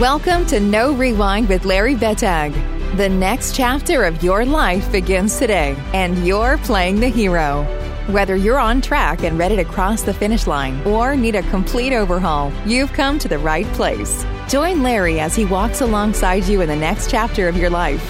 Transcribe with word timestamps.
Welcome 0.00 0.44
to 0.48 0.60
No 0.60 0.92
Rewind 0.92 1.48
with 1.48 1.64
Larry 1.64 1.94
Bettag. 1.94 2.52
The 2.98 3.08
next 3.08 3.56
chapter 3.56 4.04
of 4.04 4.22
your 4.22 4.44
life 4.44 4.92
begins 4.92 5.38
today, 5.38 5.74
and 5.94 6.26
you're 6.26 6.58
playing 6.58 7.00
the 7.00 7.08
hero. 7.08 7.62
Whether 8.08 8.36
you're 8.36 8.58
on 8.58 8.82
track 8.82 9.24
and 9.24 9.38
ready 9.38 9.56
to 9.56 9.64
cross 9.64 10.02
the 10.02 10.12
finish 10.12 10.46
line 10.46 10.86
or 10.86 11.16
need 11.16 11.34
a 11.34 11.42
complete 11.44 11.94
overhaul, 11.94 12.52
you've 12.66 12.92
come 12.92 13.18
to 13.20 13.26
the 13.26 13.38
right 13.38 13.64
place. 13.68 14.26
Join 14.48 14.82
Larry 14.82 15.18
as 15.18 15.34
he 15.34 15.46
walks 15.46 15.80
alongside 15.80 16.44
you 16.44 16.60
in 16.60 16.68
the 16.68 16.76
next 16.76 17.10
chapter 17.10 17.48
of 17.48 17.56
your 17.56 17.70
life. 17.70 18.04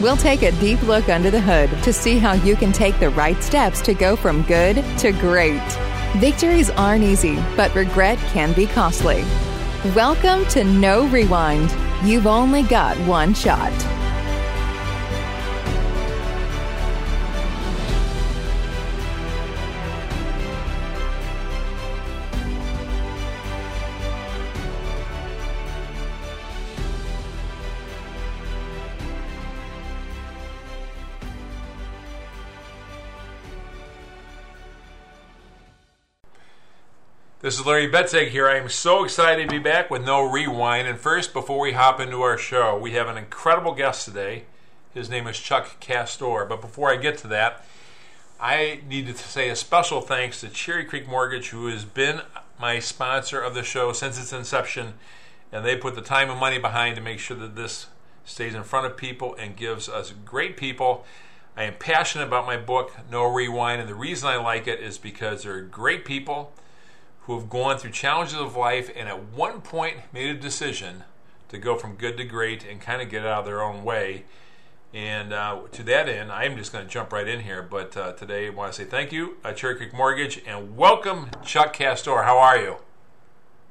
We'll 0.00 0.16
take 0.16 0.42
a 0.42 0.52
deep 0.60 0.80
look 0.84 1.08
under 1.08 1.32
the 1.32 1.40
hood 1.40 1.70
to 1.82 1.92
see 1.92 2.18
how 2.18 2.34
you 2.34 2.54
can 2.54 2.70
take 2.70 3.00
the 3.00 3.10
right 3.10 3.42
steps 3.42 3.80
to 3.80 3.94
go 3.94 4.14
from 4.14 4.42
good 4.42 4.76
to 4.98 5.10
great. 5.10 5.60
Victories 6.18 6.70
aren't 6.70 7.02
easy, 7.02 7.34
but 7.56 7.74
regret 7.74 8.18
can 8.32 8.52
be 8.52 8.68
costly. 8.68 9.24
Welcome 9.82 10.44
to 10.48 10.62
No 10.62 11.06
Rewind. 11.06 11.74
You've 12.06 12.26
only 12.26 12.62
got 12.64 12.98
one 13.06 13.32
shot. 13.32 13.72
This 37.50 37.58
is 37.58 37.66
Larry 37.66 37.88
Bettag 37.90 38.28
here. 38.28 38.48
I 38.48 38.58
am 38.58 38.68
so 38.68 39.02
excited 39.02 39.48
to 39.48 39.50
be 39.52 39.58
back 39.58 39.90
with 39.90 40.04
No 40.04 40.22
Rewind. 40.22 40.86
And 40.86 40.96
first, 40.96 41.32
before 41.32 41.58
we 41.58 41.72
hop 41.72 41.98
into 41.98 42.22
our 42.22 42.38
show, 42.38 42.78
we 42.78 42.92
have 42.92 43.08
an 43.08 43.16
incredible 43.16 43.74
guest 43.74 44.04
today. 44.04 44.44
His 44.94 45.10
name 45.10 45.26
is 45.26 45.36
Chuck 45.36 45.80
Castor. 45.80 46.44
But 46.44 46.60
before 46.60 46.92
I 46.92 46.96
get 46.96 47.18
to 47.18 47.26
that, 47.26 47.66
I 48.40 48.82
need 48.88 49.08
to 49.08 49.16
say 49.16 49.48
a 49.48 49.56
special 49.56 50.00
thanks 50.00 50.42
to 50.42 50.48
Cherry 50.48 50.84
Creek 50.84 51.08
Mortgage, 51.08 51.48
who 51.48 51.66
has 51.66 51.84
been 51.84 52.20
my 52.60 52.78
sponsor 52.78 53.40
of 53.40 53.54
the 53.54 53.64
show 53.64 53.92
since 53.92 54.16
its 54.16 54.32
inception. 54.32 54.94
And 55.50 55.66
they 55.66 55.74
put 55.74 55.96
the 55.96 56.02
time 56.02 56.30
and 56.30 56.38
money 56.38 56.60
behind 56.60 56.94
to 56.94 57.02
make 57.02 57.18
sure 57.18 57.36
that 57.38 57.56
this 57.56 57.88
stays 58.24 58.54
in 58.54 58.62
front 58.62 58.86
of 58.86 58.96
people 58.96 59.34
and 59.34 59.56
gives 59.56 59.88
us 59.88 60.14
great 60.24 60.56
people. 60.56 61.04
I 61.56 61.64
am 61.64 61.74
passionate 61.80 62.28
about 62.28 62.46
my 62.46 62.58
book, 62.58 62.96
No 63.10 63.24
Rewind. 63.24 63.80
And 63.80 63.90
the 63.90 63.96
reason 63.96 64.28
I 64.28 64.36
like 64.36 64.68
it 64.68 64.78
is 64.78 64.98
because 64.98 65.42
they're 65.42 65.62
great 65.62 66.04
people 66.04 66.52
who 67.22 67.38
have 67.38 67.48
gone 67.48 67.78
through 67.78 67.90
challenges 67.90 68.38
of 68.38 68.56
life 68.56 68.90
and 68.94 69.08
at 69.08 69.28
one 69.32 69.60
point 69.60 69.98
made 70.12 70.28
a 70.30 70.38
decision 70.38 71.04
to 71.48 71.58
go 71.58 71.76
from 71.76 71.94
good 71.94 72.16
to 72.16 72.24
great 72.24 72.64
and 72.64 72.80
kind 72.80 73.02
of 73.02 73.10
get 73.10 73.26
out 73.26 73.40
of 73.40 73.44
their 73.46 73.62
own 73.62 73.84
way. 73.84 74.24
And 74.92 75.32
uh, 75.32 75.60
to 75.72 75.82
that 75.84 76.08
end, 76.08 76.32
I 76.32 76.44
am 76.44 76.56
just 76.56 76.72
going 76.72 76.84
to 76.84 76.90
jump 76.90 77.12
right 77.12 77.28
in 77.28 77.40
here. 77.40 77.62
But 77.62 77.96
uh, 77.96 78.12
today, 78.12 78.46
I 78.46 78.50
want 78.50 78.72
to 78.72 78.82
say 78.82 78.88
thank 78.88 79.12
you, 79.12 79.36
uh, 79.44 79.52
Cherry 79.52 79.76
Creek 79.76 79.92
Mortgage, 79.92 80.42
and 80.46 80.76
welcome, 80.76 81.30
Chuck 81.44 81.72
Castor. 81.72 82.22
How 82.22 82.38
are 82.38 82.58
you? 82.58 82.76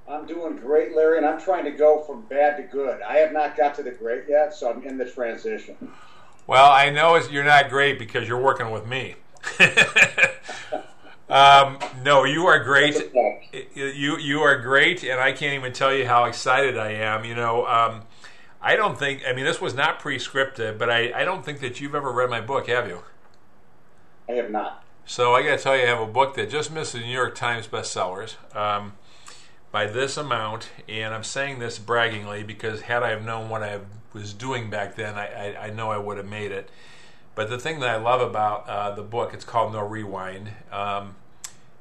I'm 0.08 0.26
doing 0.26 0.56
great, 0.56 0.96
Larry, 0.96 1.18
and 1.18 1.26
I'm 1.26 1.40
trying 1.40 1.66
to 1.66 1.72
go 1.72 2.02
from 2.02 2.22
bad 2.24 2.58
to 2.58 2.64
good. 2.64 3.02
I 3.02 3.18
have 3.18 3.34
not 3.34 3.58
got 3.58 3.76
to 3.76 3.84
the 3.84 3.92
great 3.92 4.24
yet, 4.28 4.54
so 4.54 4.72
I'm 4.72 4.82
in 4.84 4.98
the 4.98 5.06
transition. 5.06 5.76
Well, 6.48 6.72
I 6.72 6.90
know 6.90 7.16
you're 7.18 7.44
not 7.44 7.70
great 7.70 8.00
because 8.00 8.28
you're 8.28 8.42
working 8.42 8.72
with 8.72 8.88
me. 8.88 9.16
Um, 11.30 11.78
no, 12.04 12.24
you 12.24 12.48
are 12.48 12.64
great. 12.64 13.12
You 13.76 14.18
you 14.18 14.42
are 14.42 14.58
great, 14.58 15.04
and 15.04 15.20
I 15.20 15.32
can't 15.32 15.54
even 15.54 15.74
tell 15.74 15.94
you 15.94 16.08
how 16.08 16.26
excited 16.26 16.78
I 16.78 16.92
am. 16.94 17.24
You 17.24 17.36
know, 17.36 17.68
um, 17.68 18.02
I 18.62 18.76
don't 18.76 18.98
think. 18.98 19.22
I 19.28 19.34
mean, 19.34 19.46
this 19.46 19.62
was 19.62 19.76
not 19.76 20.00
pre-scripted, 20.00 20.78
but 20.80 20.90
I, 20.90 21.12
I 21.14 21.26
don't 21.26 21.46
think 21.46 21.60
that 21.60 21.80
you've 21.80 21.96
ever 21.96 22.12
read 22.12 22.30
my 22.30 22.42
book, 22.42 22.68
have 22.68 22.88
you? 22.88 23.04
I 24.28 24.34
have 24.34 24.50
not. 24.50 24.84
So 25.06 25.34
I 25.34 25.44
got 25.44 25.58
to 25.58 25.64
tell 25.64 25.76
you, 25.76 25.84
I 25.84 25.88
have 25.88 26.02
a 26.02 26.12
book 26.12 26.36
that 26.36 26.50
just 26.50 26.72
missed 26.72 26.94
the 26.94 27.00
New 27.00 27.06
York 27.08 27.36
Times 27.36 27.68
bestsellers 27.68 28.36
um, 28.56 28.94
by 29.72 29.88
this 29.88 30.18
amount, 30.18 30.70
and 30.88 31.14
I'm 31.14 31.24
saying 31.24 31.60
this 31.60 31.80
braggingly 31.80 32.44
because 32.44 32.82
had 32.82 33.02
I 33.02 33.10
have 33.10 33.24
known 33.24 33.50
what 33.50 33.64
I 33.64 33.80
was 34.14 34.34
doing 34.34 34.70
back 34.70 34.96
then, 34.96 35.16
I, 35.16 35.54
I, 35.54 35.66
I 35.68 35.70
know 35.72 35.90
I 35.90 35.98
would 35.98 36.18
have 36.18 36.28
made 36.28 36.52
it. 36.52 36.70
But 37.40 37.50
the 37.50 37.58
thing 37.58 37.80
that 37.80 37.88
I 37.88 37.96
love 37.96 38.20
about 38.20 38.68
uh, 38.68 38.92
the 38.92 39.02
book, 39.02 39.34
it's 39.34 39.46
called 39.46 39.72
No 39.72 39.80
Rewind, 39.80 40.52
um, 40.74 41.16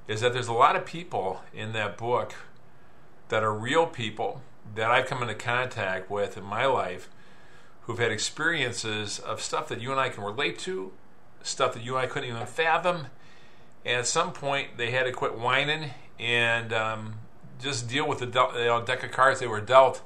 is 0.06 0.20
that 0.20 0.32
there's 0.32 0.46
a 0.46 0.52
lot 0.52 0.76
of 0.76 0.86
people 0.86 1.40
in 1.52 1.72
that 1.72 1.98
book 1.98 2.32
that 3.28 3.42
are 3.42 3.52
real 3.52 3.84
people 3.84 4.40
that 4.76 4.88
I've 4.88 5.06
come 5.06 5.20
into 5.20 5.34
contact 5.34 6.12
with 6.12 6.36
in 6.36 6.44
my 6.44 6.66
life 6.66 7.08
who've 7.82 7.98
had 7.98 8.12
experiences 8.12 9.18
of 9.18 9.42
stuff 9.42 9.66
that 9.66 9.80
you 9.80 9.90
and 9.90 9.98
I 9.98 10.10
can 10.10 10.22
relate 10.22 10.60
to, 10.60 10.92
stuff 11.42 11.74
that 11.74 11.82
you 11.82 11.96
and 11.96 12.04
I 12.04 12.06
couldn't 12.06 12.28
even 12.28 12.46
fathom. 12.46 13.08
And 13.84 13.96
at 13.96 14.06
some 14.06 14.32
point, 14.32 14.76
they 14.76 14.92
had 14.92 15.06
to 15.06 15.12
quit 15.12 15.36
whining 15.36 15.90
and 16.20 16.72
um, 16.72 17.14
just 17.60 17.88
deal 17.88 18.06
with 18.06 18.20
the 18.20 18.26
you 18.26 18.66
know, 18.66 18.84
deck 18.84 19.02
of 19.02 19.10
cards 19.10 19.40
they 19.40 19.48
were 19.48 19.60
dealt 19.60 20.02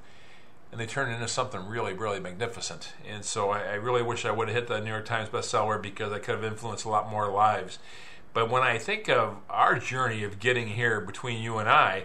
and 0.72 0.80
they 0.80 0.86
turned 0.86 1.12
into 1.12 1.28
something 1.28 1.66
really, 1.68 1.92
really 1.92 2.18
magnificent. 2.18 2.94
And 3.06 3.24
so 3.24 3.50
I, 3.50 3.60
I, 3.60 3.74
really 3.74 4.02
wish 4.02 4.24
I 4.24 4.30
would 4.30 4.48
have 4.48 4.56
hit 4.56 4.68
the 4.68 4.80
New 4.80 4.90
York 4.90 5.04
Times 5.04 5.28
bestseller 5.28 5.80
because 5.80 6.12
I 6.12 6.18
could 6.18 6.34
have 6.34 6.44
influenced 6.44 6.86
a 6.86 6.88
lot 6.88 7.10
more 7.10 7.30
lives. 7.30 7.78
But 8.32 8.50
when 8.50 8.62
I 8.62 8.78
think 8.78 9.08
of 9.10 9.36
our 9.50 9.78
journey 9.78 10.24
of 10.24 10.40
getting 10.40 10.68
here 10.68 10.98
between 11.00 11.42
you 11.42 11.58
and 11.58 11.68
I, 11.68 12.04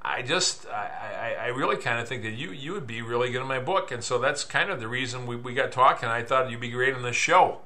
I 0.00 0.22
just 0.22 0.66
I, 0.68 1.34
I, 1.40 1.44
I 1.44 1.46
really 1.48 1.76
kind 1.76 2.00
of 2.00 2.08
think 2.08 2.22
that 2.22 2.30
you 2.30 2.52
you 2.52 2.72
would 2.72 2.86
be 2.86 3.02
really 3.02 3.30
good 3.32 3.42
in 3.42 3.48
my 3.48 3.58
book, 3.58 3.90
and 3.90 4.02
so 4.02 4.18
that's 4.18 4.44
kind 4.44 4.70
of 4.70 4.80
the 4.80 4.88
reason 4.88 5.26
we, 5.26 5.36
we 5.36 5.52
got 5.52 5.72
talking. 5.72 6.08
I 6.08 6.22
thought 6.22 6.50
you'd 6.50 6.60
be 6.60 6.70
great 6.70 6.94
on 6.94 7.02
this 7.02 7.16
show 7.16 7.58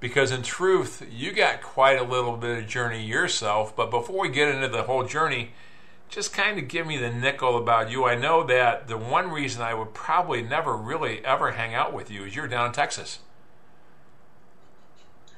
because 0.00 0.32
in 0.32 0.42
truth, 0.42 1.06
you 1.12 1.32
got 1.32 1.62
quite 1.62 2.00
a 2.00 2.02
little 2.02 2.36
bit 2.36 2.58
of 2.58 2.66
journey 2.66 3.04
yourself. 3.04 3.76
But 3.76 3.90
before 3.90 4.22
we 4.22 4.30
get 4.30 4.48
into 4.48 4.66
the 4.66 4.84
whole 4.84 5.04
journey, 5.04 5.52
just 6.10 6.32
kind 6.32 6.58
of 6.58 6.68
give 6.68 6.86
me 6.86 6.96
the 6.96 7.10
nickel 7.10 7.56
about 7.56 7.90
you. 7.90 8.04
I 8.04 8.16
know 8.16 8.44
that 8.44 8.88
the 8.88 8.98
one 8.98 9.30
reason 9.30 9.62
I 9.62 9.74
would 9.74 9.94
probably 9.94 10.42
never 10.42 10.76
really 10.76 11.24
ever 11.24 11.52
hang 11.52 11.74
out 11.74 11.92
with 11.92 12.10
you 12.10 12.24
is 12.24 12.34
you're 12.34 12.48
down 12.48 12.66
in 12.66 12.72
Texas. 12.72 13.20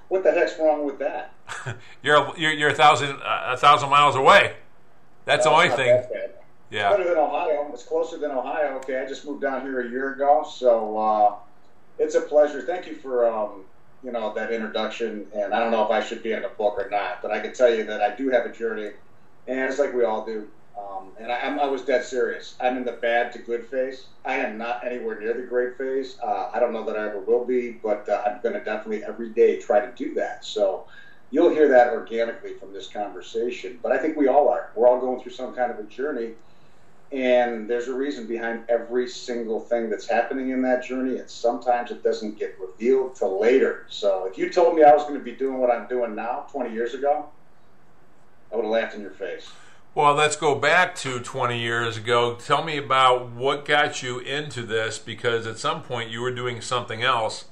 What 0.08 0.24
the 0.24 0.32
heck's 0.32 0.58
wrong 0.58 0.84
with 0.84 0.98
that? 0.98 1.34
you're, 2.02 2.36
you're 2.36 2.52
you're 2.52 2.70
a 2.70 2.74
thousand 2.74 3.10
uh, 3.22 3.52
a 3.52 3.56
thousand 3.56 3.90
miles 3.90 4.16
away. 4.16 4.54
That's 5.24 5.44
no, 5.44 5.52
the 5.52 5.56
only 5.56 5.76
thing. 5.76 6.02
Yeah. 6.70 6.88
It's 6.88 6.96
better 6.96 7.08
than 7.08 7.18
Ohio. 7.18 7.70
It's 7.72 7.82
closer 7.82 8.16
than 8.16 8.30
Ohio. 8.30 8.76
Okay, 8.76 8.98
I 8.98 9.06
just 9.06 9.26
moved 9.26 9.42
down 9.42 9.60
here 9.62 9.86
a 9.86 9.90
year 9.90 10.14
ago, 10.14 10.44
so 10.50 10.96
uh, 10.96 11.34
it's 11.98 12.14
a 12.14 12.22
pleasure. 12.22 12.62
Thank 12.62 12.86
you 12.86 12.94
for 12.94 13.30
um, 13.30 13.64
you 14.02 14.10
know 14.10 14.32
that 14.34 14.50
introduction. 14.52 15.26
And 15.34 15.52
I 15.52 15.58
don't 15.58 15.70
know 15.70 15.84
if 15.84 15.90
I 15.90 16.02
should 16.02 16.22
be 16.22 16.32
in 16.32 16.42
the 16.42 16.48
book 16.48 16.78
or 16.78 16.88
not, 16.90 17.20
but 17.20 17.30
I 17.30 17.40
can 17.40 17.52
tell 17.52 17.72
you 17.72 17.84
that 17.84 18.00
I 18.00 18.16
do 18.16 18.30
have 18.30 18.46
a 18.46 18.52
journey, 18.52 18.90
and 19.46 19.60
it's 19.60 19.78
like 19.78 19.92
we 19.92 20.04
all 20.04 20.24
do. 20.24 20.48
Um, 20.78 21.08
and 21.18 21.30
I, 21.30 21.64
I, 21.64 21.66
was 21.66 21.82
dead 21.82 22.04
serious. 22.04 22.54
I'm 22.60 22.76
in 22.76 22.84
the 22.84 22.92
bad 22.92 23.32
to 23.32 23.38
good 23.38 23.66
phase. 23.66 24.06
I 24.24 24.36
am 24.36 24.56
not 24.56 24.84
anywhere 24.86 25.20
near 25.20 25.34
the 25.34 25.42
great 25.42 25.76
phase. 25.76 26.18
Uh, 26.22 26.50
I 26.52 26.58
don't 26.58 26.72
know 26.72 26.84
that 26.84 26.96
I 26.96 27.08
ever 27.08 27.20
will 27.20 27.44
be, 27.44 27.72
but 27.72 28.08
uh, 28.08 28.22
I'm 28.26 28.40
going 28.40 28.54
to 28.54 28.64
definitely 28.64 29.04
every 29.04 29.30
day 29.30 29.60
try 29.60 29.80
to 29.80 29.92
do 29.92 30.14
that. 30.14 30.44
So 30.44 30.86
you'll 31.30 31.50
hear 31.50 31.68
that 31.68 31.92
organically 31.92 32.54
from 32.54 32.72
this 32.72 32.88
conversation. 32.88 33.78
But 33.82 33.92
I 33.92 33.98
think 33.98 34.16
we 34.16 34.28
all 34.28 34.48
are. 34.48 34.70
We're 34.74 34.88
all 34.88 35.00
going 35.00 35.20
through 35.20 35.32
some 35.32 35.54
kind 35.54 35.70
of 35.70 35.78
a 35.78 35.84
journey. 35.84 36.32
And 37.10 37.68
there's 37.68 37.88
a 37.88 37.94
reason 37.94 38.26
behind 38.26 38.64
every 38.70 39.06
single 39.06 39.60
thing 39.60 39.90
that's 39.90 40.08
happening 40.08 40.50
in 40.50 40.62
that 40.62 40.82
journey. 40.82 41.18
And 41.18 41.28
sometimes 41.28 41.90
it 41.90 42.02
doesn't 42.02 42.38
get 42.38 42.56
revealed 42.58 43.16
till 43.16 43.38
later. 43.38 43.84
So 43.90 44.24
if 44.24 44.38
you 44.38 44.48
told 44.48 44.74
me 44.74 44.82
I 44.82 44.94
was 44.94 45.02
going 45.02 45.18
to 45.18 45.24
be 45.24 45.32
doing 45.32 45.58
what 45.58 45.70
I'm 45.70 45.86
doing 45.88 46.14
now 46.14 46.46
20 46.50 46.72
years 46.72 46.94
ago, 46.94 47.28
I 48.50 48.56
would 48.56 48.64
have 48.64 48.72
laughed 48.72 48.94
in 48.94 49.02
your 49.02 49.10
face. 49.10 49.50
Well, 49.94 50.14
let's 50.14 50.36
go 50.36 50.54
back 50.54 50.94
to 51.00 51.20
20 51.20 51.60
years 51.60 51.98
ago. 51.98 52.34
Tell 52.36 52.64
me 52.64 52.78
about 52.78 53.28
what 53.28 53.66
got 53.66 54.02
you 54.02 54.20
into 54.20 54.62
this 54.62 54.98
because 54.98 55.46
at 55.46 55.58
some 55.58 55.82
point 55.82 56.08
you 56.08 56.22
were 56.22 56.30
doing 56.30 56.62
something 56.62 57.02
else. 57.02 57.44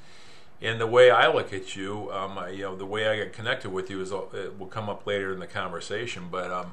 And 0.63 0.81
the 0.81 0.87
way 0.87 1.11
I 1.11 1.31
look 1.31 1.53
at 1.53 1.77
you, 1.77 2.11
um, 2.11 2.39
I, 2.39 2.49
you 2.49 2.63
know, 2.63 2.77
the 2.77 2.87
way 2.87 3.09
I 3.09 3.17
get 3.17 3.35
connected 3.35 3.69
with 3.69 3.91
you 3.91 4.01
is 4.01 4.11
uh, 4.11 4.23
it 4.33 4.59
will 4.59 4.69
come 4.69 4.89
up 4.89 5.07
later 5.07 5.35
in 5.35 5.39
the 5.39 5.47
conversation. 5.47 6.29
But 6.31 6.51
um, 6.51 6.73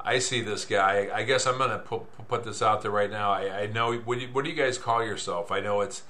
I 0.00 0.18
see 0.18 0.40
this 0.40 0.64
guy. 0.64 1.08
I 1.14 1.22
guess 1.22 1.46
I'm 1.46 1.58
going 1.58 1.70
to 1.70 1.78
put, 1.78 2.02
put 2.26 2.42
this 2.42 2.60
out 2.60 2.82
there 2.82 2.90
right 2.90 3.10
now. 3.10 3.30
I, 3.30 3.60
I 3.60 3.66
know 3.66 3.94
what 3.98 4.18
do, 4.18 4.24
you, 4.24 4.32
what 4.32 4.44
do 4.44 4.50
you 4.50 4.56
guys 4.56 4.78
call 4.78 5.04
yourself? 5.04 5.52
I 5.52 5.60
know 5.60 5.80
it's 5.80 6.02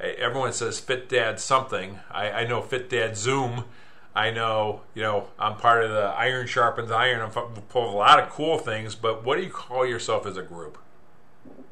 everyone 0.00 0.52
says 0.52 0.80
Fit 0.80 1.08
Dad 1.08 1.38
something. 1.38 2.00
I, 2.10 2.30
I 2.30 2.46
know 2.48 2.62
Fit 2.62 2.90
Dad 2.90 3.16
Zoom. 3.16 3.66
I 4.14 4.30
know, 4.30 4.82
you 4.94 5.02
know, 5.02 5.26
I'm 5.38 5.56
part 5.56 5.84
of 5.84 5.90
the 5.90 6.02
Iron 6.02 6.46
Sharpens 6.46 6.90
Iron. 6.90 7.20
I'm 7.20 7.30
full 7.30 7.88
of 7.88 7.92
a 7.92 7.96
lot 7.96 8.20
of 8.20 8.30
cool 8.30 8.58
things, 8.58 8.94
but 8.94 9.24
what 9.24 9.36
do 9.36 9.42
you 9.42 9.50
call 9.50 9.84
yourself 9.84 10.24
as 10.24 10.36
a 10.36 10.42
group? 10.42 10.78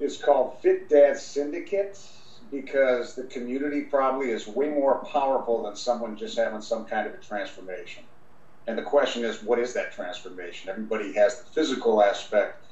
It's 0.00 0.16
called 0.16 0.60
Fit 0.60 0.88
Dad 0.88 1.16
Syndicate 1.18 1.98
because 2.50 3.14
the 3.14 3.24
community 3.24 3.82
probably 3.82 4.30
is 4.30 4.48
way 4.48 4.68
more 4.68 5.04
powerful 5.04 5.62
than 5.62 5.76
someone 5.76 6.16
just 6.16 6.36
having 6.36 6.60
some 6.60 6.84
kind 6.84 7.06
of 7.06 7.14
a 7.14 7.18
transformation. 7.18 8.02
And 8.66 8.76
the 8.76 8.82
question 8.82 9.24
is, 9.24 9.42
what 9.42 9.58
is 9.58 9.72
that 9.74 9.92
transformation? 9.92 10.68
Everybody 10.68 11.12
has 11.14 11.38
the 11.38 11.44
physical 11.46 12.02
aspect, 12.02 12.64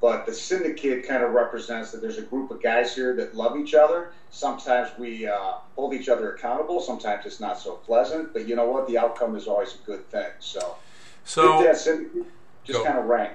But 0.00 0.24
the 0.24 0.32
syndicate 0.32 1.06
kind 1.06 1.22
of 1.22 1.32
represents 1.32 1.92
that 1.92 2.00
there's 2.00 2.16
a 2.16 2.22
group 2.22 2.50
of 2.50 2.62
guys 2.62 2.94
here 2.94 3.14
that 3.16 3.34
love 3.34 3.58
each 3.58 3.74
other. 3.74 4.12
Sometimes 4.30 4.90
we 4.98 5.26
uh, 5.26 5.54
hold 5.76 5.92
each 5.92 6.08
other 6.08 6.32
accountable. 6.32 6.80
Sometimes 6.80 7.26
it's 7.26 7.40
not 7.40 7.58
so 7.58 7.74
pleasant. 7.74 8.32
But 8.32 8.48
you 8.48 8.56
know 8.56 8.66
what? 8.66 8.86
The 8.86 8.96
outcome 8.96 9.36
is 9.36 9.46
always 9.46 9.74
a 9.74 9.86
good 9.86 10.08
thing. 10.10 10.30
So, 10.38 10.76
so 11.24 11.62
that 11.62 11.76
syndicate 11.76 12.24
just 12.64 12.78
go. 12.78 12.84
kind 12.84 12.98
of 12.98 13.04
rang. 13.04 13.32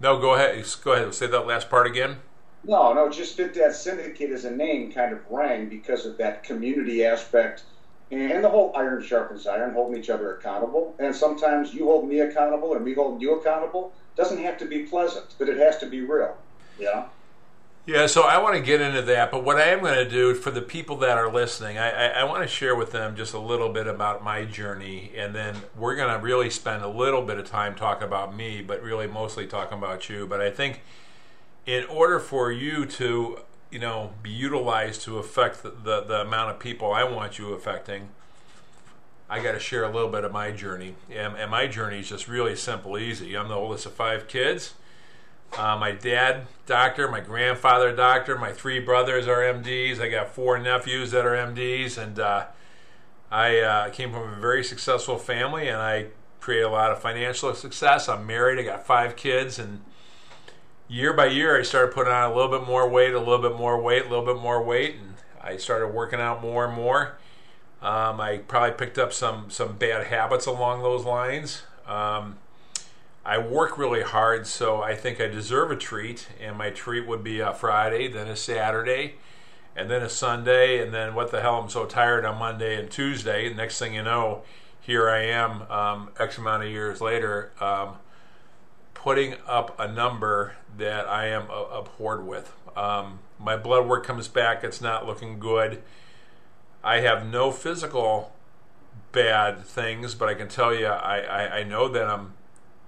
No, 0.00 0.18
go 0.18 0.34
ahead. 0.34 0.64
Go 0.82 0.92
ahead. 0.92 1.14
Say 1.14 1.28
that 1.28 1.46
last 1.46 1.70
part 1.70 1.86
again. 1.86 2.16
No, 2.64 2.92
no, 2.92 3.10
just 3.10 3.36
Fit 3.36 3.54
Dad 3.54 3.74
Syndicate 3.74 4.30
as 4.30 4.44
a 4.44 4.50
name 4.50 4.92
kind 4.92 5.12
of 5.12 5.18
rang 5.28 5.68
because 5.68 6.06
of 6.06 6.16
that 6.18 6.44
community 6.44 7.04
aspect 7.04 7.64
and 8.12 8.44
the 8.44 8.48
whole 8.48 8.72
iron 8.76 9.02
sharpens 9.02 9.46
iron, 9.46 9.72
holding 9.72 9.98
each 9.98 10.10
other 10.10 10.36
accountable. 10.36 10.94
And 10.98 11.16
sometimes 11.16 11.72
you 11.72 11.86
hold 11.86 12.06
me 12.06 12.20
accountable 12.20 12.68
or 12.68 12.78
me 12.78 12.92
holding 12.92 13.20
you 13.20 13.40
accountable. 13.40 13.92
Doesn't 14.16 14.42
have 14.42 14.58
to 14.58 14.66
be 14.66 14.84
pleasant, 14.84 15.34
but 15.38 15.48
it 15.48 15.56
has 15.58 15.78
to 15.78 15.86
be 15.86 16.00
real. 16.00 16.36
Yeah. 16.78 17.06
Yeah, 17.84 18.06
so 18.06 18.22
I 18.22 18.38
want 18.38 18.54
to 18.54 18.62
get 18.62 18.80
into 18.80 19.02
that, 19.02 19.32
but 19.32 19.42
what 19.42 19.56
I 19.56 19.70
am 19.70 19.80
going 19.80 19.96
to 19.96 20.08
do 20.08 20.34
for 20.34 20.52
the 20.52 20.62
people 20.62 20.98
that 20.98 21.18
are 21.18 21.32
listening, 21.32 21.78
I, 21.78 21.90
I, 21.90 22.06
I, 22.20 22.24
want 22.24 22.42
to 22.42 22.48
share 22.48 22.76
with 22.76 22.92
them 22.92 23.16
just 23.16 23.34
a 23.34 23.40
little 23.40 23.70
bit 23.70 23.88
about 23.88 24.22
my 24.22 24.44
journey, 24.44 25.10
and 25.16 25.34
then 25.34 25.56
we're 25.76 25.96
going 25.96 26.16
to 26.16 26.24
really 26.24 26.48
spend 26.48 26.84
a 26.84 26.88
little 26.88 27.22
bit 27.22 27.38
of 27.38 27.46
time 27.46 27.74
talking 27.74 28.04
about 28.04 28.36
me, 28.36 28.62
but 28.62 28.80
really 28.84 29.08
mostly 29.08 29.48
talking 29.48 29.78
about 29.78 30.08
you. 30.08 30.28
But 30.28 30.40
I 30.40 30.48
think 30.48 30.82
in 31.66 31.84
order 31.86 32.20
for 32.20 32.52
you 32.52 32.86
to 32.86 33.40
you 33.72 33.78
know 33.78 34.12
be 34.22 34.30
utilized 34.30 35.02
to 35.02 35.18
affect 35.18 35.62
the, 35.62 35.70
the, 35.70 36.02
the 36.02 36.20
amount 36.20 36.50
of 36.50 36.60
people 36.60 36.92
I 36.92 37.02
want 37.04 37.38
you 37.38 37.52
affecting, 37.52 38.10
I 39.32 39.42
got 39.42 39.52
to 39.52 39.58
share 39.58 39.84
a 39.84 39.90
little 39.90 40.10
bit 40.10 40.24
of 40.24 40.32
my 40.32 40.50
journey. 40.50 40.94
And, 41.10 41.36
and, 41.36 41.50
my 41.50 41.66
journey 41.66 42.00
is 42.00 42.08
just 42.10 42.28
really 42.28 42.54
simple, 42.54 42.98
easy. 42.98 43.34
I'm 43.34 43.48
the 43.48 43.54
oldest 43.54 43.86
of 43.86 43.94
five 43.94 44.28
kids. 44.28 44.74
Uh, 45.56 45.74
my 45.78 45.92
dad, 45.92 46.48
doctor, 46.66 47.08
my 47.08 47.20
grandfather, 47.20 47.96
doctor, 47.96 48.36
my 48.36 48.52
three 48.52 48.78
brothers 48.78 49.26
are 49.26 49.38
MDs. 49.38 50.00
I 50.00 50.10
got 50.10 50.34
four 50.34 50.58
nephews 50.58 51.12
that 51.12 51.24
are 51.24 51.34
MDs, 51.34 51.96
and 51.96 52.20
uh, 52.20 52.44
I 53.30 53.60
uh, 53.60 53.88
came 53.88 54.12
from 54.12 54.34
a 54.34 54.36
very 54.38 54.62
successful 54.62 55.16
family, 55.16 55.66
and 55.66 55.78
I 55.78 56.08
created 56.40 56.66
a 56.66 56.70
lot 56.70 56.92
of 56.92 57.00
financial 57.00 57.54
success. 57.54 58.10
I'm 58.10 58.26
married. 58.26 58.58
I 58.58 58.64
got 58.64 58.86
five 58.86 59.16
kids, 59.16 59.58
and 59.58 59.80
year 60.88 61.14
by 61.14 61.28
year, 61.28 61.58
I 61.58 61.62
started 61.62 61.94
putting 61.94 62.12
on 62.12 62.30
a 62.30 62.34
little 62.34 62.50
bit 62.50 62.68
more 62.68 62.86
weight, 62.86 63.14
a 63.14 63.18
little 63.18 63.38
bit 63.38 63.56
more 63.56 63.80
weight, 63.80 64.04
a 64.04 64.10
little 64.10 64.26
bit 64.26 64.42
more 64.42 64.62
weight, 64.62 64.96
and 64.96 65.14
I 65.42 65.56
started 65.56 65.88
working 65.88 66.20
out 66.20 66.42
more 66.42 66.66
and 66.66 66.74
more. 66.74 67.16
Um, 67.82 68.20
I 68.20 68.38
probably 68.38 68.72
picked 68.72 68.98
up 68.98 69.12
some 69.12 69.50
some 69.50 69.76
bad 69.76 70.06
habits 70.06 70.46
along 70.46 70.82
those 70.82 71.04
lines. 71.04 71.62
Um, 71.86 72.38
I 73.24 73.38
work 73.38 73.76
really 73.76 74.02
hard, 74.02 74.46
so 74.46 74.82
I 74.82 74.94
think 74.94 75.20
I 75.20 75.26
deserve 75.26 75.70
a 75.70 75.76
treat, 75.76 76.28
and 76.40 76.56
my 76.56 76.70
treat 76.70 77.06
would 77.06 77.22
be 77.22 77.40
a 77.40 77.52
Friday, 77.52 78.08
then 78.08 78.28
a 78.28 78.36
Saturday, 78.36 79.14
and 79.76 79.90
then 79.90 80.02
a 80.02 80.08
Sunday, 80.08 80.82
and 80.82 80.92
then 80.92 81.14
what 81.14 81.30
the 81.30 81.40
hell? 81.40 81.60
I'm 81.60 81.70
so 81.70 81.84
tired 81.84 82.24
on 82.24 82.38
Monday 82.38 82.78
and 82.78 82.90
Tuesday. 82.90 83.46
And 83.46 83.56
next 83.56 83.78
thing 83.78 83.94
you 83.94 84.02
know, 84.02 84.42
here 84.80 85.08
I 85.08 85.22
am, 85.22 85.62
um, 85.70 86.10
X 86.18 86.38
amount 86.38 86.64
of 86.64 86.70
years 86.70 87.00
later, 87.00 87.52
um, 87.60 87.96
putting 88.94 89.34
up 89.46 89.78
a 89.78 89.90
number 89.90 90.54
that 90.76 91.08
I 91.08 91.26
am 91.26 91.48
abhorred 91.50 92.26
with. 92.26 92.52
Um, 92.76 93.20
my 93.38 93.56
blood 93.56 93.86
work 93.86 94.04
comes 94.04 94.28
back, 94.28 94.64
it's 94.64 94.80
not 94.80 95.06
looking 95.06 95.38
good. 95.38 95.82
I 96.84 97.00
have 97.00 97.26
no 97.26 97.50
physical 97.50 98.32
bad 99.12 99.64
things, 99.64 100.14
but 100.14 100.28
I 100.28 100.34
can 100.34 100.48
tell 100.48 100.74
you, 100.74 100.86
I, 100.86 101.20
I, 101.20 101.58
I 101.58 101.62
know 101.62 101.88
that 101.88 102.08
I'm 102.08 102.34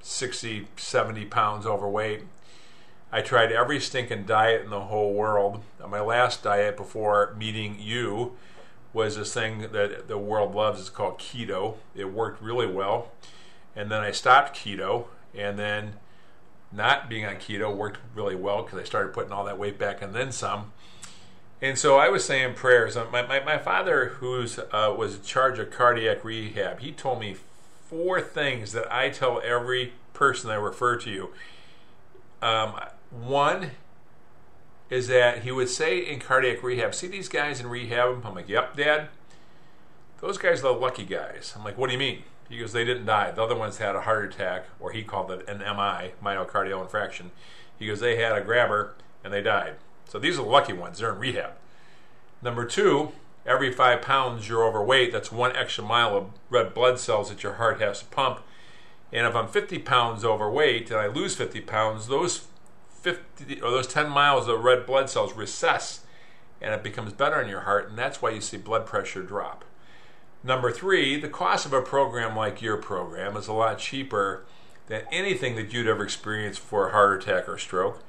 60, 0.01 0.69
70 0.77 1.25
pounds 1.27 1.67
overweight. 1.67 2.23
I 3.13 3.23
tried 3.23 3.53
every 3.53 3.79
stinking 3.79 4.25
diet 4.25 4.65
in 4.65 4.71
the 4.71 4.81
whole 4.81 5.15
world. 5.15 5.63
Uh, 5.81 5.87
my 5.87 6.01
last 6.01 6.43
diet 6.43 6.77
before 6.77 7.35
meeting 7.39 7.77
you 7.79 8.37
was 8.93 9.17
this 9.17 9.33
thing 9.33 9.61
that 9.73 10.09
the 10.09 10.19
world 10.19 10.55
loves. 10.55 10.81
It's 10.81 10.91
called 10.91 11.19
keto. 11.19 11.77
It 11.95 12.13
worked 12.13 12.43
really 12.43 12.67
well. 12.67 13.13
And 13.77 13.91
then 13.91 14.01
I 14.01 14.11
stopped 14.11 14.57
keto, 14.57 15.07
and 15.35 15.59
then 15.59 15.95
not 16.73 17.09
being 17.09 17.25
on 17.25 17.37
keto 17.37 17.75
worked 17.75 18.01
really 18.15 18.35
well 18.35 18.63
because 18.63 18.79
I 18.79 18.85
started 18.85 19.13
putting 19.13 19.33
all 19.33 19.45
that 19.45 19.59
weight 19.59 19.79
back 19.79 20.03
and 20.03 20.13
then 20.13 20.33
some. 20.33 20.73
And 21.65 21.79
so 21.79 21.97
I 21.97 22.11
was 22.11 22.27
saying 22.27 22.57
prayers. 22.57 22.95
My, 23.11 23.23
my, 23.23 23.41
my 23.41 23.57
father, 23.57 24.17
who 24.21 24.47
uh, 24.71 24.95
was 24.95 25.17
in 25.17 25.23
charge 25.23 25.59
of 25.59 25.71
cardiac 25.71 26.23
rehab, 26.23 26.81
he 26.81 26.93
told 26.93 27.21
me 27.21 27.37
four 27.89 28.21
things 28.21 28.73
that 28.73 28.93
I 28.93 29.09
tell 29.09 29.41
every 29.43 29.95
person 30.13 30.51
I 30.51 30.57
refer 30.57 30.97
to 30.97 31.11
you. 31.11 31.31
Um, 32.43 32.79
one 33.11 33.71
is 34.91 35.09
that 35.09 35.45
he 35.45 35.53
would 35.53 35.71
say 35.71 36.01
in 36.01 36.21
cardiac 36.21 36.63
rehab, 36.63 36.95
see 36.95 37.07
these 37.07 37.31
guys 37.31 37.61
in 37.61 37.67
rehab? 37.67 38.27
I'm 38.27 38.35
like, 38.35 38.51
yep, 38.51 38.77
dad. 38.77 39.09
Those 40.21 40.37
guys 40.37 40.59
are 40.59 40.65
the 40.65 40.73
lucky 40.73 41.07
guys. 41.07 41.55
I'm 41.57 41.65
like, 41.65 41.79
what 41.79 41.87
do 41.87 41.95
you 41.95 41.99
mean? 41.99 42.25
He 42.51 42.59
goes, 42.59 42.75
they 42.75 42.85
didn't 42.85 43.07
die. 43.07 43.31
The 43.31 43.43
other 43.43 43.57
ones 43.57 43.79
had 43.79 43.97
a 43.97 44.03
heart 44.03 44.27
attack, 44.27 44.67
or 44.79 44.93
he 44.93 45.03
called 45.03 45.31
it 45.31 45.49
an 45.49 45.61
MI, 45.61 46.13
myocardial 46.23 46.87
infarction. 46.87 47.31
He 47.79 47.87
goes, 47.87 48.01
they 48.01 48.17
had 48.17 48.37
a 48.37 48.43
grabber 48.43 48.97
and 49.25 49.33
they 49.33 49.41
died. 49.41 49.77
So 50.09 50.19
these 50.19 50.39
are 50.39 50.43
the 50.43 50.49
lucky 50.49 50.73
ones. 50.73 50.99
They're 50.99 51.13
in 51.13 51.19
rehab. 51.19 51.53
Number 52.43 52.65
two, 52.65 53.13
every 53.47 53.73
five 53.73 54.03
pounds 54.03 54.49
you're 54.49 54.65
overweight, 54.65 55.13
that's 55.13 55.33
one 55.33 55.57
extra 55.57 55.85
mile 55.85 56.17
of 56.17 56.27
red 56.51 56.75
blood 56.75 56.99
cells 56.99 57.31
that 57.31 57.43
your 57.43 57.55
heart 57.55 57.81
has 57.81 58.01
to 58.01 58.07
pump. 58.07 58.41
And 59.13 59.27
if 59.27 59.35
I'm 59.35 59.49
50 59.49 59.79
pounds 59.81 60.25
overweight 60.25 60.91
and 60.91 61.01
I 61.01 61.07
lose 61.07 61.37
50 61.37 61.61
pounds, 61.63 62.09
those 62.09 62.47
50 63.03 63.61
or 63.61 63.71
those 63.71 63.87
10 63.87 64.09
miles 64.09 64.49
of 64.49 64.65
red 64.65 64.87
blood 64.87 65.11
cells 65.11 65.35
recess 65.35 66.01
and 66.61 66.73
it 66.73 66.83
becomes 66.83 67.13
better 67.13 67.41
in 67.41 67.49
your 67.49 67.61
heart, 67.61 67.91
and 67.91 67.99
that's 67.99 68.23
why 68.23 68.31
you 68.31 68.41
see 68.41 68.57
blood 68.57 68.87
pressure 68.87 69.23
drop. 69.23 69.65
Number 70.43 70.71
three, 70.71 71.21
the 71.21 71.29
cost 71.29 71.67
of 71.67 71.73
a 71.73 71.83
program 71.83 72.35
like 72.35 72.63
your 72.63 72.79
program 72.79 73.37
is 73.37 73.49
a 73.49 73.53
lot 73.53 73.79
cheaper 73.79 74.45
than 74.87 75.03
anything 75.13 75.57
that 75.57 75.73
you'd 75.73 75.87
ever 75.87 76.05
experience 76.05 76.57
for 76.57 76.89
a 76.89 76.93
heart 76.93 77.23
attack 77.23 77.49
or 77.49 77.59
stroke. 77.59 78.03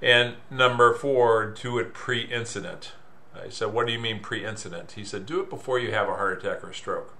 And 0.00 0.36
number 0.50 0.94
four, 0.94 1.46
do 1.60 1.78
it 1.78 1.92
pre 1.92 2.22
incident. 2.22 2.92
I 3.34 3.48
said, 3.48 3.72
What 3.72 3.86
do 3.86 3.92
you 3.92 3.98
mean 3.98 4.20
pre 4.20 4.44
incident? 4.44 4.92
He 4.92 5.04
said, 5.04 5.26
Do 5.26 5.40
it 5.40 5.50
before 5.50 5.78
you 5.78 5.92
have 5.92 6.08
a 6.08 6.14
heart 6.14 6.38
attack 6.38 6.64
or 6.64 6.72
stroke. 6.72 7.14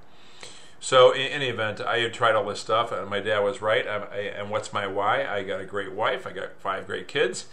So, 0.80 1.10
in 1.10 1.22
any 1.22 1.48
event, 1.48 1.80
I 1.80 1.98
had 1.98 2.14
tried 2.14 2.36
all 2.36 2.46
this 2.46 2.60
stuff, 2.60 2.92
and 2.92 3.10
my 3.10 3.18
dad 3.18 3.40
was 3.40 3.60
right. 3.60 3.86
I, 3.86 3.96
I, 3.96 4.16
and 4.36 4.48
what's 4.48 4.72
my 4.72 4.86
why? 4.86 5.26
I 5.26 5.42
got 5.42 5.60
a 5.60 5.64
great 5.64 5.92
wife, 5.92 6.26
I 6.26 6.32
got 6.32 6.52
five 6.60 6.86
great 6.86 7.08
kids. 7.08 7.46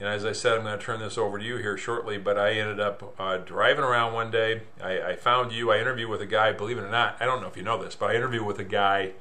And 0.00 0.08
as 0.08 0.24
I 0.24 0.32
said, 0.32 0.58
I'm 0.58 0.64
going 0.64 0.78
to 0.78 0.84
turn 0.84 1.00
this 1.00 1.18
over 1.18 1.38
to 1.38 1.44
you 1.44 1.56
here 1.56 1.76
shortly, 1.76 2.18
but 2.18 2.38
I 2.38 2.52
ended 2.52 2.78
up 2.78 3.14
uh, 3.18 3.38
driving 3.38 3.82
around 3.82 4.12
one 4.12 4.30
day. 4.30 4.62
I, 4.80 5.00
I, 5.02 5.16
found 5.16 5.50
you. 5.50 5.72
I 5.72 5.80
interviewed 5.80 6.08
with 6.08 6.20
a 6.20 6.26
guy, 6.26 6.52
believe 6.52 6.78
it 6.78 6.82
or 6.82 6.90
not, 6.90 7.16
I 7.18 7.24
don't 7.24 7.40
know 7.40 7.48
if 7.48 7.56
you 7.56 7.64
know 7.64 7.82
this, 7.82 7.96
but 7.96 8.10
I 8.10 8.14
interviewed 8.14 8.46
with 8.46 8.60
a 8.60 8.64
guy 8.64 9.12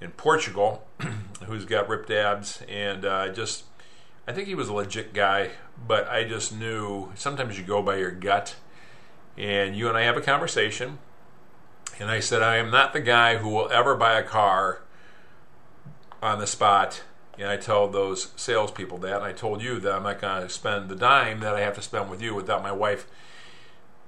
in 0.00 0.12
Portugal 0.12 0.86
who's 1.44 1.66
got 1.66 1.90
ripped 1.90 2.10
abs 2.10 2.62
and 2.68 3.04
uh, 3.04 3.28
just, 3.28 3.64
I 4.28 4.32
think 4.32 4.46
he 4.46 4.54
was 4.54 4.68
a 4.68 4.74
legit 4.74 5.12
guy, 5.12 5.50
but 5.86 6.06
I 6.08 6.22
just 6.22 6.54
knew 6.54 7.10
sometimes 7.16 7.58
you 7.58 7.64
go 7.64 7.82
by 7.82 7.96
your 7.96 8.12
gut. 8.12 8.54
And 9.36 9.74
you 9.74 9.88
and 9.88 9.96
I 9.96 10.02
have 10.02 10.16
a 10.16 10.20
conversation, 10.20 10.98
and 11.98 12.10
I 12.10 12.20
said, 12.20 12.42
I 12.42 12.56
am 12.56 12.70
not 12.70 12.92
the 12.92 13.00
guy 13.00 13.38
who 13.38 13.48
will 13.48 13.70
ever 13.70 13.96
buy 13.96 14.18
a 14.18 14.24
car 14.24 14.82
on 16.20 16.40
the 16.40 16.46
spot 16.46 17.02
and 17.38 17.48
I 17.48 17.56
told 17.56 17.92
those 17.92 18.32
salespeople 18.34 18.98
that, 18.98 19.16
and 19.16 19.24
I 19.24 19.32
told 19.32 19.62
you 19.62 19.78
that 19.80 19.92
I'm 19.92 20.02
not 20.02 20.20
going 20.20 20.42
to 20.42 20.48
spend 20.48 20.88
the 20.88 20.96
dime 20.96 21.38
that 21.40 21.54
I 21.54 21.60
have 21.60 21.74
to 21.76 21.82
spend 21.82 22.10
with 22.10 22.20
you 22.20 22.34
without 22.34 22.64
my 22.64 22.72
wife. 22.72 23.06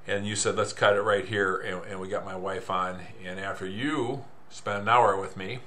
And 0.07 0.27
you 0.27 0.35
said, 0.35 0.57
let's 0.57 0.73
cut 0.73 0.97
it 0.97 1.03
right 1.03 1.25
here. 1.25 1.57
And, 1.57 1.85
and 1.85 2.01
we 2.01 2.09
got 2.09 2.25
my 2.25 2.35
wife 2.35 2.71
on. 2.71 2.99
And 3.25 3.39
after 3.39 3.67
you 3.67 4.25
spent 4.49 4.83
an 4.83 4.89
hour 4.89 5.17
with 5.17 5.37
me, 5.37 5.61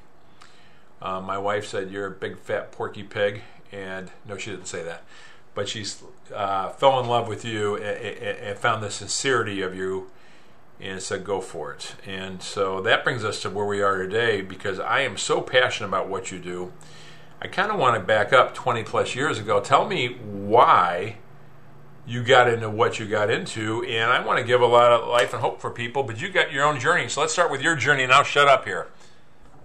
um, 1.01 1.23
my 1.23 1.37
wife 1.37 1.65
said, 1.65 1.91
You're 1.91 2.07
a 2.07 2.11
big 2.11 2.37
fat 2.37 2.71
porky 2.71 3.03
pig. 3.03 3.41
And 3.73 4.11
no, 4.27 4.37
she 4.37 4.51
didn't 4.51 4.67
say 4.67 4.83
that. 4.83 5.03
But 5.55 5.67
she 5.67 5.85
uh, 6.33 6.69
fell 6.69 6.99
in 6.99 7.07
love 7.07 7.27
with 7.27 7.43
you 7.43 7.75
and, 7.75 8.17
and 8.17 8.57
found 8.57 8.83
the 8.83 8.91
sincerity 8.91 9.61
of 9.61 9.75
you 9.75 10.09
and 10.79 11.01
said, 11.01 11.23
Go 11.23 11.41
for 11.41 11.73
it. 11.73 11.95
And 12.05 12.41
so 12.41 12.81
that 12.81 13.03
brings 13.03 13.23
us 13.23 13.41
to 13.41 13.49
where 13.49 13.65
we 13.65 13.81
are 13.81 13.97
today 13.97 14.41
because 14.41 14.79
I 14.79 15.01
am 15.01 15.17
so 15.17 15.41
passionate 15.41 15.89
about 15.89 16.09
what 16.09 16.31
you 16.31 16.39
do. 16.39 16.73
I 17.41 17.47
kind 17.47 17.71
of 17.71 17.79
want 17.79 17.95
to 17.95 18.05
back 18.05 18.31
up 18.31 18.53
20 18.53 18.83
plus 18.83 19.15
years 19.15 19.37
ago. 19.37 19.59
Tell 19.59 19.87
me 19.87 20.15
why 20.15 21.17
you 22.05 22.23
got 22.23 22.49
into 22.49 22.69
what 22.69 22.99
you 22.99 23.05
got 23.05 23.29
into, 23.29 23.83
and 23.83 24.11
I 24.11 24.25
want 24.25 24.39
to 24.39 24.45
give 24.45 24.61
a 24.61 24.65
lot 24.65 24.91
of 24.91 25.07
life 25.07 25.33
and 25.33 25.41
hope 25.41 25.61
for 25.61 25.71
people, 25.71 26.03
but 26.03 26.21
you 26.21 26.29
got 26.29 26.51
your 26.51 26.65
own 26.65 26.79
journey. 26.79 27.07
So 27.07 27.21
let's 27.21 27.31
start 27.31 27.49
with 27.49 27.61
your 27.61 27.75
journey, 27.75 28.03
and 28.03 28.11
I'll 28.11 28.23
shut 28.23 28.47
up 28.47 28.65
here. 28.65 28.87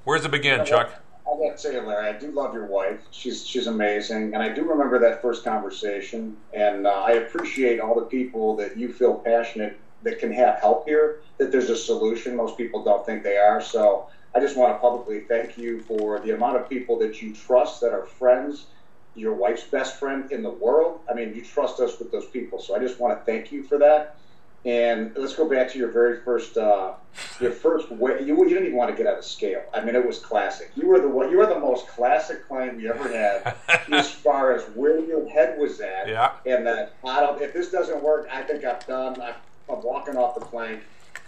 Where's 0.04 0.24
it 0.24 0.30
begin, 0.30 0.64
Chuck? 0.64 1.02
I 1.30 1.36
got 1.48 1.56
to 1.56 1.58
say, 1.58 1.80
Larry, 1.80 2.08
I 2.14 2.18
do 2.18 2.32
love 2.32 2.54
your 2.54 2.66
wife. 2.66 3.00
She's 3.10 3.46
she's 3.46 3.66
amazing, 3.66 4.32
and 4.34 4.42
I 4.42 4.48
do 4.48 4.64
remember 4.64 4.98
that 5.00 5.20
first 5.22 5.44
conversation. 5.44 6.38
And 6.52 6.86
uh, 6.86 6.90
I 6.90 7.12
appreciate 7.12 7.80
all 7.80 7.94
the 7.94 8.06
people 8.06 8.56
that 8.56 8.76
you 8.76 8.92
feel 8.92 9.16
passionate 9.16 9.80
that 10.02 10.18
can 10.18 10.32
have 10.32 10.58
help 10.60 10.84
here. 10.86 11.20
That 11.38 11.52
there's 11.52 11.70
a 11.70 11.76
solution. 11.76 12.36
Most 12.36 12.56
people 12.56 12.82
don't 12.82 13.04
think 13.04 13.22
they 13.24 13.36
are. 13.36 13.60
So 13.60 14.08
I 14.34 14.40
just 14.40 14.56
want 14.56 14.74
to 14.74 14.78
publicly 14.80 15.20
thank 15.28 15.56
you 15.58 15.80
for 15.80 16.20
the 16.20 16.30
amount 16.30 16.56
of 16.56 16.68
people 16.68 16.98
that 17.00 17.20
you 17.22 17.34
trust 17.34 17.80
that 17.82 17.92
are 17.92 18.04
friends. 18.04 18.68
your 19.14 19.34
wife's 19.34 19.64
best 19.64 19.98
friend 19.98 20.30
in 20.30 20.42
the 20.42 20.50
world. 20.50 21.00
I 21.10 21.14
mean, 21.14 21.34
you 21.34 21.44
trust 21.44 21.80
us 21.80 21.98
with 21.98 22.10
those 22.12 22.28
people. 22.28 22.60
So 22.60 22.74
I 22.76 22.78
just 22.78 23.00
want 23.00 23.18
to 23.18 23.24
thank 23.30 23.50
you 23.52 23.62
for 23.64 23.78
that. 23.78 24.16
And 24.64 25.12
let's 25.16 25.34
go 25.36 25.48
back 25.48 25.70
to 25.72 25.78
your 25.78 25.90
very 25.90 26.20
first, 26.20 26.56
uh, 26.56 26.94
your 27.40 27.52
first 27.52 27.90
way. 27.92 28.22
You, 28.22 28.36
you 28.36 28.48
didn't 28.48 28.64
even 28.64 28.76
want 28.76 28.90
to 28.90 28.96
get 28.96 29.06
out 29.06 29.18
of 29.18 29.24
scale. 29.24 29.62
I 29.72 29.84
mean, 29.84 29.94
it 29.94 30.04
was 30.04 30.18
classic. 30.18 30.72
You 30.74 30.88
were 30.88 31.00
the 31.00 31.08
one. 31.08 31.30
You 31.30 31.38
were 31.38 31.46
the 31.46 31.60
most 31.60 31.86
classic 31.86 32.46
client 32.48 32.76
we 32.76 32.88
ever 32.88 33.08
had, 33.08 33.54
as 33.92 34.10
far 34.10 34.52
as 34.52 34.64
where 34.74 34.98
your 34.98 35.28
head 35.28 35.58
was 35.58 35.80
at. 35.80 36.08
Yeah. 36.08 36.32
And 36.44 36.66
that 36.66 36.94
I 37.04 37.20
don't. 37.20 37.40
If 37.40 37.52
this 37.54 37.70
doesn't 37.70 38.02
work, 38.02 38.28
I 38.32 38.42
think 38.42 38.64
I'm 38.64 38.78
done. 38.86 39.20
I'm, 39.20 39.34
I'm 39.70 39.82
walking 39.82 40.16
off 40.16 40.34
the 40.34 40.44
plank. 40.44 40.82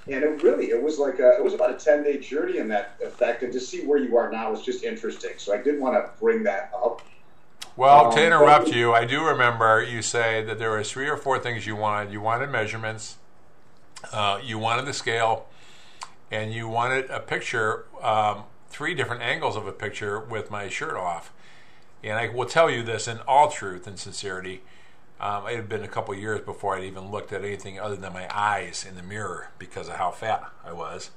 And 0.06 0.24
it 0.24 0.42
really, 0.42 0.70
it 0.70 0.82
was 0.82 0.98
like 0.98 1.20
a, 1.20 1.36
it 1.36 1.44
was 1.44 1.54
about 1.54 1.70
a 1.70 1.74
ten 1.74 2.02
day 2.02 2.18
journey 2.18 2.58
in 2.58 2.66
that 2.68 2.96
effect, 3.02 3.42
and 3.42 3.52
to 3.52 3.60
see 3.60 3.86
where 3.86 3.98
you 3.98 4.16
are 4.16 4.30
now 4.30 4.52
is 4.52 4.62
just 4.62 4.82
interesting. 4.82 5.32
So 5.36 5.54
I 5.54 5.58
did 5.58 5.78
want 5.78 5.94
to 5.94 6.10
bring 6.18 6.42
that 6.44 6.72
up. 6.74 7.02
Well, 7.76 8.06
Um, 8.06 8.12
to 8.14 8.24
interrupt 8.24 8.66
but- 8.66 8.74
you, 8.74 8.92
I 8.94 9.04
do 9.04 9.24
remember 9.24 9.82
you 9.82 10.02
say 10.02 10.42
that 10.44 10.58
there 10.58 10.72
was 10.72 10.90
three 10.90 11.08
or 11.08 11.16
four 11.16 11.38
things 11.38 11.66
you 11.66 11.76
wanted. 11.76 12.12
You 12.12 12.20
wanted 12.20 12.50
measurements, 12.50 13.16
uh, 14.12 14.38
you 14.42 14.58
wanted 14.58 14.86
the 14.86 14.92
scale, 14.92 15.46
and 16.30 16.52
you 16.52 16.68
wanted 16.68 17.10
a 17.10 17.20
picture, 17.20 17.86
um, 18.02 18.44
three 18.68 18.94
different 18.94 19.22
angles 19.22 19.56
of 19.56 19.66
a 19.66 19.72
picture 19.72 20.18
with 20.20 20.50
my 20.50 20.68
shirt 20.68 20.94
off. 20.96 21.32
And 22.02 22.18
I 22.18 22.28
will 22.28 22.46
tell 22.46 22.70
you 22.70 22.82
this 22.82 23.08
in 23.08 23.18
all 23.26 23.50
truth 23.50 23.86
and 23.86 23.98
sincerity. 23.98 24.62
Um, 25.20 25.46
it 25.48 25.56
had 25.56 25.68
been 25.68 25.84
a 25.84 25.88
couple 25.88 26.14
years 26.14 26.40
before 26.40 26.76
I'd 26.76 26.84
even 26.84 27.10
looked 27.10 27.32
at 27.32 27.44
anything 27.44 27.78
other 27.78 27.96
than 27.96 28.12
my 28.12 28.26
eyes 28.34 28.86
in 28.88 28.96
the 28.96 29.02
mirror 29.02 29.50
because 29.58 29.88
of 29.88 29.96
how 29.96 30.10
fat 30.10 30.44
I 30.64 30.72
was. 30.72 31.10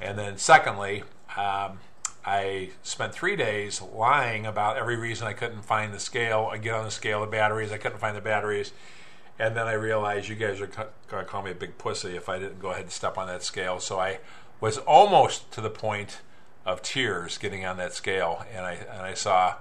And 0.00 0.16
then, 0.18 0.38
secondly, 0.38 1.02
um, 1.36 1.80
I 2.24 2.70
spent 2.82 3.12
three 3.12 3.36
days 3.36 3.82
lying 3.82 4.46
about 4.46 4.76
every 4.76 4.96
reason 4.96 5.26
I 5.26 5.32
couldn't 5.32 5.62
find 5.62 5.92
the 5.92 5.98
scale. 5.98 6.48
I 6.52 6.58
get 6.58 6.74
on 6.74 6.84
the 6.84 6.90
scale, 6.90 7.20
the 7.20 7.26
batteries, 7.26 7.72
I 7.72 7.78
couldn't 7.78 7.98
find 7.98 8.16
the 8.16 8.20
batteries. 8.20 8.72
And 9.38 9.56
then 9.56 9.66
I 9.66 9.72
realized 9.72 10.28
you 10.28 10.36
guys 10.36 10.60
are 10.60 10.66
going 10.66 11.24
to 11.24 11.24
call 11.24 11.42
me 11.42 11.50
a 11.50 11.54
big 11.54 11.78
pussy 11.78 12.16
if 12.16 12.28
I 12.28 12.38
didn't 12.38 12.60
go 12.60 12.70
ahead 12.70 12.82
and 12.82 12.92
step 12.92 13.18
on 13.18 13.26
that 13.26 13.42
scale. 13.42 13.80
So 13.80 13.98
I 13.98 14.20
was 14.60 14.78
almost 14.78 15.50
to 15.52 15.60
the 15.60 15.70
point 15.70 16.20
of 16.64 16.80
tears 16.82 17.38
getting 17.38 17.64
on 17.64 17.76
that 17.78 17.92
scale. 17.92 18.44
And 18.54 18.64
I, 18.64 18.72
and 18.74 19.02
I 19.02 19.14
saw 19.14 19.56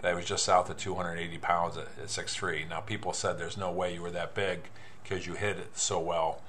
that 0.00 0.12
I 0.12 0.14
was 0.14 0.24
just 0.24 0.44
south 0.44 0.70
of 0.70 0.78
280 0.78 1.38
pounds 1.38 1.76
at, 1.76 1.88
at 2.00 2.06
6'3. 2.06 2.68
Now, 2.68 2.80
people 2.80 3.12
said 3.12 3.38
there's 3.38 3.58
no 3.58 3.70
way 3.70 3.94
you 3.94 4.00
were 4.00 4.10
that 4.12 4.34
big 4.34 4.70
because 5.02 5.26
you 5.26 5.34
hit 5.34 5.58
it 5.58 5.76
so 5.76 6.00
well. 6.00 6.40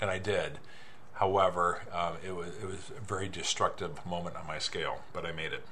And 0.00 0.10
I 0.10 0.18
did. 0.18 0.58
However, 1.20 1.82
um, 1.92 2.14
it 2.26 2.34
was 2.34 2.48
it 2.56 2.66
was 2.66 2.92
a 2.96 3.00
very 3.06 3.28
destructive 3.28 4.06
moment 4.06 4.36
on 4.36 4.46
my 4.46 4.58
scale, 4.58 5.02
but 5.12 5.26
I 5.26 5.32
made 5.32 5.52
it. 5.52 5.62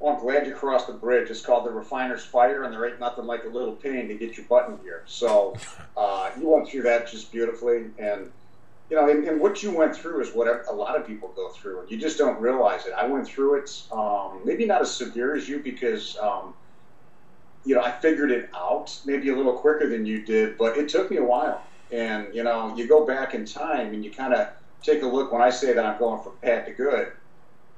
Well, 0.00 0.16
I'm 0.16 0.20
glad 0.20 0.44
you 0.44 0.54
crossed 0.54 0.88
the 0.88 0.94
bridge. 0.94 1.30
It's 1.30 1.40
called 1.40 1.66
the 1.66 1.70
refiner's 1.70 2.24
fire, 2.24 2.64
and 2.64 2.74
there 2.74 2.84
ain't 2.84 2.98
nothing 2.98 3.26
like 3.26 3.44
a 3.44 3.48
little 3.48 3.74
pain 3.74 4.08
to 4.08 4.14
get 4.14 4.36
your 4.36 4.46
button 4.46 4.76
here. 4.82 5.04
So 5.06 5.56
uh, 5.96 6.32
you 6.36 6.48
went 6.48 6.68
through 6.68 6.82
that 6.82 7.08
just 7.08 7.30
beautifully, 7.30 7.90
and 8.00 8.32
you 8.90 8.96
know, 8.96 9.08
and, 9.08 9.22
and 9.22 9.40
what 9.40 9.62
you 9.62 9.70
went 9.70 9.94
through 9.94 10.20
is 10.22 10.34
what 10.34 10.48
a 10.68 10.72
lot 10.72 10.96
of 10.96 11.06
people 11.06 11.32
go 11.36 11.50
through, 11.50 11.82
and 11.82 11.90
you 11.92 11.96
just 11.96 12.18
don't 12.18 12.40
realize 12.40 12.86
it. 12.86 12.92
I 12.94 13.06
went 13.06 13.24
through 13.24 13.60
it, 13.60 13.82
um, 13.92 14.40
maybe 14.44 14.66
not 14.66 14.82
as 14.82 14.92
severe 14.92 15.36
as 15.36 15.48
you, 15.48 15.60
because 15.60 16.18
um, 16.18 16.54
you 17.64 17.76
know 17.76 17.82
I 17.82 17.92
figured 17.92 18.32
it 18.32 18.50
out 18.52 18.98
maybe 19.06 19.28
a 19.28 19.36
little 19.36 19.52
quicker 19.52 19.88
than 19.88 20.04
you 20.04 20.22
did, 20.22 20.58
but 20.58 20.76
it 20.76 20.88
took 20.88 21.08
me 21.08 21.18
a 21.18 21.24
while. 21.24 21.62
And 21.92 22.34
you 22.34 22.42
know, 22.42 22.74
you 22.76 22.86
go 22.86 23.04
back 23.04 23.34
in 23.34 23.44
time 23.44 23.94
and 23.94 24.04
you 24.04 24.10
kind 24.10 24.34
of 24.34 24.48
take 24.82 25.02
a 25.02 25.06
look. 25.06 25.32
When 25.32 25.42
I 25.42 25.50
say 25.50 25.72
that 25.72 25.84
I'm 25.84 25.98
going 25.98 26.22
from 26.22 26.32
bad 26.40 26.66
to 26.66 26.72
good, 26.72 27.12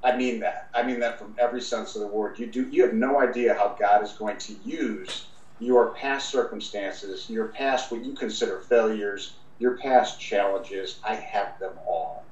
I 0.02 0.16
mean 0.16 0.40
that. 0.40 0.68
I 0.74 0.82
mean 0.82 1.00
that 1.00 1.18
from 1.18 1.34
every 1.38 1.60
sense 1.60 1.94
of 1.94 2.02
the 2.02 2.08
word. 2.08 2.38
You 2.38 2.46
do. 2.46 2.68
You 2.68 2.82
have 2.82 2.94
no 2.94 3.20
idea 3.20 3.54
how 3.54 3.76
God 3.78 4.02
is 4.02 4.12
going 4.12 4.38
to 4.38 4.54
use 4.64 5.26
your 5.58 5.90
past 5.90 6.30
circumstances, 6.30 7.30
your 7.30 7.46
past 7.46 7.90
what 7.90 8.04
you 8.04 8.12
consider 8.12 8.60
failures, 8.60 9.34
your 9.58 9.76
past 9.78 10.20
challenges. 10.20 10.98
I 11.04 11.14
have 11.14 11.58
them 11.58 11.74
all. 11.86 12.24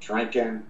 Drinking, 0.00 0.62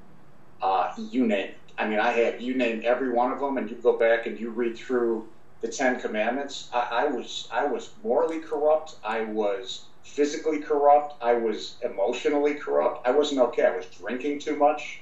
uh, 0.62 0.92
you 0.96 1.26
name 1.26 1.50
it. 1.50 1.58
I 1.78 1.87
mean, 1.87 1.99
I 1.99 2.11
have 2.12 2.40
you 2.40 2.54
name 2.54 2.82
every 2.85 3.11
one 3.12 3.32
of 3.32 3.40
them, 3.40 3.58
and 3.58 3.68
you 3.68 3.76
go 3.76 3.99
back 3.99 4.26
and 4.26 4.40
you 4.40 4.50
read 4.50 4.78
through 4.78 5.28
the 5.61 5.68
Ten 5.68 6.00
Commandments. 6.00 6.68
I, 6.73 6.88
I 6.90 7.04
was 7.06 7.49
I 7.52 7.66
was 7.66 7.90
morally 8.02 8.40
corrupt. 8.40 8.96
I 9.04 9.25
was 9.25 9.85
physically 10.06 10.60
corrupt. 10.60 11.14
I 11.22 11.34
was 11.34 11.76
emotionally 11.82 12.54
corrupt. 12.54 13.06
I 13.06 13.10
wasn't 13.10 13.40
okay. 13.40 13.66
I 13.66 13.76
was 13.76 13.86
drinking 13.86 14.38
too 14.38 14.56
much. 14.56 15.00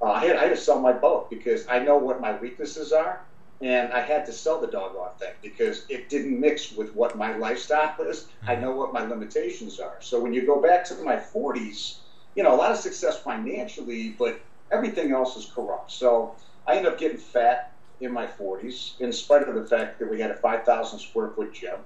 Uh, 0.00 0.06
I, 0.06 0.24
had, 0.26 0.36
I 0.36 0.42
had 0.44 0.50
to 0.50 0.56
sell 0.56 0.80
my 0.80 0.92
boat 0.92 1.28
because 1.28 1.66
I 1.68 1.80
know 1.80 1.98
what 1.98 2.20
my 2.20 2.38
weaknesses 2.38 2.92
are, 2.92 3.20
and 3.60 3.92
I 3.92 4.00
had 4.00 4.24
to 4.26 4.32
sell 4.32 4.60
the 4.60 4.66
doggone 4.66 5.10
thing 5.18 5.32
because 5.42 5.86
it 5.88 6.08
didn't 6.08 6.38
mix 6.38 6.72
with 6.72 6.94
what 6.94 7.16
my 7.16 7.36
lifestyle 7.36 7.94
is. 8.00 8.28
I 8.46 8.54
know 8.54 8.72
what 8.72 8.92
my 8.92 9.04
limitations 9.04 9.80
are. 9.80 9.96
So 10.00 10.20
when 10.20 10.32
you 10.32 10.46
go 10.46 10.60
back 10.60 10.84
to 10.86 10.94
my 11.02 11.16
40s, 11.16 11.98
you 12.34 12.42
know, 12.42 12.54
a 12.54 12.56
lot 12.56 12.70
of 12.70 12.78
success 12.78 13.18
financially, 13.18 14.10
but 14.18 14.40
everything 14.70 15.12
else 15.12 15.36
is 15.36 15.46
corrupt. 15.46 15.90
So 15.90 16.34
I 16.66 16.76
ended 16.76 16.92
up 16.92 16.98
getting 16.98 17.18
fat 17.18 17.72
in 18.00 18.12
my 18.12 18.26
40s, 18.26 19.00
in 19.00 19.12
spite 19.12 19.48
of 19.48 19.54
the 19.54 19.66
fact 19.66 19.98
that 19.98 20.10
we 20.10 20.20
had 20.20 20.30
a 20.30 20.36
5,000 20.36 20.98
square 20.98 21.30
foot 21.30 21.54
gym 21.54 21.78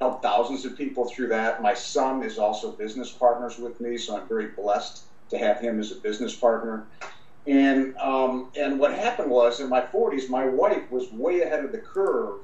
helped 0.00 0.22
thousands 0.22 0.64
of 0.64 0.76
people 0.76 1.08
through 1.08 1.28
that. 1.28 1.62
My 1.62 1.74
son 1.74 2.22
is 2.22 2.38
also 2.38 2.72
business 2.72 3.10
partners 3.10 3.58
with 3.58 3.80
me, 3.80 3.96
so 3.96 4.18
I'm 4.18 4.28
very 4.28 4.48
blessed 4.48 5.04
to 5.30 5.38
have 5.38 5.60
him 5.60 5.78
as 5.78 5.92
a 5.92 5.96
business 5.96 6.34
partner. 6.34 6.86
And 7.46 7.96
um, 7.98 8.50
and 8.58 8.78
what 8.78 8.94
happened 8.94 9.30
was 9.30 9.60
in 9.60 9.68
my 9.68 9.82
40s, 9.82 10.28
my 10.28 10.46
wife 10.46 10.90
was 10.90 11.10
way 11.12 11.42
ahead 11.42 11.64
of 11.64 11.72
the 11.72 11.78
curve 11.78 12.40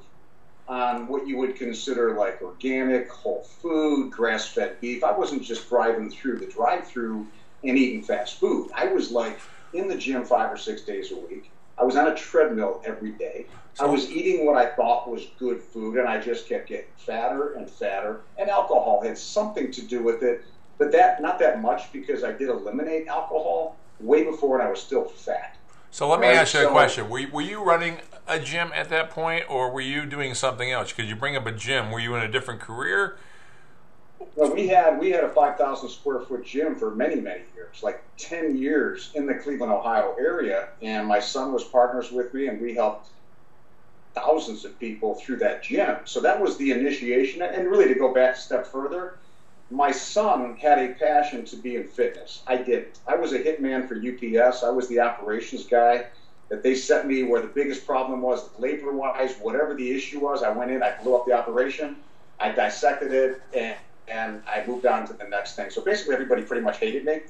on 0.67 1.07
what 1.07 1.27
you 1.27 1.37
would 1.37 1.55
consider 1.55 2.15
like 2.15 2.41
organic, 2.41 3.09
whole 3.09 3.43
food, 3.43 4.11
grass-fed 4.11 4.79
beef. 4.79 5.03
I 5.03 5.11
wasn't 5.11 5.43
just 5.43 5.67
driving 5.67 6.09
through 6.09 6.37
the 6.37 6.45
drive-through 6.45 7.27
and 7.63 7.77
eating 7.77 8.03
fast 8.03 8.39
food. 8.39 8.69
I 8.75 8.85
was 8.85 9.11
like 9.11 9.39
in 9.73 9.87
the 9.87 9.97
gym 9.97 10.23
five 10.23 10.51
or 10.51 10.57
six 10.57 10.83
days 10.83 11.11
a 11.11 11.17
week. 11.17 11.51
I 11.81 11.83
was 11.83 11.95
on 11.95 12.07
a 12.07 12.15
treadmill 12.15 12.81
every 12.85 13.13
day. 13.13 13.47
I 13.79 13.85
was 13.85 14.11
eating 14.11 14.45
what 14.45 14.55
I 14.55 14.67
thought 14.75 15.09
was 15.09 15.25
good 15.39 15.59
food, 15.59 15.97
and 15.97 16.07
I 16.07 16.19
just 16.21 16.47
kept 16.47 16.69
getting 16.69 16.85
fatter 16.95 17.53
and 17.53 17.67
fatter. 17.67 18.21
And 18.37 18.49
alcohol 18.51 19.01
had 19.03 19.17
something 19.17 19.71
to 19.71 19.81
do 19.81 20.03
with 20.03 20.21
it, 20.21 20.43
but 20.77 20.91
that 20.91 21.21
not 21.23 21.39
that 21.39 21.59
much 21.61 21.91
because 21.91 22.23
I 22.23 22.33
did 22.33 22.49
eliminate 22.49 23.07
alcohol 23.07 23.77
way 23.99 24.23
before, 24.23 24.59
and 24.59 24.67
I 24.67 24.69
was 24.69 24.79
still 24.79 25.05
fat. 25.05 25.55
So 25.89 26.07
let 26.07 26.19
me 26.19 26.27
Right, 26.27 26.37
ask 26.37 26.53
you 26.53 26.59
a 26.59 26.63
so- 26.63 26.69
question: 26.71 27.09
were 27.09 27.19
you, 27.19 27.29
were 27.31 27.41
you 27.41 27.63
running 27.63 27.97
a 28.27 28.39
gym 28.39 28.71
at 28.75 28.89
that 28.89 29.09
point, 29.09 29.45
or 29.49 29.71
were 29.71 29.81
you 29.81 30.05
doing 30.05 30.35
something 30.35 30.71
else? 30.71 30.91
Because 30.91 31.09
you 31.09 31.15
bring 31.15 31.35
up 31.35 31.47
a 31.47 31.51
gym. 31.51 31.89
Were 31.91 31.99
you 31.99 32.13
in 32.15 32.21
a 32.21 32.27
different 32.31 32.59
career? 32.61 33.17
Well, 34.35 34.53
we 34.53 34.67
had 34.67 34.99
we 34.99 35.11
had 35.11 35.23
a 35.23 35.29
five 35.29 35.57
thousand 35.57 35.89
square 35.89 36.21
foot 36.21 36.45
gym 36.45 36.75
for 36.75 36.95
many 36.95 37.15
many 37.15 37.43
years, 37.55 37.83
like 37.83 38.03
ten 38.17 38.57
years 38.57 39.11
in 39.15 39.25
the 39.25 39.35
Cleveland, 39.35 39.71
Ohio 39.71 40.15
area, 40.19 40.69
and 40.81 41.07
my 41.07 41.19
son 41.19 41.53
was 41.53 41.63
partners 41.63 42.11
with 42.11 42.33
me, 42.33 42.47
and 42.47 42.59
we 42.59 42.73
helped 42.73 43.09
thousands 44.13 44.65
of 44.65 44.77
people 44.79 45.15
through 45.15 45.37
that 45.37 45.63
gym. 45.63 45.97
So 46.05 46.19
that 46.21 46.39
was 46.39 46.57
the 46.57 46.71
initiation, 46.71 47.41
and 47.41 47.67
really 47.69 47.87
to 47.87 47.95
go 47.95 48.13
back 48.13 48.35
a 48.35 48.37
step 48.37 48.67
further, 48.67 49.17
my 49.69 49.91
son 49.91 50.55
had 50.57 50.79
a 50.79 50.93
passion 50.95 51.45
to 51.45 51.55
be 51.55 51.75
in 51.75 51.85
fitness. 51.85 52.43
I 52.47 52.57
didn't. 52.57 52.99
I 53.07 53.15
was 53.15 53.33
a 53.33 53.39
hitman 53.39 53.87
for 53.87 53.95
UPS. 53.95 54.63
I 54.63 54.69
was 54.69 54.87
the 54.87 54.99
operations 54.99 55.65
guy. 55.65 56.05
That 56.49 56.63
they 56.63 56.75
sent 56.75 57.07
me 57.07 57.23
where 57.23 57.41
the 57.41 57.47
biggest 57.47 57.87
problem 57.87 58.21
was, 58.21 58.49
labor 58.59 58.91
wise, 58.91 59.35
whatever 59.35 59.73
the 59.73 59.89
issue 59.89 60.19
was. 60.19 60.43
I 60.43 60.49
went 60.49 60.69
in, 60.69 60.83
I 60.83 61.01
blew 61.01 61.15
up 61.15 61.25
the 61.25 61.31
operation, 61.31 61.95
I 62.41 62.51
dissected 62.51 63.13
it, 63.13 63.41
and 63.55 63.77
and 64.11 64.41
I 64.47 64.65
moved 64.65 64.85
on 64.85 65.07
to 65.07 65.13
the 65.13 65.25
next 65.25 65.55
thing. 65.55 65.69
So 65.69 65.81
basically, 65.81 66.13
everybody 66.15 66.43
pretty 66.43 66.63
much 66.63 66.79
hated 66.79 67.05
me, 67.05 67.21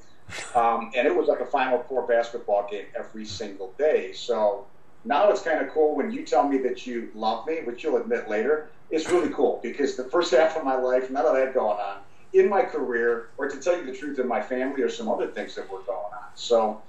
um, 0.54 0.90
and 0.96 1.06
it 1.06 1.14
was 1.14 1.28
like 1.28 1.40
a 1.40 1.46
Final 1.46 1.82
Four 1.84 2.06
basketball 2.06 2.68
game 2.70 2.86
every 2.96 3.24
single 3.24 3.72
day. 3.78 4.12
So 4.12 4.66
now 5.04 5.30
it's 5.30 5.42
kind 5.42 5.64
of 5.64 5.72
cool 5.72 5.94
when 5.94 6.10
you 6.10 6.24
tell 6.24 6.46
me 6.46 6.58
that 6.58 6.86
you 6.86 7.10
love 7.14 7.46
me, 7.46 7.60
which 7.64 7.84
you'll 7.84 7.96
admit 7.96 8.28
later. 8.28 8.70
It's 8.90 9.08
really 9.10 9.30
cool 9.30 9.60
because 9.62 9.96
the 9.96 10.04
first 10.04 10.34
half 10.34 10.56
of 10.56 10.64
my 10.64 10.76
life, 10.76 11.10
none 11.10 11.24
of 11.24 11.34
that 11.34 11.54
going 11.54 11.78
on 11.78 11.98
in 12.32 12.48
my 12.48 12.62
career, 12.62 13.28
or 13.36 13.48
to 13.48 13.60
tell 13.60 13.76
you 13.76 13.84
the 13.84 13.96
truth, 13.96 14.18
in 14.18 14.26
my 14.26 14.40
family, 14.40 14.82
or 14.82 14.88
some 14.88 15.08
other 15.08 15.28
things 15.28 15.54
that 15.54 15.70
were 15.70 15.80
going 15.80 16.12
on. 16.12 16.30
So. 16.34 16.82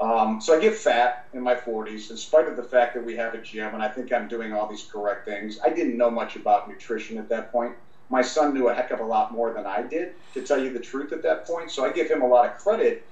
Um, 0.00 0.40
so 0.40 0.58
I 0.58 0.60
get 0.60 0.74
fat 0.74 1.28
in 1.34 1.40
my 1.40 1.54
40s, 1.54 2.10
in 2.10 2.16
spite 2.16 2.48
of 2.48 2.56
the 2.56 2.64
fact 2.64 2.94
that 2.94 3.04
we 3.04 3.14
have 3.14 3.32
a 3.34 3.40
gym, 3.40 3.74
and 3.74 3.80
I 3.80 3.86
think 3.86 4.12
I'm 4.12 4.26
doing 4.26 4.52
all 4.52 4.68
these 4.68 4.82
correct 4.82 5.24
things. 5.24 5.60
I 5.64 5.68
didn't 5.68 5.96
know 5.96 6.10
much 6.10 6.34
about 6.34 6.68
nutrition 6.68 7.16
at 7.16 7.28
that 7.28 7.52
point. 7.52 7.76
My 8.10 8.22
son 8.22 8.54
knew 8.54 8.68
a 8.68 8.74
heck 8.74 8.90
of 8.90 9.00
a 9.00 9.04
lot 9.04 9.32
more 9.32 9.52
than 9.52 9.66
I 9.66 9.82
did, 9.82 10.14
to 10.34 10.42
tell 10.42 10.62
you 10.62 10.72
the 10.72 10.80
truth, 10.80 11.12
at 11.12 11.22
that 11.22 11.46
point. 11.46 11.70
So 11.70 11.84
I 11.84 11.90
give 11.90 12.10
him 12.10 12.22
a 12.22 12.26
lot 12.26 12.46
of 12.46 12.58
credit. 12.58 13.06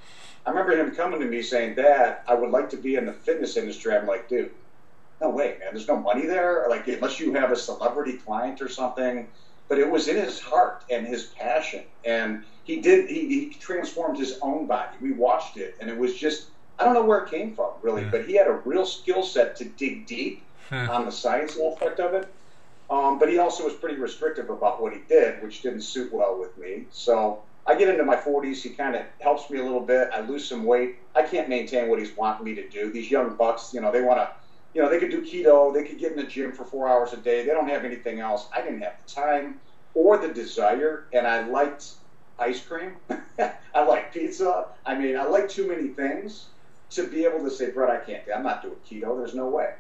I 0.45 0.51
remember 0.51 0.77
him 0.77 0.95
coming 0.95 1.21
to 1.21 1.27
me 1.27 1.43
saying, 1.43 1.77
"Dad, 1.77 2.19
I 2.27 2.35
would 2.35 2.51
like 2.51 2.69
to 2.71 2.77
be 2.77 2.97
in 2.97 3.07
the 3.07 3.13
fitness 3.13 3.57
industry." 3.57 3.95
I'm 3.95 4.07
like, 4.07 4.29
"Dude, 4.29 4.51
no 5.21 5.31
way, 5.31 5.57
man. 5.61 5.69
There's 5.73 5.89
no 5.89 5.97
money 5.97 6.27
there. 6.27 6.67
Like 6.69 6.87
unless 6.89 7.21
you 7.21 7.33
have 7.35 7.53
a 7.53 7.57
celebrity 7.57 8.15
client 8.15 8.61
or 8.61 8.69
something." 8.69 9.29
But 9.69 9.79
it 9.79 9.91
was 9.91 10.09
in 10.09 10.17
his 10.17 10.41
heart 10.41 10.85
and 10.91 11.07
his 11.07 11.27
passion, 11.27 11.85
and 12.05 12.45
he 12.65 12.81
did. 12.81 13.09
He, 13.09 13.29
he 13.29 13.57
transformed 13.59 14.19
his 14.19 14.39
own 14.43 14.67
body. 14.67 14.97
We 15.01 15.13
watched 15.13 15.57
it, 15.57 15.77
and 15.81 15.89
it 15.89 15.97
was 15.97 16.15
just 16.15 16.49
I 16.79 16.85
don't 16.85 16.95
know 16.95 17.05
where 17.05 17.21
it 17.21 17.31
came 17.31 17.55
from, 17.55 17.71
really, 17.83 18.05
but 18.05 18.25
he 18.27 18.35
had 18.35 18.49
a 18.49 18.55
real 18.65 18.85
skill 18.85 19.23
set 19.23 19.57
to 19.57 19.65
dig 19.65 20.07
deep 20.07 20.43
hmm. 20.69 20.91
on 20.91 21.05
the 21.05 21.13
science 21.13 21.57
aspect 21.57 22.01
of 22.01 22.15
it. 22.15 22.29
Um, 22.93 23.19
but 23.19 23.31
he 23.31 23.39
also 23.39 23.65
was 23.65 23.73
pretty 23.73 23.99
restrictive 23.99 24.51
about 24.51 24.83
what 24.83 24.93
he 24.93 24.99
did, 25.09 25.43
which 25.43 25.63
didn't 25.63 25.81
suit 25.81 26.13
well 26.13 26.39
with 26.39 26.59
me. 26.59 26.85
So 26.91 27.43
I 27.67 27.75
get 27.75 27.89
into 27.89 28.05
my 28.05 28.17
40s. 28.17 28.61
He 28.61 28.69
kind 28.69 28.95
of 28.95 29.07
helps 29.19 29.49
me 29.49 29.61
a 29.61 29.63
little 29.63 29.81
bit. 29.81 30.11
I 30.13 30.21
lose 30.21 30.47
some 30.47 30.65
weight. 30.65 30.97
I 31.15 31.23
can't 31.23 31.49
maintain 31.49 31.89
what 31.89 32.01
he's 32.01 32.15
wanting 32.15 32.45
me 32.45 32.55
to 32.55 32.69
do. 32.69 32.93
These 32.93 33.11
young 33.11 33.35
bucks, 33.35 33.73
you 33.73 33.81
know, 33.81 33.91
they 33.91 34.03
want 34.03 34.19
to, 34.19 34.29
you 34.75 34.83
know, 34.83 34.91
they 34.91 34.99
could 34.99 35.11
do 35.11 35.23
keto. 35.23 35.73
They 35.73 35.85
could 35.85 35.99
get 35.99 36.13
in 36.13 36.19
the 36.19 36.25
gym 36.25 36.53
for 36.53 36.67
four 36.67 36.87
hours 36.87 37.15
a 37.15 37.17
day. 37.17 37.47
They 37.47 37.53
don't 37.53 37.67
have 37.71 37.87
anything 37.87 38.21
else. 38.21 38.47
I 38.55 38.61
didn't 38.61 38.83
have 38.83 38.97
the 39.03 39.11
time 39.11 39.59
or 39.95 40.19
the 40.19 40.29
desire, 40.29 41.07
and 41.15 41.27
I 41.27 41.47
liked 41.47 41.93
ice 42.39 42.63
cream. 42.63 42.97
I 43.75 43.85
like 43.85 44.13
pizza. 44.13 44.67
I 44.85 44.99
mean, 44.99 45.17
I 45.17 45.25
like 45.25 45.49
too 45.49 45.67
many 45.67 45.89
things 45.89 46.49
to 46.91 47.09
be 47.09 47.25
able 47.25 47.43
to 47.43 47.51
say, 47.51 47.71
Brett, 47.71 47.89
I 47.89 48.05
can't. 48.05 48.27
Do. 48.27 48.33
I'm 48.33 48.43
not 48.43 48.61
doing 48.61 48.77
keto. 48.87 49.17
There's 49.17 49.35
no 49.35 49.49
way. 49.49 49.71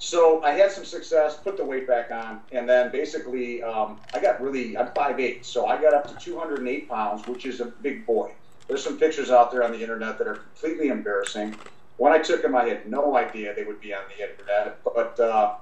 So 0.00 0.42
I 0.42 0.52
had 0.52 0.72
some 0.72 0.86
success, 0.86 1.36
put 1.36 1.58
the 1.58 1.64
weight 1.64 1.86
back 1.86 2.10
on, 2.10 2.40
and 2.52 2.66
then 2.66 2.90
basically 2.90 3.62
um, 3.62 4.00
I 4.14 4.20
got 4.20 4.40
really, 4.40 4.74
I'm 4.74 4.86
5'8", 4.88 5.44
so 5.44 5.66
I 5.66 5.78
got 5.78 5.92
up 5.92 6.08
to 6.08 6.14
208 6.24 6.88
pounds, 6.88 7.28
which 7.28 7.44
is 7.44 7.60
a 7.60 7.66
big 7.66 8.06
boy. 8.06 8.32
There's 8.66 8.82
some 8.82 8.98
pictures 8.98 9.30
out 9.30 9.52
there 9.52 9.62
on 9.62 9.72
the 9.72 9.80
internet 9.82 10.16
that 10.16 10.26
are 10.26 10.36
completely 10.36 10.88
embarrassing. 10.88 11.54
When 11.98 12.14
I 12.14 12.18
took 12.18 12.40
them, 12.40 12.56
I 12.56 12.64
had 12.64 12.90
no 12.90 13.14
idea 13.14 13.54
they 13.54 13.64
would 13.64 13.82
be 13.82 13.92
on 13.92 14.00
the 14.16 14.26
internet. 14.26 14.82
But 14.84 15.20
uh, 15.20 15.56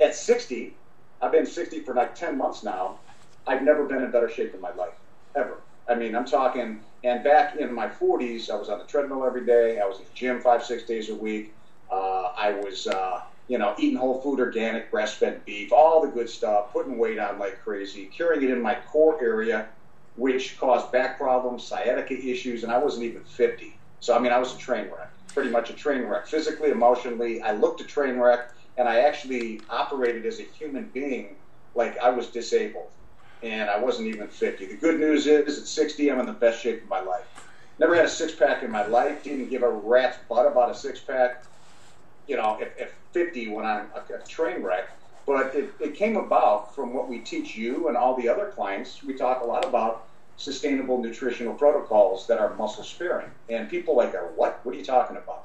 at 0.00 0.16
60, 0.16 0.74
I've 1.20 1.30
been 1.30 1.46
60 1.46 1.80
for 1.82 1.94
like 1.94 2.16
10 2.16 2.36
months 2.36 2.64
now. 2.64 2.98
I've 3.46 3.62
never 3.62 3.84
been 3.84 4.02
in 4.02 4.10
better 4.10 4.28
shape 4.28 4.54
in 4.54 4.60
my 4.60 4.72
life, 4.74 4.94
ever. 5.36 5.58
I 5.88 5.94
mean, 5.94 6.16
I'm 6.16 6.24
talking, 6.24 6.80
and 7.04 7.22
back 7.22 7.56
in 7.58 7.72
my 7.72 7.86
40s, 7.86 8.50
I 8.50 8.56
was 8.56 8.68
on 8.68 8.80
the 8.80 8.86
treadmill 8.86 9.24
every 9.24 9.46
day. 9.46 9.78
I 9.78 9.86
was 9.86 9.98
in 9.98 10.04
the 10.04 10.14
gym 10.14 10.40
five, 10.40 10.64
six 10.64 10.82
days 10.82 11.10
a 11.10 11.14
week. 11.14 11.54
Uh, 11.92 12.32
I 12.36 12.58
was, 12.60 12.88
uh, 12.88 13.20
you 13.52 13.58
know, 13.58 13.74
eating 13.78 13.98
whole 13.98 14.18
food, 14.22 14.40
organic, 14.40 14.90
grass 14.90 15.12
fed 15.12 15.44
beef, 15.44 15.74
all 15.74 16.00
the 16.00 16.08
good 16.08 16.30
stuff, 16.30 16.72
putting 16.72 16.96
weight 16.96 17.18
on 17.18 17.38
like 17.38 17.62
crazy, 17.62 18.06
curing 18.06 18.42
it 18.42 18.48
in 18.48 18.62
my 18.62 18.78
core 18.90 19.22
area, 19.22 19.68
which 20.16 20.58
caused 20.58 20.90
back 20.90 21.18
problems, 21.18 21.62
sciatica 21.62 22.14
issues, 22.14 22.62
and 22.62 22.72
I 22.72 22.78
wasn't 22.78 23.04
even 23.04 23.22
50. 23.24 23.76
So, 24.00 24.16
I 24.16 24.20
mean, 24.20 24.32
I 24.32 24.38
was 24.38 24.54
a 24.54 24.56
train 24.56 24.86
wreck, 24.86 25.10
pretty 25.34 25.50
much 25.50 25.68
a 25.68 25.74
train 25.74 26.04
wreck, 26.04 26.26
physically, 26.26 26.70
emotionally. 26.70 27.42
I 27.42 27.52
looked 27.52 27.82
a 27.82 27.84
train 27.84 28.16
wreck, 28.16 28.54
and 28.78 28.88
I 28.88 29.00
actually 29.00 29.60
operated 29.68 30.24
as 30.24 30.40
a 30.40 30.44
human 30.44 30.88
being 30.94 31.36
like 31.74 31.98
I 31.98 32.08
was 32.08 32.28
disabled, 32.28 32.88
and 33.42 33.68
I 33.68 33.78
wasn't 33.78 34.08
even 34.08 34.28
50. 34.28 34.64
The 34.64 34.76
good 34.76 34.98
news 34.98 35.26
is, 35.26 35.58
at 35.58 35.66
60, 35.66 36.10
I'm 36.10 36.20
in 36.20 36.24
the 36.24 36.32
best 36.32 36.62
shape 36.62 36.84
of 36.84 36.88
my 36.88 37.00
life. 37.00 37.26
Never 37.78 37.94
had 37.94 38.06
a 38.06 38.08
six 38.08 38.34
pack 38.34 38.62
in 38.62 38.70
my 38.70 38.86
life, 38.86 39.22
didn't 39.24 39.50
give 39.50 39.62
a 39.62 39.70
rat's 39.70 40.16
butt 40.26 40.46
about 40.46 40.70
a 40.70 40.74
six 40.74 41.00
pack 41.00 41.44
you 42.26 42.36
know, 42.36 42.58
at, 42.60 42.78
at 42.78 42.92
50 43.12 43.48
when 43.48 43.64
I'm 43.64 43.86
a, 43.94 44.26
train 44.26 44.62
wreck. 44.62 44.90
But 45.26 45.54
it, 45.54 45.72
it 45.80 45.94
came 45.94 46.16
about 46.16 46.74
from 46.74 46.92
what 46.92 47.08
we 47.08 47.20
teach 47.20 47.56
you 47.56 47.88
and 47.88 47.96
all 47.96 48.16
the 48.16 48.28
other 48.28 48.46
clients. 48.46 49.02
We 49.02 49.14
talk 49.14 49.42
a 49.42 49.46
lot 49.46 49.64
about 49.64 50.06
sustainable 50.36 51.00
nutritional 51.00 51.54
protocols 51.54 52.26
that 52.26 52.38
are 52.38 52.54
muscle 52.54 52.84
sparing. 52.84 53.30
And 53.48 53.68
people 53.68 53.96
like, 53.96 54.14
are, 54.14 54.32
what? 54.34 54.60
What 54.64 54.74
are 54.74 54.78
you 54.78 54.84
talking 54.84 55.16
about? 55.16 55.44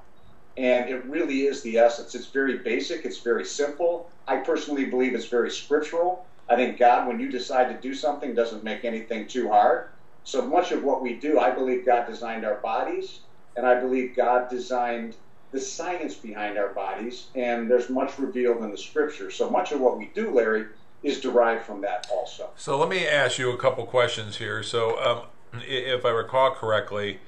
And 0.58 0.90
it 0.90 1.06
really 1.06 1.42
is 1.42 1.62
the 1.62 1.78
essence. 1.78 2.16
It's 2.16 2.26
very 2.28 2.58
basic, 2.58 3.06
it's 3.06 3.20
very 3.20 3.46
simple. 3.46 4.10
I 4.28 4.38
personally 4.38 4.86
believe 4.86 5.14
it's 5.14 5.28
very 5.28 5.52
scriptural. 5.52 6.26
I 6.50 6.56
think 6.56 6.80
God, 6.80 7.08
when 7.08 7.20
you 7.20 7.30
decide 7.30 7.68
to 7.70 7.80
do 7.80 7.94
something, 7.94 8.34
doesn't 8.34 8.64
make 8.64 8.84
anything 8.84 9.28
too 9.28 9.50
hard. 9.50 9.90
So 10.24 10.42
much 10.42 10.72
of 10.72 10.84
what 10.84 11.02
we 11.02 11.14
do, 11.14 11.40
I 11.40 11.52
believe 11.52 11.86
God 11.86 12.08
designed 12.08 12.44
our 12.44 12.56
bodies, 12.56 13.20
and 13.56 13.66
I 13.66 13.80
believe 13.80 14.16
God 14.16 14.50
designed 14.50 15.16
the 15.58 15.66
science 15.66 16.14
behind 16.14 16.56
our 16.58 16.70
bodies, 16.70 17.28
and 17.34 17.70
there's 17.70 17.90
much 17.90 18.20
revealed 18.20 18.64
in 18.64 18.70
the 18.70 18.78
scripture. 18.78 19.32
So 19.32 19.50
much 19.50 19.72
of 19.72 19.80
what 19.80 19.98
we 19.98 20.12
do, 20.14 20.32
Larry, 20.32 20.68
is 21.02 21.20
derived 21.20 21.66
from 21.66 21.82
that 21.82 22.08
also. 22.12 22.52
So 22.56 22.78
let 22.78 22.90
me 22.90 23.08
ask 23.08 23.40
you 23.40 23.52
a 23.52 23.58
couple 23.58 23.84
questions 23.88 24.38
here. 24.38 24.62
So, 24.62 25.00
um, 25.04 25.62
if 25.68 26.06
I 26.06 26.10
recall 26.10 26.52
correctly, 26.52 27.20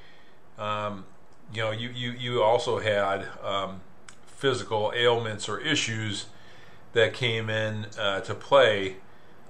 um, 0.60 1.06
you 1.52 1.64
know, 1.64 1.72
you, 1.72 1.90
you, 1.90 2.12
you 2.12 2.44
also 2.44 2.80
had 2.80 3.26
um, 3.44 3.82
physical 4.28 4.94
ailments 4.96 5.50
or 5.50 5.60
issues 5.60 6.28
that 6.94 7.14
came 7.14 7.50
in 7.50 7.88
uh, 7.98 8.20
to 8.22 8.36
play, 8.36 8.98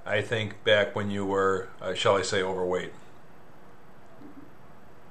I 0.05 0.21
think, 0.21 0.63
back 0.63 0.95
when 0.95 1.11
you 1.11 1.25
were, 1.25 1.67
uh, 1.81 1.93
shall 1.93 2.15
I 2.15 2.21
say, 2.21 2.41
overweight. 2.41 2.93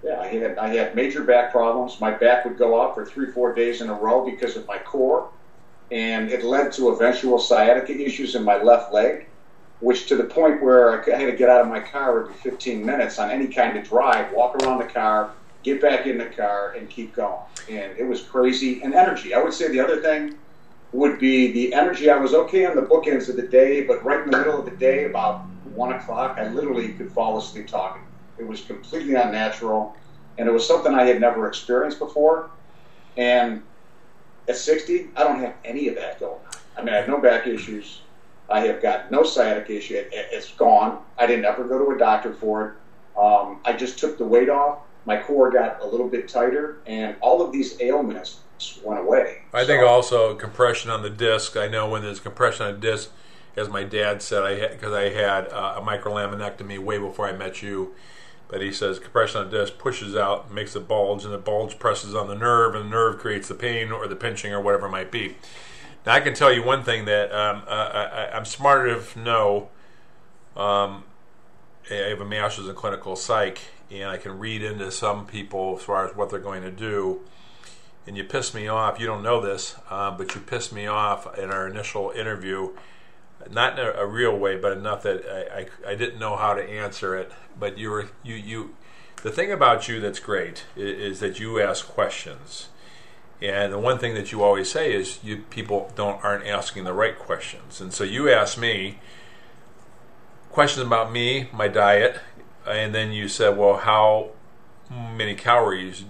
Yeah, 0.03 0.21
I 0.21 0.27
had 0.29 0.59
I 0.59 0.69
had 0.69 0.95
major 0.95 1.25
back 1.25 1.51
problems. 1.51 2.01
My 2.01 2.13
back 2.13 2.45
would 2.45 2.57
go 2.57 2.81
out 2.81 2.95
for 2.95 3.05
three, 3.05 3.33
four 3.33 3.53
days 3.53 3.81
in 3.81 3.89
a 3.89 3.95
row 3.95 4.25
because 4.25 4.57
of 4.57 4.67
my 4.67 4.79
core, 4.79 5.31
and 5.91 6.31
it 6.31 6.45
led 6.45 6.73
to 6.75 6.91
eventual 6.91 7.39
sciatica 7.39 7.93
issues 7.93 8.35
in 8.35 8.45
my 8.45 8.63
left 8.63 8.93
leg, 8.93 9.27
which 9.81 10.07
to 10.07 10.17
the 10.17 10.25
point 10.25 10.63
where 10.63 11.03
I 11.13 11.19
had 11.19 11.27
to 11.27 11.37
get 11.37 11.49
out 11.49 11.63
of 11.63 11.69
my 11.69 11.81
car 11.81 12.21
every 12.23 12.35
15 12.35 12.85
minutes 12.85 13.19
on 13.19 13.31
any 13.31 13.49
kind 13.49 13.77
of 13.77 13.89
drive, 13.89 14.33
walk 14.33 14.63
around 14.63 14.79
the 14.79 14.87
car, 14.87 15.33
get 15.63 15.81
back 15.81 16.07
in 16.07 16.19
the 16.19 16.27
car, 16.27 16.75
and 16.79 16.89
keep 16.89 17.15
going. 17.15 17.43
And 17.69 17.97
it 17.99 18.05
was 18.05 18.23
crazy. 18.23 18.83
And 18.83 18.95
energy. 18.95 19.35
I 19.35 19.43
would 19.43 19.53
say 19.53 19.69
the 19.69 19.81
other 19.81 20.01
thing 20.01 20.37
would 20.93 21.19
be 21.19 21.53
the 21.53 21.75
energy. 21.75 22.09
I 22.09 22.17
was 22.17 22.35
okay 22.35 22.67
on 22.67 22.77
the 22.77 22.83
bookends 22.83 23.29
of 23.29 23.37
the 23.37 23.47
day, 23.47 23.83
but 23.83 24.05
right 24.05 24.23
in 24.25 24.31
the 24.31 24.39
middle 24.39 24.59
of 24.59 24.65
the 24.65 24.77
day, 24.77 25.05
about 25.05 25.41
one 25.75 25.93
o'clock, 25.93 26.39
I 26.39 26.49
literally 26.49 26.93
could 26.93 27.13
fall 27.13 27.37
asleep 27.39 27.67
talking. 27.67 28.03
It 28.38 28.46
was 28.46 28.61
completely 28.62 29.14
unnatural, 29.14 29.96
and 30.37 30.48
it 30.48 30.53
was 30.53 30.66
something 30.66 30.94
I 30.94 31.05
had 31.05 31.20
never 31.20 31.48
experienced 31.48 31.98
before. 31.98 32.51
And 33.16 33.62
at 34.48 34.57
60, 34.57 35.09
I 35.16 35.24
don't 35.24 35.40
have 35.40 35.55
any 35.64 35.88
of 35.88 35.96
that 35.96 36.20
going 36.20 36.35
on. 36.35 36.61
I 36.77 36.83
mean, 36.83 36.94
I 36.94 36.98
have 36.98 37.09
no 37.09 37.18
back 37.18 37.46
issues. 37.46 38.03
I 38.48 38.61
have 38.61 38.81
got 38.81 39.11
no 39.11 39.22
sciatic 39.22 39.68
issue. 39.68 39.94
It, 39.96 40.33
has 40.33 40.48
gone. 40.51 41.03
I 41.18 41.27
didn't 41.27 41.44
ever 41.44 41.64
go 41.64 41.85
to 41.85 41.90
a 41.90 41.98
doctor 41.98 42.33
for 42.33 42.68
it. 42.68 43.20
Um, 43.20 43.61
I 43.64 43.72
just 43.72 43.98
took 43.98 44.16
the 44.16 44.24
weight 44.24 44.48
off. 44.48 44.79
My 45.05 45.20
core 45.20 45.51
got 45.51 45.83
a 45.83 45.87
little 45.87 46.09
bit 46.09 46.29
tighter, 46.29 46.79
and 46.87 47.16
all 47.20 47.42
of 47.42 47.53
these 47.53 47.81
ailments 47.81 48.40
went 48.83 49.01
away. 49.01 49.42
I 49.53 49.62
so, 49.62 49.66
think 49.66 49.83
also 49.83 50.35
compression 50.35 50.90
on 50.90 51.03
the 51.03 51.11
disc. 51.11 51.57
I 51.57 51.68
know 51.68 51.88
when 51.88 52.03
there's 52.03 52.20
compression 52.20 52.66
on 52.66 52.74
the 52.74 52.81
disc, 52.81 53.11
as 53.59 53.68
my 53.68 53.85
dad 53.85 54.23
said, 54.23 54.42
I 54.42 54.68
because 54.68 54.92
I 54.92 55.11
had 55.11 55.49
uh, 55.49 55.75
a 55.79 55.83
microlaminectomy 55.83 56.79
way 56.79 56.99
before 56.99 57.29
I 57.29 57.33
met 57.33 57.62
you 57.62 57.94
but 58.49 58.62
he 58.62 58.73
says 58.73 58.99
compression 58.99 59.42
on 59.42 59.51
the 59.51 59.59
disc 59.59 59.79
pushes 59.79 60.16
out, 60.16 60.51
makes 60.51 60.75
a 60.75 60.81
bulge, 60.81 61.25
and 61.25 61.33
the 61.33 61.38
bulge 61.38 61.79
presses 61.79 62.14
on 62.14 62.29
the 62.29 62.35
nerve, 62.35 62.75
and 62.75 62.87
the 62.87 62.88
nerve 62.88 63.18
creates 63.18 63.47
the 63.49 63.55
pain 63.55 63.92
or 63.92 64.09
the 64.09 64.16
pinching 64.16 64.53
or 64.53 64.61
whatever 64.61 64.87
it 64.87 64.90
might 64.90 65.12
be. 65.12 65.37
Now, 66.07 66.14
I 66.14 66.21
can 66.21 66.33
tell 66.33 66.51
you 66.51 66.62
one 66.62 66.83
thing 66.83 67.05
that 67.05 67.31
um, 67.33 67.62
I, 67.68 68.31
am 68.33 68.47
smart 68.47 68.88
enough 68.88 69.12
to 69.12 69.18
know. 69.18 69.68
Um, 70.57 71.05
I 71.90 71.94
have 71.94 72.21
a 72.21 72.25
master's 72.25 72.68
in 72.68 72.75
clinical 72.75 73.16
psych, 73.16 73.61
and 73.90 74.09
I 74.09 74.16
can 74.16 74.38
read 74.38 74.62
into 74.62 74.90
some 74.90 75.27
people 75.27 75.77
as 75.77 75.85
far 75.85 76.09
as 76.09 76.16
what 76.16 76.31
they're 76.31 76.38
going 76.38 76.62
to 76.62 76.71
do. 76.71 77.21
And 78.07 78.16
you 78.16 78.25
piss 78.25 78.55
me 78.55 78.66
off. 78.66 78.99
You 78.99 79.07
don't 79.07 79.23
know 79.23 79.42
this, 79.42 79.77
um, 79.90 80.16
but 80.16 80.35
you 80.35 80.40
pissed 80.40 80.73
me 80.73 80.87
off 80.87 81.37
in 81.38 81.51
our 81.51 81.68
initial 81.68 82.11
interview 82.11 82.71
not 83.51 83.79
in 83.79 83.87
a, 83.87 83.90
a, 83.92 84.07
real 84.07 84.37
way, 84.37 84.57
but 84.57 84.72
enough 84.72 85.03
that 85.03 85.24
I, 85.27 85.61
I, 85.61 85.92
I, 85.92 85.94
didn't 85.94 86.18
know 86.18 86.37
how 86.37 86.55
to 86.55 86.62
answer 86.62 87.16
it. 87.16 87.33
But 87.59 87.79
you 87.79 87.90
were 87.90 88.09
you 88.22 88.35
you. 88.35 88.74
The 89.22 89.31
thing 89.31 89.51
about 89.51 89.88
you 89.88 90.01
that's 90.01 90.20
great 90.20 90.64
is, 90.77 91.12
is, 91.12 91.20
that 91.20 91.40
you 91.40 91.61
ask 91.61 91.87
questions, 91.87 92.68
and 93.42 93.72
the 93.72 93.79
one 93.79 93.98
thing 93.98 94.14
that 94.14 94.31
you 94.31 94.42
always 94.42 94.70
say 94.70 94.92
is 94.92 95.18
you 95.22 95.38
people 95.51 95.92
don't 95.94 96.22
aren't 96.24 96.46
asking 96.46 96.85
the 96.85 96.92
right 96.92 97.18
questions, 97.18 97.81
and 97.81 97.92
so 97.92 98.05
you 98.05 98.31
asked 98.31 98.59
me 98.59 98.98
questions 100.51 100.87
about 100.87 101.12
me, 101.12 101.48
my 101.53 101.68
diet, 101.68 102.20
and 102.66 102.94
then 102.94 103.12
you 103.12 103.29
said, 103.29 103.57
well, 103.57 103.77
how 103.77 104.31
many 104.90 105.35
calories 105.35 106.05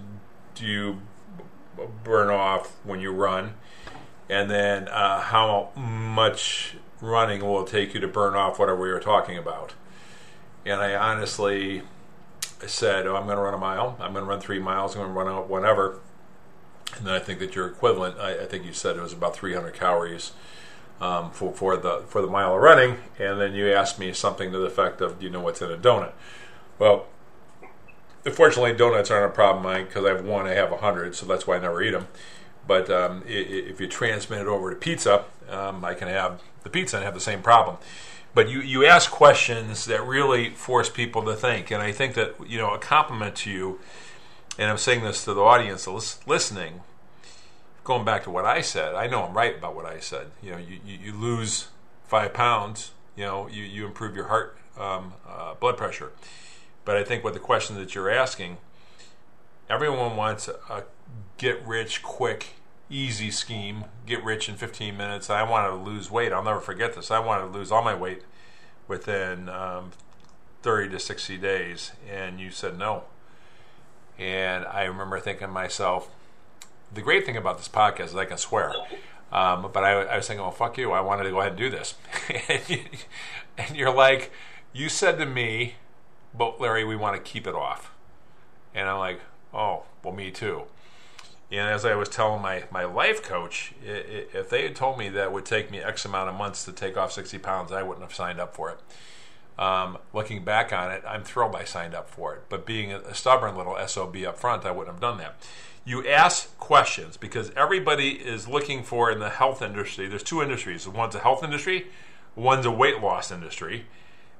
do 0.55 0.65
you 0.65 1.01
burn 2.03 2.29
off 2.29 2.75
when 2.83 2.99
you 2.99 3.11
run? 3.11 3.53
And 4.29 4.49
then 4.49 4.87
uh, 4.87 5.21
how 5.21 5.71
much 5.75 6.75
running 7.01 7.45
will 7.45 7.65
take 7.65 7.93
you 7.93 7.99
to 7.99 8.07
burn 8.07 8.35
off 8.35 8.59
whatever 8.59 8.81
we 8.81 8.89
were 8.89 8.99
talking 8.99 9.37
about. 9.37 9.73
And 10.65 10.81
I 10.81 10.95
honestly 10.95 11.83
said, 12.67 13.07
oh, 13.07 13.15
I'm 13.15 13.25
going 13.25 13.37
to 13.37 13.43
run 13.43 13.53
a 13.53 13.57
mile. 13.57 13.97
I'm 13.99 14.13
going 14.13 14.25
to 14.25 14.29
run 14.29 14.41
three 14.41 14.59
miles. 14.59 14.95
I'm 14.95 15.01
going 15.01 15.13
to 15.13 15.17
run 15.17 15.27
out 15.27 15.49
whatever. 15.49 15.99
And 16.97 17.07
then 17.07 17.13
I 17.13 17.19
think 17.19 17.39
that 17.39 17.55
your 17.55 17.67
equivalent, 17.67 18.19
I, 18.19 18.43
I 18.43 18.45
think 18.45 18.65
you 18.65 18.73
said 18.73 18.97
it 18.97 19.01
was 19.01 19.13
about 19.13 19.35
300 19.35 19.73
calories 19.73 20.33
um, 20.99 21.31
for, 21.31 21.53
for 21.53 21.77
the 21.77 22.03
for 22.07 22.21
the 22.21 22.27
mile 22.27 22.55
of 22.55 22.61
running. 22.61 22.97
And 23.17 23.39
then 23.39 23.53
you 23.53 23.71
asked 23.71 23.99
me 23.99 24.11
something 24.13 24.51
to 24.51 24.57
the 24.57 24.65
effect 24.65 25.01
of, 25.01 25.19
do 25.19 25.25
you 25.25 25.31
know 25.31 25.39
what's 25.39 25.61
in 25.61 25.71
a 25.71 25.77
donut? 25.77 26.11
Well, 26.77 27.05
fortunately, 28.33 28.73
donuts 28.73 29.11
aren't 29.11 29.31
a 29.31 29.35
problem 29.35 29.85
because 29.85 30.05
I 30.05 30.09
have 30.09 30.25
one, 30.25 30.47
I 30.47 30.53
have 30.53 30.71
a 30.71 30.77
hundred, 30.77 31.15
so 31.15 31.25
that's 31.25 31.47
why 31.47 31.57
I 31.57 31.59
never 31.59 31.81
eat 31.81 31.91
them. 31.91 32.07
But 32.67 32.89
um, 32.89 33.23
if 33.25 33.79
you 33.79 33.87
transmit 33.87 34.41
it 34.41 34.47
over 34.47 34.69
to 34.69 34.75
pizza, 34.75 35.25
um, 35.49 35.83
I 35.83 35.93
can 35.93 36.07
have 36.07 36.41
the 36.63 36.69
pizza 36.69 36.97
and 36.97 37.05
have 37.05 37.13
the 37.13 37.19
same 37.19 37.41
problem. 37.41 37.77
But 38.33 38.49
you, 38.49 38.61
you 38.61 38.85
ask 38.85 39.09
questions 39.09 39.85
that 39.85 40.05
really 40.05 40.51
force 40.51 40.89
people 40.89 41.23
to 41.23 41.33
think. 41.33 41.71
And 41.71 41.81
I 41.81 41.91
think 41.91 42.13
that, 42.13 42.35
you 42.47 42.57
know, 42.57 42.73
a 42.73 42.77
compliment 42.77 43.35
to 43.37 43.51
you, 43.51 43.79
and 44.57 44.69
I'm 44.69 44.77
saying 44.77 45.03
this 45.03 45.25
to 45.25 45.33
the 45.33 45.41
audience 45.41 45.87
listening, 46.27 46.81
going 47.83 48.05
back 48.05 48.23
to 48.25 48.29
what 48.29 48.45
I 48.45 48.61
said, 48.61 48.93
I 48.93 49.07
know 49.07 49.23
I'm 49.23 49.33
right 49.33 49.57
about 49.57 49.75
what 49.75 49.85
I 49.85 49.99
said. 49.99 50.27
You 50.43 50.51
know, 50.51 50.57
you, 50.57 50.79
you, 50.85 50.97
you 51.05 51.13
lose 51.13 51.69
five 52.05 52.33
pounds, 52.33 52.91
you 53.15 53.25
know, 53.25 53.47
you, 53.47 53.63
you 53.63 53.85
improve 53.85 54.15
your 54.15 54.27
heart 54.27 54.57
um, 54.77 55.13
uh, 55.27 55.55
blood 55.55 55.77
pressure. 55.77 56.11
But 56.85 56.97
I 56.97 57.03
think 57.03 57.23
with 57.23 57.33
the 57.33 57.39
question 57.39 57.77
that 57.77 57.95
you're 57.95 58.09
asking, 58.09 58.57
everyone 59.69 60.15
wants 60.15 60.47
a, 60.47 60.59
a 60.69 60.83
get 61.37 61.65
rich 61.65 62.03
quick, 62.03 62.47
easy 62.89 63.31
scheme, 63.31 63.85
get 64.05 64.23
rich 64.23 64.49
in 64.49 64.55
15 64.55 64.97
minutes. 64.97 65.29
I 65.29 65.43
want 65.43 65.69
to 65.69 65.75
lose 65.75 66.09
weight. 66.09 66.33
I'll 66.33 66.43
never 66.43 66.59
forget 66.59 66.95
this. 66.95 67.11
I 67.11 67.19
want 67.19 67.41
to 67.41 67.57
lose 67.57 67.71
all 67.71 67.83
my 67.83 67.95
weight 67.95 68.23
within 68.87 69.47
um, 69.49 69.91
30 70.63 70.89
to 70.89 70.99
60 70.99 71.37
days. 71.37 71.91
And 72.09 72.39
you 72.39 72.49
said 72.49 72.77
no. 72.77 73.03
And 74.17 74.65
I 74.65 74.83
remember 74.83 75.19
thinking 75.19 75.47
to 75.47 75.53
myself, 75.53 76.09
the 76.93 77.01
great 77.01 77.25
thing 77.25 77.37
about 77.37 77.57
this 77.57 77.69
podcast 77.69 78.05
is 78.05 78.15
I 78.15 78.25
can 78.25 78.37
swear. 78.37 78.73
Um, 79.31 79.69
but 79.71 79.83
I, 79.83 79.91
I, 80.01 80.17
was 80.17 80.27
thinking, 80.27 80.41
well, 80.41 80.51
fuck 80.51 80.77
you. 80.77 80.91
I 80.91 81.01
wanted 81.01 81.23
to 81.23 81.29
go 81.29 81.39
ahead 81.39 81.51
and 81.51 81.59
do 81.59 81.69
this. 81.69 81.93
and 83.57 83.75
you're 83.75 83.93
like, 83.93 84.31
you 84.73 84.89
said 84.89 85.19
to 85.19 85.25
me, 85.25 85.75
but 86.35 86.59
Larry, 86.59 86.83
we 86.83 86.95
want 86.95 87.15
to 87.15 87.21
keep 87.21 87.45
it 87.45 87.53
off. 87.53 87.91
And 88.73 88.89
I'm 88.89 88.97
like, 88.97 89.21
oh, 89.53 89.83
well, 90.03 90.13
me 90.13 90.31
too. 90.31 90.63
And 91.51 91.67
as 91.67 91.83
I 91.83 91.95
was 91.95 92.09
telling 92.09 92.41
my, 92.41 92.65
my 92.71 92.83
life 92.83 93.23
coach, 93.23 93.73
if 93.83 94.49
they 94.49 94.63
had 94.63 94.75
told 94.75 94.99
me 94.99 95.09
that 95.09 95.33
would 95.33 95.45
take 95.45 95.71
me 95.71 95.79
X 95.79 96.05
amount 96.05 96.29
of 96.29 96.35
months 96.35 96.63
to 96.65 96.71
take 96.71 96.95
off 96.95 97.11
60 97.11 97.39
pounds, 97.39 97.71
I 97.71 97.81
wouldn't 97.81 98.03
have 98.03 98.13
signed 98.13 98.39
up 98.39 98.55
for 98.55 98.69
it. 98.69 98.79
Um, 99.61 99.97
looking 100.13 100.43
back 100.43 100.71
on 100.71 100.91
it, 100.91 101.03
I'm 101.05 101.23
thrilled 101.23 101.55
I 101.55 101.65
signed 101.65 101.95
up 101.95 102.09
for 102.09 102.35
it. 102.35 102.43
But 102.49 102.65
being 102.65 102.93
a 102.93 103.13
stubborn 103.15 103.57
little 103.57 103.75
SOB 103.87 104.15
up 104.27 104.37
front, 104.37 104.65
I 104.65 104.71
wouldn't 104.71 104.93
have 104.93 105.01
done 105.01 105.17
that. 105.17 105.35
You 105.83 106.07
ask 106.07 106.57
questions 106.59 107.17
because 107.17 107.51
everybody 107.57 108.11
is 108.11 108.47
looking 108.47 108.83
for 108.83 109.11
in 109.11 109.19
the 109.19 109.29
health 109.29 109.61
industry. 109.61 110.07
There's 110.07 110.23
two 110.23 110.41
industries. 110.41 110.87
One's 110.87 111.15
a 111.15 111.19
health 111.19 111.43
industry, 111.43 111.87
one's 112.35 112.65
a 112.65 112.71
weight 112.71 113.01
loss 113.01 113.31
industry. 113.31 113.85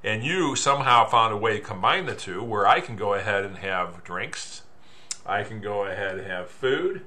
And 0.03 0.23
you 0.23 0.55
somehow 0.55 1.05
found 1.05 1.33
a 1.33 1.37
way 1.37 1.57
to 1.57 1.65
combine 1.65 2.05
the 2.05 2.15
two 2.15 2.41
where 2.41 2.67
I 2.67 2.79
can 2.79 2.95
go 2.95 3.13
ahead 3.13 3.43
and 3.43 3.57
have 3.57 4.03
drinks, 4.03 4.61
I 5.29 5.43
can 5.43 5.61
go 5.61 5.85
ahead 5.85 6.17
and 6.17 6.27
have 6.27 6.49
food, 6.49 7.05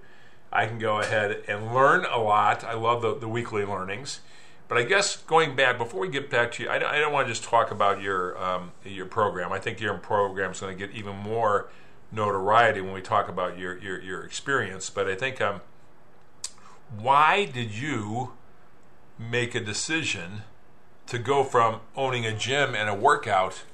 I 0.52 0.66
can 0.66 0.78
go 0.78 1.00
ahead 1.00 1.42
and 1.48 1.74
learn 1.74 2.04
a 2.04 2.18
lot. 2.18 2.62
I 2.62 2.74
love 2.74 3.02
the, 3.02 3.14
the 3.14 3.28
weekly 3.28 3.64
learnings. 3.64 4.20
But 4.68 4.78
I 4.78 4.84
guess 4.84 5.16
going 5.16 5.54
back 5.56 5.76
before 5.76 6.00
we 6.00 6.08
get 6.08 6.30
back 6.30 6.52
to 6.52 6.62
you, 6.62 6.70
I 6.70 6.78
don't, 6.78 6.90
I 6.90 6.98
don't 6.98 7.12
want 7.12 7.26
to 7.26 7.32
just 7.32 7.44
talk 7.44 7.70
about 7.70 8.00
your 8.00 8.42
um, 8.42 8.72
your 8.84 9.06
program. 9.06 9.52
I 9.52 9.58
think 9.58 9.80
your 9.80 9.94
program 9.98 10.52
is 10.52 10.60
going 10.60 10.76
to 10.76 10.86
get 10.86 10.96
even 10.96 11.16
more 11.16 11.68
notoriety 12.10 12.80
when 12.80 12.92
we 12.92 13.02
talk 13.02 13.28
about 13.28 13.58
your 13.58 13.76
your, 13.78 14.00
your 14.00 14.22
experience. 14.22 14.88
But 14.88 15.08
I 15.08 15.14
think 15.14 15.40
um, 15.40 15.60
why 16.96 17.44
did 17.44 17.72
you 17.72 18.32
make 19.18 19.54
a 19.54 19.60
decision 19.60 20.42
to 21.06 21.18
go 21.18 21.44
from 21.44 21.80
owning 21.94 22.24
a 22.24 22.34
gym 22.34 22.74
and 22.74 22.88
a 22.88 22.94
workout 22.94 23.64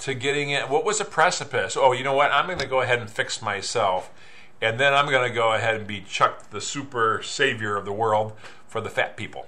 to 0.00 0.14
getting 0.14 0.50
it? 0.50 0.68
What 0.68 0.84
was 0.84 1.00
a 1.00 1.04
precipice? 1.04 1.76
Oh, 1.76 1.92
you 1.92 2.04
know 2.04 2.14
what? 2.14 2.30
I'm 2.32 2.46
going 2.46 2.58
to 2.58 2.66
go 2.66 2.80
ahead 2.80 3.00
and 3.00 3.10
fix 3.10 3.40
myself, 3.40 4.10
and 4.60 4.78
then 4.78 4.94
I'm 4.94 5.10
going 5.10 5.28
to 5.28 5.34
go 5.34 5.52
ahead 5.52 5.74
and 5.74 5.86
be 5.86 6.00
Chuck, 6.00 6.50
the 6.50 6.60
super 6.60 7.22
savior 7.22 7.76
of 7.76 7.84
the 7.84 7.92
world 7.92 8.32
for 8.66 8.80
the 8.80 8.90
fat 8.90 9.16
people. 9.16 9.46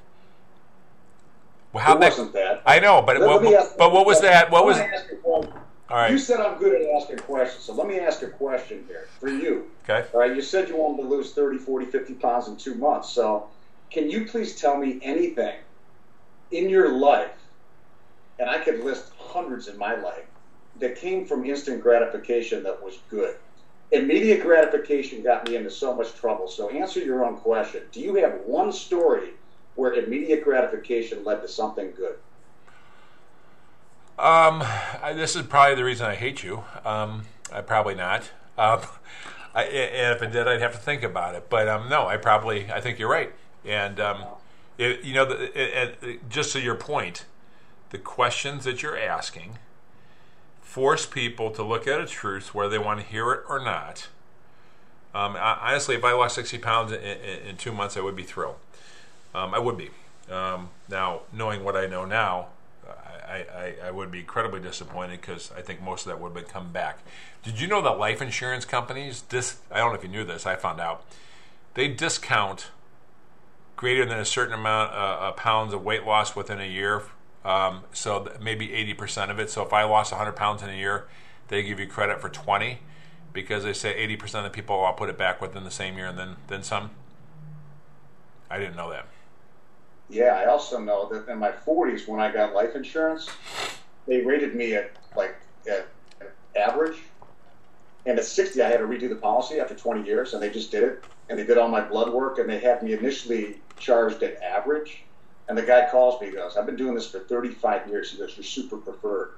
Well, 1.73 1.85
how 1.85 1.97
it 1.97 2.01
wasn't 2.01 2.33
that. 2.33 2.63
I 2.65 2.81
know, 2.81 3.03
but 3.03 3.21
what, 3.21 3.43
but 3.77 3.93
what 3.93 4.07
was 4.07 4.21
that? 4.23 4.51
What 4.51 4.65
was? 4.65 4.79
All 5.91 5.97
right. 5.97 6.11
You 6.11 6.19
said 6.19 6.41
I'm 6.41 6.59
good 6.59 6.81
at 6.81 6.89
asking 7.01 7.19
questions, 7.19 7.65
so 7.65 7.73
let 7.73 7.87
me 7.87 7.99
ask 7.99 8.23
a 8.23 8.29
question 8.29 8.85
here 8.87 9.09
for 9.19 9.29
you. 9.29 9.71
Okay. 9.85 10.07
All 10.13 10.21
right. 10.21 10.35
You 10.35 10.43
said 10.43 10.69
you 10.69 10.77
wanted 10.77 11.03
to 11.03 11.09
lose 11.09 11.33
30, 11.33 11.59
40, 11.59 11.87
50 11.87 12.15
pounds 12.15 12.49
in 12.49 12.57
two 12.57 12.75
months. 12.75 13.09
So, 13.11 13.49
can 13.91 14.11
you 14.11 14.27
please 14.27 14.61
tell 14.61 14.77
me 14.77 14.99
anything 15.03 15.57
in 16.51 16.69
your 16.69 16.93
life, 16.93 17.37
and 18.39 18.51
I 18.51 18.59
could 18.59 18.85
list 18.85 19.13
hundreds 19.19 19.69
in 19.69 19.79
my 19.79 19.95
life, 19.95 20.27
that 20.81 20.97
came 20.97 21.25
from 21.25 21.45
instant 21.45 21.83
gratification 21.83 22.63
that 22.63 22.83
was 22.83 22.99
good? 23.11 23.37
Immediate 23.91 24.43
gratification 24.43 25.23
got 25.23 25.49
me 25.49 25.57
into 25.57 25.71
so 25.71 25.95
much 25.95 26.15
trouble. 26.15 26.47
So, 26.47 26.69
answer 26.69 27.01
your 27.01 27.25
own 27.25 27.37
question. 27.37 27.83
Do 27.91 28.01
you 28.01 28.17
have 28.17 28.41
one 28.45 28.73
story 28.73 29.31
where 29.77 29.95
immediate 29.95 30.45
gratification 30.45 31.25
led 31.25 31.41
to 31.43 31.49
something 31.49 31.93
good? 31.97 32.17
Um, 34.19 34.65
I, 35.01 35.13
this 35.15 35.37
is 35.37 35.43
probably 35.47 35.77
the 35.77 35.85
reason 35.85 36.07
I 36.07 36.17
hate 36.17 36.43
you. 36.43 36.65
Um, 36.85 37.23
I 37.53 37.61
probably 37.61 37.95
not. 37.95 38.31
Um, 38.59 38.81
I, 39.55 39.63
and 39.63 40.17
if 40.17 40.23
it 40.23 40.33
did, 40.33 40.49
I'd 40.49 40.61
have 40.61 40.73
to 40.73 40.79
think 40.79 41.05
about 41.05 41.37
it. 41.37 41.49
But 41.49 41.69
um, 41.69 41.89
no, 41.89 42.07
I 42.07 42.17
probably 42.17 42.71
I 42.71 42.81
think 42.81 42.99
you're 42.99 43.11
right. 43.11 43.33
And 43.65 44.01
um, 44.01 44.25
it, 44.77 45.05
you 45.05 45.15
know, 45.15 45.25
the, 45.25 45.45
it, 45.55 45.99
it, 46.03 46.29
just 46.29 46.53
to 46.53 46.61
your 46.61 46.75
point, 46.75 47.25
the 47.91 47.99
questions 47.99 48.65
that 48.65 48.83
you're 48.83 48.99
asking 48.99 49.59
force 50.69 51.07
people 51.07 51.51
to 51.51 51.63
look 51.63 51.87
at 51.87 51.99
a 51.99 52.05
truth 52.05 52.55
whether 52.55 52.69
they 52.69 52.79
want 52.79 53.01
to 53.01 53.07
hear 53.07 53.33
it 53.33 53.41
or 53.49 53.59
not. 53.59 54.09
Um, 55.15 55.35
I, 55.35 55.59
honestly, 55.63 55.95
if 55.97 56.05
I 56.05 56.13
lost 56.13 56.35
60 56.35 56.59
pounds 56.59 56.93
in, 56.93 57.01
in, 57.01 57.49
in, 57.49 57.57
two 57.57 57.73
months, 57.73 57.97
I 57.97 58.01
would 58.01 58.15
be 58.15 58.23
thrilled. 58.23 58.57
Um, 59.35 59.55
I 59.55 59.61
would 59.61 59.79
be. 59.79 59.89
Um, 60.31 60.69
now, 60.87 61.23
knowing 61.33 61.65
what 61.65 61.75
I 61.75 61.87
know 61.87 62.05
now, 62.05 62.49
I, 62.87 63.47
I, 63.55 63.75
I 63.87 63.91
would 63.91 64.11
be 64.11 64.21
incredibly 64.21 64.61
disappointed 64.61 65.23
because 65.23 65.51
I 65.57 65.63
think 65.63 65.81
most 65.81 66.07
of 66.07 66.13
that 66.13 66.21
would 66.21 66.37
have 66.37 66.49
come 66.49 66.71
back. 66.71 66.99
Did 67.43 67.59
you 67.59 67.67
know 67.67 67.81
that 67.81 67.99
life 67.99 68.21
insurance 68.21 68.67
companies, 68.67 69.23
dis, 69.23 69.57
I 69.71 69.79
don't 69.79 69.93
know 69.93 69.97
if 69.97 70.03
you 70.03 70.11
knew 70.11 70.25
this, 70.25 70.45
I 70.45 70.57
found 70.57 70.81
out, 70.81 71.03
they 71.73 71.89
discount 71.89 72.67
greater 73.75 74.05
than 74.05 74.19
a 74.19 74.25
certain 74.27 74.53
amount 74.53 74.93
uh, 74.93 75.29
of 75.29 75.37
pounds 75.37 75.73
of 75.73 75.83
weight 75.83 76.05
loss 76.05 76.37
within 76.37 76.61
a 76.61 76.69
year. 76.69 77.05
Um, 77.45 77.85
so 77.93 78.31
maybe 78.41 78.69
80% 78.69 79.31
of 79.31 79.39
it. 79.39 79.51
So 79.51 79.63
if 79.65 79.73
I 79.73 79.85
lost 79.85 80.13
100 80.13 80.33
pounds 80.33 80.63
in 80.63 80.71
a 80.71 80.77
year, 80.77 81.09
they 81.49 81.63
give 81.63 81.81
you 81.81 81.87
credit 81.87 82.21
for 82.21 82.29
20 82.29 82.81
because 83.33 83.65
they 83.65 83.73
say 83.73 84.07
80% 84.07 84.39
of 84.39 84.45
the 84.45 84.51
people 84.51 84.81
will 84.81 84.93
put 84.93 85.09
it 85.09 85.17
back 85.17 85.41
within 85.41 85.65
the 85.65 85.71
same 85.71 85.97
year 85.97 86.07
and 86.07 86.19
then, 86.19 86.37
then 86.49 86.63
some. 86.63 86.91
I 88.51 88.59
didn't 88.59 88.77
know 88.77 88.91
that. 88.91 89.07
Yeah, 90.11 90.35
I 90.35 90.47
also 90.47 90.79
know 90.79 91.09
that 91.11 91.29
in 91.31 91.39
my 91.39 91.51
40s, 91.51 92.09
when 92.09 92.21
I 92.21 92.33
got 92.33 92.55
life 92.55 92.75
insurance, 92.75 93.29
they 94.07 94.23
rated 94.23 94.55
me 94.55 94.75
at 94.75 94.93
like 95.15 95.37
at 95.71 95.89
average. 96.57 96.99
And 98.07 98.19
at 98.19 98.25
60, 98.25 98.63
I 98.63 98.69
had 98.69 98.79
to 98.79 98.87
redo 98.87 99.09
the 99.09 99.17
policy 99.17 99.61
after 99.61 99.75
20 99.75 100.07
years, 100.07 100.33
and 100.33 100.43
they 100.43 100.49
just 100.49 100.71
did 100.71 100.83
it. 100.83 101.05
And 101.29 101.39
they 101.39 101.45
did 101.45 101.59
all 101.59 101.69
my 101.69 101.83
blood 101.83 102.11
work, 102.11 102.39
and 102.39 102.49
they 102.49 102.59
had 102.59 102.83
me 102.83 102.95
initially 102.95 103.61
charged 103.77 104.23
at 104.23 104.41
average. 104.43 105.03
And 105.49 105.57
the 105.57 105.63
guy 105.63 105.89
calls 105.91 106.21
me, 106.21 106.29
he 106.29 106.35
goes, 106.35 106.57
I've 106.57 106.67
been 106.67 106.77
doing 106.77 106.95
this 106.95 107.11
for 107.11 107.21
35 107.21 107.89
years. 107.89 108.13
He 108.13 108.19
goes, 108.19 108.37
You're 108.37 108.45
super 108.45 108.77
preferred. 108.77 109.33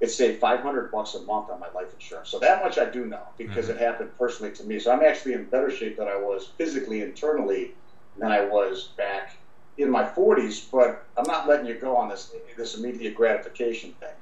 It 0.00 0.10
saved 0.10 0.40
500 0.40 0.90
bucks 0.90 1.14
a 1.14 1.22
month 1.22 1.50
on 1.50 1.60
my 1.60 1.70
life 1.70 1.92
insurance. 1.92 2.28
So 2.28 2.38
that 2.40 2.62
much 2.62 2.78
I 2.78 2.84
do 2.84 3.06
know 3.06 3.22
because 3.38 3.66
mm-hmm. 3.66 3.78
it 3.78 3.80
happened 3.80 4.10
personally 4.18 4.52
to 4.54 4.64
me. 4.64 4.78
So 4.78 4.92
I'm 4.92 5.02
actually 5.02 5.34
in 5.34 5.44
better 5.44 5.70
shape 5.70 5.96
than 5.96 6.08
I 6.08 6.16
was 6.16 6.48
physically, 6.58 7.00
internally, 7.00 7.72
than 8.18 8.30
I 8.30 8.44
was 8.44 8.88
back 8.96 9.36
in 9.78 9.90
my 9.90 10.04
40s, 10.04 10.70
but 10.70 11.04
I'm 11.16 11.26
not 11.26 11.48
letting 11.48 11.66
you 11.66 11.74
go 11.74 11.96
on 11.96 12.08
this 12.08 12.32
this 12.56 12.76
immediate 12.76 13.14
gratification 13.14 13.92
thing. 13.94 14.14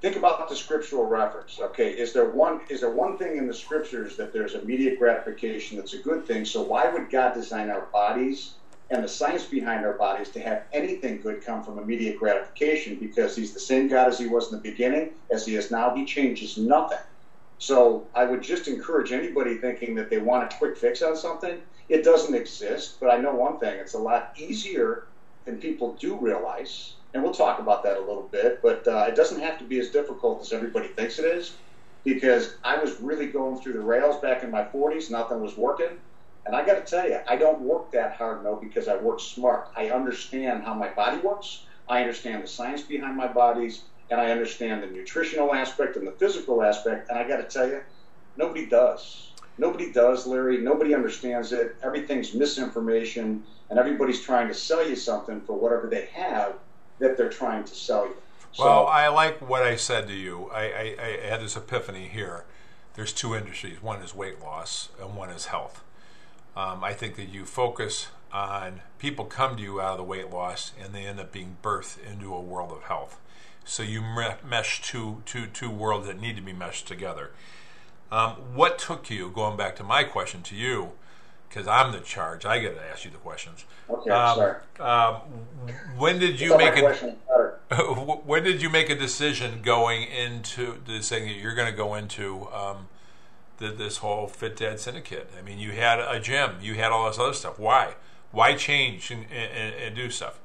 Think 0.00 0.16
about 0.16 0.48
the 0.48 0.54
scriptural 0.54 1.04
reference. 1.04 1.58
Okay, 1.60 1.90
is 1.90 2.12
there 2.12 2.30
one 2.30 2.60
is 2.70 2.80
there 2.80 2.90
one 2.90 3.18
thing 3.18 3.36
in 3.36 3.46
the 3.46 3.54
scriptures 3.54 4.16
that 4.16 4.32
there's 4.32 4.54
immediate 4.54 4.98
gratification 4.98 5.76
that's 5.76 5.94
a 5.94 5.98
good 5.98 6.24
thing? 6.24 6.44
So 6.44 6.62
why 6.62 6.90
would 6.90 7.10
God 7.10 7.34
design 7.34 7.68
our 7.68 7.86
bodies 7.92 8.54
and 8.90 9.04
the 9.04 9.08
science 9.08 9.44
behind 9.46 9.84
our 9.84 9.94
bodies 9.94 10.30
to 10.30 10.40
have 10.40 10.64
anything 10.72 11.20
good 11.20 11.44
come 11.44 11.62
from 11.62 11.78
immediate 11.78 12.18
gratification? 12.18 12.98
Because 12.98 13.36
He's 13.36 13.52
the 13.52 13.60
same 13.60 13.88
God 13.88 14.08
as 14.08 14.18
He 14.18 14.26
was 14.26 14.50
in 14.50 14.56
the 14.56 14.70
beginning, 14.70 15.12
as 15.30 15.46
He 15.46 15.56
is 15.56 15.70
now. 15.70 15.94
He 15.94 16.04
changes 16.04 16.56
nothing. 16.58 16.98
So 17.58 18.08
I 18.14 18.24
would 18.24 18.42
just 18.42 18.68
encourage 18.68 19.12
anybody 19.12 19.56
thinking 19.56 19.94
that 19.96 20.10
they 20.10 20.18
want 20.18 20.44
a 20.44 20.56
quick 20.56 20.76
fix 20.76 21.02
on 21.02 21.16
something 21.16 21.58
it 21.88 22.04
doesn't 22.04 22.34
exist, 22.34 22.98
but 23.00 23.08
I 23.10 23.16
know 23.18 23.34
one 23.34 23.58
thing: 23.58 23.78
it's 23.78 23.94
a 23.94 23.98
lot 23.98 24.32
easier 24.36 25.04
than 25.46 25.58
people 25.58 25.96
do 26.00 26.18
realize, 26.18 26.96
and 27.14 27.22
we'll 27.22 27.32
talk 27.32 27.58
about 27.58 27.82
that 27.84 27.96
a 27.96 28.00
little 28.00 28.28
bit. 28.30 28.60
But 28.62 28.86
uh, 28.86 29.06
it 29.08 29.14
doesn't 29.14 29.40
have 29.40 29.58
to 29.58 29.64
be 29.64 29.78
as 29.78 29.90
difficult 29.90 30.42
as 30.42 30.52
everybody 30.52 30.88
thinks 30.88 31.18
it 31.18 31.24
is, 31.24 31.56
because 32.04 32.56
I 32.62 32.76
was 32.76 33.00
really 33.00 33.26
going 33.26 33.60
through 33.60 33.74
the 33.74 33.80
rails 33.80 34.18
back 34.20 34.42
in 34.42 34.50
my 34.50 34.64
40s. 34.64 35.10
Nothing 35.10 35.40
was 35.40 35.56
working, 35.56 35.98
and 36.48 36.56
I 36.56 36.64
got 36.64 36.84
to 36.84 36.90
tell 36.90 37.06
you, 37.06 37.20
I 37.28 37.36
don't 37.36 37.60
work 37.60 37.92
that 37.92 38.14
hard 38.14 38.42
no 38.42 38.56
because 38.56 38.88
I 38.88 38.96
work 38.96 39.20
smart. 39.20 39.68
I 39.76 39.90
understand 39.90 40.64
how 40.64 40.72
my 40.72 40.88
body 40.88 41.18
works. 41.18 41.64
I 41.86 42.00
understand 42.00 42.42
the 42.42 42.48
science 42.48 42.80
behind 42.80 43.18
my 43.18 43.26
bodies, 43.26 43.82
and 44.10 44.18
I 44.18 44.30
understand 44.30 44.82
the 44.82 44.86
nutritional 44.86 45.54
aspect 45.54 45.96
and 45.96 46.06
the 46.06 46.12
physical 46.12 46.62
aspect. 46.62 47.10
And 47.10 47.18
I 47.18 47.28
got 47.28 47.36
to 47.36 47.42
tell 47.42 47.68
you, 47.68 47.82
nobody 48.38 48.64
does. 48.64 49.32
Nobody 49.58 49.92
does, 49.92 50.26
Larry. 50.26 50.56
Nobody 50.56 50.94
understands 50.94 51.52
it. 51.52 51.76
Everything's 51.82 52.32
misinformation, 52.32 53.44
and 53.68 53.78
everybody's 53.78 54.22
trying 54.22 54.48
to 54.48 54.54
sell 54.54 54.88
you 54.88 54.96
something 54.96 55.42
for 55.42 55.52
whatever 55.52 55.86
they 55.86 56.06
have 56.14 56.54
that 56.98 57.18
they're 57.18 57.28
trying 57.28 57.64
to 57.64 57.74
sell 57.74 58.06
you. 58.06 58.16
So, 58.52 58.64
well, 58.64 58.86
I 58.86 59.08
like 59.08 59.46
what 59.46 59.64
I 59.64 59.76
said 59.76 60.08
to 60.08 60.14
you. 60.14 60.50
I, 60.50 60.62
I, 60.62 60.96
I 60.98 61.26
had 61.26 61.42
this 61.42 61.58
epiphany 61.58 62.08
here. 62.08 62.46
There's 62.94 63.12
two 63.12 63.34
industries. 63.34 63.82
One 63.82 64.00
is 64.00 64.14
weight 64.14 64.40
loss, 64.40 64.88
and 64.98 65.14
one 65.14 65.28
is 65.28 65.46
health. 65.46 65.84
Um, 66.58 66.82
I 66.82 66.92
think 66.92 67.14
that 67.14 67.28
you 67.28 67.44
focus 67.44 68.08
on 68.32 68.80
people 68.98 69.26
come 69.26 69.56
to 69.56 69.62
you 69.62 69.80
out 69.80 69.92
of 69.92 69.98
the 69.98 70.02
weight 70.02 70.28
loss 70.30 70.72
and 70.82 70.92
they 70.92 71.06
end 71.06 71.20
up 71.20 71.30
being 71.30 71.56
birthed 71.62 71.98
into 72.04 72.34
a 72.34 72.40
world 72.40 72.72
of 72.72 72.82
health. 72.82 73.20
So 73.64 73.84
you 73.84 74.02
mesh 74.02 74.82
two, 74.82 75.22
two, 75.24 75.46
two 75.46 75.70
worlds 75.70 76.08
that 76.08 76.20
need 76.20 76.34
to 76.34 76.42
be 76.42 76.52
meshed 76.52 76.88
together. 76.88 77.30
Um, 78.10 78.32
what 78.54 78.76
took 78.76 79.08
you, 79.08 79.30
going 79.30 79.56
back 79.56 79.76
to 79.76 79.84
my 79.84 80.02
question 80.02 80.42
to 80.42 80.56
you, 80.56 80.92
because 81.48 81.68
I'm 81.68 81.92
the 81.92 82.00
charge, 82.00 82.44
I 82.44 82.58
get 82.58 82.74
to 82.74 82.84
ask 82.84 83.04
you 83.04 83.12
the 83.12 83.18
questions. 83.18 83.64
Okay, 83.88 84.10
um, 84.10 84.36
sorry. 84.36 84.56
Um, 84.80 85.14
when 85.96 86.18
did 86.18 86.40
you 86.40 86.58
make 86.58 86.76
a 86.76 87.14
when 88.24 88.42
did 88.42 88.60
you 88.62 88.68
make 88.68 88.90
a 88.90 88.96
decision 88.96 89.60
going 89.62 90.08
into 90.08 90.80
the 90.86 91.02
saying 91.02 91.28
that 91.28 91.36
you're 91.36 91.54
going 91.54 91.70
to 91.70 91.76
go 91.76 91.94
into 91.94 92.48
um, 92.50 92.88
the, 93.58 93.68
this 93.68 93.98
whole 93.98 94.26
Fit 94.26 94.56
Dad 94.56 94.80
syndicate? 94.80 95.30
I 95.38 95.42
mean, 95.42 95.58
you 95.58 95.72
had 95.72 96.00
a 96.00 96.18
gym, 96.20 96.56
you 96.60 96.74
had 96.74 96.92
all 96.92 97.08
this 97.08 97.18
other 97.18 97.34
stuff. 97.34 97.58
Why? 97.58 97.94
Why 98.30 98.54
change 98.54 99.10
and, 99.10 99.24
and, 99.30 99.74
and 99.74 99.96
do 99.96 100.10
stuff? 100.10 100.38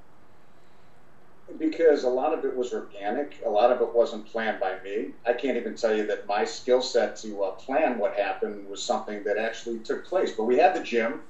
because 1.60 2.04
a 2.04 2.10
lot 2.10 2.34
of 2.34 2.45
it 2.45 2.56
was 2.56 2.73
organic. 2.73 3.41
A 3.45 3.49
lot 3.49 3.71
of 3.71 3.82
it 3.82 3.93
wasn't 3.93 4.26
planned 4.26 4.60
by 4.60 4.78
me. 4.84 5.10
I 5.26 5.34
can't 5.34 5.58
even 5.58 5.76
tell 5.76 5.95
you 5.95 6.06
that 6.08 6.28
my 6.28 6.45
skill 6.45 6.82
set 6.82 7.15
to 7.17 7.43
uh, 7.43 7.52
plan 7.52 7.97
what 7.97 8.15
happened 8.15 8.67
was 8.69 8.82
something 8.82 9.23
that 9.23 9.38
actually 9.38 9.80
took 9.80 10.06
place. 10.06 10.32
But 10.32 10.45
we 10.45 10.58
had 10.58 10.76
the 10.76 10.84
gym, 10.84 11.21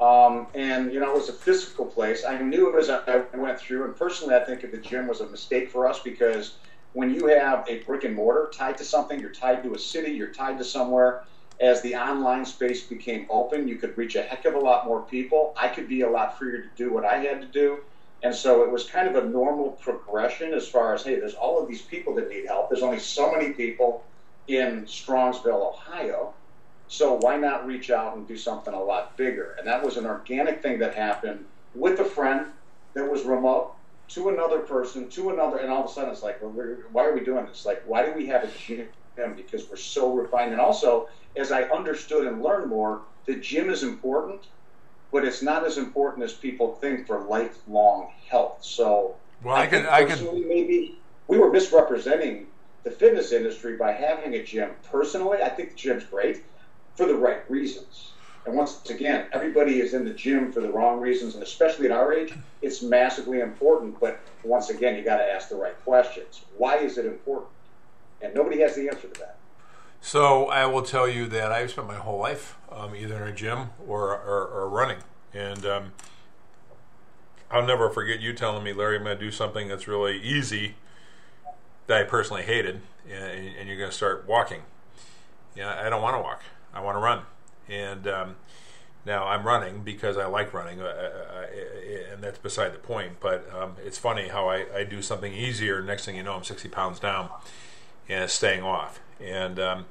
um, 0.00 0.46
and 0.54 0.92
you 0.92 1.00
know 1.00 1.10
it 1.10 1.14
was 1.14 1.28
a 1.28 1.34
physical 1.34 1.86
place. 1.86 2.24
I 2.24 2.38
knew 2.38 2.74
it 2.74 2.78
as 2.78 2.90
I 2.90 3.22
went 3.34 3.58
through, 3.58 3.84
and 3.84 3.96
personally, 3.96 4.34
I 4.34 4.44
think 4.44 4.60
the 4.70 4.78
gym 4.78 5.06
was 5.06 5.20
a 5.20 5.28
mistake 5.28 5.70
for 5.70 5.88
us 5.88 6.00
because 6.00 6.54
when 6.94 7.14
you 7.14 7.26
have 7.26 7.64
a 7.68 7.80
brick 7.80 8.04
and 8.04 8.14
mortar 8.14 8.50
tied 8.52 8.78
to 8.78 8.84
something, 8.84 9.20
you're 9.20 9.30
tied 9.30 9.62
to 9.62 9.74
a 9.74 9.78
city, 9.78 10.12
you're 10.12 10.32
tied 10.32 10.58
to 10.58 10.64
somewhere. 10.64 11.24
As 11.60 11.82
the 11.82 11.94
online 11.94 12.44
space 12.44 12.82
became 12.82 13.26
open, 13.30 13.68
you 13.68 13.76
could 13.76 13.96
reach 13.96 14.16
a 14.16 14.22
heck 14.22 14.44
of 14.44 14.54
a 14.54 14.58
lot 14.58 14.86
more 14.86 15.02
people. 15.02 15.54
I 15.56 15.68
could 15.68 15.88
be 15.88 16.00
a 16.00 16.10
lot 16.10 16.38
freer 16.38 16.62
to 16.62 16.68
do 16.76 16.92
what 16.92 17.04
I 17.04 17.18
had 17.18 17.40
to 17.42 17.46
do 17.46 17.78
and 18.24 18.34
so 18.34 18.62
it 18.62 18.70
was 18.70 18.84
kind 18.84 19.06
of 19.06 19.22
a 19.22 19.28
normal 19.28 19.72
progression 19.72 20.54
as 20.54 20.66
far 20.66 20.94
as, 20.94 21.04
hey, 21.04 21.16
there's 21.16 21.34
all 21.34 21.62
of 21.62 21.68
these 21.68 21.82
people 21.82 22.14
that 22.14 22.30
need 22.30 22.46
help. 22.46 22.70
There's 22.70 22.82
only 22.82 22.98
so 22.98 23.30
many 23.30 23.52
people 23.52 24.02
in 24.48 24.86
Strongsville, 24.86 25.72
Ohio. 25.72 26.32
So 26.88 27.18
why 27.20 27.36
not 27.36 27.66
reach 27.66 27.90
out 27.90 28.16
and 28.16 28.26
do 28.26 28.38
something 28.38 28.72
a 28.72 28.82
lot 28.82 29.14
bigger? 29.18 29.56
And 29.58 29.68
that 29.68 29.84
was 29.84 29.98
an 29.98 30.06
organic 30.06 30.62
thing 30.62 30.78
that 30.78 30.94
happened 30.94 31.44
with 31.74 32.00
a 32.00 32.04
friend 32.04 32.46
that 32.94 33.10
was 33.10 33.24
remote 33.24 33.73
to 34.08 34.28
another 34.28 34.60
person 34.60 35.08
to 35.10 35.30
another, 35.30 35.58
and 35.58 35.70
all 35.70 35.84
of 35.84 35.90
a 35.90 35.92
sudden 35.92 36.10
it's 36.10 36.22
like, 36.22 36.42
well, 36.42 36.52
why 36.92 37.04
are 37.04 37.14
we 37.14 37.24
doing 37.24 37.46
this? 37.46 37.64
Like, 37.64 37.82
why 37.86 38.04
do 38.04 38.12
we 38.12 38.26
have 38.26 38.44
a 38.44 38.50
gym? 38.58 38.88
Because 39.36 39.68
we're 39.70 39.76
so 39.76 40.14
refined. 40.14 40.52
And 40.52 40.60
also, 40.60 41.08
as 41.36 41.52
I 41.52 41.62
understood 41.64 42.26
and 42.26 42.42
learned 42.42 42.68
more, 42.68 43.02
the 43.26 43.36
gym 43.36 43.70
is 43.70 43.82
important, 43.82 44.46
but 45.12 45.24
it's 45.24 45.42
not 45.42 45.64
as 45.64 45.78
important 45.78 46.24
as 46.24 46.34
people 46.34 46.74
think 46.76 47.06
for 47.06 47.20
lifelong 47.20 48.10
health. 48.28 48.58
So, 48.62 49.16
well, 49.42 49.54
I, 49.54 49.62
I 49.62 49.66
can, 49.66 49.86
I 49.86 50.04
can 50.04 50.48
maybe 50.48 50.98
we 51.28 51.38
were 51.38 51.50
misrepresenting 51.50 52.48
the 52.84 52.90
fitness 52.90 53.32
industry 53.32 53.76
by 53.76 53.92
having 53.92 54.34
a 54.34 54.42
gym. 54.42 54.70
Personally, 54.90 55.38
I 55.42 55.48
think 55.48 55.70
the 55.70 55.76
gym's 55.76 56.04
great 56.04 56.42
for 56.96 57.06
the 57.06 57.14
right 57.14 57.48
reasons. 57.50 58.13
And 58.46 58.54
once 58.54 58.90
again, 58.90 59.26
everybody 59.32 59.80
is 59.80 59.94
in 59.94 60.04
the 60.04 60.12
gym 60.12 60.52
for 60.52 60.60
the 60.60 60.70
wrong 60.70 61.00
reasons, 61.00 61.34
and 61.34 61.42
especially 61.42 61.86
at 61.86 61.92
our 61.92 62.12
age, 62.12 62.34
it's 62.60 62.82
massively 62.82 63.40
important. 63.40 63.98
But 63.98 64.20
once 64.42 64.68
again, 64.68 64.96
you 64.96 65.02
got 65.02 65.16
to 65.16 65.24
ask 65.24 65.48
the 65.48 65.56
right 65.56 65.82
questions. 65.84 66.42
Why 66.58 66.76
is 66.76 66.98
it 66.98 67.06
important? 67.06 67.50
And 68.20 68.34
nobody 68.34 68.60
has 68.60 68.74
the 68.76 68.88
answer 68.88 69.08
to 69.08 69.20
that. 69.20 69.36
So 70.00 70.48
I 70.48 70.66
will 70.66 70.82
tell 70.82 71.08
you 71.08 71.26
that 71.28 71.50
I've 71.52 71.70
spent 71.70 71.86
my 71.86 71.94
whole 71.94 72.18
life 72.18 72.58
um, 72.70 72.94
either 72.94 73.16
in 73.22 73.28
a 73.28 73.34
gym 73.34 73.70
or, 73.88 74.10
or, 74.10 74.46
or 74.46 74.68
running. 74.68 74.98
And 75.32 75.64
um, 75.64 75.92
I'll 77.50 77.66
never 77.66 77.88
forget 77.88 78.20
you 78.20 78.34
telling 78.34 78.62
me, 78.62 78.74
Larry, 78.74 78.96
I'm 78.96 79.04
going 79.04 79.18
to 79.18 79.24
do 79.24 79.30
something 79.30 79.68
that's 79.68 79.88
really 79.88 80.20
easy 80.20 80.74
that 81.86 81.98
I 81.98 82.04
personally 82.04 82.42
hated, 82.42 82.82
and, 83.10 83.56
and 83.58 83.68
you're 83.68 83.78
going 83.78 83.90
to 83.90 83.96
start 83.96 84.26
walking. 84.26 84.62
Yeah, 85.56 85.80
I 85.82 85.88
don't 85.88 86.02
want 86.02 86.16
to 86.16 86.20
walk. 86.20 86.42
I 86.72 86.80
want 86.80 86.96
to 86.96 87.00
run. 87.00 87.22
And 87.68 88.06
um, 88.06 88.36
now 89.06 89.26
I'm 89.26 89.46
running 89.46 89.82
because 89.82 90.16
I 90.16 90.26
like 90.26 90.52
running, 90.52 90.80
uh, 90.80 90.84
uh, 90.84 90.88
uh, 90.88 92.12
and 92.12 92.22
that's 92.22 92.38
beside 92.38 92.72
the 92.72 92.78
point. 92.78 93.20
But 93.20 93.48
um, 93.54 93.76
it's 93.84 93.98
funny 93.98 94.28
how 94.28 94.48
I, 94.48 94.66
I, 94.74 94.84
do 94.84 95.02
something 95.02 95.32
easier. 95.32 95.82
Next 95.82 96.04
thing 96.04 96.16
you 96.16 96.22
know, 96.22 96.34
I'm 96.34 96.44
60 96.44 96.68
pounds 96.68 97.00
down, 97.00 97.28
and 98.08 98.30
staying 98.30 98.62
off. 98.62 99.00
And 99.20 99.58
um, 99.58 99.86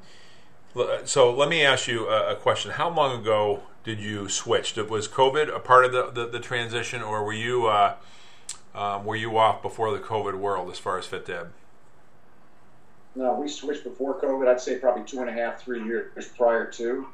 so 1.06 1.34
let 1.34 1.50
me 1.50 1.64
ask 1.64 1.88
you 1.88 2.08
a, 2.08 2.36
question. 2.36 2.72
How 2.72 2.90
long 2.90 3.22
ago 3.22 3.64
did 3.84 4.00
you 4.00 4.30
switch? 4.30 4.76
Was 4.76 5.08
COVID 5.08 5.54
a 5.54 5.60
part 5.60 5.86
of 5.86 5.92
the, 5.92 6.12
the, 6.12 6.28
the 6.28 6.40
transition, 6.40 7.02
or 7.02 7.24
were 7.24 7.34
you 7.34 7.68
uh, 7.68 7.96
um, 8.76 9.06
were 9.06 9.16
you 9.16 9.38
off 9.38 9.62
before 9.62 9.92
the 9.92 10.00
COVID 10.00 10.36
world 10.36 10.72
as 10.72 10.80
far 10.80 10.98
as 10.98 11.06
FitDad? 11.06 11.48
No, 13.16 13.36
we 13.36 13.48
switched 13.48 13.84
before 13.84 14.20
COVID. 14.20 14.48
I'd 14.48 14.60
say 14.60 14.80
probably 14.80 15.04
two 15.04 15.20
and 15.20 15.30
a 15.30 15.34
half, 15.34 15.62
three 15.62 15.84
years 15.84 16.28
prior 16.36 16.66
to, 16.72 17.08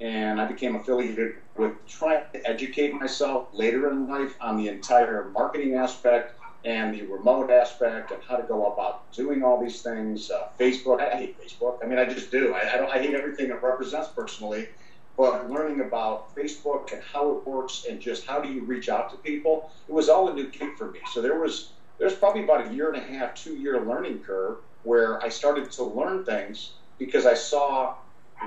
and 0.00 0.40
I 0.40 0.46
became 0.46 0.76
affiliated 0.76 1.36
with 1.56 1.72
trying 1.86 2.22
to 2.32 2.48
educate 2.48 2.92
myself 2.94 3.48
later 3.52 3.90
in 3.90 4.08
life 4.08 4.34
on 4.40 4.56
the 4.56 4.68
entire 4.68 5.30
marketing 5.32 5.74
aspect 5.74 6.38
and 6.64 6.94
the 6.94 7.02
remote 7.02 7.50
aspect 7.50 8.10
and 8.10 8.20
how 8.22 8.36
to 8.36 8.42
go 8.42 8.72
about 8.72 9.10
doing 9.12 9.42
all 9.42 9.62
these 9.62 9.82
things. 9.82 10.30
Uh, 10.30 10.48
Facebook, 10.58 11.00
I, 11.00 11.16
hate 11.16 11.40
Facebook. 11.40 11.78
I 11.82 11.86
mean, 11.86 11.98
I 11.98 12.04
just 12.04 12.30
do. 12.30 12.54
I, 12.54 12.74
I, 12.74 12.76
don't. 12.76 12.90
I 12.90 12.98
hate 12.98 13.14
everything 13.14 13.50
it 13.50 13.62
represents 13.62 14.08
personally. 14.08 14.68
But 15.16 15.50
learning 15.50 15.80
about 15.80 16.34
Facebook 16.34 16.92
and 16.92 17.02
how 17.02 17.30
it 17.36 17.46
works 17.46 17.86
and 17.88 18.00
just 18.00 18.26
how 18.26 18.38
do 18.40 18.52
you 18.52 18.64
reach 18.64 18.90
out 18.90 19.10
to 19.12 19.16
people, 19.18 19.70
it 19.88 19.92
was 19.92 20.10
all 20.10 20.28
a 20.28 20.34
new 20.34 20.50
gig 20.50 20.76
for 20.76 20.90
me. 20.90 20.98
So 21.10 21.22
there 21.22 21.38
was 21.38 21.70
there's 21.98 22.14
probably 22.14 22.44
about 22.44 22.66
a 22.66 22.74
year 22.74 22.92
and 22.92 23.02
a 23.02 23.06
half, 23.06 23.34
two 23.34 23.54
year 23.54 23.80
learning 23.80 24.18
curve 24.18 24.58
where 24.82 25.22
I 25.22 25.30
started 25.30 25.70
to 25.72 25.84
learn 25.84 26.24
things 26.24 26.72
because 26.98 27.24
I 27.24 27.34
saw 27.34 27.94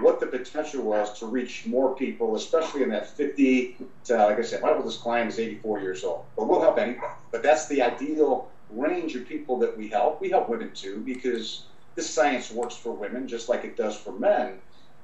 what 0.01 0.19
the 0.19 0.27
potential 0.27 0.83
was 0.83 1.17
to 1.19 1.25
reach 1.25 1.65
more 1.65 1.95
people, 1.95 2.35
especially 2.35 2.83
in 2.83 2.89
that 2.89 3.09
50 3.09 3.77
to, 4.05 4.17
like 4.17 4.37
I 4.37 4.41
said, 4.41 4.61
my 4.61 4.71
oldest 4.71 5.01
client 5.01 5.29
is 5.29 5.39
84 5.39 5.81
years 5.81 6.03
old, 6.03 6.25
but 6.35 6.47
we'll 6.47 6.61
help 6.61 6.77
anybody. 6.77 7.07
But 7.31 7.43
that's 7.43 7.67
the 7.67 7.81
ideal 7.81 8.49
range 8.69 9.15
of 9.15 9.27
people 9.27 9.57
that 9.59 9.75
we 9.75 9.89
help. 9.89 10.21
We 10.21 10.29
help 10.29 10.47
women 10.49 10.71
too 10.73 11.01
because 11.05 11.63
this 11.95 12.09
science 12.09 12.51
works 12.51 12.75
for 12.75 12.91
women 12.93 13.27
just 13.27 13.49
like 13.49 13.65
it 13.65 13.75
does 13.75 13.97
for 13.97 14.11
men. 14.11 14.59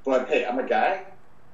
But 0.05 0.29
hey, 0.29 0.45
I'm 0.45 0.59
a 0.59 0.67
guy. 0.67 1.03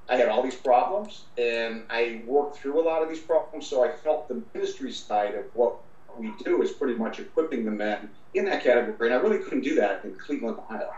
I 0.09 0.17
had 0.17 0.27
all 0.27 0.43
these 0.43 0.55
problems 0.55 1.23
and 1.37 1.83
I 1.89 2.21
worked 2.25 2.57
through 2.57 2.81
a 2.81 2.83
lot 2.83 3.01
of 3.01 3.09
these 3.09 3.21
problems. 3.21 3.65
So 3.65 3.83
I 3.83 3.91
felt 3.91 4.27
the 4.27 4.41
ministry 4.53 4.91
side 4.91 5.35
of 5.35 5.45
what 5.53 5.77
we 6.17 6.33
do 6.43 6.61
is 6.61 6.71
pretty 6.71 6.95
much 6.95 7.19
equipping 7.19 7.63
the 7.63 7.71
men 7.71 8.09
in 8.33 8.45
that 8.45 8.61
category. 8.61 9.09
And 9.09 9.17
I 9.17 9.21
really 9.21 9.39
couldn't 9.39 9.61
do 9.61 9.75
that 9.75 10.03
in 10.03 10.15
Cleveland, 10.15 10.57
Ohio. 10.57 10.91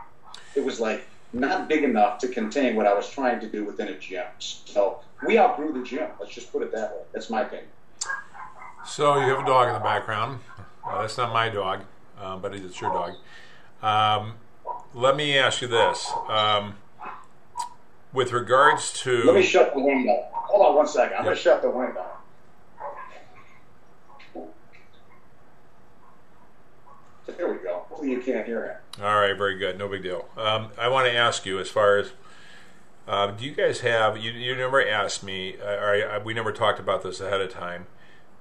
It 0.56 0.65
was 0.65 0.80
like 0.80 1.06
not 1.34 1.67
big 1.67 1.84
enough 1.84 2.19
to 2.19 2.28
contain 2.28 2.76
what 2.76 2.86
I 2.86 2.93
was 2.93 3.10
trying 3.10 3.39
to 3.39 3.48
do 3.48 3.65
within 3.65 3.88
a 3.88 3.98
gym. 3.98 4.26
So 4.38 5.02
we 5.26 5.38
outgrew 5.38 5.74
the 5.74 5.84
gym. 5.84 6.10
Let's 6.19 6.34
just 6.34 6.52
put 6.52 6.62
it 6.62 6.72
that 6.72 6.91
way. 6.91 7.02
That's 7.12 7.30
my 7.30 7.41
opinion. 7.41 7.69
So 8.86 9.15
you 9.15 9.30
have 9.30 9.39
a 9.39 9.46
dog 9.46 9.67
in 9.67 9.74
the 9.74 9.80
background. 9.80 10.39
Uh, 10.86 11.02
that's 11.02 11.17
not 11.17 11.34
my 11.34 11.50
dog, 11.50 11.82
um, 12.19 12.41
but 12.41 12.54
it's 12.54 12.80
your 12.80 12.91
dog. 12.91 13.13
Um, 13.82 14.34
let 14.93 15.15
me 15.15 15.38
ask 15.38 15.62
you 15.62 15.67
this. 15.67 16.12
Um, 16.28 16.76
with 18.12 18.32
regards 18.32 18.93
to. 19.02 19.24
Let 19.24 19.36
me 19.36 19.43
shut 19.43 19.74
the 19.74 19.82
window. 19.82 20.28
Hold 20.32 20.67
on 20.67 20.76
one 20.76 20.88
second. 20.88 21.17
I'm 21.17 21.19
yep. 21.19 21.24
going 21.26 21.36
to 21.36 21.41
shut 21.41 21.62
the 21.62 21.69
window. 21.69 22.06
There 27.26 27.52
we 27.52 27.58
go. 27.63 27.86
Hopefully 27.89 28.12
you 28.12 28.22
can't 28.22 28.46
hear 28.46 28.65
it. 28.65 28.83
All 29.01 29.19
right, 29.19 29.36
very 29.36 29.58
good. 29.58 29.79
No 29.79 29.88
big 29.88 30.03
deal. 30.03 30.27
Um, 30.38 30.69
I 30.77 30.88
want 30.88 31.08
to 31.08 31.15
ask 31.15 31.45
you, 31.47 31.60
as 31.60 31.69
far 31.69 31.97
as 31.97 32.12
uh, 33.08 33.32
do 33.32 33.43
you 33.43 33.53
guys 33.53 33.82
have? 33.82 34.17
You, 34.17 34.32
you 34.32 34.56
never 34.56 34.86
asked 34.86 35.23
me, 35.23 35.56
uh, 35.60 35.65
or 35.65 36.10
I, 36.12 36.17
we 36.19 36.34
never 36.34 36.51
talked 36.51 36.79
about 36.79 37.03
this 37.03 37.19
ahead 37.19 37.41
of 37.41 37.51
time. 37.51 37.88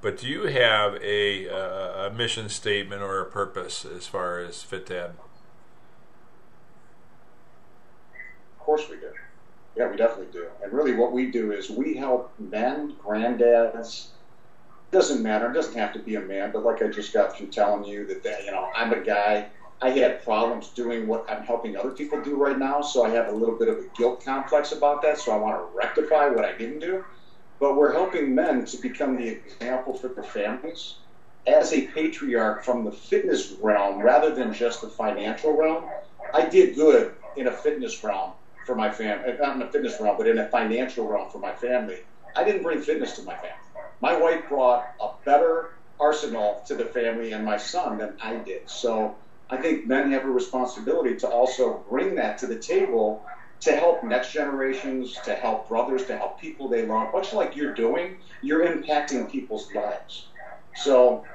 But 0.03 0.19
do 0.19 0.29
you 0.29 0.47
have 0.49 0.97
a, 1.03 1.49
uh, 1.49 2.09
a 2.09 2.11
mission 2.11 2.49
statement 2.49 3.03
or 3.03 3.21
a 3.21 3.25
purpose 3.25 3.85
as 3.85 4.07
far 4.07 4.41
as 4.41 4.63
Fit 4.63 4.87
FitDad? 4.87 5.11
Of 8.11 8.59
course 8.59 8.89
we 8.91 8.97
do. 8.97 9.11
Yeah, 9.77 9.91
we 9.91 9.97
definitely 9.97 10.33
do. 10.33 10.47
And 10.63 10.73
really, 10.73 10.95
what 10.95 11.13
we 11.13 11.31
do 11.31 11.53
is 11.53 11.71
we 11.71 11.95
help 11.95 12.33
men, 12.39 12.95
granddads. 13.03 14.09
Doesn't 14.91 15.23
matter. 15.23 15.51
It 15.51 15.55
doesn't 15.55 15.79
have 15.79 15.95
to 15.95 15.99
be 15.99 16.17
a 16.17 16.21
man. 16.21 16.53
But 16.53 16.63
like 16.65 16.83
I 16.83 16.89
just 16.89 17.15
got 17.15 17.37
through 17.37 17.47
telling 17.47 17.85
you 17.85 18.07
that, 18.09 18.23
that 18.23 18.45
you 18.45 18.51
know, 18.51 18.69
I'm 18.77 18.93
a 18.93 19.01
guy 19.01 19.49
I 19.83 19.91
had 19.91 20.23
problems 20.23 20.69
doing 20.69 21.09
what 21.09 21.29
I'm 21.29 21.43
helping 21.43 21.77
other 21.77 21.91
people 21.91 22.23
do 22.23 22.37
right 22.37 22.57
now, 22.57 22.81
so 22.83 23.05
I 23.05 23.11
have 23.11 23.27
a 23.27 23.33
little 23.33 23.59
bit 23.59 23.69
of 23.69 23.79
a 23.79 23.87
guilt 23.99 24.25
complex 24.25 24.71
about 24.71 25.03
that. 25.03 25.19
So 25.19 25.33
I 25.33 25.37
want 25.37 25.57
to 25.57 25.77
rectify 25.77 26.29
what 26.29 26.45
I 26.45 26.57
didn't 26.57 26.79
do. 26.79 27.03
But 27.59 27.77
we're 27.77 27.93
helping 27.93 28.33
men 28.33 28.65
to 28.67 28.77
become 28.77 29.17
the 29.17 29.27
example 29.27 29.93
for 29.93 30.09
their 30.09 30.23
families 30.23 30.99
as 31.47 31.73
a 31.73 31.81
patriarch 31.81 32.65
from 32.65 32.85
the 32.85 32.93
fitness 32.93 33.53
realm 33.61 34.01
rather 34.01 34.33
than 34.33 34.53
just 34.53 34.81
the 34.83 34.89
financial 34.89 35.53
realm. 35.57 35.85
I 36.33 36.45
did 36.45 36.77
good 36.77 37.13
in 37.37 37.49
a 37.49 37.53
fitness 37.53 38.05
realm 38.05 38.35
for 38.65 38.77
my 38.77 38.89
family, 38.89 39.33
eh, 39.33 39.37
not 39.41 39.57
in 39.57 39.63
a 39.63 39.71
fitness 39.71 39.99
realm, 39.99 40.17
but 40.17 40.29
in 40.29 40.39
a 40.39 40.49
financial 40.49 41.07
realm 41.07 41.29
for 41.29 41.39
my 41.39 41.53
family. 41.55 41.97
I 42.37 42.45
didn't 42.45 42.63
bring 42.63 42.81
fitness 42.81 43.13
to 43.17 43.23
my 43.23 43.35
family. 43.35 43.51
My 44.01 44.15
wife 44.15 44.43
brought 44.49 44.85
a 45.01 45.09
better 45.27 45.71
arsenal 45.99 46.63
to 46.67 46.77
the 46.77 46.85
family 46.85 47.33
and 47.33 47.45
my 47.45 47.57
son 47.57 47.99
than 47.99 48.17
I 48.21 48.37
did. 48.37 48.71
So 48.71 49.17
I 49.53 49.59
think 49.59 49.87
men 49.87 50.11
have 50.13 50.25
a 50.25 50.31
responsibility 50.31 51.15
to 51.17 51.29
also 51.29 51.85
bring 51.91 52.15
that 52.15 52.39
to 52.39 52.47
the 52.47 52.59
table 52.59 53.23
to 53.61 53.77
help 53.77 54.03
next 54.03 54.33
generations, 54.33 55.15
to 55.27 55.35
help 55.35 55.69
brothers, 55.69 56.07
to 56.07 56.17
help 56.17 56.41
people 56.41 56.69
they 56.69 56.87
love. 56.87 57.13
Much 57.13 57.35
like 57.35 57.55
you're 57.55 57.75
doing, 57.75 58.17
you're 58.41 58.67
impacting 58.67 59.31
people's 59.31 59.69
lives. 59.75 60.31
So 60.77 61.27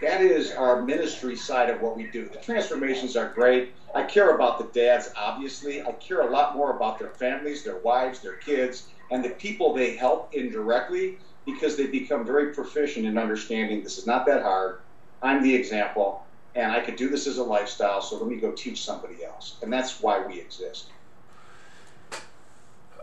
that 0.00 0.20
is 0.20 0.52
our 0.52 0.82
ministry 0.82 1.34
side 1.34 1.68
of 1.68 1.80
what 1.80 1.96
we 1.96 2.06
do. 2.12 2.28
The 2.28 2.38
transformations 2.38 3.16
are 3.16 3.32
great. 3.34 3.74
I 3.92 4.04
care 4.04 4.36
about 4.36 4.58
the 4.58 4.70
dads, 4.72 5.10
obviously. 5.16 5.82
I 5.82 5.92
care 5.92 6.20
a 6.20 6.30
lot 6.30 6.54
more 6.54 6.76
about 6.76 7.00
their 7.00 7.10
families, 7.10 7.64
their 7.64 7.80
wives, 7.80 8.20
their 8.20 8.36
kids, 8.36 8.86
and 9.10 9.24
the 9.24 9.30
people 9.30 9.74
they 9.74 9.96
help 9.96 10.32
indirectly 10.32 11.18
because 11.44 11.76
they 11.76 11.88
become 11.88 12.24
very 12.24 12.54
proficient 12.54 13.04
in 13.04 13.18
understanding 13.18 13.82
this 13.82 13.98
is 13.98 14.06
not 14.06 14.26
that 14.26 14.42
hard. 14.42 14.78
I'm 15.22 15.42
the 15.42 15.54
example, 15.54 16.25
and 16.56 16.72
I 16.72 16.80
could 16.80 16.96
do 16.96 17.10
this 17.10 17.26
as 17.26 17.36
a 17.36 17.44
lifestyle, 17.44 18.00
so 18.00 18.16
let 18.16 18.26
me 18.26 18.36
go 18.36 18.50
teach 18.50 18.82
somebody 18.82 19.22
else. 19.22 19.56
And 19.62 19.70
that's 19.70 20.00
why 20.00 20.26
we 20.26 20.40
exist. 20.40 20.86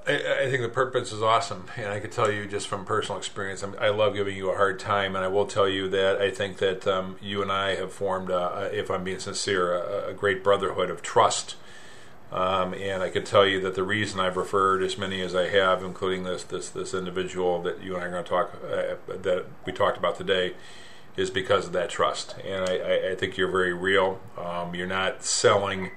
I, 0.06 0.16
I, 0.42 0.50
think 0.50 0.64
the 0.64 0.70
purpose 0.70 1.14
is 1.14 1.22
awesome, 1.22 1.68
and 1.78 1.88
I 1.88 2.00
can 2.00 2.10
tell 2.10 2.30
you 2.30 2.46
just 2.46 2.68
from 2.68 2.84
personal 2.84 3.18
experience, 3.18 3.64
i 3.80 3.88
love 3.88 4.16
giving 4.16 4.36
you 4.36 4.52
a 4.52 4.56
hard 4.56 4.80
time, 4.80 5.16
and 5.16 5.24
I 5.24 5.30
will 5.30 5.46
tell 5.46 5.70
you 5.70 5.88
that 5.90 6.20
I 6.20 6.30
think 6.30 6.58
that 6.58 6.86
um, 6.88 7.16
you 7.22 7.42
and 7.42 7.52
I 7.52 7.76
have 7.76 7.94
formed, 7.94 8.30
uh, 8.30 8.70
if 8.74 8.92
I'm 8.92 9.06
being 9.06 9.20
sincere, 9.20 9.74
a, 9.74 10.10
a 10.10 10.14
great 10.14 10.44
brotherhood 10.44 10.90
of 10.90 11.02
trust. 11.02 11.56
Um, 12.34 12.74
and 12.74 13.04
I 13.04 13.12
can 13.12 13.24
tell 13.24 13.46
you 13.46 13.62
that 13.62 13.76
the 13.76 13.84
reason 13.84 14.20
I've 14.20 14.36
referred 14.36 14.82
as 14.82 14.98
many 14.98 15.22
as 15.22 15.36
I 15.36 15.50
have, 15.50 15.84
including 15.84 16.24
this 16.24 16.42
this 16.44 16.68
this 16.70 16.96
individual 16.96 17.62
that 17.62 17.84
you 17.84 17.94
and 17.94 18.04
I 18.04 18.08
are 18.08 18.10
going 18.10 18.24
to 18.24 18.30
talk 18.30 18.56
uh, 18.66 18.96
that 19.22 19.46
we 19.68 19.72
talked 19.72 20.00
about 20.00 20.18
today, 20.18 20.56
is 21.16 21.30
because 21.30 21.68
of 21.68 21.74
that 21.74 21.90
trust. 21.90 22.36
And 22.44 22.68
I, 22.68 23.12
I 23.12 23.16
think 23.16 23.38
you're 23.38 23.52
very 23.52 23.74
real. 23.74 24.20
Um, 24.38 24.74
you're 24.74 24.88
not 24.88 25.24
selling 25.24 25.92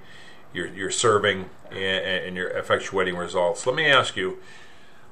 you're, 0.57 0.69
you're 0.69 0.91
serving 0.91 1.51
and, 1.71 1.79
and 1.79 2.37
you're 2.37 2.51
effectuating 2.51 3.17
results. 3.17 3.67
Let 3.67 3.77
me 3.77 3.87
ask 3.87 4.17
you 4.17 4.39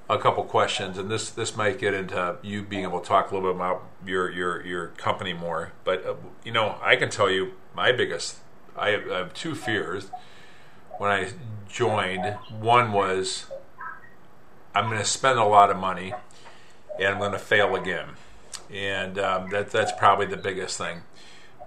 a 0.09 0.19
couple 0.19 0.43
questions, 0.45 0.99
and 0.99 1.11
this 1.11 1.31
this 1.31 1.57
might 1.57 1.79
get 1.79 1.95
into 1.95 2.37
you 2.43 2.63
being 2.63 2.83
able 2.83 3.01
to 3.01 3.07
talk 3.07 3.31
a 3.31 3.35
little 3.35 3.51
bit 3.51 3.57
about 3.57 3.85
your 4.07 4.31
your 4.31 4.65
your 4.67 4.87
company 4.89 5.33
more. 5.33 5.73
But 5.85 6.05
uh, 6.05 6.15
you 6.45 6.53
know, 6.53 6.77
I 6.83 6.97
can 6.97 7.11
tell 7.11 7.31
you 7.31 7.53
my 7.75 7.93
biggest. 7.93 8.39
I 8.77 8.91
have, 8.91 9.11
I 9.11 9.19
have, 9.19 9.35
two 9.35 9.55
fears 9.55 10.11
when 10.99 11.11
I 11.11 11.31
joined. 11.69 12.35
One 12.59 12.93
was 12.93 13.47
I'm 14.75 14.87
going 14.87 14.99
to 14.99 15.05
spend 15.05 15.39
a 15.39 15.45
lot 15.45 15.71
of 15.71 15.77
money, 15.77 16.13
and 16.99 17.09
I'm 17.09 17.19
going 17.19 17.33
to 17.33 17.39
fail 17.39 17.77
again, 17.77 18.09
and 18.75 19.19
um, 19.19 19.51
that 19.51 19.71
that's 19.71 19.93
probably 19.93 20.27
the 20.27 20.37
biggest 20.37 20.77
thing. 20.77 21.03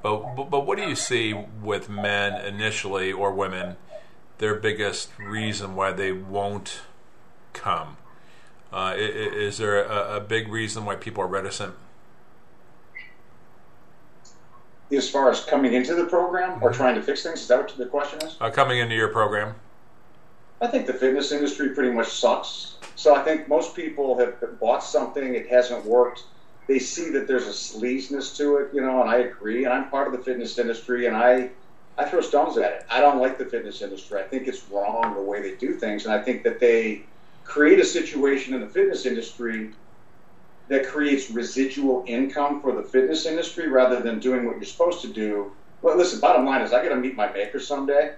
But, 0.03 0.35
but, 0.35 0.49
but 0.49 0.65
what 0.65 0.77
do 0.77 0.83
you 0.83 0.95
see 0.95 1.33
with 1.33 1.89
men 1.89 2.39
initially 2.45 3.11
or 3.11 3.31
women? 3.31 3.77
Their 4.37 4.55
biggest 4.55 5.09
reason 5.17 5.75
why 5.75 5.91
they 5.93 6.11
won't 6.11 6.81
come. 7.53 7.97
Uh, 8.71 8.93
is, 8.95 9.33
is, 9.33 9.57
there 9.57 9.83
a, 9.83 10.17
a, 10.17 10.19
big 10.19 10.49
reason 10.49 10.85
why 10.85 10.95
people 10.95 11.23
are 11.23 11.27
reticent? 11.27 11.73
As 14.91 15.09
far 15.09 15.31
as 15.31 15.43
coming 15.43 15.73
into 15.73 15.95
the 15.95 16.05
program 16.05 16.61
or 16.61 16.71
trying 16.71 16.95
to 16.95 17.01
fix 17.01 17.23
things, 17.23 17.41
is 17.41 17.47
that 17.47 17.59
what 17.59 17.77
the 17.77 17.85
question 17.85 18.21
is? 18.21 18.35
Uh, 18.39 18.51
coming 18.51 18.79
into 18.79 18.93
your 18.93 19.07
program. 19.07 19.55
I 20.61 20.67
think 20.67 20.85
the 20.85 20.93
fitness 20.93 21.31
industry 21.31 21.69
pretty 21.69 21.91
much 21.91 22.09
sucks. 22.09 22.75
So 22.95 23.15
I 23.15 23.23
think 23.23 23.47
most 23.47 23.75
people 23.75 24.17
have 24.19 24.59
bought 24.59 24.83
something, 24.83 25.33
it 25.33 25.47
hasn't 25.47 25.85
worked 25.85 26.23
they 26.67 26.79
see 26.79 27.09
that 27.11 27.27
there's 27.27 27.47
a 27.47 27.51
sleaziness 27.51 28.35
to 28.37 28.57
it, 28.57 28.73
you 28.73 28.81
know, 28.81 29.01
and 29.01 29.09
I 29.09 29.17
agree. 29.17 29.63
And 29.63 29.73
I'm 29.73 29.89
part 29.89 30.07
of 30.07 30.17
the 30.17 30.23
fitness 30.23 30.57
industry, 30.57 31.05
and 31.07 31.15
I 31.15 31.51
I 31.97 32.07
throw 32.07 32.21
stones 32.21 32.57
at 32.57 32.71
it. 32.71 32.85
I 32.89 33.01
don't 33.01 33.19
like 33.19 33.39
the 33.39 33.45
fitness 33.45 33.81
industry. 33.81 34.19
I 34.19 34.23
think 34.23 34.47
it's 34.47 34.69
wrong 34.69 35.15
the 35.15 35.21
way 35.21 35.41
they 35.41 35.55
do 35.55 35.73
things, 35.73 36.05
and 36.05 36.13
I 36.13 36.21
think 36.21 36.43
that 36.43 36.59
they 36.59 37.03
create 37.43 37.79
a 37.79 37.85
situation 37.85 38.53
in 38.53 38.61
the 38.61 38.67
fitness 38.67 39.05
industry 39.05 39.71
that 40.67 40.85
creates 40.85 41.31
residual 41.31 42.03
income 42.05 42.61
for 42.61 42.73
the 42.73 42.83
fitness 42.83 43.25
industry 43.25 43.69
rather 43.69 44.01
than 44.01 44.19
doing 44.19 44.45
what 44.45 44.57
you're 44.57 44.65
supposed 44.65 45.01
to 45.01 45.07
do. 45.07 45.51
Well, 45.81 45.97
listen, 45.97 46.19
bottom 46.19 46.45
line 46.45 46.61
is 46.61 46.73
I 46.73 46.83
got 46.83 46.89
to 46.89 46.97
meet 46.97 47.15
my 47.15 47.31
maker 47.31 47.59
someday, 47.59 48.15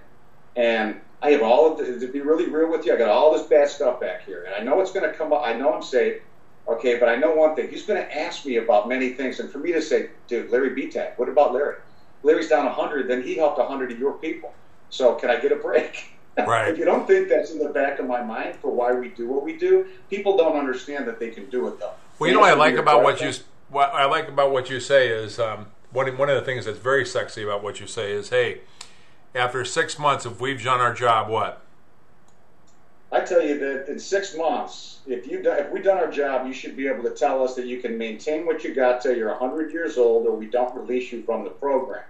and 0.56 1.00
I 1.22 1.30
have 1.30 1.42
all 1.42 1.70
of 1.70 1.78
the, 1.78 2.04
to 2.04 2.12
be 2.12 2.20
really 2.20 2.48
real 2.48 2.70
with 2.70 2.84
you, 2.84 2.94
I 2.94 2.96
got 2.96 3.08
all 3.08 3.32
this 3.32 3.46
bad 3.46 3.68
stuff 3.68 4.00
back 4.00 4.24
here, 4.24 4.44
and 4.44 4.54
I 4.54 4.64
know 4.64 4.80
it's 4.80 4.90
going 4.90 5.08
to 5.08 5.16
come 5.16 5.32
up. 5.32 5.42
I 5.44 5.52
know 5.52 5.72
I'm 5.72 5.82
safe. 5.82 6.22
Okay, 6.70 6.98
but 6.98 7.08
I 7.08 7.16
know 7.16 7.34
one 7.34 7.56
thing. 7.56 7.68
He's 7.68 7.84
going 7.84 8.00
to 8.00 8.18
ask 8.18 8.46
me 8.46 8.56
about 8.56 8.88
many 8.88 9.10
things, 9.10 9.40
and 9.40 9.50
for 9.50 9.58
me 9.58 9.72
to 9.72 9.82
say, 9.82 10.10
dude, 10.28 10.50
Larry 10.50 10.70
Bettag, 10.70 11.18
what 11.18 11.28
about 11.28 11.52
Larry? 11.52 11.76
Larry's 12.22 12.48
down 12.48 12.64
100, 12.66 13.08
then 13.08 13.22
he 13.22 13.34
helped 13.34 13.58
100 13.58 13.90
of 13.90 13.98
your 13.98 14.12
people. 14.14 14.54
So 14.88 15.14
can 15.14 15.30
I 15.30 15.40
get 15.40 15.52
a 15.52 15.56
break? 15.56 16.12
Right. 16.38 16.68
if 16.68 16.78
you 16.78 16.86
don't 16.86 17.06
think 17.06 17.28
that's 17.28 17.50
in 17.50 17.58
the 17.58 17.68
back 17.68 17.98
of 17.98 18.06
my 18.06 18.22
mind 18.22 18.54
for 18.62 18.70
why 18.70 18.94
we 18.94 19.08
do 19.08 19.28
what 19.28 19.44
we 19.44 19.58
do, 19.58 19.86
people 20.08 20.38
don't 20.38 20.56
understand 20.56 21.06
that 21.06 21.20
they 21.20 21.28
can 21.28 21.50
do 21.50 21.68
it 21.68 21.78
though. 21.78 21.92
Well, 22.18 22.28
you 22.28 22.34
know 22.34 22.40
what 22.40 22.52
I 22.52 22.54
like 22.54 22.76
about 22.76 23.02
what 23.02 23.20
you 23.20 23.30
what 23.68 23.92
I 23.92 24.06
like 24.06 24.28
about 24.28 24.50
what 24.50 24.70
you 24.70 24.80
say 24.80 25.08
is 25.08 25.38
um, 25.38 25.66
one 25.90 26.16
one 26.16 26.30
of 26.30 26.36
the 26.36 26.42
things 26.42 26.64
that's 26.64 26.78
very 26.78 27.04
sexy 27.04 27.42
about 27.42 27.62
what 27.62 27.78
you 27.78 27.86
say 27.86 28.12
is, 28.12 28.30
hey, 28.30 28.62
after 29.34 29.64
six 29.66 29.98
months, 29.98 30.24
if 30.24 30.40
we've 30.40 30.62
done 30.62 30.80
our 30.80 30.94
job, 30.94 31.28
what? 31.28 31.62
I 33.12 33.20
tell 33.20 33.44
you 33.44 33.58
that 33.58 33.88
in 33.88 33.98
six 33.98 34.36
months, 34.36 35.00
if 35.06 35.26
you 35.26 35.42
if 35.44 35.72
we've 35.72 35.82
done 35.82 35.98
our 35.98 36.10
job, 36.10 36.46
you 36.46 36.52
should 36.52 36.76
be 36.76 36.86
able 36.86 37.02
to 37.02 37.10
tell 37.10 37.42
us 37.42 37.54
that 37.56 37.66
you 37.66 37.80
can 37.80 37.98
maintain 37.98 38.46
what 38.46 38.62
you 38.62 38.72
got 38.72 39.00
till 39.00 39.16
you're 39.16 39.30
100 39.30 39.72
years 39.72 39.98
old, 39.98 40.26
or 40.26 40.36
we 40.36 40.46
don't 40.46 40.74
release 40.76 41.10
you 41.10 41.22
from 41.22 41.42
the 41.42 41.50
program. 41.50 42.04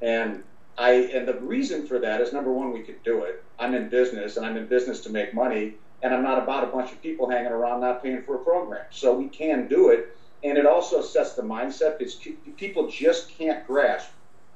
And 0.00 0.42
I 0.78 0.92
and 0.92 1.28
the 1.28 1.34
reason 1.34 1.86
for 1.86 1.98
that 1.98 2.22
is 2.22 2.32
number 2.32 2.50
one, 2.50 2.72
we 2.72 2.80
can 2.80 2.96
do 3.04 3.22
it. 3.24 3.44
I'm 3.58 3.74
in 3.74 3.90
business, 3.90 4.38
and 4.38 4.46
I'm 4.46 4.56
in 4.56 4.66
business 4.66 5.00
to 5.00 5.10
make 5.10 5.34
money, 5.34 5.74
and 6.02 6.14
I'm 6.14 6.22
not 6.22 6.42
about 6.42 6.64
a 6.64 6.68
bunch 6.68 6.90
of 6.90 7.02
people 7.02 7.28
hanging 7.28 7.52
around 7.52 7.80
not 7.80 8.02
paying 8.02 8.22
for 8.22 8.36
a 8.36 8.38
program. 8.38 8.86
So 8.90 9.14
we 9.14 9.28
can 9.28 9.68
do 9.68 9.90
it, 9.90 10.16
and 10.42 10.56
it 10.56 10.64
also 10.64 11.02
sets 11.02 11.34
the 11.34 11.42
mindset. 11.42 12.00
It's 12.00 12.16
people 12.56 12.88
just 12.88 13.28
can't 13.28 13.66
grasp 13.66 14.10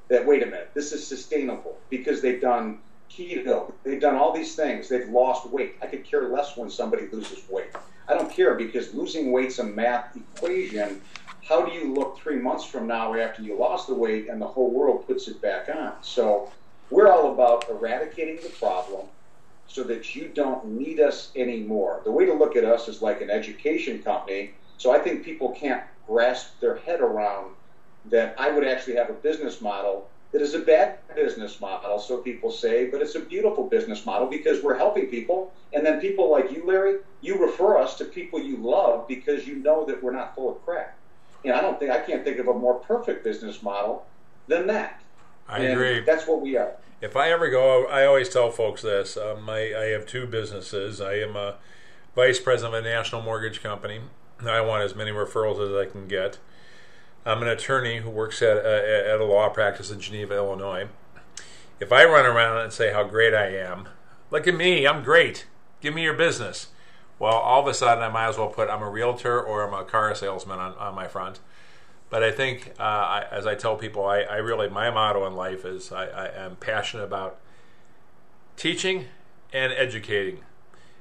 that. 0.07 0.25
Wait 0.25 0.41
a 0.41 0.47
minute, 0.47 0.71
this 0.73 0.93
is 0.93 1.05
sustainable 1.05 1.77
because 1.91 2.21
they've 2.21 2.41
done 2.41 2.79
keto. 3.09 3.71
They've 3.83 3.99
done 3.99 4.15
all 4.15 4.33
these 4.33 4.55
things. 4.55 4.89
They've 4.89 5.09
lost 5.09 5.49
weight. 5.49 5.75
I 5.81 5.87
could 5.87 6.03
care 6.03 6.29
less 6.29 6.55
when 6.57 6.69
somebody 6.69 7.07
loses 7.11 7.47
weight. 7.49 7.71
I 8.07 8.13
don't 8.13 8.31
care 8.31 8.55
because 8.55 8.93
losing 8.93 9.31
weight's 9.31 9.59
a 9.59 9.63
math 9.63 10.15
equation. 10.15 11.01
How 11.47 11.65
do 11.65 11.71
you 11.71 11.93
look 11.93 12.17
three 12.19 12.37
months 12.37 12.65
from 12.65 12.87
now 12.87 13.13
after 13.15 13.41
you 13.41 13.57
lost 13.57 13.87
the 13.87 13.95
weight 13.95 14.29
and 14.29 14.41
the 14.41 14.47
whole 14.47 14.71
world 14.71 15.07
puts 15.07 15.27
it 15.27 15.41
back 15.41 15.69
on? 15.73 15.93
So 16.01 16.51
we're 16.89 17.11
all 17.11 17.33
about 17.33 17.69
eradicating 17.69 18.37
the 18.43 18.49
problem 18.49 19.07
so 19.67 19.83
that 19.83 20.15
you 20.15 20.29
don't 20.29 20.65
need 20.65 20.99
us 20.99 21.31
anymore. 21.35 22.01
The 22.03 22.11
way 22.11 22.25
to 22.25 22.33
look 22.33 22.55
at 22.55 22.65
us 22.65 22.87
is 22.87 23.01
like 23.01 23.21
an 23.21 23.29
education 23.29 24.01
company. 24.01 24.51
So 24.77 24.91
I 24.91 24.99
think 24.99 25.23
people 25.23 25.49
can't 25.49 25.83
grasp 26.07 26.59
their 26.59 26.77
head 26.77 27.01
around 27.01 27.53
that 28.05 28.33
I 28.39 28.49
would 28.51 28.65
actually 28.65 28.95
have 28.95 29.09
a 29.09 29.13
business 29.13 29.61
model 29.61 30.09
it 30.31 30.41
is 30.41 30.53
a 30.53 30.59
bad 30.59 30.99
business 31.15 31.59
model, 31.59 31.99
so 31.99 32.17
people 32.17 32.51
say, 32.51 32.87
but 32.87 33.01
it's 33.01 33.15
a 33.15 33.19
beautiful 33.19 33.67
business 33.67 34.05
model 34.05 34.27
because 34.27 34.63
we're 34.63 34.77
helping 34.77 35.07
people. 35.07 35.51
And 35.73 35.85
then 35.85 35.99
people 35.99 36.29
like 36.29 36.51
you, 36.51 36.65
Larry, 36.65 36.99
you 37.21 37.39
refer 37.39 37.77
us 37.77 37.97
to 37.97 38.05
people 38.05 38.39
you 38.39 38.57
love 38.57 39.07
because 39.07 39.47
you 39.47 39.55
know 39.55 39.85
that 39.85 40.03
we're 40.03 40.11
not 40.11 40.35
full 40.35 40.51
of 40.51 40.63
crap. 40.63 40.95
And 41.43 41.53
I 41.53 41.61
don't 41.61 41.79
think 41.79 41.91
I 41.91 41.99
can't 41.99 42.23
think 42.23 42.37
of 42.37 42.47
a 42.47 42.53
more 42.53 42.75
perfect 42.75 43.23
business 43.23 43.63
model 43.63 44.05
than 44.47 44.67
that. 44.67 45.01
I 45.47 45.59
and 45.59 45.73
agree. 45.73 46.01
That's 46.01 46.27
what 46.27 46.41
we 46.41 46.57
are. 46.57 46.73
If 47.01 47.15
I 47.15 47.31
ever 47.31 47.49
go, 47.49 47.85
I 47.85 48.05
always 48.05 48.29
tell 48.29 48.51
folks 48.51 48.81
this. 48.81 49.17
Um, 49.17 49.49
I, 49.49 49.73
I 49.73 49.85
have 49.85 50.05
two 50.05 50.27
businesses. 50.27 51.01
I 51.01 51.13
am 51.13 51.35
a 51.35 51.55
vice 52.13 52.39
president 52.39 52.75
of 52.75 52.85
a 52.85 52.87
national 52.87 53.21
mortgage 53.21 53.63
company. 53.63 54.01
I 54.45 54.61
want 54.61 54.83
as 54.83 54.95
many 54.95 55.11
referrals 55.11 55.65
as 55.65 55.73
I 55.75 55.89
can 55.89 56.07
get. 56.07 56.37
I'm 57.29 57.43
an 57.43 57.47
attorney 57.47 57.97
who 57.97 58.09
works 58.09 58.41
at 58.41 58.57
a, 58.57 59.11
at 59.13 59.19
a 59.19 59.23
law 59.23 59.49
practice 59.49 59.91
in 59.91 59.99
Geneva, 59.99 60.35
Illinois. 60.35 60.87
If 61.79 61.91
I 61.91 62.03
run 62.03 62.25
around 62.25 62.57
and 62.57 62.73
say 62.73 62.91
how 62.91 63.03
great 63.03 63.35
I 63.35 63.55
am, 63.55 63.87
look 64.31 64.47
at 64.47 64.55
me, 64.55 64.87
I'm 64.87 65.03
great. 65.03 65.45
Give 65.79 65.93
me 65.93 66.01
your 66.01 66.15
business. 66.15 66.69
Well, 67.19 67.35
all 67.35 67.61
of 67.61 67.67
a 67.67 67.73
sudden, 67.75 68.03
I 68.03 68.09
might 68.09 68.29
as 68.29 68.39
well 68.39 68.47
put 68.47 68.67
I'm 68.67 68.81
a 68.81 68.89
realtor 68.89 69.39
or 69.39 69.67
I'm 69.67 69.75
a 69.75 69.85
car 69.85 70.15
salesman 70.15 70.57
on, 70.57 70.73
on 70.73 70.95
my 70.95 71.07
front. 71.07 71.39
But 72.09 72.23
I 72.23 72.31
think, 72.31 72.73
uh, 72.79 72.83
I, 72.83 73.25
as 73.29 73.45
I 73.45 73.53
tell 73.53 73.75
people, 73.75 74.05
I, 74.07 74.21
I, 74.21 74.37
really, 74.37 74.67
my 74.67 74.89
motto 74.89 75.27
in 75.27 75.35
life 75.35 75.65
is 75.65 75.91
I, 75.91 76.07
I 76.07 76.27
am 76.29 76.55
passionate 76.55 77.03
about 77.03 77.39
teaching 78.57 79.05
and 79.53 79.71
educating. 79.71 80.39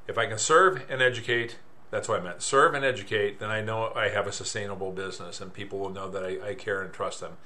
If 0.06 0.18
I 0.18 0.26
can 0.26 0.38
serve 0.38 0.84
and 0.90 1.00
educate, 1.00 1.56
that's 1.90 2.08
what 2.08 2.20
I 2.20 2.22
meant. 2.22 2.42
Serve 2.42 2.74
and 2.74 2.84
educate, 2.84 3.38
then 3.38 3.50
I 3.50 3.62
know 3.62 3.92
I 3.94 4.08
have 4.08 4.26
a 4.26 4.32
sustainable 4.32 4.92
business, 4.92 5.40
and 5.40 5.52
people 5.52 5.78
will 5.78 5.90
know 5.90 6.10
that 6.10 6.24
I, 6.24 6.50
I, 6.50 6.54
care 6.54 6.82
and 6.82 6.92
trust 6.92 7.20
them. 7.20 7.38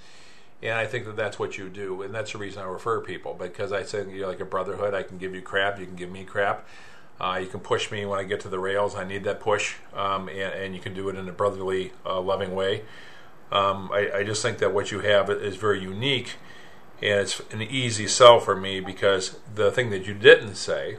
And 0.62 0.72
I 0.72 0.86
think 0.86 1.04
that 1.06 1.16
that's 1.16 1.38
what 1.38 1.58
you 1.58 1.68
do, 1.68 2.02
and 2.02 2.14
that's 2.14 2.32
the 2.32 2.38
reason 2.38 2.62
I 2.62 2.66
refer 2.66 3.00
people 3.00 3.34
because 3.34 3.72
I 3.72 3.82
say 3.82 4.04
you're 4.10 4.28
like 4.28 4.40
a 4.40 4.44
brotherhood. 4.44 4.94
I 4.94 5.02
can 5.02 5.18
give 5.18 5.34
you 5.34 5.42
crap, 5.42 5.78
you 5.78 5.86
can 5.86 5.96
give 5.96 6.10
me 6.10 6.24
crap. 6.24 6.66
Uh, 7.20 7.38
you 7.40 7.46
can 7.46 7.60
push 7.60 7.92
me 7.92 8.04
when 8.04 8.18
I 8.18 8.24
get 8.24 8.40
to 8.40 8.48
the 8.48 8.58
rails. 8.58 8.96
I 8.96 9.04
need 9.04 9.22
that 9.24 9.38
push, 9.38 9.76
um, 9.94 10.28
and, 10.28 10.52
and, 10.54 10.74
you 10.74 10.80
can 10.80 10.92
do 10.92 11.08
it 11.08 11.14
in 11.14 11.28
a 11.28 11.32
brotherly, 11.32 11.92
uh, 12.04 12.20
loving 12.20 12.52
way. 12.54 12.82
Um, 13.52 13.90
I, 13.92 14.10
I, 14.12 14.24
just 14.24 14.42
think 14.42 14.58
that 14.58 14.72
what 14.72 14.90
you 14.90 15.00
have 15.00 15.30
is 15.30 15.56
very 15.56 15.80
unique, 15.80 16.36
and 17.00 17.20
it's 17.20 17.40
an 17.52 17.62
easy 17.62 18.08
sell 18.08 18.40
for 18.40 18.56
me 18.56 18.80
because 18.80 19.38
the 19.54 19.70
thing 19.70 19.90
that 19.90 20.06
you 20.06 20.14
didn't 20.14 20.56
say, 20.56 20.96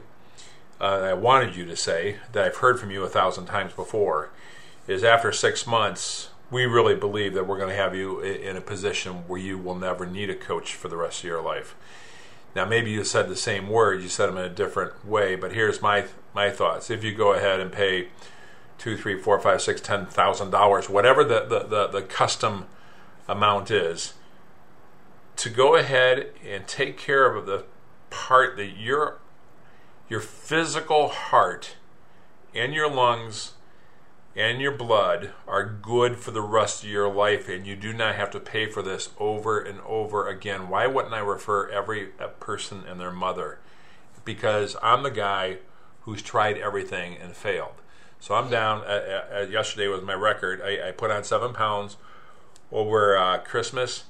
uh, 0.84 1.00
I 1.00 1.14
wanted 1.14 1.56
you 1.56 1.64
to 1.64 1.76
say, 1.76 2.16
that 2.32 2.44
I've 2.44 2.56
heard 2.56 2.78
from 2.78 2.90
you 2.90 3.02
a 3.04 3.08
thousand 3.08 3.46
times 3.46 3.72
before, 3.72 4.28
is 4.86 5.02
after 5.02 5.32
six 5.32 5.66
months, 5.66 6.28
we 6.50 6.66
really 6.66 6.94
believe 6.94 7.32
that 7.32 7.46
we're 7.46 7.56
going 7.56 7.70
to 7.70 7.74
have 7.74 7.94
you 7.94 8.20
in 8.20 8.54
a 8.54 8.60
position 8.60 9.26
where 9.26 9.40
you 9.40 9.56
will 9.56 9.76
never 9.76 10.04
need 10.04 10.28
a 10.28 10.34
coach 10.34 10.74
for 10.74 10.88
the 10.88 10.96
rest 10.98 11.20
of 11.20 11.24
your 11.24 11.40
life. 11.40 11.74
Now, 12.54 12.66
maybe 12.66 12.90
you 12.90 13.02
said 13.02 13.30
the 13.30 13.34
same 13.36 13.70
words, 13.70 14.02
you 14.02 14.10
said 14.10 14.26
them 14.26 14.36
in 14.36 14.44
a 14.44 14.50
different 14.50 15.06
way, 15.06 15.36
but 15.36 15.52
here's 15.52 15.80
my 15.80 16.04
my 16.34 16.50
thoughts. 16.50 16.90
If 16.90 17.02
you 17.02 17.14
go 17.14 17.32
ahead 17.32 17.60
and 17.60 17.72
pay 17.72 18.08
two, 18.76 18.96
three, 18.96 19.18
four, 19.18 19.40
five, 19.40 19.62
six, 19.62 19.80
ten 19.80 20.04
thousand 20.04 20.50
dollars, 20.50 20.90
whatever 20.90 21.24
the, 21.24 21.46
the, 21.46 21.60
the, 21.60 21.86
the 21.86 22.02
custom 22.02 22.66
amount 23.26 23.70
is, 23.70 24.14
to 25.36 25.48
go 25.48 25.76
ahead 25.76 26.30
and 26.46 26.66
take 26.66 26.98
care 26.98 27.34
of 27.34 27.46
the 27.46 27.64
part 28.10 28.56
that 28.58 28.76
your 28.76 29.18
your 30.08 30.20
physical 30.20 31.08
heart 31.08 31.76
and 32.54 32.74
your 32.74 32.90
lungs 32.90 33.52
and 34.36 34.60
your 34.60 34.72
blood 34.72 35.30
are 35.46 35.64
good 35.64 36.16
for 36.16 36.30
the 36.32 36.42
rest 36.42 36.82
of 36.82 36.90
your 36.90 37.12
life, 37.12 37.48
and 37.48 37.66
you 37.66 37.76
do 37.76 37.92
not 37.92 38.16
have 38.16 38.30
to 38.32 38.40
pay 38.40 38.66
for 38.66 38.82
this 38.82 39.10
over 39.18 39.60
and 39.60 39.80
over 39.82 40.28
again. 40.28 40.68
Why 40.68 40.86
wouldn't 40.86 41.14
I 41.14 41.20
refer 41.20 41.68
every 41.68 42.06
person 42.40 42.82
and 42.88 42.98
their 43.00 43.12
mother? 43.12 43.58
Because 44.24 44.76
I'm 44.82 45.04
the 45.04 45.10
guy 45.10 45.58
who's 46.02 46.20
tried 46.20 46.58
everything 46.58 47.16
and 47.16 47.34
failed. 47.34 47.74
So 48.18 48.34
I'm 48.34 48.50
down. 48.50 48.80
Uh, 48.80 49.24
uh, 49.32 49.40
yesterday 49.50 49.86
was 49.86 50.02
my 50.02 50.14
record. 50.14 50.60
I, 50.62 50.88
I, 50.88 50.90
put 50.92 51.10
on 51.10 51.24
seven 51.24 51.52
pounds 51.52 51.96
over 52.72 53.16
uh, 53.16 53.38
Christmas 53.38 54.04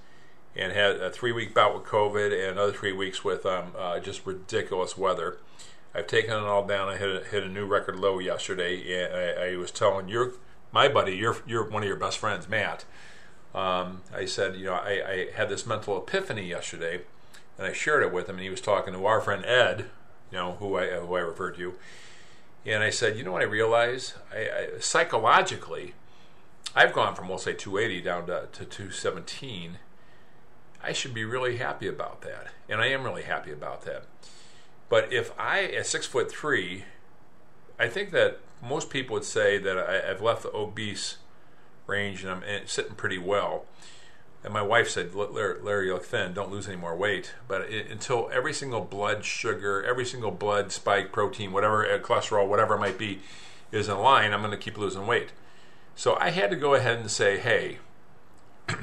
and 0.56 0.72
had 0.72 0.96
a 0.96 1.10
three 1.10 1.32
week 1.32 1.52
bout 1.52 1.74
with 1.74 1.84
COVID 1.84 2.32
and 2.32 2.52
another 2.52 2.72
three 2.72 2.92
weeks 2.92 3.24
with 3.24 3.44
um, 3.44 3.72
uh, 3.76 3.98
just 3.98 4.24
ridiculous 4.24 4.96
weather. 4.96 5.38
I've 5.94 6.06
taken 6.06 6.32
it 6.32 6.38
all 6.38 6.66
down. 6.66 6.88
I 6.88 6.96
hit 6.96 7.22
a, 7.22 7.24
hit 7.24 7.44
a 7.44 7.48
new 7.48 7.66
record 7.66 7.96
low 7.96 8.18
yesterday. 8.18 9.06
I, 9.38 9.52
I 9.52 9.56
was 9.56 9.70
telling 9.70 10.08
your 10.08 10.32
my 10.72 10.88
buddy, 10.88 11.12
you're 11.12 11.36
you're 11.46 11.68
one 11.68 11.82
of 11.82 11.88
your 11.88 11.96
best 11.96 12.18
friends, 12.18 12.48
Matt. 12.48 12.84
Um, 13.54 14.02
I 14.12 14.24
said, 14.24 14.56
you 14.56 14.64
know, 14.64 14.74
I, 14.74 15.02
I, 15.08 15.30
had 15.32 15.48
this 15.48 15.64
mental 15.64 15.96
epiphany 15.96 16.48
yesterday, 16.48 17.02
and 17.56 17.66
I 17.68 17.72
shared 17.72 18.02
it 18.02 18.12
with 18.12 18.28
him. 18.28 18.34
And 18.34 18.42
he 18.42 18.50
was 18.50 18.60
talking 18.60 18.92
to 18.92 19.06
our 19.06 19.20
friend 19.20 19.44
Ed, 19.44 19.84
you 20.32 20.38
know, 20.38 20.52
who 20.54 20.76
I 20.76 20.86
who 20.98 21.14
I 21.14 21.20
referred 21.20 21.56
to. 21.58 21.74
And 22.66 22.82
I 22.82 22.90
said, 22.90 23.16
you 23.16 23.22
know 23.22 23.30
what 23.30 23.42
I 23.42 23.46
realize? 23.46 24.14
I, 24.32 24.38
I, 24.38 24.68
psychologically, 24.80 25.94
I've 26.74 26.92
gone 26.92 27.14
from 27.14 27.28
we'll 27.28 27.38
say 27.38 27.52
280 27.52 28.02
down 28.02 28.26
to, 28.26 28.48
to 28.50 28.64
217. 28.64 29.78
I 30.82 30.92
should 30.92 31.14
be 31.14 31.24
really 31.24 31.58
happy 31.58 31.86
about 31.86 32.22
that, 32.22 32.48
and 32.68 32.80
I 32.80 32.88
am 32.88 33.04
really 33.04 33.22
happy 33.22 33.52
about 33.52 33.82
that. 33.82 34.04
But 34.88 35.12
if 35.12 35.32
I, 35.38 35.64
at 35.64 35.86
six 35.86 36.06
foot 36.06 36.30
three, 36.30 36.84
I 37.78 37.88
think 37.88 38.10
that 38.12 38.38
most 38.62 38.90
people 38.90 39.14
would 39.14 39.24
say 39.24 39.58
that 39.58 39.78
I, 39.78 40.06
have 40.06 40.22
left 40.22 40.42
the 40.42 40.52
obese 40.52 41.16
range 41.86 42.24
and 42.24 42.32
I'm 42.32 42.66
sitting 42.66 42.94
pretty 42.94 43.18
well. 43.18 43.66
And 44.42 44.52
my 44.52 44.62
wife 44.62 44.90
said, 44.90 45.14
Larry, 45.14 45.60
Larry, 45.62 45.86
you 45.86 45.94
look 45.94 46.04
thin. 46.04 46.34
Don't 46.34 46.50
lose 46.50 46.68
any 46.68 46.76
more 46.76 46.94
weight. 46.94 47.34
But 47.48 47.62
it, 47.62 47.90
until 47.90 48.28
every 48.30 48.52
single 48.52 48.82
blood 48.82 49.24
sugar, 49.24 49.82
every 49.82 50.04
single 50.04 50.30
blood 50.30 50.70
spike, 50.70 51.12
protein, 51.12 51.50
whatever, 51.50 51.90
uh, 51.90 51.98
cholesterol, 51.98 52.46
whatever 52.46 52.74
it 52.74 52.80
might 52.80 52.98
be, 52.98 53.20
is 53.72 53.88
in 53.88 53.98
line, 53.98 54.32
I'm 54.32 54.40
going 54.40 54.50
to 54.50 54.58
keep 54.58 54.76
losing 54.76 55.06
weight. 55.06 55.30
So 55.96 56.16
I 56.20 56.30
had 56.30 56.50
to 56.50 56.56
go 56.56 56.74
ahead 56.74 56.98
and 56.98 57.10
say, 57.10 57.38
hey, 57.38 57.78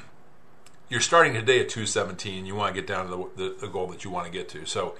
you're 0.89 0.99
starting 0.99 1.33
today 1.33 1.59
at 1.59 1.69
217. 1.69 2.47
You 2.47 2.55
want 2.55 2.73
to 2.73 2.81
get 2.81 2.87
down 2.87 3.05
to 3.05 3.29
the, 3.35 3.43
the, 3.43 3.55
the 3.61 3.67
goal 3.67 3.85
that 3.87 4.03
you 4.03 4.09
want 4.09 4.25
to 4.25 4.31
get 4.31 4.49
to. 4.49 4.65
So 4.65 4.95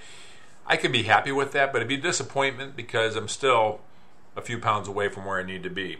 I 0.66 0.76
could 0.76 0.92
be 0.92 1.02
happy 1.02 1.32
with 1.32 1.52
that, 1.52 1.72
but 1.72 1.78
it'd 1.78 1.88
be 1.88 1.96
disappointment 1.96 2.76
because 2.76 3.16
I'm 3.16 3.28
still 3.28 3.80
a 4.36 4.40
few 4.40 4.58
pounds 4.58 4.88
away 4.88 5.08
from 5.08 5.24
where 5.24 5.38
I 5.38 5.42
need 5.42 5.62
to 5.64 5.70
be. 5.70 5.98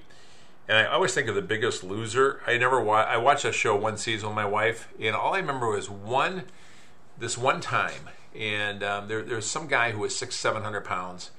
And 0.69 0.79
I 0.79 0.85
always 0.87 1.13
think 1.13 1.29
of 1.29 1.35
the 1.35 1.43
Biggest 1.43 1.83
Loser. 1.83 2.41
I 2.47 2.57
never 2.57 2.81
wa- 2.81 3.03
I 3.03 3.17
watched 3.17 3.43
that 3.43 3.55
show 3.55 3.75
one 3.77 3.97
season 3.97 4.29
with 4.29 4.37
my 4.37 4.47
wife, 4.47 4.89
and 4.99 5.15
all 5.17 5.35
I 5.35 5.39
remember 5.39 5.69
was 5.69 5.91
one 5.91 6.45
this 7.19 7.37
one 7.37 7.61
time, 7.61 8.09
and 8.35 8.83
um, 8.83 9.09
there, 9.09 9.23
there's 9.23 9.45
some 9.45 9.67
guy 9.67 9.91
who 9.91 9.99
was 9.99 10.17
six 10.17 10.37
seven 10.37 10.63
hundred 10.63 10.85
pounds. 10.85 11.33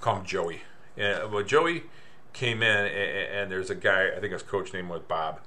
Call 0.00 0.18
him 0.18 0.24
Joey. 0.24 0.62
And, 0.96 1.32
well, 1.32 1.42
Joey 1.42 1.84
came 2.32 2.62
in, 2.62 2.86
and, 2.86 2.88
and 2.92 3.50
there's 3.50 3.68
a 3.68 3.74
guy 3.74 4.10
I 4.16 4.20
think 4.20 4.32
his 4.32 4.42
coach 4.42 4.72
name 4.72 4.88
was 4.88 5.02
Bob, 5.02 5.40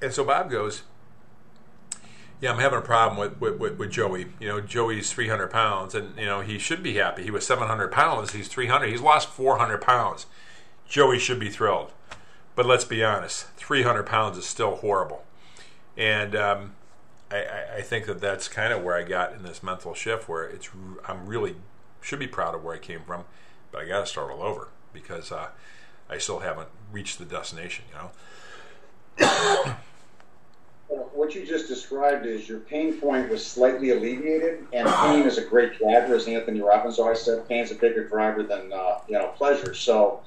and 0.00 0.12
so 0.12 0.24
Bob 0.24 0.50
goes, 0.50 0.82
yeah, 2.42 2.50
I'm 2.50 2.58
having 2.58 2.80
a 2.80 2.82
problem 2.82 3.20
with, 3.20 3.40
with, 3.40 3.60
with, 3.60 3.78
with, 3.78 3.90
Joey. 3.92 4.26
You 4.40 4.48
know, 4.48 4.60
Joey's 4.60 5.12
300 5.12 5.48
pounds, 5.48 5.94
and 5.94 6.18
you 6.18 6.26
know 6.26 6.40
he 6.40 6.58
should 6.58 6.82
be 6.82 6.94
happy. 6.94 7.22
He 7.22 7.30
was 7.30 7.46
700 7.46 7.92
pounds. 7.92 8.32
He's 8.32 8.48
300. 8.48 8.88
He's 8.88 9.00
lost 9.00 9.28
400 9.28 9.80
pounds. 9.80 10.26
Joey 10.84 11.20
should 11.20 11.38
be 11.38 11.48
thrilled. 11.48 11.92
But 12.56 12.66
let's 12.66 12.84
be 12.84 13.04
honest, 13.04 13.46
300 13.56 14.02
pounds 14.02 14.36
is 14.36 14.44
still 14.44 14.74
horrible. 14.74 15.24
And 15.96 16.34
um, 16.34 16.74
I, 17.30 17.46
I, 17.76 17.80
think 17.80 18.06
that 18.06 18.20
that's 18.20 18.48
kind 18.48 18.72
of 18.72 18.82
where 18.82 18.96
I 18.96 19.04
got 19.04 19.32
in 19.32 19.44
this 19.44 19.62
mental 19.62 19.94
shift 19.94 20.28
where 20.28 20.42
it's 20.42 20.68
I'm 21.06 21.26
really 21.26 21.54
should 22.00 22.18
be 22.18 22.26
proud 22.26 22.56
of 22.56 22.64
where 22.64 22.74
I 22.74 22.78
came 22.78 23.02
from, 23.06 23.24
but 23.70 23.82
I 23.82 23.86
got 23.86 24.00
to 24.00 24.06
start 24.06 24.32
all 24.32 24.42
over 24.42 24.68
because 24.92 25.30
uh, 25.30 25.50
I 26.10 26.18
still 26.18 26.40
haven't 26.40 26.68
reached 26.90 27.20
the 27.20 27.24
destination, 27.24 27.84
you 27.88 29.24
know. 29.26 29.76
What 31.14 31.34
you 31.34 31.46
just 31.46 31.68
described 31.68 32.26
is 32.26 32.48
your 32.48 32.60
pain 32.60 32.94
point 33.00 33.30
was 33.30 33.44
slightly 33.44 33.90
alleviated, 33.90 34.66
and 34.72 34.88
pain 34.88 35.22
is 35.22 35.38
a 35.38 35.44
great 35.44 35.78
driver, 35.78 36.14
as 36.14 36.26
Anthony 36.26 36.60
Robbins 36.60 36.98
always 36.98 37.20
said. 37.20 37.48
Pain's 37.48 37.70
a 37.70 37.74
bigger 37.74 38.06
driver 38.08 38.42
than 38.42 38.72
uh, 38.72 38.98
you 39.08 39.14
know 39.14 39.28
pleasure. 39.28 39.74
So 39.74 40.20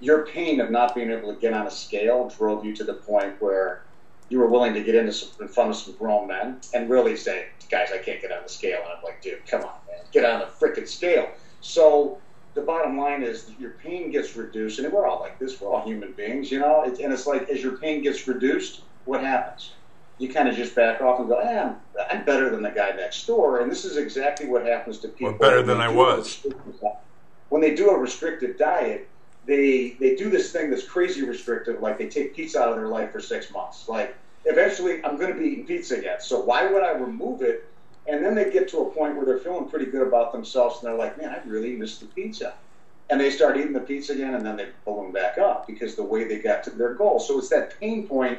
your 0.00 0.26
pain 0.26 0.60
of 0.60 0.70
not 0.70 0.94
being 0.94 1.10
able 1.10 1.32
to 1.34 1.40
get 1.40 1.52
on 1.52 1.66
a 1.66 1.70
scale 1.70 2.28
drove 2.28 2.64
you 2.64 2.74
to 2.76 2.84
the 2.84 2.94
point 2.94 3.40
where 3.40 3.82
you 4.28 4.38
were 4.38 4.46
willing 4.46 4.74
to 4.74 4.82
get 4.82 4.94
into 4.94 5.12
some, 5.12 5.30
in 5.40 5.48
front 5.48 5.70
of 5.70 5.76
some 5.76 5.94
grown 5.94 6.28
men 6.28 6.60
and 6.74 6.90
really 6.90 7.16
say, 7.16 7.46
guys, 7.70 7.88
I 7.92 7.98
can't 7.98 8.20
get 8.20 8.30
on 8.30 8.42
the 8.42 8.48
scale. 8.48 8.80
And 8.82 8.92
I'm 8.96 9.02
like, 9.02 9.22
dude, 9.22 9.44
come 9.46 9.62
on, 9.62 9.72
man, 9.88 10.04
get 10.12 10.24
on 10.24 10.40
the 10.40 10.46
freaking 10.46 10.86
scale. 10.86 11.30
So 11.60 12.18
the 12.54 12.60
bottom 12.60 12.98
line 12.98 13.22
is 13.22 13.50
your 13.58 13.70
pain 13.70 14.10
gets 14.10 14.36
reduced, 14.36 14.78
and 14.78 14.92
we're 14.92 15.06
all 15.06 15.20
like 15.20 15.38
this. 15.38 15.60
We're 15.60 15.72
all 15.72 15.84
human 15.84 16.12
beings, 16.12 16.50
you 16.50 16.58
know. 16.58 16.82
and 16.82 17.12
it's 17.12 17.26
like 17.26 17.48
as 17.48 17.62
your 17.62 17.76
pain 17.76 18.02
gets 18.02 18.26
reduced, 18.26 18.82
what 19.04 19.22
happens? 19.22 19.72
You 20.18 20.28
kind 20.28 20.48
of 20.48 20.56
just 20.56 20.74
back 20.74 21.00
off 21.00 21.20
and 21.20 21.28
go, 21.28 21.38
eh, 21.38 21.62
I'm, 21.62 21.76
I'm 22.10 22.24
better 22.24 22.50
than 22.50 22.62
the 22.62 22.70
guy 22.70 22.90
next 22.96 23.26
door. 23.26 23.60
And 23.60 23.70
this 23.70 23.84
is 23.84 23.96
exactly 23.96 24.48
what 24.48 24.66
happens 24.66 24.98
to 25.00 25.08
people. 25.08 25.34
Or 25.34 25.38
better 25.38 25.62
than 25.62 25.80
I 25.80 25.88
was. 25.88 26.44
When 27.50 27.62
they 27.62 27.74
do 27.74 27.90
a 27.90 27.98
restricted 27.98 28.58
diet, 28.58 29.08
they 29.48 29.96
they 29.98 30.14
do 30.14 30.28
this 30.28 30.52
thing 30.52 30.70
that's 30.70 30.84
crazy 30.84 31.22
restrictive, 31.22 31.80
like 31.80 31.98
they 31.98 32.08
take 32.08 32.36
pizza 32.36 32.60
out 32.60 32.68
of 32.68 32.76
their 32.76 32.88
life 32.88 33.10
for 33.10 33.20
six 33.20 33.50
months. 33.50 33.88
Like 33.88 34.14
eventually, 34.44 35.02
I'm 35.04 35.16
going 35.16 35.32
to 35.32 35.38
be 35.38 35.46
eating 35.46 35.66
pizza 35.66 35.96
again. 35.96 36.20
So 36.20 36.40
why 36.40 36.70
would 36.70 36.82
I 36.82 36.92
remove 36.92 37.42
it? 37.42 37.64
And 38.06 38.24
then 38.24 38.34
they 38.34 38.50
get 38.50 38.68
to 38.68 38.78
a 38.80 38.90
point 38.90 39.16
where 39.16 39.24
they're 39.24 39.38
feeling 39.38 39.68
pretty 39.68 39.86
good 39.86 40.06
about 40.06 40.32
themselves, 40.32 40.78
and 40.78 40.88
they're 40.88 40.98
like, 40.98 41.18
"Man, 41.18 41.30
I 41.30 41.46
really 41.48 41.76
miss 41.76 41.98
the 41.98 42.06
pizza." 42.06 42.54
And 43.10 43.18
they 43.18 43.30
start 43.30 43.56
eating 43.56 43.72
the 43.72 43.80
pizza 43.80 44.12
again, 44.12 44.34
and 44.34 44.44
then 44.44 44.56
they 44.56 44.68
pull 44.84 45.02
them 45.02 45.12
back 45.12 45.38
up 45.38 45.66
because 45.66 45.94
the 45.94 46.04
way 46.04 46.24
they 46.24 46.38
got 46.38 46.62
to 46.64 46.70
their 46.70 46.92
goal. 46.92 47.18
So 47.18 47.38
it's 47.38 47.48
that 47.48 47.80
pain 47.80 48.06
point 48.06 48.38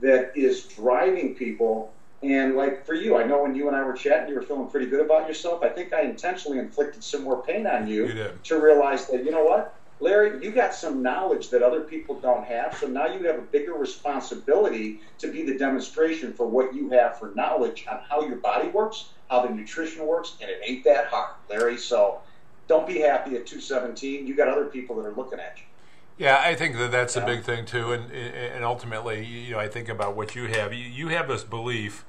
that 0.00 0.32
is 0.36 0.64
driving 0.64 1.34
people. 1.34 1.92
And 2.22 2.56
like 2.56 2.84
for 2.84 2.94
you, 2.94 3.16
I 3.16 3.24
know 3.24 3.42
when 3.42 3.54
you 3.54 3.68
and 3.68 3.76
I 3.76 3.82
were 3.84 3.92
chatting, 3.92 4.28
you 4.28 4.34
were 4.34 4.42
feeling 4.42 4.68
pretty 4.68 4.86
good 4.86 5.00
about 5.00 5.28
yourself. 5.28 5.62
I 5.62 5.68
think 5.68 5.92
I 5.92 6.02
intentionally 6.02 6.58
inflicted 6.58 7.04
some 7.04 7.22
more 7.22 7.42
pain 7.42 7.66
on 7.66 7.86
you, 7.86 8.08
you 8.08 8.30
to 8.44 8.60
realize 8.60 9.06
that 9.06 9.24
you 9.24 9.30
know 9.30 9.44
what 9.44 9.78
Larry, 10.00 10.44
you 10.44 10.52
got 10.52 10.74
some 10.74 11.02
knowledge 11.02 11.50
that 11.50 11.62
other 11.62 11.80
people 11.80 12.20
don't 12.20 12.44
have, 12.44 12.76
so 12.78 12.86
now 12.86 13.06
you 13.06 13.26
have 13.26 13.36
a 13.36 13.42
bigger 13.42 13.74
responsibility 13.74 15.00
to 15.18 15.30
be 15.30 15.42
the 15.44 15.58
demonstration 15.58 16.32
for 16.32 16.46
what 16.46 16.72
you 16.72 16.88
have 16.90 17.18
for 17.18 17.32
knowledge 17.34 17.84
on 17.90 18.00
how 18.08 18.22
your 18.22 18.36
body 18.36 18.68
works, 18.68 19.08
how 19.28 19.44
the 19.44 19.52
nutrition 19.52 20.06
works, 20.06 20.36
and 20.40 20.48
it 20.48 20.60
ain't 20.64 20.84
that 20.84 21.06
hard, 21.06 21.34
Larry. 21.50 21.76
So 21.76 22.20
don't 22.68 22.86
be 22.86 23.00
happy 23.00 23.34
at 23.34 23.46
217. 23.46 24.26
You 24.26 24.36
got 24.36 24.48
other 24.48 24.66
people 24.66 24.94
that 24.96 25.02
are 25.04 25.14
looking 25.14 25.40
at 25.40 25.58
you. 25.58 25.64
Yeah, 26.18 26.42
I 26.44 26.54
think 26.56 26.76
that 26.76 26.90
that's 26.90 27.14
yeah. 27.14 27.22
a 27.22 27.26
big 27.26 27.44
thing 27.44 27.64
too, 27.64 27.92
and 27.92 28.10
and 28.12 28.64
ultimately, 28.64 29.24
you 29.24 29.52
know, 29.52 29.58
I 29.58 29.68
think 29.68 29.88
about 29.88 30.16
what 30.16 30.34
you 30.34 30.46
have. 30.46 30.72
You, 30.72 30.84
you 30.84 31.08
have 31.08 31.28
this 31.28 31.44
belief 31.44 32.04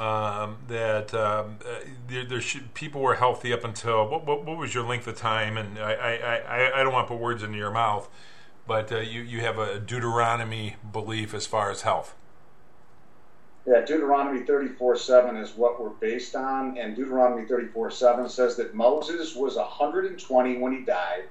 um, 0.00 0.56
that 0.68 1.12
um, 1.14 1.58
uh, 1.66 1.80
there, 2.08 2.24
there 2.24 2.40
should, 2.40 2.72
people 2.74 3.02
were 3.02 3.16
healthy 3.16 3.52
up 3.52 3.64
until 3.64 4.08
what, 4.08 4.26
what, 4.26 4.44
what, 4.46 4.56
was 4.56 4.74
your 4.74 4.84
length 4.84 5.06
of 5.06 5.16
time? 5.16 5.58
And 5.58 5.78
I, 5.78 5.92
I, 5.92 6.36
I, 6.36 6.80
I 6.80 6.82
don't 6.82 6.92
want 6.92 7.06
to 7.06 7.14
put 7.14 7.20
words 7.20 7.42
into 7.42 7.58
your 7.58 7.70
mouth, 7.70 8.08
but 8.66 8.90
uh, 8.90 9.00
you, 9.00 9.20
you 9.20 9.40
have 9.40 9.58
a 9.58 9.78
Deuteronomy 9.78 10.76
belief 10.90 11.34
as 11.34 11.46
far 11.46 11.70
as 11.70 11.82
health. 11.82 12.14
Yeah, 13.66 13.82
Deuteronomy 13.82 14.40
34 14.40 14.96
7 14.96 15.36
is 15.36 15.54
what 15.54 15.80
we're 15.80 15.90
based 15.90 16.34
on. 16.34 16.78
And 16.78 16.96
Deuteronomy 16.96 17.46
34 17.46 17.90
7 17.90 18.28
says 18.30 18.56
that 18.56 18.74
Moses 18.74 19.36
was 19.36 19.56
120 19.56 20.58
when 20.58 20.72
he 20.72 20.80
died, 20.80 21.24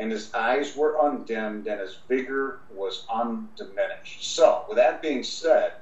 and 0.00 0.10
his 0.10 0.32
eyes 0.32 0.74
were 0.74 0.96
undimmed, 1.02 1.66
and 1.66 1.78
his 1.78 1.98
vigor 2.08 2.60
was 2.74 3.04
undiminished. 3.12 4.34
So, 4.34 4.64
with 4.66 4.78
that 4.78 5.02
being 5.02 5.22
said, 5.22 5.74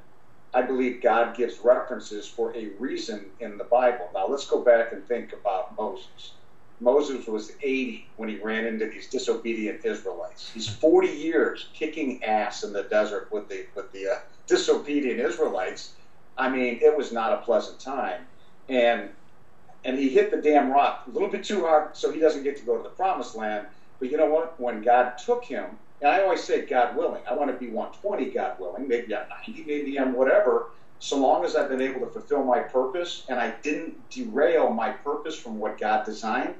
I 0.53 0.63
believe 0.63 1.01
God 1.01 1.37
gives 1.37 1.61
references 1.61 2.27
for 2.27 2.55
a 2.57 2.71
reason 2.81 3.27
in 3.39 3.57
the 3.57 3.65
Bible. 3.65 4.11
Now, 4.13 4.27
let's 4.27 4.45
go 4.45 4.61
back 4.61 4.93
and 4.93 5.07
think 5.07 5.33
about 5.33 5.77
Moses. 5.79 6.33
Moses 6.81 7.29
was 7.29 7.53
80 7.63 8.09
when 8.17 8.29
he 8.29 8.39
ran 8.39 8.67
into 8.67 8.87
these 8.87 9.09
disobedient 9.09 9.85
Israelites. 9.85 10.51
He's 10.53 10.69
40 10.69 11.09
years 11.09 11.69
kicking 11.73 12.25
ass 12.25 12.65
in 12.65 12.73
the 12.73 12.85
desert 12.85 13.29
with 13.31 13.49
the 13.49 13.67
with 13.77 13.93
the 13.93 14.09
uh, 14.09 14.19
disobedient 14.49 15.21
Israelites. 15.21 15.95
I 16.37 16.49
mean, 16.49 16.81
it 16.83 16.97
was 16.97 17.13
not 17.13 17.33
a 17.33 17.39
pleasant 17.39 17.79
time, 17.79 18.27
and 18.69 19.11
and 19.85 19.97
he 19.97 20.09
hit 20.09 20.33
the 20.33 20.39
damn 20.39 20.73
rock 20.73 21.05
a 21.07 21.11
little 21.11 21.29
bit 21.29 21.45
too 21.45 21.67
hard, 21.67 21.97
so 21.97 22.11
he 22.11 22.19
doesn't 22.19 22.43
get 22.43 22.57
to 22.59 22.65
go 22.65 22.77
to 22.77 22.83
the 22.83 22.91
promised 22.91 23.37
land. 23.37 23.67
But 24.01 24.11
you 24.11 24.17
know 24.17 24.31
what? 24.31 24.61
When 24.61 24.83
God 24.83 25.19
took 25.19 25.45
him, 25.45 25.79
and 26.01 26.11
I 26.11 26.23
always 26.23 26.45
say, 26.45 26.65
God 26.65 26.97
willing, 26.97 27.23
I 27.29 27.35
want 27.35 27.51
to 27.51 27.57
be 27.57 27.71
120, 27.71 28.31
God 28.31 28.59
willing. 28.61 28.87
Maybe 28.87 29.15
I'm 29.15 29.29
90, 29.47 29.65
maybe 29.67 29.99
I'm 29.99 30.13
whatever. 30.13 30.71
So 31.01 31.19
long 31.19 31.45
as 31.45 31.57
I've 31.57 31.69
been 31.69 31.81
able 31.81 32.01
to 32.01 32.07
fulfill 32.07 32.45
my 32.45 32.61
purpose 32.61 33.25
and 33.29 33.39
I 33.39 33.55
didn't 33.63 34.11
derail 34.11 34.71
my 34.71 34.91
purpose 34.91 35.39
from 35.39 35.59
what 35.59 35.79
God 35.79 36.05
designed, 36.05 36.55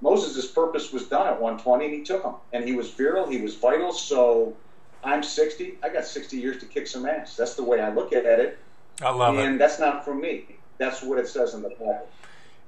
Moses' 0.00 0.50
purpose 0.50 0.92
was 0.92 1.08
done 1.08 1.26
at 1.26 1.40
120 1.40 1.84
and 1.84 1.94
he 1.94 2.02
took 2.02 2.24
him. 2.24 2.34
And 2.52 2.64
he 2.64 2.74
was 2.74 2.90
virile, 2.90 3.28
he 3.28 3.40
was 3.40 3.54
vital. 3.54 3.92
So 3.92 4.56
I'm 5.04 5.22
60. 5.22 5.78
I 5.82 5.88
got 5.88 6.04
60 6.04 6.36
years 6.36 6.58
to 6.58 6.66
kick 6.66 6.86
some 6.86 7.06
ass. 7.06 7.36
That's 7.36 7.54
the 7.54 7.62
way 7.62 7.80
I 7.80 7.92
look 7.92 8.12
at 8.12 8.24
it. 8.24 8.58
I 9.00 9.10
love 9.10 9.34
and 9.34 9.44
it. 9.44 9.50
And 9.50 9.60
that's 9.60 9.78
not 9.78 10.04
from 10.04 10.20
me. 10.20 10.56
That's 10.78 11.02
what 11.02 11.18
it 11.18 11.28
says 11.28 11.54
in 11.54 11.62
the 11.62 11.70
Bible. 11.70 12.08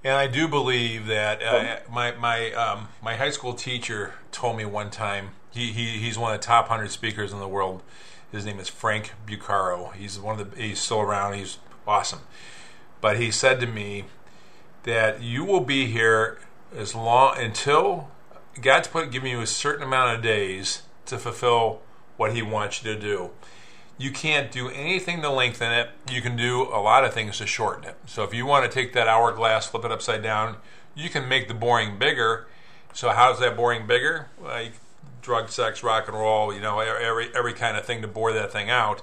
And 0.04 0.12
I 0.12 0.26
do 0.26 0.46
believe 0.46 1.06
that 1.06 1.42
uh, 1.42 1.78
my 1.90 2.12
my 2.12 2.52
um, 2.52 2.88
my 3.02 3.16
high 3.16 3.30
school 3.30 3.54
teacher 3.54 4.12
told 4.30 4.58
me 4.58 4.66
one 4.66 4.90
time 4.90 5.30
he, 5.50 5.72
he 5.72 5.98
he's 5.98 6.18
one 6.18 6.34
of 6.34 6.40
the 6.40 6.46
top 6.46 6.68
hundred 6.68 6.90
speakers 6.90 7.32
in 7.32 7.40
the 7.40 7.48
world. 7.48 7.82
His 8.30 8.44
name 8.44 8.60
is 8.60 8.68
Frank 8.68 9.12
Bucaro. 9.26 9.94
He's 9.94 10.20
one 10.20 10.38
of 10.38 10.50
the 10.50 10.62
he's 10.62 10.78
still 10.78 11.00
around. 11.00 11.34
He's 11.34 11.56
awesome. 11.86 12.20
But 13.00 13.18
he 13.18 13.30
said 13.30 13.60
to 13.60 13.66
me 13.66 14.04
that 14.82 15.22
you 15.22 15.42
will 15.42 15.60
be 15.60 15.86
here 15.86 16.38
as 16.76 16.94
long 16.94 17.38
until 17.38 18.10
God's 18.60 18.88
put 18.88 19.10
giving 19.10 19.30
you 19.30 19.40
a 19.40 19.46
certain 19.46 19.82
amount 19.82 20.16
of 20.16 20.22
days 20.22 20.82
to 21.06 21.18
fulfill 21.18 21.80
what 22.16 22.34
He 22.34 22.42
wants 22.42 22.82
you 22.82 22.94
to 22.94 23.00
do. 23.00 23.30
You 23.96 24.10
can't 24.10 24.50
do 24.50 24.68
anything 24.68 25.22
to 25.22 25.30
lengthen 25.30 25.72
it. 25.72 25.90
You 26.10 26.20
can 26.20 26.36
do 26.36 26.62
a 26.62 26.80
lot 26.80 27.04
of 27.04 27.14
things 27.14 27.38
to 27.38 27.46
shorten 27.46 27.84
it. 27.84 27.96
So 28.06 28.24
if 28.24 28.34
you 28.34 28.44
want 28.46 28.70
to 28.70 28.70
take 28.70 28.92
that 28.94 29.06
hourglass, 29.06 29.66
flip 29.66 29.84
it 29.84 29.92
upside 29.92 30.22
down, 30.22 30.56
you 30.94 31.08
can 31.08 31.28
make 31.28 31.48
the 31.48 31.54
boring 31.54 31.98
bigger. 31.98 32.46
So 32.92 33.10
how's 33.10 33.38
that 33.40 33.56
boring 33.56 33.86
bigger? 33.86 34.28
Like 34.42 34.74
drug, 35.22 35.50
sex, 35.50 35.82
rock 35.82 36.08
and 36.08 36.16
roll, 36.16 36.52
you 36.52 36.60
know, 36.60 36.80
every 36.80 37.34
every 37.34 37.52
kind 37.52 37.76
of 37.76 37.84
thing 37.84 38.02
to 38.02 38.08
bore 38.08 38.32
that 38.32 38.52
thing 38.52 38.68
out. 38.68 39.02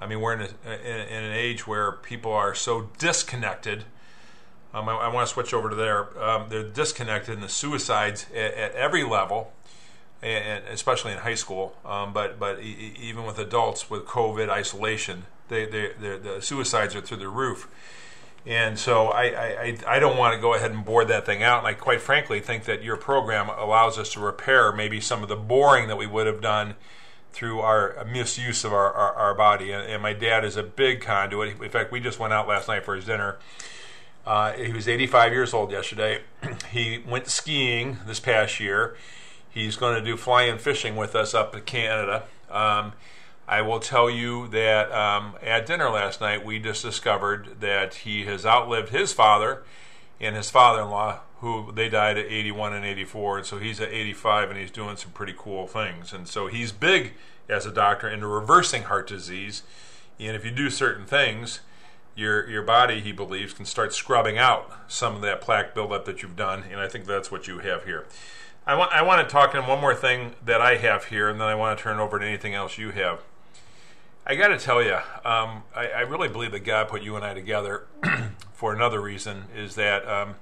I 0.00 0.06
mean, 0.06 0.20
we're 0.20 0.32
in, 0.32 0.40
a, 0.40 0.70
in, 0.70 1.24
an 1.24 1.32
age 1.32 1.66
where 1.66 1.92
people 1.92 2.32
are 2.32 2.54
so 2.54 2.88
disconnected 2.98 3.84
um, 4.72 4.88
I, 4.88 4.94
I, 4.94 5.08
want 5.08 5.26
to 5.26 5.32
switch 5.32 5.52
over 5.52 5.68
to 5.68 5.74
there. 5.74 6.22
Um, 6.22 6.46
they're 6.48 6.62
disconnected 6.62 7.34
and 7.34 7.42
the 7.42 7.48
suicides 7.48 8.26
at, 8.34 8.54
at 8.54 8.72
every 8.74 9.02
level, 9.02 9.52
and, 10.22 10.64
especially 10.68 11.12
in 11.12 11.18
high 11.18 11.34
school. 11.34 11.76
Um, 11.84 12.12
but 12.12 12.38
but 12.38 12.60
even 12.60 13.24
with 13.24 13.38
adults 13.38 13.90
with 13.90 14.04
COVID 14.06 14.48
isolation, 14.48 15.24
they, 15.48 15.66
they, 15.66 15.92
the 15.98 16.38
suicides 16.40 16.94
are 16.94 17.00
through 17.00 17.18
the 17.18 17.28
roof. 17.28 17.68
And 18.46 18.78
so 18.78 19.08
I, 19.08 19.24
I, 19.24 19.78
I 19.86 19.98
don't 19.98 20.16
want 20.16 20.34
to 20.34 20.40
go 20.40 20.54
ahead 20.54 20.70
and 20.70 20.82
bore 20.82 21.04
that 21.04 21.26
thing 21.26 21.42
out. 21.42 21.58
And 21.58 21.66
I 21.66 21.74
quite 21.74 22.00
frankly 22.00 22.40
think 22.40 22.64
that 22.64 22.82
your 22.82 22.96
program 22.96 23.50
allows 23.50 23.98
us 23.98 24.12
to 24.14 24.20
repair 24.20 24.72
maybe 24.72 24.98
some 24.98 25.22
of 25.22 25.28
the 25.28 25.36
boring 25.36 25.88
that 25.88 25.96
we 25.96 26.06
would 26.06 26.26
have 26.26 26.40
done 26.40 26.74
through 27.32 27.60
our 27.60 28.02
misuse 28.10 28.64
of 28.64 28.72
our, 28.72 28.90
our, 28.94 29.12
our 29.12 29.34
body. 29.34 29.72
And, 29.72 29.82
and 29.82 30.02
my 30.02 30.14
dad 30.14 30.46
is 30.46 30.56
a 30.56 30.62
big 30.62 31.02
conduit. 31.02 31.60
In 31.60 31.68
fact, 31.68 31.92
we 31.92 32.00
just 32.00 32.18
went 32.18 32.32
out 32.32 32.48
last 32.48 32.66
night 32.66 32.82
for 32.82 32.96
his 32.96 33.04
dinner 33.04 33.36
uh, 34.26 34.52
he 34.52 34.72
was 34.72 34.88
85 34.88 35.32
years 35.32 35.54
old 35.54 35.70
yesterday. 35.70 36.20
he 36.70 37.02
went 37.06 37.26
skiing 37.28 37.98
this 38.06 38.20
past 38.20 38.60
year. 38.60 38.96
He's 39.50 39.76
going 39.76 39.96
to 39.96 40.04
do 40.04 40.16
flying 40.16 40.58
fishing 40.58 40.96
with 40.96 41.14
us 41.14 41.34
up 41.34 41.54
in 41.54 41.62
Canada. 41.62 42.24
Um, 42.50 42.92
I 43.48 43.62
will 43.62 43.80
tell 43.80 44.08
you 44.08 44.46
that 44.48 44.92
um, 44.92 45.34
at 45.42 45.66
dinner 45.66 45.90
last 45.90 46.20
night, 46.20 46.44
we 46.44 46.60
just 46.60 46.82
discovered 46.82 47.60
that 47.60 47.94
he 47.94 48.24
has 48.26 48.46
outlived 48.46 48.90
his 48.90 49.12
father 49.12 49.64
and 50.20 50.36
his 50.36 50.50
father 50.50 50.82
in 50.82 50.90
law, 50.90 51.20
who 51.40 51.72
they 51.72 51.88
died 51.88 52.16
at 52.16 52.26
81 52.26 52.74
and 52.74 52.84
84. 52.84 53.38
And 53.38 53.46
so 53.46 53.58
he's 53.58 53.80
at 53.80 53.88
85 53.88 54.50
and 54.50 54.58
he's 54.58 54.70
doing 54.70 54.96
some 54.96 55.10
pretty 55.10 55.34
cool 55.36 55.66
things. 55.66 56.12
And 56.12 56.28
so 56.28 56.46
he's 56.46 56.70
big 56.70 57.14
as 57.48 57.66
a 57.66 57.72
doctor 57.72 58.08
into 58.08 58.28
reversing 58.28 58.84
heart 58.84 59.08
disease. 59.08 59.64
And 60.20 60.36
if 60.36 60.44
you 60.44 60.52
do 60.52 60.70
certain 60.70 61.06
things, 61.06 61.60
your 62.14 62.48
your 62.48 62.62
body, 62.62 63.00
he 63.00 63.12
believes, 63.12 63.52
can 63.52 63.64
start 63.64 63.94
scrubbing 63.94 64.38
out 64.38 64.70
some 64.88 65.16
of 65.16 65.22
that 65.22 65.40
plaque 65.40 65.74
buildup 65.74 66.04
that 66.04 66.22
you've 66.22 66.36
done, 66.36 66.64
and 66.70 66.80
I 66.80 66.88
think 66.88 67.06
that's 67.06 67.30
what 67.30 67.48
you 67.48 67.58
have 67.60 67.84
here. 67.84 68.06
I 68.70 68.74
want 68.74 68.92
I 68.92 69.02
want 69.02 69.28
to 69.28 69.32
talk 69.32 69.56
in 69.56 69.66
one 69.66 69.80
more 69.80 69.96
thing 69.96 70.36
that 70.44 70.60
I 70.60 70.76
have 70.76 71.06
here, 71.06 71.28
and 71.28 71.40
then 71.40 71.48
I 71.48 71.56
want 71.56 71.76
to 71.76 71.82
turn 71.82 71.98
over 71.98 72.20
to 72.20 72.24
anything 72.24 72.54
else 72.54 72.78
you 72.78 72.90
have. 72.90 73.20
I 74.24 74.36
got 74.36 74.48
to 74.48 74.58
tell 74.58 74.80
you, 74.80 74.94
um, 75.24 75.64
I, 75.74 75.88
I, 75.96 76.00
really 76.02 76.28
believe 76.28 76.52
that 76.52 76.60
God 76.60 76.86
put 76.86 77.02
you 77.02 77.16
and 77.16 77.24
I 77.24 77.34
together 77.34 77.88
for 78.52 78.72
another 78.72 79.00
reason. 79.00 79.46
Is 79.56 79.74
that 79.74 80.06
um, 80.06 80.36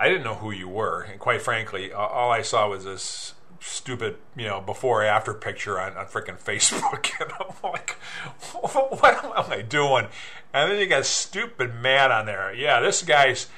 I 0.00 0.08
didn't 0.08 0.24
know 0.24 0.36
who 0.36 0.50
you 0.50 0.66
were, 0.66 1.02
and 1.02 1.20
quite 1.20 1.42
frankly, 1.42 1.92
all 1.92 2.30
I 2.30 2.40
saw 2.40 2.70
was 2.70 2.84
this 2.86 3.34
stupid, 3.60 4.16
you 4.34 4.46
know, 4.46 4.62
before 4.62 5.02
after 5.02 5.34
picture 5.34 5.78
on, 5.78 5.94
on 5.94 6.06
freaking 6.06 6.40
Facebook. 6.40 7.10
And 7.20 7.32
I'm 7.38 7.70
like, 7.70 7.90
what 8.62 9.24
am 9.24 9.52
I 9.52 9.60
doing? 9.60 10.06
And 10.54 10.72
then 10.72 10.80
you 10.80 10.86
got 10.86 11.04
stupid 11.04 11.74
Matt 11.74 12.10
on 12.10 12.24
there. 12.24 12.54
Yeah, 12.54 12.80
this 12.80 13.02
guy's 13.02 13.48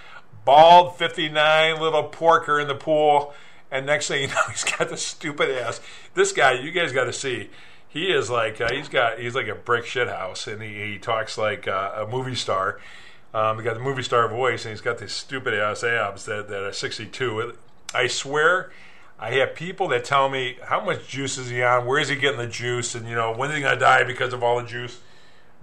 bald, 0.45 0.97
59, 0.97 1.81
little 1.81 2.03
porker 2.03 2.59
in 2.59 2.67
the 2.67 2.75
pool. 2.75 3.35
And 3.71 3.87
next 3.87 4.09
thing 4.09 4.23
you 4.23 4.29
know, 4.35 4.43
he's 4.51 4.65
got 4.65 4.89
the 4.89 4.97
stupid 4.97 5.51
ass. 5.51 5.81
This 6.15 6.33
guy, 6.33 6.53
you 6.53 6.71
guys 6.71 6.93
got 6.93 7.05
to 7.05 7.13
see. 7.13 7.51
He 7.89 8.13
is 8.13 8.29
like 8.29 8.61
uh, 8.61 8.71
he's 8.71 8.89
got 8.89 9.19
he's 9.19 9.35
like 9.35 9.49
a 9.49 9.55
brick 9.55 9.87
shit 9.87 10.09
house, 10.09 10.47
and 10.47 10.63
he, 10.63 10.93
he 10.93 10.99
talks 10.99 11.39
like 11.39 11.67
uh, 11.67 11.93
a 11.97 12.07
movie 12.07 12.35
star. 12.35 12.81
Um, 13.33 13.59
he 13.59 13.65
got 13.65 13.75
the 13.75 13.81
movie 13.81 14.03
star 14.03 14.29
voice, 14.29 14.65
and 14.65 14.73
he's 14.73 14.81
got 14.81 14.99
these 14.99 15.13
stupid 15.13 15.55
ass 15.55 15.85
abs 15.85 16.25
that, 16.27 16.49
that 16.49 16.63
are 16.63 16.73
62. 16.73 17.55
I 17.95 18.07
swear 18.07 18.71
I 19.19 19.33
have 19.33 19.55
people 19.55 19.89
that 19.89 20.05
tell 20.05 20.29
me 20.29 20.59
how 20.63 20.85
much 20.85 21.09
juice 21.09 21.39
is 21.39 21.49
he 21.49 21.63
on, 21.63 21.87
where 21.87 21.99
is 21.99 22.09
he 22.09 22.17
getting 22.17 22.39
the 22.39 22.47
juice, 22.47 22.95
and 22.95 23.09
you 23.09 23.15
know 23.15 23.33
when 23.33 23.51
is 23.51 23.57
he 23.57 23.63
gonna 23.63 23.79
die 23.79 24.05
because 24.05 24.33
of 24.33 24.43
all 24.43 24.61
the 24.61 24.67
juice. 24.67 25.01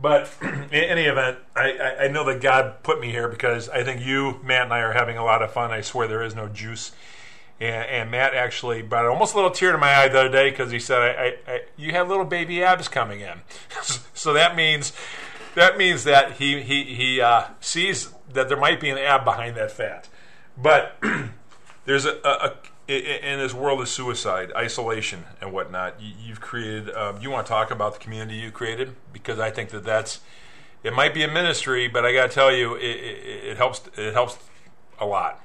But 0.02 0.30
in 0.42 0.74
any 0.74 1.04
event, 1.04 1.38
I, 1.56 1.96
I, 2.02 2.08
know 2.10 2.26
that 2.26 2.42
God 2.42 2.84
put 2.84 3.00
me 3.00 3.12
here 3.12 3.30
because 3.30 3.70
I 3.70 3.84
think 3.86 4.06
you, 4.06 4.42
Matt, 4.44 4.64
and 4.64 4.74
I 4.74 4.80
are 4.80 4.92
having 4.92 5.18
a 5.18 5.24
lot 5.24 5.42
of 5.42 5.54
fun. 5.54 5.72
I 5.72 5.80
swear 5.80 6.06
there 6.06 6.22
is 6.22 6.36
no 6.36 6.50
juice. 6.50 6.92
And, 7.60 7.86
and 7.86 8.12
Matt 8.12 8.34
actually 8.34 8.82
brought 8.82 9.06
almost 9.06 9.34
a 9.34 9.38
little 9.38 9.52
tear 9.52 9.72
to 9.72 9.78
my 9.78 9.96
eye 9.96 10.08
the 10.08 10.20
other 10.20 10.30
day 10.30 10.50
because 10.50 10.72
he 10.72 10.80
said, 10.80 11.02
I, 11.02 11.38
I, 11.48 11.62
"You 11.78 11.92
have 11.92 12.10
little 12.10 12.26
baby 12.26 12.64
abs 12.64 12.88
coming 12.88 13.22
in." 13.22 13.42
so 14.14 14.34
that 14.34 14.56
means 14.56 14.92
that 15.56 15.78
means 15.78 16.04
that 16.04 16.34
he 16.34 16.62
he 16.62 16.84
he 16.84 17.22
uh, 17.22 17.46
sees 17.62 18.10
that 18.34 18.50
there 18.50 18.58
might 18.58 18.80
be 18.80 18.90
an 18.90 18.98
ab 18.98 19.24
behind 19.24 19.56
that 19.56 19.72
fat. 19.72 20.10
But 20.58 20.98
there's 21.86 22.06
a, 22.06 22.20
a, 22.24 22.56
in 22.88 23.40
this 23.40 23.54
world 23.54 23.82
of 23.82 23.90
suicide, 23.90 24.52
isolation, 24.56 25.24
and 25.42 25.52
whatnot, 25.52 25.96
you've 26.00 26.42
created. 26.42 26.94
Um, 26.94 27.20
you 27.22 27.32
want 27.32 27.48
to 27.48 27.50
talk 27.50 27.72
about 27.72 27.94
the 27.94 28.00
community 28.00 28.38
you 28.38 28.52
created 28.52 28.96
because 29.12 29.40
I 29.40 29.50
think 29.50 29.70
that 29.72 29.84
that's. 29.84 30.22
It 30.84 30.94
might 30.94 31.16
be 31.16 31.24
a 31.24 31.28
ministry, 31.28 31.88
but 31.88 32.06
I 32.06 32.14
got 32.14 32.30
to 32.30 32.36
tell 32.36 32.56
you, 32.56 32.76
it, 32.76 32.84
it, 32.84 33.44
it, 33.46 33.58
helps. 33.58 33.82
It 33.98 34.14
helps 34.14 34.38
a 35.00 35.06
lot. 35.06 35.42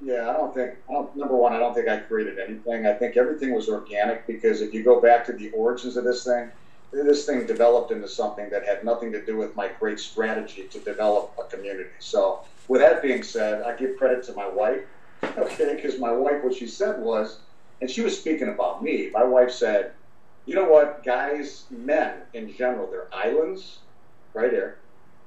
Yeah, 0.00 0.30
I 0.30 0.32
don't 0.32 0.54
think. 0.54 0.76
I 0.88 0.92
don't, 0.92 1.14
number 1.16 1.36
one, 1.36 1.52
I 1.52 1.58
don't 1.58 1.74
think 1.74 1.88
I 1.88 1.98
created 1.98 2.38
anything. 2.38 2.86
I 2.86 2.92
think 2.92 3.16
everything 3.16 3.52
was 3.52 3.68
organic 3.68 4.26
because 4.26 4.60
if 4.60 4.72
you 4.72 4.82
go 4.84 5.00
back 5.00 5.26
to 5.26 5.32
the 5.32 5.50
origins 5.50 5.96
of 5.96 6.04
this 6.04 6.24
thing, 6.24 6.50
this 6.92 7.26
thing 7.26 7.46
developed 7.46 7.90
into 7.90 8.08
something 8.08 8.48
that 8.50 8.64
had 8.64 8.84
nothing 8.84 9.12
to 9.12 9.24
do 9.24 9.36
with 9.36 9.56
my 9.56 9.68
great 9.80 9.98
strategy 9.98 10.68
to 10.70 10.78
develop 10.80 11.34
a 11.38 11.44
community. 11.44 11.90
So, 11.98 12.40
with 12.68 12.80
that 12.80 13.02
being 13.02 13.22
said, 13.22 13.62
I 13.62 13.74
give 13.74 13.96
credit 13.96 14.22
to 14.24 14.32
my 14.34 14.48
wife 14.48 14.82
okay? 15.38 15.74
Because 15.74 15.98
my 15.98 16.12
wife, 16.12 16.42
what 16.42 16.54
she 16.54 16.66
said 16.66 17.00
was, 17.00 17.40
and 17.80 17.90
she 17.90 18.02
was 18.02 18.18
speaking 18.18 18.48
about 18.48 18.82
me. 18.82 19.10
My 19.12 19.24
wife 19.24 19.50
said, 19.50 19.92
"You 20.46 20.54
know 20.54 20.68
what, 20.68 21.04
guys, 21.04 21.64
men 21.70 22.22
in 22.34 22.52
general, 22.54 22.88
they're 22.90 23.12
islands, 23.12 23.78
right 24.34 24.50
here. 24.50 24.78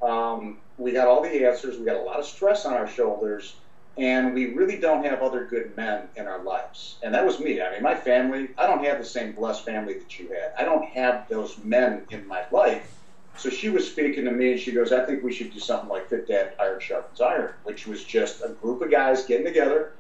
Um, 0.02 0.58
we 0.78 0.92
got 0.92 1.08
all 1.08 1.22
the 1.22 1.46
answers. 1.46 1.78
We 1.78 1.86
got 1.86 1.98
a 1.98 2.04
lot 2.04 2.20
of 2.20 2.26
stress 2.26 2.66
on 2.66 2.74
our 2.74 2.88
shoulders." 2.88 3.56
And 3.98 4.34
we 4.34 4.54
really 4.54 4.78
don't 4.78 5.04
have 5.06 5.22
other 5.22 5.46
good 5.46 5.76
men 5.76 6.08
in 6.16 6.28
our 6.28 6.42
lives. 6.42 6.98
And 7.04 7.14
that 7.14 7.26
was 7.26 7.40
me. 7.40 7.62
I 7.62 7.72
mean, 7.72 7.84
my 7.84 7.96
family, 7.96 8.50
I 8.58 8.66
don't 8.66 8.84
have 8.84 9.00
the 9.00 9.06
same 9.06 9.34
blessed 9.34 9.66
family 9.66 9.94
that 9.96 10.18
you 10.20 10.30
had. 10.30 10.54
I 10.58 10.64
don't 10.64 10.86
have 10.90 11.28
those 11.30 11.58
men 11.64 12.06
in 12.10 12.26
my 12.26 12.44
life. 12.52 12.98
So 13.38 13.50
she 13.50 13.70
was 13.70 13.90
speaking 13.90 14.26
to 14.26 14.32
me, 14.32 14.52
and 14.52 14.60
she 14.60 14.72
goes, 14.72 14.92
"I 14.92 15.06
think 15.06 15.24
we 15.24 15.34
should 15.34 15.54
do 15.54 15.60
something 15.60 15.90
like 15.90 16.10
Fit 16.10 16.28
Dad 16.28 16.54
Iron 16.60 16.80
Sharpens 16.80 17.22
Iron," 17.22 17.54
which 17.64 17.88
was 17.88 18.04
just 18.04 18.44
a 18.44 18.50
group 18.50 18.82
of 18.82 18.92
guys 18.92 19.24
getting 19.24 19.46
together, 19.46 19.94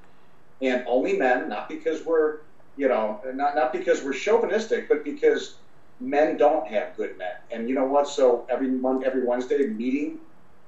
and 0.61 0.83
only 0.85 1.17
men, 1.17 1.47
not 1.47 1.69
because 1.69 2.05
we're, 2.05 2.39
you 2.75 2.87
know, 2.87 3.19
not 3.33 3.55
not 3.55 3.71
because 3.71 4.03
we're 4.03 4.13
chauvinistic, 4.13 4.89
but 4.89 5.03
because 5.03 5.55
men 6.01 6.35
don't 6.35 6.67
have 6.67 6.95
good 6.97 7.17
men. 7.17 7.33
And 7.51 7.69
you 7.69 7.75
know 7.75 7.85
what? 7.85 8.07
So 8.07 8.45
every 8.49 8.67
month, 8.67 9.05
every 9.05 9.25
Wednesday 9.25 9.65
meeting 9.65 10.19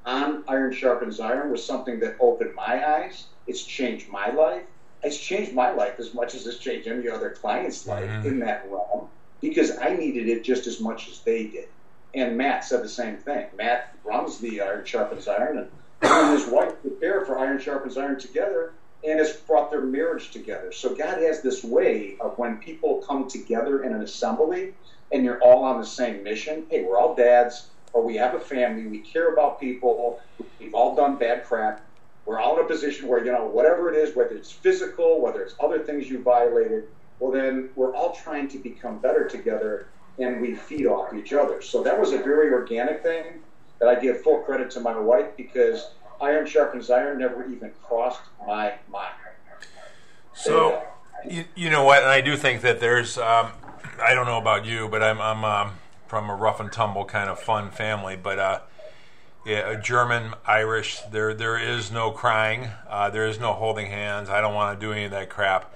on 0.06 0.44
Iron 0.48 0.74
Sharpens 0.74 1.20
Iron 1.20 1.52
was 1.52 1.66
something 1.66 2.00
that 2.02 2.18
opened 2.20 2.56
my 2.56 2.88
eyes. 2.88 3.28
It's 3.48 3.64
changed 3.64 4.10
my 4.10 4.30
life. 4.30 4.64
It's 5.04 5.18
changed 5.20 5.54
my 5.54 5.72
life 5.72 6.00
as 6.00 6.14
much 6.14 6.34
as 6.34 6.48
it's 6.48 6.58
changed 6.58 6.88
any 6.88 7.10
other 7.10 7.32
client's 7.32 7.86
life 7.88 8.10
mm-hmm. 8.10 8.28
in 8.28 8.40
that 8.40 8.66
realm 8.70 9.10
because 9.42 9.78
I 9.78 9.94
needed 9.94 10.30
it 10.30 10.44
just 10.44 10.68
as 10.68 10.80
much 10.80 11.10
as 11.10 11.20
they 11.20 11.48
did. 11.48 11.68
And 12.14 12.38
Matt 12.38 12.64
said 12.64 12.84
the 12.84 12.90
same 12.90 13.18
thing. 13.18 13.48
Matt 13.58 13.96
runs 14.06 14.38
the 14.40 14.62
Iron 14.62 14.86
Sharpens 14.86 15.28
Iron, 15.28 15.58
and, 15.58 15.70
and 16.02 16.40
his 16.40 16.48
wife 16.48 16.80
prepared 16.82 17.28
for 17.28 17.38
Iron 17.40 17.60
Sharpens 17.60 17.98
Iron 17.98 18.20
together 18.20 18.74
and 19.04 19.20
has 19.20 19.34
brought 19.34 19.70
their 19.70 19.82
marriage 19.82 20.32
together. 20.32 20.72
So 20.72 20.96
God 20.96 21.18
has 21.18 21.42
this 21.42 21.64
way 21.64 22.16
of 22.22 22.38
when 22.38 22.58
people 22.58 23.04
come 23.06 23.28
together 23.28 23.84
in 23.84 23.94
an 23.94 24.02
assembly 24.02 24.74
and 25.12 25.26
you're 25.26 25.42
all 25.42 25.64
on 25.64 25.80
the 25.80 25.86
same 25.86 26.24
mission. 26.24 26.66
Hey, 26.70 26.84
we're 26.84 26.98
all 26.98 27.16
dads, 27.16 27.68
or 27.94 28.04
we 28.04 28.16
have 28.16 28.34
a 28.34 28.40
family, 28.40 28.88
we 28.88 29.00
care 29.00 29.34
about 29.34 29.60
people, 29.60 30.20
we've 30.60 30.74
all 30.74 30.96
done 30.96 31.16
bad 31.16 31.46
crap. 31.46 31.82
We're 32.26 32.40
all 32.40 32.58
in 32.58 32.66
a 32.66 32.68
position 32.68 33.08
where, 33.08 33.24
you 33.24 33.32
know, 33.32 33.46
whatever 33.46 33.94
it 33.94 33.98
is, 33.98 34.16
whether 34.16 34.36
it's 34.36 34.52
physical, 34.52 35.22
whether 35.22 35.42
it's 35.42 35.56
other 35.60 35.80
things 35.80 36.10
you 36.10 36.22
violated, 36.24 36.86
well, 37.20 37.32
then 37.32 37.70
we're 37.76 37.94
all 37.96 38.14
trying 38.14 38.48
to 38.50 38.58
become 38.58 39.00
better 39.00 39.28
together 39.28 39.88
and 40.20 40.42
we 40.42 40.56
feed 40.56 40.86
off 40.86 41.14
each 41.14 41.34
other. 41.34 41.62
So 41.62 41.84
that 41.84 42.00
was 42.00 42.14
a 42.14 42.18
very 42.18 42.52
organic 42.52 43.04
thing 43.04 43.26
that 43.80 43.88
I 43.88 44.00
give 44.00 44.22
full 44.22 44.40
credit 44.40 44.72
to 44.72 44.80
my 44.80 44.98
wife 44.98 45.36
because 45.36 45.92
iron 46.22 46.46
sharpens 46.46 46.90
iron 46.90 47.20
never 47.20 47.46
even 47.46 47.72
crossed 47.84 48.22
my 48.46 48.74
mind. 48.90 49.14
So, 50.34 50.82
you, 51.30 51.46
you 51.56 51.70
know 51.70 51.84
what? 51.84 52.00
And 52.00 52.12
I 52.12 52.22
do 52.22 52.36
think 52.38 52.62
that 52.62 52.80
there's, 52.80 53.18
um, 53.18 53.52
I 54.02 54.14
don't 54.14 54.26
know 54.26 54.38
about 54.38 54.66
you, 54.66 54.88
but 54.88 55.04
I'm, 55.04 55.22
I'm 55.22 55.44
um, 55.44 55.74
from 56.14 56.30
a 56.30 56.36
rough 56.36 56.60
and 56.60 56.72
tumble 56.72 57.06
kind 57.06 57.28
of 57.28 57.40
fun 57.40 57.72
family, 57.72 58.16
but 58.16 58.38
uh, 58.38 58.60
yeah, 59.48 59.74
German, 59.74 60.36
Irish, 60.46 61.00
there 61.12 61.34
there 61.34 61.58
is 61.58 61.92
no 61.92 62.12
crying, 62.12 62.70
uh, 62.88 63.10
there 63.10 63.26
is 63.26 63.40
no 63.40 63.54
holding 63.54 63.88
hands. 63.88 64.30
I 64.30 64.40
don't 64.40 64.54
want 64.54 64.80
to 64.80 64.86
do 64.86 64.92
any 64.92 65.06
of 65.06 65.12
that 65.12 65.32
crap. 65.32 65.74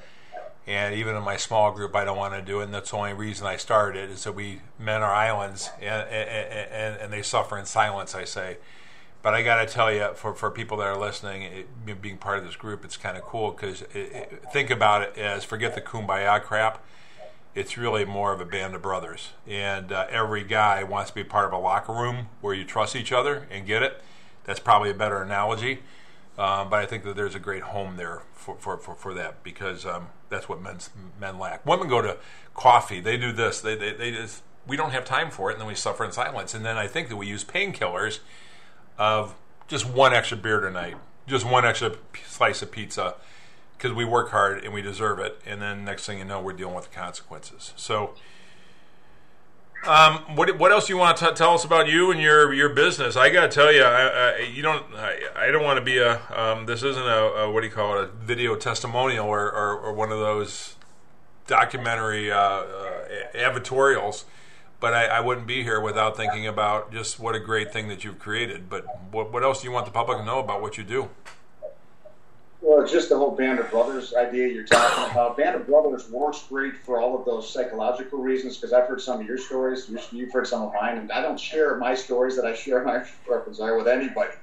And 0.67 0.93
even 0.93 1.15
in 1.15 1.23
my 1.23 1.37
small 1.37 1.71
group, 1.71 1.95
I 1.95 2.05
don't 2.05 2.17
want 2.17 2.35
to 2.35 2.43
do 2.43 2.59
it. 2.59 2.65
And 2.65 2.73
that's 2.75 2.91
the 2.91 2.97
only 2.97 3.13
reason 3.13 3.47
I 3.47 3.57
started 3.57 4.03
it 4.03 4.11
is 4.11 4.25
that 4.25 4.33
we 4.33 4.61
men 4.77 5.01
are 5.01 5.11
islands, 5.11 5.71
and 5.81 6.07
and, 6.07 6.29
and, 6.71 7.01
and 7.01 7.11
they 7.11 7.23
suffer 7.23 7.57
in 7.57 7.65
silence. 7.65 8.13
I 8.13 8.23
say, 8.23 8.57
but 9.23 9.33
I 9.33 9.41
got 9.41 9.65
to 9.65 9.65
tell 9.65 9.91
you, 9.91 10.09
for, 10.13 10.35
for 10.35 10.51
people 10.51 10.77
that 10.77 10.85
are 10.85 10.99
listening, 10.99 11.41
it, 11.41 11.99
being 11.99 12.17
part 12.17 12.37
of 12.37 12.45
this 12.45 12.55
group, 12.55 12.85
it's 12.85 12.95
kind 12.95 13.17
of 13.17 13.23
cool 13.23 13.49
because 13.49 13.83
think 14.53 14.69
about 14.69 15.01
it 15.01 15.17
as 15.17 15.43
forget 15.43 15.73
the 15.73 15.81
kumbaya 15.81 16.39
crap. 16.43 16.83
It's 17.57 17.75
really 17.75 18.05
more 18.05 18.33
of 18.33 18.39
a 18.39 18.45
band 18.45 18.75
of 18.75 18.83
brothers, 18.83 19.31
and 19.47 19.91
uh, 19.91 20.05
every 20.11 20.43
guy 20.43 20.83
wants 20.83 21.09
to 21.09 21.15
be 21.15 21.23
part 21.23 21.47
of 21.47 21.53
a 21.53 21.57
locker 21.57 21.91
room 21.91 22.29
where 22.39 22.53
you 22.53 22.63
trust 22.63 22.95
each 22.95 23.11
other 23.11 23.47
and 23.49 23.65
get 23.65 23.81
it. 23.81 23.99
That's 24.43 24.59
probably 24.59 24.91
a 24.91 24.93
better 24.93 25.23
analogy. 25.23 25.79
Um, 26.37 26.69
but 26.69 26.83
I 26.83 26.85
think 26.85 27.03
that 27.03 27.15
there's 27.15 27.33
a 27.33 27.39
great 27.39 27.63
home 27.63 27.97
there 27.97 28.21
for, 28.35 28.57
for, 28.57 28.77
for, 28.77 28.93
for 28.93 29.11
that 29.15 29.41
because 29.41 29.87
um, 29.87 30.09
that's 30.29 30.47
what 30.47 30.61
men's, 30.61 30.91
men 31.19 31.39
lack. 31.39 31.65
Women 31.65 31.87
go 31.87 31.99
to 31.99 32.17
coffee, 32.53 32.99
they 32.99 33.17
do 33.17 33.31
this, 33.31 33.59
they, 33.59 33.73
they, 33.73 33.91
they 33.91 34.11
just, 34.11 34.43
we 34.67 34.77
don't 34.77 34.91
have 34.91 35.03
time 35.03 35.31
for 35.31 35.49
it, 35.49 35.53
and 35.53 35.61
then 35.61 35.67
we 35.67 35.73
suffer 35.73 36.05
in 36.05 36.11
silence. 36.11 36.53
And 36.53 36.63
then 36.63 36.77
I 36.77 36.85
think 36.85 37.09
that 37.09 37.15
we 37.15 37.25
use 37.25 37.43
painkillers 37.43 38.19
of 38.99 39.33
just 39.67 39.89
one 39.89 40.13
extra 40.13 40.37
beer 40.37 40.59
tonight, 40.59 40.97
just 41.25 41.43
one 41.43 41.65
extra 41.65 41.95
slice 42.23 42.61
of 42.61 42.69
pizza 42.69 43.15
because 43.77 43.93
we 43.93 44.05
work 44.05 44.31
hard 44.31 44.63
and 44.63 44.73
we 44.73 44.81
deserve 44.81 45.19
it. 45.19 45.39
And 45.45 45.61
then 45.61 45.85
next 45.85 46.05
thing 46.05 46.17
you 46.17 46.25
know, 46.25 46.41
we're 46.41 46.53
dealing 46.53 46.75
with 46.75 46.89
the 46.89 46.95
consequences. 46.95 47.73
So, 47.75 48.15
um, 49.85 50.35
what 50.35 50.57
what 50.57 50.71
else 50.71 50.87
do 50.87 50.93
you 50.93 50.99
want 50.99 51.17
to 51.17 51.27
t- 51.27 51.33
tell 51.35 51.53
us 51.53 51.63
about 51.63 51.87
you 51.87 52.11
and 52.11 52.19
your 52.19 52.51
your 52.53 52.69
business? 52.69 53.15
I 53.15 53.29
got 53.29 53.41
to 53.41 53.47
tell 53.47 53.71
you, 53.71 53.83
I, 53.83 54.07
I, 54.07 54.39
you 54.39 54.63
don't. 54.63 54.83
I, 54.95 55.19
I 55.35 55.51
don't 55.51 55.63
want 55.63 55.77
to 55.77 55.85
be 55.85 55.99
a. 55.99 56.19
Um, 56.35 56.65
this 56.65 56.83
isn't 56.83 57.05
a, 57.05 57.43
a, 57.43 57.51
what 57.51 57.61
do 57.61 57.67
you 57.67 57.73
call 57.73 57.99
it? 57.99 58.03
A 58.03 58.07
video 58.07 58.55
testimonial 58.55 59.27
or, 59.27 59.51
or, 59.51 59.77
or 59.77 59.93
one 59.93 60.11
of 60.11 60.19
those 60.19 60.75
documentary 61.45 62.31
uh, 62.31 62.39
uh. 62.39 64.23
But 64.79 64.93
I, 64.93 65.05
I, 65.05 65.19
wouldn't 65.21 65.47
be 65.47 65.63
here 65.63 65.81
without 65.81 66.15
thinking 66.15 66.45
about 66.45 66.91
just 66.91 67.19
what 67.19 67.33
a 67.33 67.39
great 67.39 67.73
thing 67.73 67.87
that 67.87 68.03
you've 68.03 68.19
created. 68.19 68.69
But 68.69 68.85
what 69.11 69.31
what 69.31 69.43
else 69.43 69.61
do 69.61 69.67
you 69.67 69.73
want 69.73 69.85
the 69.85 69.91
public 69.91 70.17
to 70.17 70.25
know 70.25 70.39
about 70.39 70.61
what 70.61 70.77
you 70.77 70.83
do? 70.83 71.09
Well, 72.59 72.81
it's 72.81 72.91
just 72.91 73.09
the 73.09 73.17
whole 73.17 73.31
Band 73.31 73.59
of 73.59 73.69
Brothers 73.69 74.15
idea 74.15 74.47
you're 74.47 74.63
talking 74.63 75.11
about. 75.11 75.37
Band 75.37 75.55
of 75.55 75.67
Brothers 75.67 76.09
works 76.09 76.43
great 76.49 76.75
for 76.75 76.99
all 76.99 77.17
of 77.17 77.23
those 77.23 77.47
psychological 77.47 78.19
reasons 78.19 78.57
because 78.57 78.73
I've 78.73 78.87
heard 78.87 78.99
some 78.99 79.21
of 79.21 79.27
your 79.27 79.37
stories, 79.37 79.89
you've 80.11 80.33
heard 80.33 80.47
some 80.47 80.63
of 80.63 80.73
mine, 80.73 80.97
and 80.97 81.11
I 81.11 81.21
don't 81.21 81.39
share 81.39 81.77
my 81.77 81.93
stories 81.93 82.35
that 82.35 82.45
I 82.45 82.55
share 82.55 82.83
my 82.83 83.05
weapons 83.29 83.59
are 83.59 83.77
with 83.77 83.87
anybody. 83.87 84.33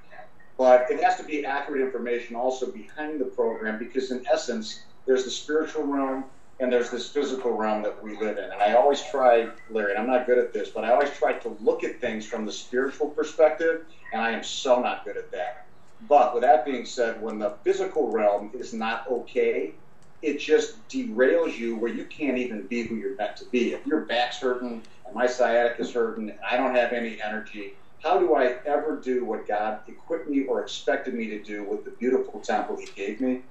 But 0.56 0.86
it 0.90 1.02
has 1.02 1.16
to 1.16 1.24
be 1.24 1.44
accurate 1.44 1.82
information 1.82 2.36
also 2.36 2.70
behind 2.70 3.20
the 3.20 3.24
program 3.24 3.80
because, 3.80 4.12
in 4.12 4.24
essence, 4.32 4.84
there's 5.06 5.24
the 5.24 5.30
spiritual 5.30 5.82
realm 5.82 6.24
and 6.60 6.72
there's 6.72 6.90
this 6.90 7.08
physical 7.08 7.50
realm 7.50 7.82
that 7.82 8.00
we 8.00 8.16
live 8.16 8.38
in. 8.38 8.44
And 8.44 8.62
I 8.62 8.74
always 8.74 9.02
try, 9.10 9.48
Larry, 9.70 9.90
and 9.90 10.00
I'm 10.00 10.06
not 10.06 10.26
good 10.26 10.38
at 10.38 10.52
this, 10.52 10.68
but 10.68 10.84
I 10.84 10.92
always 10.92 11.10
try 11.10 11.32
to 11.32 11.56
look 11.60 11.82
at 11.82 12.00
things 12.00 12.24
from 12.24 12.46
the 12.46 12.52
spiritual 12.52 13.08
perspective, 13.08 13.86
and 14.12 14.22
I 14.22 14.30
am 14.30 14.44
so 14.44 14.80
not 14.80 15.04
good 15.04 15.16
at 15.16 15.32
that. 15.32 15.66
But 16.08 16.34
with 16.34 16.42
that 16.42 16.64
being 16.64 16.84
said, 16.84 17.22
when 17.22 17.38
the 17.38 17.56
physical 17.64 18.10
realm 18.10 18.50
is 18.54 18.74
not 18.74 19.10
okay, 19.10 19.74
it 20.22 20.38
just 20.38 20.86
derails 20.88 21.56
you 21.56 21.76
where 21.76 21.92
you 21.92 22.04
can't 22.06 22.38
even 22.38 22.66
be 22.66 22.82
who 22.82 22.96
you're 22.96 23.16
meant 23.16 23.36
to 23.38 23.44
be. 23.50 23.72
If 23.72 23.86
your 23.86 24.06
back's 24.06 24.38
hurting 24.38 24.82
and 25.06 25.14
my 25.14 25.26
sciatic 25.26 25.78
is 25.80 25.92
hurting 25.92 26.30
and 26.30 26.38
I 26.48 26.56
don't 26.56 26.74
have 26.74 26.92
any 26.92 27.20
energy, 27.22 27.74
how 28.02 28.18
do 28.18 28.34
I 28.34 28.56
ever 28.66 29.00
do 29.00 29.24
what 29.24 29.46
God 29.48 29.80
equipped 29.86 30.28
me 30.28 30.44
or 30.44 30.62
expected 30.62 31.14
me 31.14 31.28
to 31.28 31.42
do 31.42 31.64
with 31.64 31.84
the 31.84 31.92
beautiful 31.92 32.40
temple 32.40 32.76
He 32.76 32.88
gave 32.94 33.20
me? 33.20 33.42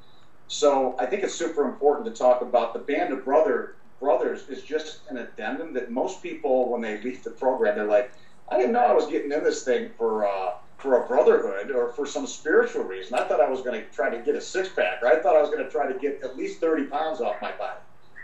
So 0.48 0.96
I 1.00 1.06
think 1.06 1.24
it's 1.24 1.34
super 1.34 1.66
important 1.66 2.06
to 2.06 2.20
talk 2.20 2.42
about 2.42 2.74
the 2.74 2.80
band 2.80 3.14
of 3.14 3.24
brother 3.24 3.76
brothers 4.00 4.50
is 4.50 4.64
just 4.64 5.02
an 5.10 5.18
addendum 5.18 5.74
that 5.74 5.90
most 5.90 6.22
people, 6.22 6.70
when 6.70 6.82
they 6.82 7.02
leave 7.02 7.24
the 7.24 7.32
program, 7.32 7.76
they're 7.76 7.86
like, 7.86 8.12
I 8.50 8.58
didn't 8.58 8.74
know 8.74 8.82
I 8.82 8.94
was 8.94 9.08
getting 9.08 9.32
in 9.32 9.44
this 9.44 9.64
thing 9.64 9.92
for. 9.98 10.28
Uh, 10.28 10.52
for 10.84 11.02
a 11.02 11.08
brotherhood 11.08 11.72
or 11.72 11.94
for 11.94 12.06
some 12.06 12.28
spiritual 12.28 12.84
reason. 12.84 13.18
I 13.18 13.24
thought 13.24 13.40
I 13.40 13.50
was 13.50 13.62
going 13.62 13.82
to 13.82 13.88
try 13.90 14.10
to 14.10 14.22
get 14.22 14.36
a 14.36 14.42
six 14.42 14.68
pack, 14.68 15.02
or 15.02 15.08
I 15.08 15.20
thought 15.22 15.38
I 15.38 15.42
was 15.42 15.50
going 15.50 15.64
to 15.64 15.72
try 15.72 15.92
to 15.92 15.98
get 15.98 16.22
at 16.22 16.38
least 16.38 16.60
30 16.60 16.88
pounds 16.88 17.22
off 17.22 17.42
my 17.42 17.54
body. 17.54 17.80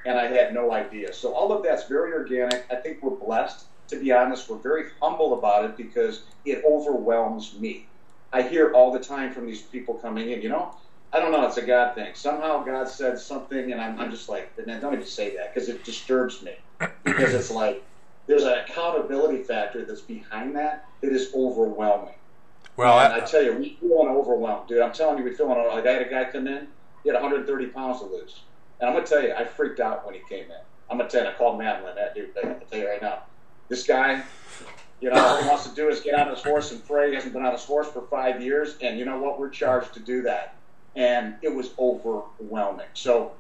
And 0.06 0.20
I 0.20 0.28
had 0.28 0.54
no 0.54 0.74
idea. 0.74 1.14
So 1.14 1.34
all 1.34 1.54
of 1.54 1.64
that's 1.64 1.88
very 1.88 2.12
organic. 2.12 2.66
I 2.70 2.76
think 2.76 3.02
we're 3.02 3.16
blessed, 3.16 3.66
to 3.88 3.96
be 3.96 4.12
honest. 4.12 4.50
We're 4.50 4.58
very 4.58 4.90
humble 5.02 5.40
about 5.40 5.66
it 5.66 5.78
because 5.78 6.24
it 6.44 6.62
overwhelms 6.68 7.58
me. 7.58 7.88
I 8.34 8.42
hear 8.42 8.74
all 8.74 8.92
the 8.92 9.00
time 9.00 9.32
from 9.32 9.48
these 9.48 9.62
people 9.62 9.96
coming 9.96 10.30
in, 10.30 10.42
you 10.42 10.50
know, 10.50 10.76
I 11.14 11.20
don't 11.20 11.32
know, 11.32 11.48
it's 11.48 11.58
a 11.58 11.66
God 11.66 11.96
thing. 11.96 12.14
Somehow 12.14 12.64
God 12.64 12.88
said 12.88 13.18
something, 13.18 13.72
and 13.72 13.82
I'm, 13.82 14.00
I'm 14.00 14.12
just 14.12 14.30
like, 14.30 14.56
don't 14.56 14.94
even 14.94 15.06
say 15.06 15.36
that 15.38 15.54
because 15.54 15.70
it 15.70 15.84
disturbs 15.84 16.44
me. 16.44 16.56
Because 17.04 17.34
it's 17.34 17.50
like, 17.50 17.84
there's 18.28 18.44
an 18.44 18.60
accountability 18.60 19.44
factor 19.44 19.84
that's 19.86 20.02
behind 20.02 20.56
that 20.56 20.86
that 21.02 21.12
is 21.12 21.32
overwhelming. 21.34 22.14
Well, 22.80 22.98
I, 22.98 23.18
I, 23.18 23.20
tell 23.20 23.44
you, 23.44 23.58
we 23.58 23.76
feeling 23.82 24.08
overwhelmed, 24.08 24.70
dude. 24.70 24.80
I'm 24.80 24.94
telling 24.94 25.18
you, 25.18 25.26
we 25.26 25.34
feeling 25.34 25.58
like 25.68 25.86
I 25.86 25.92
had 25.92 26.02
a 26.02 26.10
guy 26.10 26.24
come 26.32 26.48
in, 26.48 26.70
he 27.04 27.10
had 27.10 27.22
130 27.22 27.66
pounds 27.72 28.00
to 28.00 28.06
lose, 28.06 28.40
and 28.80 28.90
I'm 28.90 28.96
gonna 28.96 29.06
tell 29.06 29.22
you, 29.22 29.34
I 29.34 29.44
freaked 29.44 29.82
out 29.82 30.06
when 30.06 30.16
he 30.16 30.22
came 30.30 30.46
in. 30.46 30.62
I'm 30.90 30.98
gonna 30.98 31.10
tell 31.10 31.26
you, 31.26 31.30
I 31.30 31.34
called 31.34 31.58
Madeline, 31.58 31.96
that 31.96 32.16
dude. 32.16 32.30
I 32.38 32.42
can 32.42 32.62
tell 32.72 32.80
you 32.80 32.88
right 32.88 33.02
now, 33.02 33.24
this 33.68 33.86
guy, 33.86 34.24
you 35.02 35.10
know, 35.10 35.18
all 35.18 35.42
he 35.42 35.50
wants 35.50 35.68
to 35.68 35.76
do 35.76 35.90
is 35.90 36.00
get 36.00 36.18
on 36.18 36.30
his 36.30 36.42
horse 36.42 36.72
and 36.72 36.82
pray. 36.88 37.10
He 37.10 37.16
hasn't 37.16 37.34
been 37.34 37.44
on 37.44 37.52
his 37.52 37.66
horse 37.66 37.90
for 37.90 38.04
five 38.04 38.42
years, 38.42 38.78
and 38.80 38.98
you 38.98 39.04
know 39.04 39.20
what? 39.20 39.42
We're 39.42 39.50
charged 39.50 39.94
to 39.96 40.00
do 40.00 40.22
that, 40.22 40.56
and 40.96 41.36
it 41.42 41.54
was 41.54 41.72
overwhelming. 41.78 42.88
So 42.94 43.34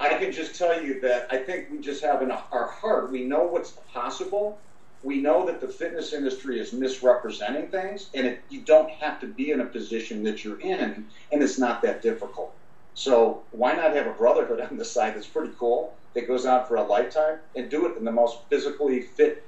I 0.00 0.14
can 0.14 0.32
just 0.32 0.54
tell 0.54 0.82
you 0.82 1.02
that 1.02 1.26
I 1.30 1.36
think 1.36 1.68
we 1.70 1.80
just 1.80 2.02
have 2.02 2.22
in 2.22 2.30
our 2.30 2.68
heart, 2.68 3.12
we 3.12 3.24
know 3.24 3.44
what's 3.44 3.72
possible 3.92 4.58
we 5.04 5.20
know 5.20 5.46
that 5.46 5.60
the 5.60 5.68
fitness 5.68 6.12
industry 6.12 6.58
is 6.58 6.72
misrepresenting 6.72 7.68
things, 7.68 8.08
and 8.14 8.26
it, 8.26 8.42
you 8.48 8.62
don't 8.62 8.90
have 8.90 9.20
to 9.20 9.26
be 9.26 9.50
in 9.50 9.60
a 9.60 9.66
position 9.66 10.24
that 10.24 10.42
you're 10.42 10.60
in, 10.60 11.06
and 11.30 11.42
it's 11.42 11.58
not 11.58 11.82
that 11.82 12.02
difficult. 12.02 12.52
So 12.94 13.42
why 13.50 13.74
not 13.74 13.94
have 13.94 14.06
a 14.06 14.12
brotherhood 14.12 14.60
on 14.60 14.76
the 14.78 14.84
side 14.84 15.14
that's 15.14 15.26
pretty 15.26 15.52
cool 15.58 15.94
that 16.14 16.26
goes 16.26 16.46
on 16.46 16.64
for 16.66 16.76
a 16.76 16.82
lifetime 16.82 17.38
and 17.54 17.68
do 17.68 17.86
it 17.86 17.98
in 17.98 18.04
the 18.04 18.12
most 18.12 18.38
physically 18.48 19.02
fit 19.02 19.46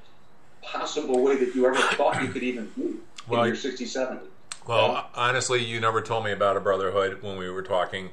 possible 0.62 1.22
way 1.22 1.36
that 1.36 1.54
you 1.54 1.64
ever 1.66 1.76
thought 1.94 2.20
you 2.20 2.28
could 2.28 2.42
even 2.42 2.70
be 2.76 2.96
well, 3.28 3.42
in 3.42 3.48
your 3.48 3.57
60, 3.57 3.86
70. 3.86 4.20
Well, 4.66 4.92
yeah? 4.92 5.04
honestly, 5.14 5.64
you 5.64 5.80
never 5.80 6.02
told 6.02 6.24
me 6.24 6.32
about 6.32 6.57
a 6.57 6.61
brotherhood 6.61 7.22
when 7.22 7.38
we 7.38 7.48
were 7.48 7.62
talking. 7.62 8.11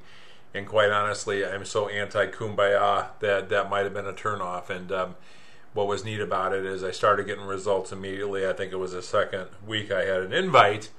And 0.53 0.67
quite 0.67 0.91
honestly, 0.91 1.43
I'm 1.43 1.65
so 1.65 1.87
anti 1.89 2.27
kumbaya 2.27 3.07
that 3.19 3.49
that 3.49 3.71
might 3.71 3.85
have 3.85 3.93
been 3.93 4.05
a 4.05 4.13
turnoff. 4.13 4.69
And 4.69 4.91
um, 4.91 5.15
what 5.74 5.88
was 5.88 6.05
neat 6.05 6.19
about 6.19 6.53
it 6.53 6.65
is 6.65 6.84
I 6.84 6.91
started 6.91 7.26
getting 7.26 7.45
results 7.45 7.91
immediately. 7.91 8.47
I 8.47 8.53
think 8.53 8.71
it 8.71 8.78
was 8.78 8.91
the 8.91 9.01
second 9.01 9.47
week 9.65 9.91
I 9.91 10.05
had 10.05 10.21
an 10.21 10.34
invite, 10.34 10.91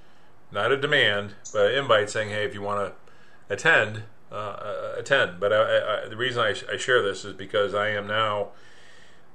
not 0.51 0.73
a 0.73 0.77
demand, 0.77 1.35
but 1.53 1.71
an 1.71 1.79
invite 1.79 2.11
saying, 2.11 2.31
"Hey, 2.31 2.45
if 2.45 2.55
you 2.55 2.63
want 2.63 2.93
to 2.93 3.55
attend, 3.55 4.03
uh, 4.33 4.35
uh, 4.35 4.95
attend." 4.97 5.39
But 5.39 5.53
I, 5.53 6.05
I, 6.05 6.09
the 6.09 6.17
reason 6.17 6.43
I, 6.43 6.55
I, 6.73 6.77
share 6.77 7.03
this 7.03 7.25
is 7.25 7.35
because 7.35 7.75
I 7.75 7.91
am 7.91 8.07
now. 8.07 8.49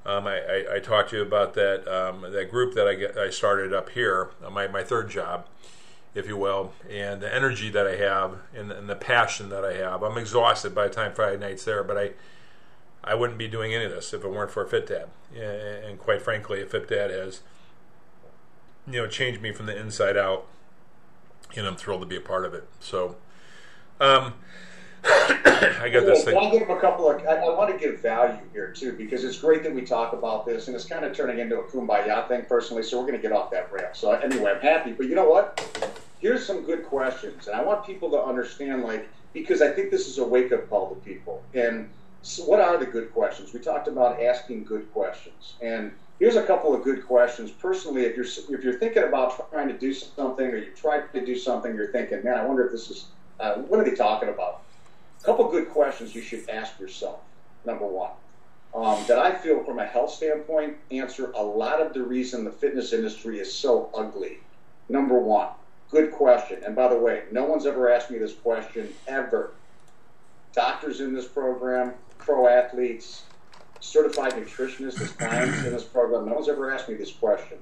Um, 0.06 0.28
I, 0.28 0.66
I, 0.76 0.80
talked 0.80 1.10
to 1.10 1.18
you 1.18 1.22
about 1.22 1.54
that 1.56 1.88
um, 1.88 2.22
that 2.32 2.50
group 2.50 2.74
that 2.74 2.88
I, 2.88 2.96
get, 2.96 3.18
I 3.18 3.30
started 3.30 3.74
up 3.74 3.90
here, 3.90 4.30
uh, 4.44 4.50
my 4.50 4.68
my 4.68 4.84
third 4.84 5.10
job, 5.10 5.46
if 6.16 6.26
you 6.26 6.36
will, 6.38 6.74
and 6.90 7.22
the 7.22 7.34
energy 7.34 7.70
that 7.70 7.86
I 7.86 7.98
have 7.98 8.40
and, 8.56 8.72
and 8.72 8.90
the 8.90 8.96
passion 8.96 9.50
that 9.50 9.64
I 9.64 9.74
have. 9.74 10.02
I'm 10.02 10.18
exhausted 10.18 10.74
by 10.74 10.88
the 10.88 10.94
time 10.94 11.14
Friday 11.14 11.38
night's 11.38 11.66
there, 11.66 11.84
but 11.84 11.98
I 11.98 12.12
I 13.10 13.16
wouldn't 13.16 13.40
be 13.40 13.48
doing 13.48 13.74
any 13.74 13.86
of 13.86 13.92
this 13.92 14.14
if 14.14 14.24
it 14.24 14.30
weren't 14.30 14.52
for 14.52 14.64
FitDad. 14.64 15.08
And 15.36 15.98
quite 15.98 16.22
frankly, 16.22 16.64
FitDad 16.64 17.10
has, 17.10 17.42
you 18.86 19.02
know, 19.02 19.08
changed 19.08 19.42
me 19.42 19.52
from 19.52 19.66
the 19.66 19.76
inside 19.76 20.16
out, 20.16 20.46
and 21.56 21.66
I'm 21.66 21.76
thrilled 21.76 22.02
to 22.02 22.06
be 22.06 22.18
a 22.18 22.22
part 22.22 22.46
of 22.46 22.54
it. 22.54 22.68
So, 22.80 23.16
um, 24.00 24.36
I 25.04 25.90
got 25.92 26.06
this 26.06 26.24
thing. 26.24 26.38
I'll 26.38 26.52
give 26.52 26.70
a 26.70 26.80
couple 26.80 27.10
of. 27.10 27.20
I, 27.26 27.38
I, 27.38 27.50
want 27.50 27.72
to 27.72 27.84
give 27.84 28.00
value 28.00 28.42
here 28.54 28.72
too 28.72 28.92
because 28.92 29.24
it's 29.24 29.40
great 29.40 29.64
that 29.64 29.74
we 29.74 29.82
talk 29.82 30.14
about 30.14 30.46
this, 30.46 30.68
and 30.68 30.76
it's 30.76 30.86
kind 30.86 31.04
of 31.04 31.16
turning 31.16 31.40
into 31.40 31.58
a 31.58 31.64
kumbaya 31.64 32.28
thing 32.28 32.46
personally. 32.48 32.84
So 32.84 33.00
we're 33.00 33.08
going 33.08 33.18
to 33.18 33.22
get 33.22 33.32
off 33.32 33.50
that 33.50 33.72
rail. 33.72 33.90
So 33.94 34.12
anyway, 34.12 34.52
I'm 34.52 34.62
happy. 34.62 34.92
But 34.92 35.08
you 35.08 35.16
know 35.16 35.28
what? 35.28 35.66
Here's 36.20 36.46
some 36.46 36.64
good 36.64 36.86
questions, 36.86 37.48
and 37.48 37.56
I 37.56 37.64
want 37.64 37.88
people 37.88 38.12
to 38.12 38.22
understand, 38.22 38.84
like, 38.84 39.10
because 39.34 39.64
I 39.64 39.72
think 39.72 39.90
this 39.90 40.08
is 40.08 40.20
a 40.20 40.24
wake 40.24 40.52
up 40.52 40.70
call 40.70 40.94
to 40.94 40.96
people, 41.02 41.42
and 41.56 41.90
so 42.22 42.44
what 42.44 42.60
are 42.60 42.78
the 42.78 42.86
good 42.86 43.14
questions? 43.14 43.54
We 43.54 43.60
talked 43.60 43.88
about 43.88 44.22
asking 44.22 44.66
good 44.66 44.92
questions, 44.94 45.56
and 45.62 45.92
here's 46.20 46.36
a 46.36 46.44
couple 46.44 46.74
of 46.74 46.84
good 46.84 47.06
questions. 47.06 47.52
Personally, 47.52 48.04
if 48.04 48.16
you're 48.16 48.26
if 48.26 48.64
you're 48.64 48.80
thinking 48.80 49.04
about 49.04 49.50
trying 49.52 49.70
to 49.70 49.78
do 49.78 49.94
something, 49.94 50.46
or 50.46 50.58
you 50.58 50.72
try 50.76 51.02
to 51.02 51.26
do 51.26 51.36
something, 51.36 51.74
you're 51.74 51.92
thinking, 51.92 52.24
man, 52.24 52.38
I 52.38 52.46
wonder 52.46 52.66
if 52.66 52.72
this 52.72 52.90
is 52.90 53.06
uh, 53.40 53.56
what 53.56 53.80
are 53.80 53.84
they 53.84 53.96
talking 53.96 54.30
about? 54.30 54.64
A 55.22 55.24
couple 55.24 55.50
good 55.50 55.70
questions 55.70 56.14
you 56.14 56.22
should 56.22 56.50
ask 56.50 56.80
yourself. 56.80 57.20
Number 57.66 57.86
one, 57.86 58.12
um, 58.74 59.04
that 59.08 59.20
I 59.20 59.34
feel 59.34 59.64
from 59.64 59.80
a 59.80 59.86
health 59.86 60.12
standpoint 60.12 60.78
answer 60.92 61.32
a 61.32 61.44
lot 61.44 61.82
of 61.82 61.94
the 61.94 62.04
reason 62.04 62.44
the 62.44 62.52
fitness 62.52 62.94
industry 62.94 63.40
is 63.40 63.54
so 63.54 63.90
ugly. 63.94 64.40
Number 64.88 65.20
one, 65.20 65.50
good 65.90 66.12
question. 66.12 66.64
And 66.66 66.76
by 66.76 66.88
the 66.88 66.98
way, 66.98 67.24
no 67.32 67.46
one's 67.46 67.66
ever 67.66 67.92
asked 67.92 68.12
me 68.12 68.18
this 68.18 68.34
question 68.34 68.90
ever. 69.08 69.52
Doctors 70.54 71.00
in 71.00 71.14
this 71.14 71.28
program, 71.28 71.94
pro 72.20 72.48
athletes, 72.48 73.24
certified 73.80 74.34
nutritionists 74.34 75.02
as 75.02 75.12
clients 75.14 75.66
in 75.66 75.74
this 75.74 75.84
program, 75.84 76.28
no 76.28 76.36
one's 76.36 76.50
ever 76.50 76.72
asked 76.72 76.88
me 76.88 76.96
this 76.96 77.12
question. 77.12 77.58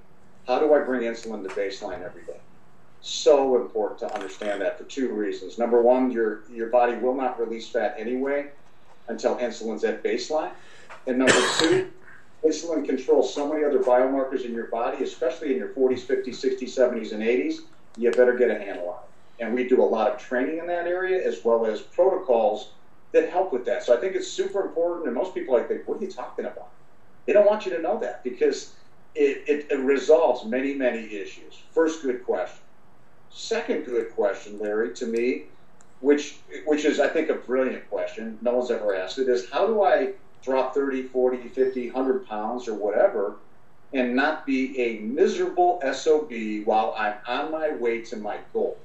How 0.46 0.60
do 0.60 0.74
I 0.74 0.80
bring 0.80 1.02
insulin 1.02 1.48
to 1.48 1.56
baseline 1.56 2.04
every 2.04 2.24
day? 2.24 2.40
So 3.02 3.56
important 3.56 4.00
to 4.00 4.14
understand 4.14 4.62
that 4.62 4.78
for 4.78 4.84
two 4.86 5.14
reasons. 5.14 5.58
Number 5.58 5.82
one, 5.82 6.12
your 6.12 6.42
your 6.52 6.68
body 6.70 6.98
will 6.98 7.14
not 7.14 7.40
release 7.40 7.70
fat 7.70 7.96
anyway 7.98 8.48
until 9.08 9.38
insulin's 9.38 9.84
at 9.84 10.04
baseline. 10.04 10.52
And 11.06 11.20
number 11.20 11.42
two, 11.60 11.92
insulin 12.44 12.86
controls 12.86 13.34
so 13.34 13.48
many 13.48 13.64
other 13.64 13.80
biomarkers 13.80 14.46
in 14.46 14.54
your 14.54 14.68
body, 14.68 15.04
especially 15.04 15.52
in 15.52 15.58
your 15.58 15.70
40s, 15.70 16.06
50s, 16.06 16.36
60s, 16.36 16.62
70s, 16.64 17.14
and 17.14 17.24
80s. 17.24 17.60
You 17.98 18.12
better 18.12 18.36
get 18.36 18.50
a 18.50 18.58
handle 18.58 18.90
on 18.90 18.96
it. 18.96 19.44
And 19.44 19.54
we 19.54 19.68
do 19.68 19.82
a 19.82 19.86
lot 19.86 20.12
of 20.12 20.20
training 20.20 20.58
in 20.58 20.68
that 20.68 20.88
area 20.88 21.26
as 21.26 21.44
well 21.46 21.66
as 21.66 21.82
protocols 21.82 22.72
that 23.12 23.30
help 23.30 23.54
with 23.54 23.66
that. 23.66 23.84
So 23.84 23.96
I 23.96 24.00
think 24.00 24.16
it's 24.16 24.28
super 24.28 24.62
important. 24.62 25.08
And 25.08 25.16
most 25.16 25.34
people 25.34 25.56
like 25.56 25.68
think, 25.68 25.88
what 25.88 26.00
are 26.00 26.06
you 26.06 26.12
talking 26.12 26.46
about? 26.46 26.70
They 27.26 27.34
don't 27.34 27.46
want 27.46 27.66
you 27.66 27.72
to 27.74 27.82
know 27.82 28.00
that 28.00 28.24
because 28.24 28.74
it, 29.16 29.44
it, 29.48 29.68
it 29.72 29.80
resolves 29.80 30.46
many, 30.46 30.74
many 30.74 31.14
issues. 31.14 31.62
First 31.72 32.02
good 32.02 32.24
question. 32.26 32.60
Second 33.30 33.86
good 33.86 34.14
question, 34.16 34.60
Larry, 34.60 34.94
to 34.96 35.06
me, 35.06 35.44
which 36.00 36.38
which 36.66 36.86
is 36.86 37.00
I 37.00 37.08
think 37.08 37.30
a 37.30 37.36
brilliant 37.36 37.90
question. 37.90 38.38
No 38.42 38.56
one's 38.56 38.72
ever 38.72 38.96
asked 38.96 39.20
it. 39.20 39.28
Is 39.28 39.50
how 39.50 39.68
do 39.68 39.84
I 39.84 40.14
drop 40.42 40.74
30, 40.74 41.04
40, 41.04 41.50
50, 41.50 41.92
100 41.92 42.28
pounds 42.28 42.68
or 42.68 42.76
whatever 42.76 43.36
and 43.94 44.16
not 44.16 44.46
be 44.46 44.80
a 44.80 45.00
miserable 45.00 45.82
SOB 45.94 46.32
while 46.66 46.94
I'm 46.98 47.16
on 47.28 47.52
my 47.52 47.72
way 47.72 48.02
to 48.04 48.18
my 48.18 48.38
goal? 48.54 48.78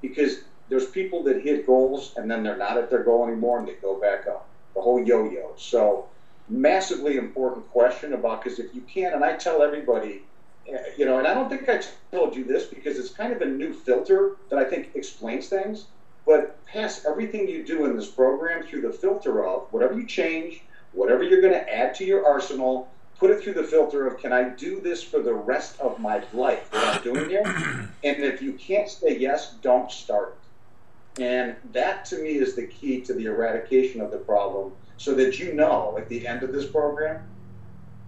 Because 0.00 0.38
there's 0.70 0.86
people 0.86 1.22
that 1.24 1.42
hit 1.42 1.66
goals 1.66 2.14
and 2.16 2.30
then 2.30 2.42
they're 2.42 2.56
not 2.56 2.78
at 2.78 2.88
their 2.88 3.02
goal 3.02 3.26
anymore 3.26 3.58
and 3.58 3.68
they 3.68 3.74
go 3.74 4.00
back 4.00 4.26
up. 4.26 4.48
The 4.74 4.80
whole 4.80 5.04
yo-yo. 5.04 5.52
So 5.56 6.08
massively 6.48 7.16
important 7.16 7.68
question 7.70 8.12
about 8.14 8.42
because 8.42 8.58
if 8.60 8.74
you 8.74 8.80
can't, 8.82 9.14
and 9.14 9.24
I 9.24 9.36
tell 9.36 9.62
everybody, 9.62 10.22
eh, 10.68 10.78
you 10.96 11.04
know, 11.04 11.18
and 11.18 11.26
I 11.26 11.34
don't 11.34 11.48
think 11.48 11.68
I 11.68 11.82
told 12.12 12.36
you 12.36 12.44
this 12.44 12.66
because 12.66 12.98
it's 12.98 13.10
kind 13.10 13.32
of 13.32 13.42
a 13.42 13.46
new 13.46 13.74
filter 13.74 14.36
that 14.48 14.58
I 14.58 14.64
think 14.64 14.90
explains 14.94 15.48
things. 15.48 15.86
But 16.24 16.64
pass 16.66 17.04
everything 17.04 17.48
you 17.48 17.64
do 17.64 17.84
in 17.86 17.96
this 17.96 18.08
program 18.08 18.62
through 18.62 18.82
the 18.82 18.92
filter 18.92 19.44
of 19.44 19.72
whatever 19.72 19.98
you 19.98 20.06
change, 20.06 20.62
whatever 20.92 21.24
you're 21.24 21.40
going 21.40 21.54
to 21.54 21.74
add 21.74 21.94
to 21.96 22.04
your 22.04 22.24
arsenal, 22.24 22.88
put 23.18 23.30
it 23.30 23.42
through 23.42 23.54
the 23.54 23.64
filter 23.64 24.06
of 24.06 24.18
can 24.18 24.32
I 24.32 24.50
do 24.50 24.80
this 24.80 25.02
for 25.02 25.20
the 25.20 25.34
rest 25.34 25.80
of 25.80 25.98
my 25.98 26.22
life? 26.32 26.68
What 26.72 26.96
I'm 26.96 27.02
doing 27.02 27.28
here, 27.28 27.42
and 28.04 28.22
if 28.22 28.40
you 28.40 28.52
can't 28.52 28.88
say 28.88 29.18
yes, 29.18 29.54
don't 29.62 29.90
start 29.90 30.36
and 31.18 31.56
that 31.72 32.04
to 32.06 32.18
me 32.18 32.30
is 32.30 32.54
the 32.54 32.66
key 32.66 33.00
to 33.02 33.14
the 33.14 33.26
eradication 33.26 34.00
of 34.00 34.10
the 34.10 34.18
problem 34.18 34.72
so 34.96 35.14
that 35.14 35.38
you 35.38 35.54
know 35.54 35.96
at 35.98 36.08
the 36.08 36.26
end 36.26 36.42
of 36.42 36.52
this 36.52 36.66
program, 36.66 37.22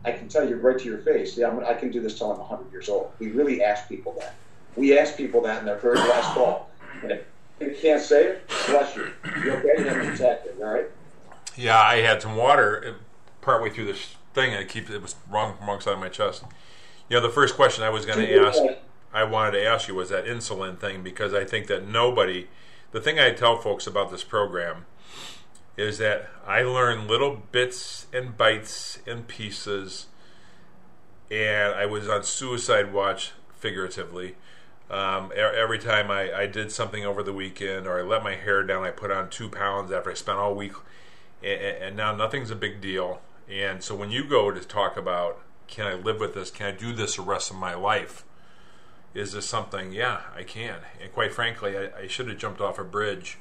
I 0.05 0.13
can 0.13 0.29
tell 0.29 0.49
you 0.49 0.57
right 0.57 0.79
to 0.79 0.85
your 0.85 0.99
face, 0.99 1.37
yeah, 1.37 1.57
i 1.67 1.75
can 1.75 1.91
do 1.91 2.01
this 2.01 2.19
till 2.19 2.31
I'm 2.31 2.39
100 2.39 2.71
years 2.71 2.89
old. 2.89 3.11
We 3.19 3.31
really 3.31 3.63
ask 3.63 3.89
people 3.89 4.15
that. 4.19 4.35
We 4.77 4.99
ask 4.99 5.17
people 5.17 5.41
that 5.43 5.61
in 5.61 5.67
their 5.67 5.79
very 5.79 5.99
last 5.99 6.35
call. 6.35 6.71
And 7.03 7.13
if 7.13 7.25
you 7.61 7.75
can't 7.81 8.03
say 8.03 8.25
it, 8.25 8.49
bless 8.67 8.95
you. 8.97 9.11
You 9.43 9.53
okay? 9.53 9.75
You 9.79 9.85
have 9.85 10.07
protected, 10.07 10.61
all 10.61 10.75
right? 10.75 10.87
Yeah, 11.57 11.81
I 11.81 11.97
had 11.97 12.23
some 12.23 12.37
water 12.37 12.85
uh, 12.87 12.93
partway 13.41 13.71
through 13.71 13.87
this 13.87 14.17
thing, 14.35 14.53
and 14.53 14.61
it 14.61 14.69
keeps 14.69 14.91
it 14.91 15.03
was 15.03 15.15
wrong 15.31 15.57
wrong 15.67 15.81
side 15.81 15.95
of 15.95 16.01
my 16.01 16.09
chest. 16.09 16.45
You 17.09 17.17
know, 17.17 17.23
the 17.23 17.33
first 17.33 17.55
question 17.55 17.85
I 17.85 17.91
was 17.91 18.07
going 18.07 18.19
to 18.19 18.47
ask, 18.47 18.61
I 19.13 19.25
wanted 19.25 19.53
to 19.53 19.65
ask 19.65 19.89
you 19.89 19.95
was 19.95 20.09
that 20.09 20.25
insulin 20.25 20.79
thing 20.79 21.03
because 21.03 21.35
I 21.35 21.45
think 21.45 21.67
that 21.69 21.87
nobody– 21.87 22.49
the 22.93 23.01
thing 23.01 23.19
I 23.19 23.33
tell 23.33 23.59
folks 23.59 23.87
about 23.87 24.11
this 24.11 24.23
program 24.23 24.87
is 25.77 25.99
that 25.99 26.29
I 26.47 26.63
learn 26.63 27.09
little 27.09 27.43
bits 27.51 28.07
and 28.13 28.37
bites 28.37 28.99
and 29.07 29.27
pieces, 29.27 30.07
and 31.31 31.75
I 31.75 31.87
was 31.87 32.09
on 32.09 32.23
suicide 32.23 32.93
watch 32.93 33.33
figuratively. 33.59 34.37
Um, 34.91 35.33
every 35.35 35.79
time 35.79 36.11
I, 36.11 36.33
I, 36.35 36.47
did 36.47 36.71
something 36.71 37.03
over 37.03 37.23
the 37.23 37.33
weekend 37.33 37.87
or 37.87 37.99
I 37.99 38.03
let 38.03 38.23
my 38.23 38.35
hair 38.35 38.63
down, 38.63 38.85
I 38.85 38.91
put 38.91 39.11
on 39.11 39.31
two 39.31 39.49
pounds 39.49 39.91
after 39.91 40.11
I 40.11 40.15
spent 40.15 40.39
all 40.39 40.55
week, 40.55 40.73
and, 41.43 41.61
and 41.61 41.97
now 41.97 42.15
nothing's 42.15 42.51
a 42.51 42.57
big 42.57 42.83
deal. 42.83 43.23
And 43.49 43.83
so 43.83 43.95
when 43.95 44.11
you 44.11 44.25
go 44.25 44.51
to 44.51 44.61
talk 44.61 44.99
about, 44.99 45.41
can 45.67 45.87
I 45.87 45.95
live 45.95 46.21
with 46.21 46.35
this? 46.35 46.51
Can 46.51 46.67
I 46.67 46.71
do 46.73 46.93
this 46.93 47.17
the 47.17 47.23
rest 47.23 47.51
of 47.51 47.57
my 47.57 47.73
life? 47.73 48.25
Is 49.15 49.33
this 49.33 49.47
something? 49.47 49.93
Yeah, 49.93 50.21
I 50.35 50.43
can. 50.43 50.81
And 51.01 51.13
quite 51.13 51.33
frankly, 51.33 51.77
I, 51.77 52.03
I 52.03 52.07
should 52.07 52.29
have 52.29 52.39
jumped 52.39 52.61
off 52.61 52.79
a 52.79 52.85
bridge 52.85 53.39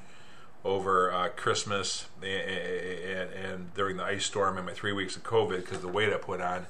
over 0.63 1.11
uh, 1.11 1.29
Christmas 1.29 2.07
and, 2.21 2.29
and, 2.29 3.33
and, 3.33 3.73
during 3.73 3.97
the 3.97 4.03
ice 4.03 4.25
storm 4.25 4.57
and 4.57 4.65
my 4.65 4.73
three 4.73 4.93
weeks 4.93 5.15
of 5.15 5.23
COVID 5.23 5.61
because 5.61 5.79
the 5.79 5.87
weight 5.87 6.13
I 6.13 6.17
put 6.17 6.39
on, 6.39 6.67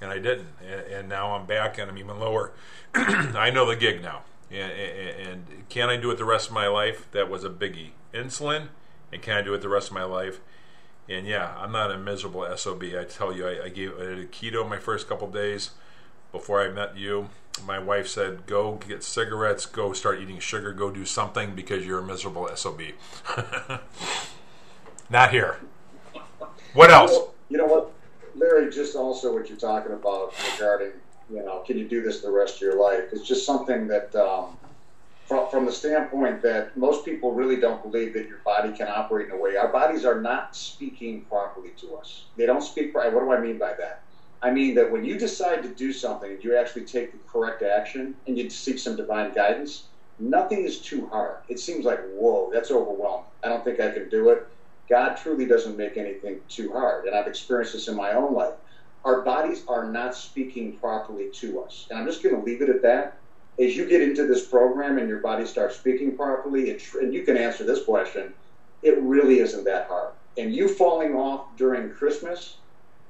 and 0.00 0.10
I 0.10 0.18
didn't. 0.18 0.48
And, 0.62 0.80
and 0.92 1.08
now 1.08 1.34
I'm 1.34 1.46
back 1.46 1.78
and 1.78 1.90
I'm 1.90 1.98
even 1.98 2.20
lower. 2.20 2.52
I 2.94 3.50
know 3.50 3.66
the 3.66 3.76
gig 3.76 4.02
now. 4.02 4.22
And, 4.50 5.42
can 5.68 5.88
I 5.88 5.96
do 5.96 6.10
it 6.12 6.18
the 6.18 6.24
rest 6.24 6.48
of 6.48 6.54
my 6.54 6.68
life? 6.68 7.10
That 7.10 7.28
was 7.28 7.42
a 7.42 7.50
biggie. 7.50 7.90
Insulin, 8.12 8.68
and 9.12 9.20
can 9.20 9.38
I 9.38 9.42
do 9.42 9.54
it 9.54 9.62
the 9.62 9.68
rest 9.68 9.88
of 9.88 9.94
my 9.94 10.04
life? 10.04 10.38
And 11.08 11.26
yeah, 11.26 11.56
I'm 11.58 11.72
not 11.72 11.90
a 11.90 11.98
miserable 11.98 12.46
SOB. 12.56 12.84
I 12.96 13.04
tell 13.04 13.34
you, 13.34 13.48
I, 13.48 13.64
I 13.64 13.68
gave 13.70 13.98
I 13.98 14.14
did 14.14 14.32
keto 14.32 14.68
my 14.68 14.78
first 14.78 15.08
couple 15.08 15.28
days 15.28 15.70
before 16.30 16.62
I 16.62 16.68
met 16.68 16.96
you 16.96 17.30
my 17.62 17.78
wife 17.78 18.08
said, 18.08 18.46
"Go 18.46 18.80
get 18.86 19.02
cigarettes. 19.02 19.66
Go 19.66 19.92
start 19.92 20.20
eating 20.20 20.38
sugar. 20.38 20.72
Go 20.72 20.90
do 20.90 21.04
something 21.04 21.54
because 21.54 21.86
you're 21.86 22.00
a 22.00 22.04
miserable 22.04 22.48
sob." 22.56 22.80
Not 25.10 25.30
here. 25.30 25.58
What 26.72 26.90
else? 26.90 27.12
You 27.48 27.58
know 27.58 27.66
what, 27.66 27.92
Larry? 28.34 28.70
Just 28.70 28.96
also 28.96 29.32
what 29.32 29.48
you're 29.48 29.58
talking 29.58 29.92
about 29.92 30.34
regarding, 30.52 30.92
you 31.30 31.44
know, 31.44 31.60
can 31.60 31.78
you 31.78 31.86
do 31.86 32.02
this 32.02 32.20
the 32.20 32.30
rest 32.30 32.56
of 32.56 32.62
your 32.62 32.80
life? 32.80 33.04
It's 33.12 33.26
just 33.26 33.46
something 33.46 33.86
that, 33.88 34.14
um, 34.16 34.56
from, 35.26 35.48
from 35.50 35.66
the 35.66 35.72
standpoint 35.72 36.42
that 36.42 36.76
most 36.76 37.04
people 37.04 37.32
really 37.32 37.56
don't 37.56 37.82
believe 37.82 38.12
that 38.14 38.26
your 38.28 38.38
body 38.38 38.72
can 38.72 38.88
operate 38.88 39.28
in 39.28 39.32
a 39.32 39.36
way. 39.36 39.56
Our 39.56 39.68
bodies 39.68 40.04
are 40.04 40.20
not 40.20 40.56
speaking 40.56 41.22
properly 41.22 41.70
to 41.78 41.94
us. 41.96 42.24
They 42.36 42.46
don't 42.46 42.62
speak. 42.62 42.94
What 42.94 43.10
do 43.10 43.32
I 43.32 43.40
mean 43.40 43.58
by 43.58 43.74
that? 43.74 44.03
I 44.44 44.50
mean 44.50 44.74
that 44.74 44.92
when 44.92 45.06
you 45.06 45.18
decide 45.18 45.62
to 45.62 45.70
do 45.70 45.90
something, 45.90 46.38
you 46.42 46.54
actually 46.54 46.84
take 46.84 47.12
the 47.12 47.18
correct 47.26 47.62
action 47.62 48.14
and 48.26 48.36
you 48.36 48.50
seek 48.50 48.78
some 48.78 48.94
divine 48.94 49.32
guidance, 49.32 49.84
nothing 50.18 50.64
is 50.64 50.80
too 50.80 51.06
hard. 51.06 51.38
It 51.48 51.58
seems 51.58 51.86
like, 51.86 52.00
whoa, 52.10 52.50
that's 52.52 52.70
overwhelming. 52.70 53.24
I 53.42 53.48
don't 53.48 53.64
think 53.64 53.80
I 53.80 53.90
can 53.90 54.10
do 54.10 54.28
it. 54.28 54.46
God 54.86 55.14
truly 55.14 55.46
doesn't 55.46 55.78
make 55.78 55.96
anything 55.96 56.40
too 56.50 56.70
hard. 56.72 57.06
And 57.06 57.16
I've 57.16 57.26
experienced 57.26 57.72
this 57.72 57.88
in 57.88 57.96
my 57.96 58.12
own 58.12 58.34
life. 58.34 58.52
our 59.06 59.22
bodies 59.22 59.62
are 59.66 59.90
not 59.90 60.14
speaking 60.14 60.76
properly 60.76 61.28
to 61.30 61.60
us. 61.62 61.86
And 61.88 61.98
I'm 61.98 62.06
just 62.06 62.22
going 62.22 62.34
to 62.34 62.42
leave 62.42 62.60
it 62.60 62.68
at 62.68 62.82
that. 62.82 63.16
As 63.58 63.74
you 63.74 63.88
get 63.88 64.02
into 64.02 64.26
this 64.26 64.46
program 64.46 64.98
and 64.98 65.08
your 65.08 65.20
body 65.20 65.46
starts 65.46 65.76
speaking 65.76 66.16
properly, 66.16 66.68
it, 66.68 66.82
and 67.00 67.14
you 67.14 67.22
can 67.22 67.38
answer 67.38 67.64
this 67.64 67.84
question, 67.84 68.34
it 68.82 69.00
really 69.00 69.38
isn't 69.38 69.64
that 69.64 69.86
hard. 69.86 70.12
And 70.36 70.54
you 70.54 70.68
falling 70.68 71.14
off 71.14 71.56
during 71.56 71.90
Christmas, 71.90 72.56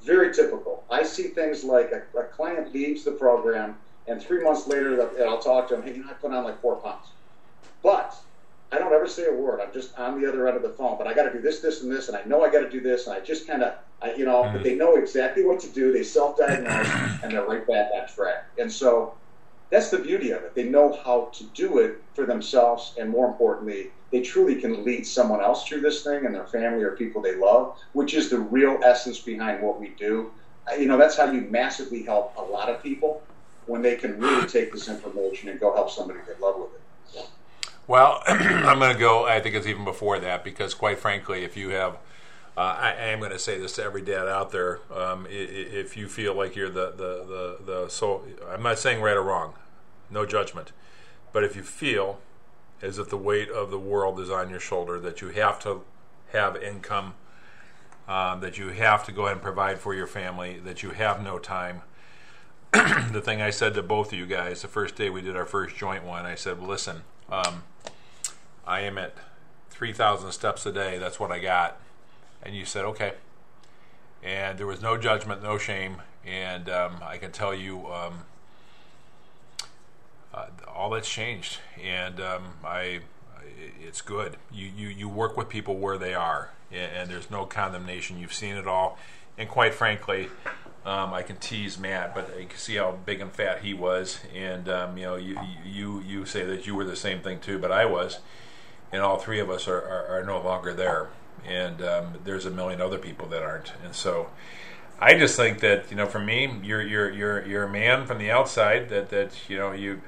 very 0.04 0.32
typical. 0.32 0.84
I 0.90 1.02
see 1.02 1.24
things 1.24 1.64
like 1.64 1.92
a, 1.92 2.18
a 2.18 2.24
client 2.24 2.72
leaves 2.74 3.04
the 3.04 3.12
program, 3.12 3.76
and 4.06 4.22
three 4.22 4.42
months 4.42 4.66
later, 4.66 4.96
that 4.96 5.26
I'll 5.26 5.40
talk 5.40 5.68
to 5.68 5.76
him, 5.76 5.82
hey, 5.82 5.94
you 5.94 6.04
know, 6.04 6.10
I 6.10 6.12
put 6.14 6.32
on 6.32 6.44
like 6.44 6.60
four 6.60 6.76
pounds. 6.76 7.06
But 7.82 8.14
I 8.72 8.78
don't 8.78 8.92
ever 8.92 9.06
say 9.06 9.26
a 9.26 9.32
word. 9.32 9.60
I'm 9.60 9.72
just 9.72 9.96
on 9.98 10.20
the 10.20 10.28
other 10.28 10.48
end 10.48 10.56
of 10.56 10.62
the 10.62 10.70
phone. 10.70 10.98
But 10.98 11.06
I 11.06 11.14
got 11.14 11.24
to 11.24 11.32
do 11.32 11.40
this, 11.40 11.60
this, 11.60 11.82
and 11.82 11.92
this, 11.92 12.08
and 12.08 12.16
I 12.16 12.24
know 12.24 12.42
I 12.42 12.50
got 12.50 12.60
to 12.60 12.70
do 12.70 12.80
this, 12.80 13.06
and 13.06 13.16
I 13.16 13.20
just 13.20 13.46
kind 13.46 13.62
of, 13.62 13.74
you 14.16 14.24
know, 14.24 14.42
mm-hmm. 14.42 14.62
they 14.62 14.74
know 14.74 14.96
exactly 14.96 15.44
what 15.44 15.60
to 15.60 15.68
do. 15.68 15.92
They 15.92 16.02
self-diagnose, 16.02 17.22
and 17.22 17.32
they're 17.32 17.46
right 17.46 17.66
back 17.66 17.90
on 17.94 18.08
track. 18.08 18.46
And 18.58 18.70
so 18.70 19.14
that's 19.74 19.90
the 19.90 19.98
beauty 19.98 20.30
of 20.30 20.40
it. 20.44 20.54
They 20.54 20.62
know 20.62 20.96
how 21.04 21.30
to 21.32 21.44
do 21.46 21.78
it 21.78 22.00
for 22.14 22.26
themselves, 22.26 22.94
and 22.96 23.10
more 23.10 23.26
importantly, 23.26 23.90
they 24.12 24.20
truly 24.20 24.54
can 24.60 24.84
lead 24.84 25.04
someone 25.04 25.40
else 25.40 25.66
through 25.66 25.80
this 25.80 26.04
thing 26.04 26.24
and 26.26 26.32
their 26.32 26.46
family 26.46 26.84
or 26.84 26.92
people 26.92 27.20
they 27.20 27.34
love, 27.34 27.76
which 27.92 28.14
is 28.14 28.30
the 28.30 28.38
real 28.38 28.78
essence 28.84 29.18
behind 29.18 29.60
what 29.60 29.80
we 29.80 29.88
do. 29.98 30.30
You 30.78 30.86
know, 30.86 30.96
that's 30.96 31.16
how 31.16 31.28
you 31.28 31.40
massively 31.40 32.04
help 32.04 32.36
a 32.36 32.40
lot 32.40 32.68
of 32.68 32.84
people 32.84 33.20
when 33.66 33.82
they 33.82 33.96
can 33.96 34.20
really 34.20 34.46
take 34.46 34.72
this 34.72 34.88
information 34.88 35.48
and 35.48 35.58
go 35.58 35.74
help 35.74 35.90
somebody 35.90 36.20
they 36.24 36.40
love 36.40 36.56
with 36.56 36.70
it. 37.16 37.28
Well, 37.88 38.22
I'm 38.28 38.78
going 38.78 38.92
to 38.92 38.98
go. 38.98 39.26
I 39.26 39.40
think 39.40 39.56
it's 39.56 39.66
even 39.66 39.84
before 39.84 40.20
that 40.20 40.44
because, 40.44 40.72
quite 40.72 41.00
frankly, 41.00 41.42
if 41.42 41.56
you 41.56 41.70
have, 41.70 41.94
uh, 42.56 42.60
I, 42.60 42.90
I, 42.90 43.06
am 43.06 43.18
going 43.18 43.32
to 43.32 43.40
say 43.40 43.58
this 43.58 43.74
to 43.74 43.82
every 43.82 44.02
dad 44.02 44.28
out 44.28 44.52
there. 44.52 44.78
Um, 44.92 45.26
if 45.28 45.96
you 45.96 46.06
feel 46.06 46.34
like 46.36 46.54
you're 46.54 46.70
the 46.70 46.92
the 46.92 47.24
the, 47.26 47.72
the 47.82 47.88
so, 47.88 48.22
I'm 48.48 48.62
not 48.62 48.78
saying 48.78 49.02
right 49.02 49.16
or 49.16 49.22
wrong, 49.22 49.54
no 50.14 50.24
judgment, 50.24 50.72
but 51.32 51.44
if 51.44 51.54
you 51.54 51.62
feel 51.62 52.20
as 52.80 52.98
if 52.98 53.10
the 53.10 53.18
weight 53.18 53.50
of 53.50 53.70
the 53.70 53.78
world 53.78 54.20
is 54.20 54.30
on 54.30 54.48
your 54.48 54.60
shoulder, 54.60 54.98
that 55.00 55.20
you 55.20 55.28
have 55.28 55.58
to 55.60 55.82
have 56.32 56.56
income, 56.56 57.14
um, 58.08 58.40
that 58.40 58.58
you 58.58 58.68
have 58.68 59.04
to 59.04 59.12
go 59.12 59.22
ahead 59.22 59.32
and 59.32 59.42
provide 59.42 59.78
for 59.78 59.94
your 59.94 60.06
family, 60.06 60.58
that 60.60 60.82
you 60.82 60.90
have 60.90 61.22
no 61.22 61.38
time. 61.38 61.82
the 62.72 63.22
thing 63.22 63.40
I 63.40 63.50
said 63.50 63.74
to 63.74 63.82
both 63.82 64.12
of 64.12 64.18
you 64.18 64.26
guys 64.26 64.62
the 64.62 64.68
first 64.68 64.96
day 64.96 65.08
we 65.08 65.20
did 65.20 65.36
our 65.36 65.46
first 65.46 65.76
joint 65.76 66.04
one, 66.04 66.26
I 66.26 66.34
said, 66.34 66.60
listen. 66.60 67.02
Um, 67.30 67.64
I 68.66 68.80
am 68.80 68.98
at 68.98 69.14
3,000 69.70 70.32
steps 70.32 70.66
a 70.66 70.72
day. 70.72 70.98
That's 70.98 71.20
what 71.20 71.30
I 71.30 71.38
got. 71.38 71.80
And 72.42 72.54
you 72.54 72.64
said, 72.64 72.84
okay. 72.84 73.14
And 74.22 74.58
there 74.58 74.66
was 74.66 74.82
no 74.82 74.96
judgment, 74.96 75.42
no 75.42 75.58
shame. 75.58 76.02
And 76.26 76.68
um, 76.68 76.96
I 77.02 77.18
can 77.18 77.32
tell 77.32 77.54
you, 77.54 77.86
um, 77.92 78.24
uh, 80.34 80.46
all 80.74 80.90
that's 80.90 81.08
changed. 81.08 81.58
And 81.82 82.20
um, 82.20 82.42
I, 82.64 83.00
it's 83.80 84.00
good. 84.00 84.36
You, 84.52 84.70
you, 84.76 84.88
you 84.88 85.08
work 85.08 85.36
with 85.36 85.48
people 85.48 85.76
where 85.76 85.98
they 85.98 86.14
are, 86.14 86.50
and, 86.72 86.92
and 86.92 87.10
there's 87.10 87.30
no 87.30 87.46
condemnation. 87.46 88.18
You've 88.18 88.34
seen 88.34 88.56
it 88.56 88.66
all. 88.66 88.98
And 89.36 89.48
quite 89.48 89.74
frankly, 89.74 90.28
um, 90.84 91.14
I 91.14 91.22
can 91.22 91.36
tease 91.36 91.78
Matt, 91.78 92.14
but 92.14 92.38
you 92.38 92.46
can 92.46 92.58
see 92.58 92.76
how 92.76 92.92
big 93.04 93.20
and 93.20 93.32
fat 93.32 93.62
he 93.62 93.74
was, 93.74 94.20
and 94.34 94.68
um, 94.68 94.96
you 94.96 95.04
know, 95.04 95.16
you, 95.16 95.38
you 95.64 96.00
you 96.02 96.24
say 96.26 96.44
that 96.44 96.66
you 96.66 96.74
were 96.74 96.84
the 96.84 96.94
same 96.94 97.20
thing 97.20 97.40
too, 97.40 97.58
but 97.58 97.72
I 97.72 97.84
was, 97.84 98.18
and 98.92 99.02
all 99.02 99.16
three 99.16 99.40
of 99.40 99.50
us 99.50 99.66
are, 99.66 99.80
are, 99.80 100.20
are 100.20 100.24
no 100.24 100.40
longer 100.40 100.72
there, 100.72 101.08
and 101.44 101.82
um, 101.82 102.14
there's 102.22 102.46
a 102.46 102.50
million 102.50 102.80
other 102.80 102.98
people 102.98 103.26
that 103.28 103.42
aren't, 103.42 103.72
and 103.82 103.94
so 103.94 104.28
I 105.00 105.18
just 105.18 105.36
think 105.36 105.60
that 105.60 105.90
you 105.90 105.96
know, 105.96 106.06
for 106.06 106.20
me, 106.20 106.60
you're 106.62 106.82
you're 106.82 107.10
you're 107.10 107.46
you're 107.46 107.64
a 107.64 107.70
man 107.70 108.06
from 108.06 108.18
the 108.18 108.30
outside 108.30 108.88
that 108.90 109.10
that 109.10 109.32
you 109.48 109.56
know 109.56 109.72
you 109.72 110.00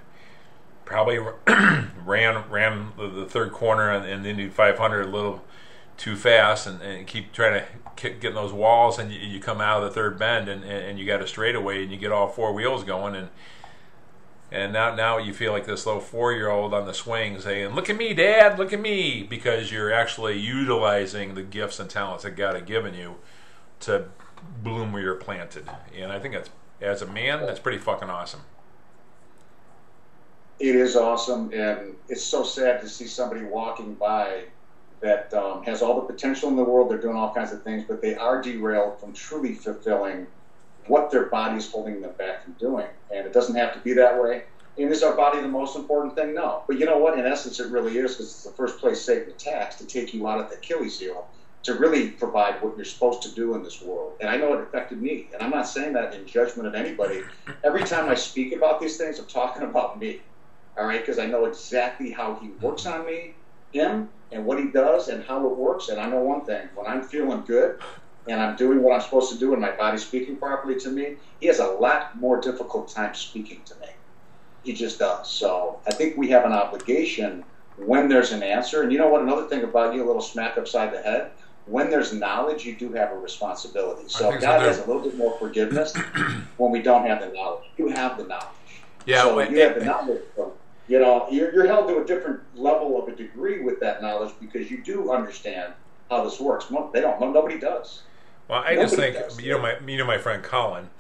probably 0.87 1.19
ran 2.05 2.49
ran 2.49 2.93
the 2.97 3.27
third 3.29 3.53
corner 3.53 3.93
in 3.93 4.23
the 4.23 4.31
Indy 4.31 4.49
500 4.49 5.03
a 5.03 5.07
little 5.07 5.45
too 5.99 6.17
fast 6.17 6.67
and, 6.67 6.81
and 6.81 7.07
keep 7.07 7.33
trying 7.33 7.63
to 7.97 8.11
get 8.11 8.25
in 8.25 8.35
those 8.35 8.53
walls 8.53 8.99
and 8.99 9.13
you, 9.13 9.19
you, 9.19 9.41
come 9.41 9.61
out 9.61 9.83
of 9.83 9.89
the 9.89 9.95
third 9.95 10.19
bend 10.19 10.49
and, 10.49 10.63
and 10.63 10.99
you 10.99 11.07
got 11.07 11.23
a 11.23 11.27
straightaway 11.27 11.83
and 11.83 11.91
you 11.91 11.97
get 11.97 12.13
all 12.13 12.29
four 12.29 12.53
wheels 12.53 12.85
going 12.85 13.15
and 13.15 13.29
and 14.53 14.73
now 14.73 14.95
now 14.95 15.19
you 15.19 15.35
feel 15.35 15.53
like 15.53 15.67
this 15.67 15.87
little 15.87 16.01
four 16.01 16.33
year 16.33 16.49
old 16.49 16.73
on 16.73 16.87
the 16.87 16.95
swing 16.95 17.41
saying, 17.41 17.75
"Look 17.75 17.91
at 17.91 17.97
me, 17.97 18.15
Dad! 18.15 18.59
Look 18.59 18.73
at 18.73 18.81
me!" 18.81 19.25
Because 19.25 19.73
you're 19.73 19.93
actually 19.93 20.39
utilizing 20.39 21.35
the 21.35 21.43
gifts 21.43 21.81
and 21.81 21.91
talents 21.91 22.23
that 22.23 22.37
God 22.37 22.55
has 22.55 22.63
given 22.63 22.95
you 22.95 23.17
to 23.81 24.05
bloom 24.63 24.93
where 24.93 25.03
you're 25.03 25.17
planted. 25.17 25.69
And 25.97 26.13
I 26.13 26.21
think 26.21 26.35
that's 26.35 26.51
as 26.81 27.03
a 27.03 27.07
man, 27.07 27.41
that's 27.41 27.59
pretty 27.59 27.79
fucking 27.79 28.09
awesome. 28.09 28.43
It 30.59 30.75
is 30.75 30.97
awesome, 30.97 31.53
and 31.53 31.97
it's 32.09 32.25
so 32.25 32.43
sad 32.43 32.81
to 32.81 32.89
see 32.89 33.07
somebody 33.07 33.45
walking 33.45 33.95
by 33.95 34.45
that 35.01 35.33
um, 35.35 35.63
has 35.65 35.83
all 35.83 36.01
the 36.01 36.07
potential 36.07 36.49
in 36.49 36.57
the 36.57 36.65
world. 36.65 36.91
They're 36.91 37.01
doing 37.01 37.17
all 37.17 37.35
kinds 37.35 37.53
of 37.53 37.63
things, 37.63 37.85
but 37.87 38.01
they 38.01 38.15
are 38.15 38.41
derailed 38.41 38.99
from 38.99 39.13
truly 39.13 39.55
fulfilling 39.55 40.27
what 40.87 41.11
their 41.11 41.27
body 41.27 41.59
is 41.59 41.71
holding 41.71 42.01
them 42.01 42.13
back 42.17 42.45
from 42.45 42.55
doing. 42.55 42.87
And 43.11 43.27
it 43.27 43.33
doesn't 43.35 43.55
have 43.57 43.75
to 43.75 43.81
be 43.81 43.93
that 43.95 44.21
way. 44.21 44.45
And 44.79 44.91
is 44.91 45.03
our 45.03 45.15
body 45.15 45.41
the 45.41 45.49
most 45.49 45.77
important 45.77 46.15
thing? 46.15 46.35
No. 46.35 46.63
But 46.67 46.79
you 46.79 46.87
know 46.87 46.99
what? 46.99 47.19
In 47.19 47.27
essence, 47.27 47.61
it 47.61 47.71
really 47.71 47.99
is 47.99 48.13
because 48.13 48.27
it's 48.27 48.45
the 48.45 48.51
first 48.53 48.79
place 48.79 49.03
Satan 49.03 49.31
attacks 49.31 49.77
to 49.77 49.87
take 49.87 50.15
you 50.15 50.29
out 50.29 50.41
of 50.41 50.49
the 50.49 50.57
Achilles 50.57 50.99
heel 50.99 51.29
to 51.65 51.75
really 51.75 52.11
provide 52.11 52.63
what 52.63 52.77
you're 52.77 52.85
supposed 52.85 53.23
to 53.23 53.35
do 53.35 53.55
in 53.55 53.63
this 53.63 53.83
world. 53.83 54.13
And 54.21 54.31
I 54.31 54.37
know 54.37 54.55
it 54.55 54.61
affected 54.61 55.03
me. 55.03 55.29
And 55.35 55.43
I'm 55.43 55.51
not 55.51 55.67
saying 55.67 55.95
that 55.95 56.15
in 56.15 56.27
judgment 56.27 56.69
of 56.69 56.75
anybody. 56.75 57.23
Every 57.65 57.83
time 57.85 58.09
I 58.09 58.15
speak 58.15 58.55
about 58.55 58.81
these 58.81 58.97
things, 58.97 59.19
I'm 59.19 59.27
talking 59.27 59.63
about 59.63 59.99
me. 59.99 60.21
All 60.79 60.87
right? 60.87 61.01
Because 61.01 61.19
I 61.19 61.27
know 61.27 61.45
exactly 61.47 62.11
how 62.11 62.35
he 62.37 62.49
works 62.61 62.87
on 62.87 63.07
me, 63.07 63.35
him, 63.73 64.09
and 64.33 64.45
what 64.45 64.59
he 64.59 64.69
does 64.69 65.09
and 65.09 65.25
how 65.25 65.47
it 65.47 65.57
works. 65.57 65.89
And 65.89 66.01
I 66.01 66.09
know 66.09 66.21
one 66.21 66.45
thing: 66.45 66.69
when 66.75 66.87
I'm 66.87 67.03
feeling 67.03 67.43
good 67.47 67.81
and 68.29 68.41
I'm 68.41 68.57
doing 68.57 68.83
what 68.83 68.95
I'm 68.95 69.01
supposed 69.01 69.33
to 69.33 69.39
do, 69.39 69.53
and 69.53 69.63
my 69.63 69.71
body's 69.71 70.05
speaking 70.05 70.37
properly 70.37 70.79
to 70.81 70.91
me, 70.91 71.17
he 71.41 71.47
has 71.47 71.61
a 71.61 71.67
lot 71.67 72.19
more 72.19 72.41
difficult 72.41 72.89
time 72.89 73.15
speaking 73.15 73.61
to 73.67 73.75
me. 73.77 73.89
He 74.65 74.73
just 74.73 74.99
does. 74.99 75.31
So 75.31 75.81
I 75.87 75.93
think 75.93 76.17
we 76.17 76.29
have 76.31 76.45
an 76.45 76.53
obligation 76.53 77.45
when 77.77 78.09
there's 78.09 78.33
an 78.33 78.43
answer. 78.43 78.83
And 78.83 78.93
you 78.93 78.99
know 78.99 79.09
what? 79.09 79.23
Another 79.23 79.47
thing 79.47 79.63
about 79.63 79.95
you, 79.95 80.05
a 80.05 80.07
little 80.07 80.23
smack 80.23 80.59
upside 80.59 80.93
the 80.93 81.01
head. 81.01 81.31
When 81.67 81.91
there's 81.91 82.13
knowledge, 82.13 82.65
you 82.65 82.77
do 82.77 82.93
have 82.93 83.11
a 83.11 83.17
responsibility. 83.17 84.09
So 84.09 84.31
God 84.31 84.41
so 84.41 84.61
has 84.61 84.79
a 84.79 84.87
little 84.87 85.03
bit 85.03 85.17
more 85.17 85.37
forgiveness 85.39 85.97
when 86.57 86.71
we 86.71 86.81
don't 86.81 87.07
have 87.07 87.21
the 87.21 87.33
knowledge. 87.33 87.65
You 87.77 87.89
have 87.89 88.17
the 88.19 88.25
knowledge. 88.25 88.47
Yeah, 89.05 89.23
so 89.23 89.41
you 89.41 89.61
have 89.61 89.79
the 89.79 89.85
knowledge 89.85 90.23
from 90.35 90.53
you 90.89 91.01
know, 91.01 91.27
you're, 91.31 91.53
you're 91.53 91.67
held 91.67 91.89
to 91.89 91.99
a 92.01 92.05
different 92.05 92.41
level 92.55 93.01
of 93.01 93.09
a 93.09 93.17
degree 93.17 93.61
with 93.61 93.81
that 93.81 94.03
knowledge 94.03 94.33
because 94.41 94.71
you 94.71 94.83
do 94.83 95.13
understand 95.13 95.73
how 96.11 96.25
this 96.25 96.41
works. 96.41 96.67
They 96.93 97.01
don't. 97.01 97.21
Nobody 97.21 97.59
does. 97.59 98.03
Well, 98.49 98.61
I 98.61 98.75
nobody 98.75 98.83
just 98.83 98.97
think 98.97 99.17
does. 99.17 99.41
you 99.41 99.53
know 99.53 99.61
my 99.61 99.79
you 99.87 99.97
know 99.97 100.07
my 100.07 100.19
friend 100.19 100.43
Colin. 100.43 100.91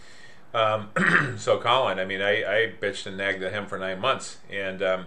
Um, 0.53 0.91
so 1.39 1.59
Colin, 1.59 1.99
I 1.99 2.05
mean, 2.05 2.23
I, 2.23 2.43
I 2.43 2.73
bitched 2.81 3.07
and 3.07 3.17
nagged 3.17 3.43
at 3.43 3.53
him 3.53 3.67
for 3.67 3.79
nine 3.79 4.01
months, 4.01 4.39
and 4.51 4.83
um, 4.83 5.07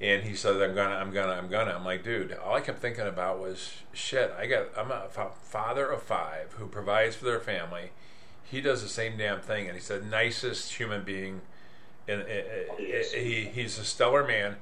and 0.00 0.22
he 0.22 0.34
said, 0.34 0.60
"I'm 0.62 0.74
gonna, 0.74 0.94
I'm 0.94 1.10
gonna, 1.10 1.32
I'm 1.32 1.48
gonna." 1.48 1.72
I'm 1.72 1.84
like, 1.84 2.02
dude, 2.02 2.32
all 2.32 2.54
I 2.54 2.60
kept 2.60 2.80
thinking 2.80 3.06
about 3.06 3.38
was 3.38 3.70
shit. 3.92 4.32
I 4.38 4.46
got, 4.46 4.66
I'm 4.76 4.90
a 4.90 5.08
father 5.42 5.90
of 5.90 6.02
five 6.02 6.54
who 6.54 6.66
provides 6.66 7.16
for 7.16 7.24
their 7.24 7.40
family. 7.40 7.90
He 8.42 8.60
does 8.60 8.82
the 8.82 8.88
same 8.88 9.16
damn 9.16 9.40
thing, 9.40 9.66
and 9.66 9.74
he's 9.76 9.88
the 9.88 10.00
nicest 10.00 10.74
human 10.74 11.02
being 11.02 11.42
and 12.08 12.24
he, 12.78 13.50
he's 13.52 13.78
a 13.78 13.84
stellar 13.84 14.26
man. 14.26 14.56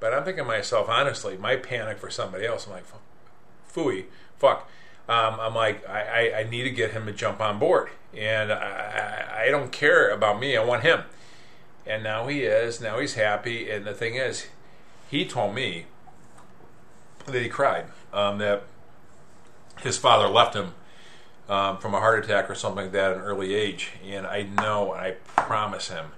But 0.00 0.12
I'm 0.12 0.24
thinking 0.24 0.44
to 0.44 0.48
myself, 0.48 0.88
honestly, 0.88 1.36
my 1.36 1.56
panic 1.56 1.98
for 1.98 2.10
somebody 2.10 2.44
else, 2.44 2.66
I'm 2.66 2.72
like, 2.72 2.84
fooey, 3.72 4.04
fuck. 4.38 4.68
Um, 5.08 5.38
I'm 5.38 5.54
like, 5.54 5.86
I, 5.88 6.30
I, 6.30 6.38
I, 6.40 6.42
need 6.44 6.64
to 6.64 6.70
get 6.70 6.92
him 6.92 7.04
to 7.06 7.12
jump 7.12 7.40
on 7.40 7.58
board. 7.58 7.90
And 8.16 8.50
I, 8.50 9.34
I, 9.36 9.42
I 9.42 9.50
don't 9.50 9.70
care 9.70 10.08
about 10.08 10.40
me, 10.40 10.56
I 10.56 10.64
want 10.64 10.82
him. 10.82 11.02
And 11.86 12.02
now 12.02 12.26
he 12.26 12.44
is, 12.44 12.80
now 12.80 12.98
he's 12.98 13.14
happy. 13.14 13.70
And 13.70 13.84
the 13.84 13.92
thing 13.92 14.14
is, 14.14 14.46
he 15.10 15.26
told 15.26 15.54
me 15.54 15.86
that 17.26 17.42
he 17.42 17.48
cried, 17.50 17.86
um, 18.14 18.38
that 18.38 18.62
his 19.82 19.98
father 19.98 20.28
left 20.28 20.54
him 20.54 20.72
um, 21.48 21.78
from 21.78 21.94
a 21.94 22.00
heart 22.00 22.24
attack 22.24 22.48
or 22.48 22.54
something 22.54 22.84
like 22.84 22.92
that 22.92 23.12
at 23.12 23.16
an 23.18 23.22
early 23.22 23.54
age. 23.54 23.92
And 24.06 24.26
I 24.26 24.42
know, 24.42 24.92
I 24.92 25.16
promise 25.36 25.88
him, 25.88 26.12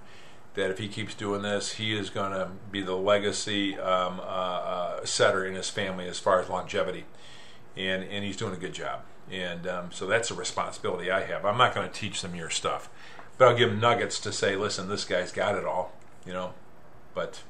that 0.57 0.71
if 0.71 0.79
he 0.79 0.89
keeps 0.89 1.15
doing 1.15 1.43
this, 1.43 1.75
he 1.75 1.97
is 1.97 2.11
going 2.11 2.33
to 2.33 2.51
be 2.71 2.83
the 2.83 2.97
legacy 2.97 3.79
um, 3.79 4.19
uh, 4.21 4.23
uh, 4.23 5.05
setter 5.05 5.45
in 5.45 5.55
his 5.55 5.71
family 5.71 6.09
as 6.09 6.19
far 6.19 6.41
as 6.41 6.49
longevity, 6.49 7.05
and 7.77 8.03
and 8.05 8.25
he's 8.25 8.37
doing 8.37 8.55
a 8.55 8.59
good 8.59 8.73
job. 8.73 9.03
And 9.31 9.67
um, 9.67 9.93
so 9.93 10.07
that's 10.07 10.31
a 10.31 10.35
responsibility 10.35 11.11
I 11.11 11.25
have. 11.25 11.45
I'm 11.45 11.59
not 11.59 11.75
going 11.75 11.89
to 11.89 11.95
teach 11.95 12.23
them 12.23 12.35
your 12.35 12.51
stuff, 12.51 12.89
but 13.39 13.49
I'll 13.49 13.57
give 13.57 13.71
them 13.71 13.81
nuggets 13.81 14.19
to 14.21 14.33
say, 14.33 14.57
listen, 14.57 14.89
this 14.89 15.05
guy's 15.05 15.33
got 15.33 15.57
it 15.57 15.65
all, 15.65 15.93
you 16.25 16.33
know. 16.33 16.55
But 17.15 17.43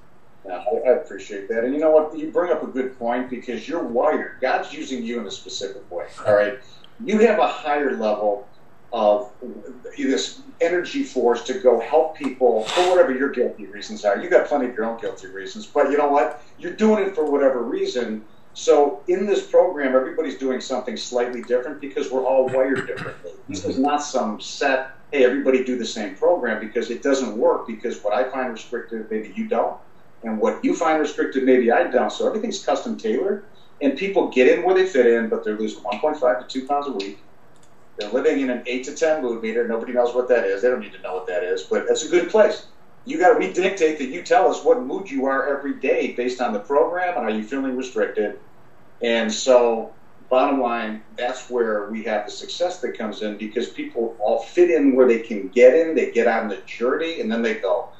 yeah, 0.46 0.64
I 0.86 0.90
appreciate 0.90 1.48
that. 1.48 1.64
And 1.64 1.74
you 1.74 1.80
know 1.80 1.90
what? 1.90 2.16
You 2.18 2.30
bring 2.30 2.52
up 2.52 2.62
a 2.62 2.66
good 2.66 2.98
point 2.98 3.30
because 3.30 3.68
you're 3.68 3.82
wired. 3.82 4.40
God's 4.40 4.72
using 4.72 5.04
you 5.04 5.20
in 5.20 5.26
a 5.26 5.30
specific 5.30 5.88
way. 5.90 6.06
All 6.26 6.34
right. 6.34 6.58
You 7.04 7.18
have 7.20 7.38
a 7.38 7.46
higher 7.46 7.96
level 7.96 8.48
of 8.96 9.30
this 9.98 10.40
energy 10.62 11.04
force 11.04 11.42
to 11.42 11.52
go 11.52 11.78
help 11.78 12.16
people 12.16 12.64
for 12.64 12.88
whatever 12.88 13.14
your 13.14 13.28
guilty 13.28 13.66
reasons 13.66 14.06
are. 14.06 14.18
You 14.18 14.30
got 14.30 14.46
plenty 14.46 14.68
of 14.70 14.74
your 14.74 14.86
own 14.86 14.98
guilty 14.98 15.26
reasons, 15.26 15.66
but 15.66 15.90
you 15.90 15.98
know 15.98 16.08
what? 16.08 16.42
You're 16.58 16.72
doing 16.72 17.04
it 17.04 17.14
for 17.14 17.30
whatever 17.30 17.62
reason. 17.62 18.24
So 18.54 19.02
in 19.06 19.26
this 19.26 19.46
program, 19.46 19.94
everybody's 19.94 20.38
doing 20.38 20.62
something 20.62 20.96
slightly 20.96 21.42
different 21.42 21.78
because 21.78 22.10
we're 22.10 22.24
all 22.24 22.48
wired 22.48 22.86
differently. 22.86 23.32
This 23.50 23.66
is 23.66 23.78
not 23.78 23.98
some 23.98 24.40
set. 24.40 24.92
Hey, 25.12 25.26
everybody 25.26 25.62
do 25.62 25.76
the 25.76 25.84
same 25.84 26.14
program 26.14 26.58
because 26.58 26.88
it 26.88 27.02
doesn't 27.02 27.36
work. 27.36 27.66
Because 27.66 28.02
what 28.02 28.14
I 28.14 28.30
find 28.30 28.50
restrictive, 28.50 29.10
maybe 29.10 29.30
you 29.36 29.46
don't, 29.46 29.76
and 30.22 30.40
what 30.40 30.64
you 30.64 30.74
find 30.74 30.98
restrictive, 31.00 31.42
maybe 31.42 31.70
I 31.70 31.90
don't. 31.90 32.10
So 32.10 32.26
everything's 32.26 32.64
custom 32.64 32.96
tailored, 32.96 33.44
and 33.82 33.98
people 33.98 34.30
get 34.30 34.48
in 34.48 34.64
where 34.64 34.74
they 34.74 34.86
fit 34.86 35.04
in, 35.04 35.28
but 35.28 35.44
they're 35.44 35.58
losing 35.58 35.82
1.5 35.82 36.48
to 36.48 36.60
2 36.60 36.66
pounds 36.66 36.86
a 36.86 36.92
week 36.92 37.18
they're 37.98 38.10
living 38.10 38.40
in 38.40 38.50
an 38.50 38.62
eight 38.66 38.84
to 38.84 38.94
ten 38.94 39.22
mood 39.22 39.42
meter. 39.42 39.66
Nobody 39.66 39.92
knows 39.92 40.14
what 40.14 40.28
that 40.28 40.44
is. 40.44 40.62
They 40.62 40.68
don't 40.68 40.80
need 40.80 40.92
to 40.92 41.00
know 41.00 41.14
what 41.14 41.26
that 41.28 41.42
is, 41.42 41.62
but 41.62 41.86
it's 41.88 42.04
a 42.04 42.08
good 42.08 42.28
place. 42.28 42.66
You 43.04 43.18
got 43.18 43.34
to, 43.34 43.38
we 43.38 43.52
dictate 43.52 43.98
that 43.98 44.06
you 44.06 44.22
tell 44.22 44.50
us 44.50 44.64
what 44.64 44.82
mood 44.82 45.10
you 45.10 45.26
are 45.26 45.56
every 45.56 45.74
day 45.74 46.12
based 46.12 46.40
on 46.40 46.52
the 46.52 46.58
program 46.58 47.16
and 47.16 47.26
are 47.26 47.30
you 47.30 47.44
feeling 47.44 47.76
restricted. 47.76 48.40
And 49.00 49.32
so, 49.32 49.94
bottom 50.28 50.60
line, 50.60 51.02
that's 51.16 51.48
where 51.48 51.88
we 51.88 52.02
have 52.04 52.26
the 52.26 52.32
success 52.32 52.80
that 52.80 52.98
comes 52.98 53.22
in 53.22 53.38
because 53.38 53.68
people 53.68 54.16
all 54.18 54.42
fit 54.42 54.70
in 54.70 54.94
where 54.96 55.06
they 55.06 55.20
can 55.20 55.48
get 55.48 55.74
in. 55.74 55.94
They 55.94 56.10
get 56.10 56.26
on 56.26 56.48
the 56.48 56.56
journey, 56.66 57.20
and 57.20 57.30
then 57.30 57.42
they 57.42 57.54
go, 57.54 57.90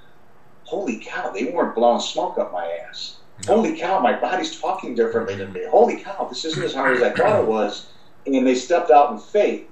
"Holy 0.64 0.98
cow! 0.98 1.30
They 1.30 1.44
weren't 1.44 1.74
blowing 1.74 2.00
smoke 2.00 2.38
up 2.38 2.52
my 2.52 2.66
ass." 2.88 3.16
No. 3.46 3.56
Holy 3.56 3.78
cow! 3.78 4.00
My 4.00 4.18
body's 4.18 4.58
talking 4.58 4.94
differently 4.94 5.36
than 5.36 5.52
me. 5.52 5.64
Holy 5.70 6.00
cow! 6.00 6.26
This 6.28 6.44
isn't 6.46 6.62
as 6.62 6.74
hard 6.74 6.96
as 6.96 7.02
I 7.02 7.10
thought 7.10 7.40
it 7.40 7.46
was. 7.46 7.86
And 8.26 8.46
they 8.46 8.56
stepped 8.56 8.90
out 8.90 9.12
in 9.12 9.18
faith 9.18 9.68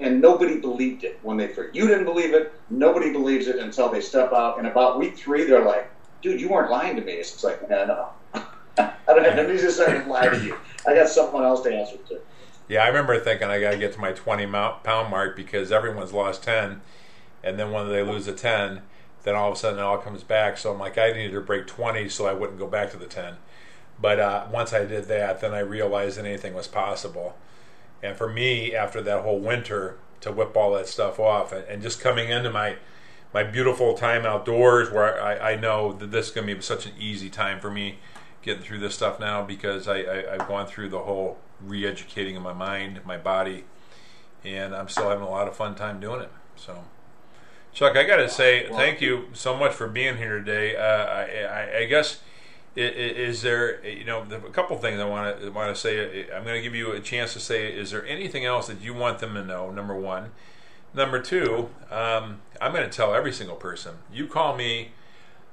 and 0.00 0.20
nobody 0.20 0.60
believed 0.60 1.04
it 1.04 1.18
when 1.22 1.36
they 1.36 1.48
first. 1.48 1.74
You 1.74 1.86
didn't 1.86 2.04
believe 2.04 2.34
it. 2.34 2.52
Nobody 2.70 3.12
believes 3.12 3.46
it 3.46 3.56
until 3.56 3.88
they 3.90 4.00
step 4.00 4.32
out. 4.32 4.58
And 4.58 4.66
about 4.66 4.98
week 4.98 5.16
three, 5.16 5.44
they're 5.44 5.64
like, 5.64 5.90
"Dude, 6.22 6.40
you 6.40 6.48
weren't 6.48 6.70
lying 6.70 6.96
to 6.96 7.02
me." 7.02 7.12
It's 7.12 7.42
like, 7.44 7.68
no, 7.68 7.84
no, 7.86 8.08
I 8.78 8.92
don't 9.06 9.24
have 9.24 9.38
any 9.38 9.56
desire 9.56 10.02
to 10.02 10.10
lie 10.10 10.28
to 10.28 10.44
you. 10.44 10.56
I 10.86 10.94
got 10.94 11.08
someone 11.08 11.44
else 11.44 11.62
to 11.62 11.74
answer 11.74 11.96
to. 12.08 12.20
Yeah, 12.68 12.82
I 12.82 12.88
remember 12.88 13.18
thinking 13.20 13.48
I 13.48 13.60
got 13.60 13.72
to 13.72 13.78
get 13.78 13.92
to 13.92 14.00
my 14.00 14.12
20 14.12 14.46
pound 14.46 15.10
mark 15.10 15.36
because 15.36 15.70
everyone's 15.70 16.12
lost 16.12 16.42
10, 16.42 16.80
and 17.44 17.58
then 17.58 17.70
when 17.70 17.88
they 17.88 18.02
lose 18.02 18.26
a 18.26 18.32
10, 18.32 18.82
then 19.22 19.34
all 19.36 19.48
of 19.48 19.54
a 19.54 19.58
sudden 19.58 19.78
it 19.78 19.82
all 19.82 19.98
comes 19.98 20.24
back. 20.24 20.58
So 20.58 20.72
I'm 20.72 20.78
like, 20.78 20.98
I 20.98 21.12
needed 21.12 21.32
to 21.32 21.40
break 21.40 21.66
20 21.66 22.08
so 22.08 22.26
I 22.26 22.32
wouldn't 22.32 22.58
go 22.58 22.66
back 22.66 22.90
to 22.90 22.96
the 22.96 23.06
10. 23.06 23.36
But 24.00 24.20
uh, 24.20 24.46
once 24.50 24.72
I 24.72 24.84
did 24.84 25.04
that, 25.04 25.40
then 25.40 25.54
I 25.54 25.60
realized 25.60 26.18
that 26.18 26.26
anything 26.26 26.54
was 26.54 26.66
possible. 26.66 27.36
And 28.02 28.16
for 28.16 28.28
me, 28.28 28.74
after 28.74 29.00
that 29.02 29.22
whole 29.22 29.40
winter, 29.40 29.98
to 30.20 30.32
whip 30.32 30.56
all 30.56 30.72
that 30.74 30.88
stuff 30.88 31.20
off 31.20 31.52
and, 31.52 31.64
and 31.66 31.82
just 31.82 32.00
coming 32.00 32.30
into 32.30 32.50
my 32.50 32.76
my 33.34 33.44
beautiful 33.44 33.94
time 33.94 34.24
outdoors 34.24 34.90
where 34.90 35.22
I, 35.22 35.52
I 35.52 35.56
know 35.56 35.92
that 35.92 36.10
this 36.10 36.28
is 36.28 36.32
going 36.32 36.46
to 36.46 36.54
be 36.54 36.62
such 36.62 36.86
an 36.86 36.92
easy 36.98 37.28
time 37.28 37.60
for 37.60 37.70
me 37.70 37.98
getting 38.40 38.62
through 38.62 38.78
this 38.78 38.94
stuff 38.94 39.20
now 39.20 39.42
because 39.42 39.88
I, 39.88 39.98
I, 39.98 40.34
I've 40.34 40.48
gone 40.48 40.66
through 40.66 40.88
the 40.88 41.00
whole 41.00 41.38
re 41.60 41.86
educating 41.86 42.36
of 42.36 42.42
my 42.42 42.52
mind, 42.52 43.00
my 43.04 43.18
body, 43.18 43.64
and 44.42 44.74
I'm 44.74 44.88
still 44.88 45.10
having 45.10 45.24
a 45.24 45.30
lot 45.30 45.48
of 45.48 45.56
fun 45.56 45.74
time 45.74 46.00
doing 46.00 46.22
it. 46.22 46.30
So. 46.56 46.84
Chuck, 47.72 47.94
I 47.94 48.04
got 48.04 48.16
to 48.16 48.28
say 48.30 48.68
thank 48.70 49.02
you 49.02 49.26
so 49.34 49.54
much 49.54 49.72
for 49.72 49.86
being 49.86 50.16
here 50.16 50.38
today. 50.38 50.76
Uh, 50.76 50.80
I, 50.82 51.44
I, 51.44 51.78
I 51.80 51.84
guess 51.84 52.20
is 52.76 53.42
there 53.42 53.84
you 53.86 54.04
know 54.04 54.26
a 54.30 54.50
couple 54.50 54.76
things 54.78 55.00
I 55.00 55.04
want 55.04 55.40
to 55.40 55.50
want 55.50 55.74
to 55.74 55.80
say 55.80 56.26
I'm 56.30 56.44
going 56.44 56.56
to 56.56 56.62
give 56.62 56.74
you 56.74 56.92
a 56.92 57.00
chance 57.00 57.32
to 57.32 57.40
say 57.40 57.72
is 57.72 57.90
there 57.90 58.06
anything 58.06 58.44
else 58.44 58.66
that 58.66 58.80
you 58.80 58.94
want 58.94 59.18
them 59.18 59.34
to 59.34 59.44
know 59.44 59.70
number 59.70 59.94
one? 59.94 60.32
Number 60.94 61.20
two 61.20 61.70
um, 61.90 62.40
I'm 62.60 62.72
going 62.72 62.88
to 62.88 62.94
tell 62.94 63.14
every 63.14 63.32
single 63.32 63.56
person 63.56 63.96
you 64.12 64.26
call 64.26 64.56
me 64.56 64.92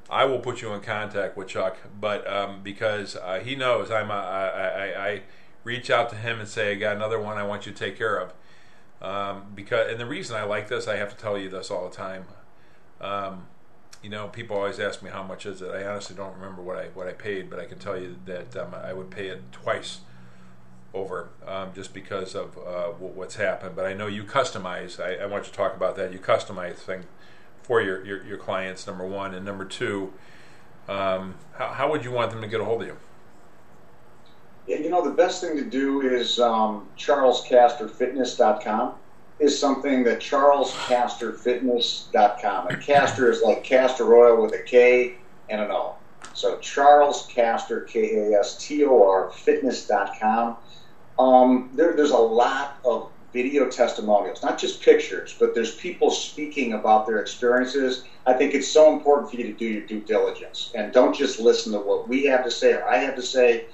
I 0.10 0.26
will 0.26 0.40
put 0.40 0.62
you 0.62 0.74
in 0.74 0.82
contact 0.82 1.38
with 1.38 1.48
Chuck 1.48 1.78
but 2.00 2.28
um, 2.32 2.62
because 2.62 3.16
uh, 3.16 3.40
he 3.40 3.56
knows 3.56 3.90
I'm 3.90 4.12
a, 4.12 4.14
I, 4.14 4.68
I, 4.68 5.08
I 5.08 5.22
reach 5.64 5.90
out 5.90 6.10
to 6.10 6.16
him 6.16 6.40
and 6.40 6.48
say 6.48 6.72
I 6.72 6.76
got 6.76 6.96
another 6.96 7.20
one 7.20 7.38
I 7.38 7.44
want 7.44 7.66
you 7.66 7.72
to 7.72 7.78
take 7.78 7.98
care 7.98 8.18
of. 8.18 8.34
Um, 9.02 9.44
because 9.54 9.92
and 9.92 10.00
the 10.00 10.06
reason 10.06 10.36
I 10.36 10.44
like 10.44 10.70
this 10.70 10.88
I 10.88 10.96
have 10.98 11.16
to 11.16 11.22
tell 11.22 11.38
you 11.38 11.50
this 11.50 11.70
all 11.70 11.90
the 11.90 11.96
time. 11.96 12.26
Um, 13.02 13.48
you 14.04 14.10
know, 14.10 14.28
people 14.28 14.58
always 14.58 14.80
ask 14.80 15.02
me 15.02 15.10
how 15.10 15.24
much 15.24 15.46
is 15.46 15.62
it. 15.62 15.72
I 15.72 15.86
honestly 15.86 16.16
don't 16.16 16.36
remember 16.36 16.62
what 16.62 16.78
I 16.78 16.88
what 16.94 17.08
I 17.08 17.14
paid, 17.14 17.50
but 17.50 17.60
I 17.60 17.66
can 17.66 17.80
tell 17.80 17.98
you 17.98 18.18
that 18.26 18.56
um, 18.58 18.76
I 18.76 18.92
would 18.92 19.10
pay 19.10 19.28
it 19.28 19.42
twice 19.54 20.02
over 20.94 21.30
um, 21.48 21.72
just 21.74 21.94
because 21.94 22.36
of 22.36 22.58
uh, 22.58 22.88
what's 22.90 23.38
happened. 23.38 23.76
But 23.76 23.86
I 23.86 23.94
know 23.94 24.08
you 24.08 24.26
customize. 24.26 25.00
I, 25.00 25.24
I, 25.24 25.26
want 25.26 25.46
you 25.46 25.52
to 25.52 25.58
talk 25.58 25.76
about 25.76 25.96
that. 25.96 26.14
You 26.14 26.20
customize 26.20 26.76
thing 26.76 27.06
for 27.64 27.82
your, 27.82 28.06
your, 28.06 28.24
your 28.24 28.38
clients. 28.38 28.86
Number 28.86 29.08
one, 29.08 29.34
and 29.34 29.44
number 29.44 29.66
two, 29.66 30.14
um, 30.88 31.34
how, 31.54 31.70
how 31.70 31.90
would 31.90 32.04
you 32.04 32.12
want 32.12 32.30
them 32.30 32.42
to 32.42 32.48
get 32.48 32.62
a 32.62 32.66
hold 32.66 32.84
of 32.84 32.90
you? 32.90 32.98
Yeah, 34.68 34.78
you 34.78 34.90
know, 34.90 35.04
the 35.04 35.16
best 35.16 35.42
thing 35.42 35.58
to 35.58 35.66
do 35.66 36.02
is 36.02 36.40
um, 36.40 36.88
charleskastorfitness.com 36.96 38.94
is 39.40 39.60
something 39.60 40.04
that 40.04 40.20
charleskastorfitness.com. 40.20 42.68
And 42.68 42.82
Kastor 42.82 43.30
is 43.30 43.42
like 43.42 43.64
castor 43.64 44.16
oil 44.16 44.42
with 44.42 44.54
a 44.54 44.64
K 44.64 45.16
and 45.50 45.62
an 45.62 45.72
O. 45.72 45.96
So 46.34 46.58
Charles 46.60 47.28
Kastor, 47.28 47.86
K 47.88 48.16
A 48.16 48.40
S 48.40 48.58
T 48.58 48.86
O 48.86 49.04
R, 49.04 49.32
fitness.com. 49.32 50.58
Um, 51.20 51.70
there, 51.74 51.96
there's 51.96 52.12
a 52.12 52.18
lot 52.18 52.78
of 52.86 53.10
video 53.34 53.70
testimonials, 53.70 54.42
not 54.44 54.60
just 54.60 54.82
pictures, 54.82 55.36
but 55.40 55.56
there's 55.56 55.76
people 55.76 56.12
speaking 56.12 56.74
about 56.74 57.08
their 57.08 57.20
experiences. 57.20 58.04
I 58.26 58.34
think 58.34 58.54
it's 58.54 58.68
so 58.68 58.94
important 58.94 59.32
for 59.32 59.38
you 59.38 59.46
to 59.46 59.54
do 59.54 59.66
your 59.66 59.86
due 59.86 60.02
diligence 60.02 60.72
and 60.76 60.94
don't 60.94 61.16
just 61.16 61.40
listen 61.40 61.74
to 61.74 61.80
what 61.80 62.08
we 62.08 62.26
have 62.26 62.44
to 62.46 62.52
say 62.52 62.74
or 62.74 62.88
I 62.88 62.98
have 62.98 63.16
to 63.16 63.24
say. 63.24 63.66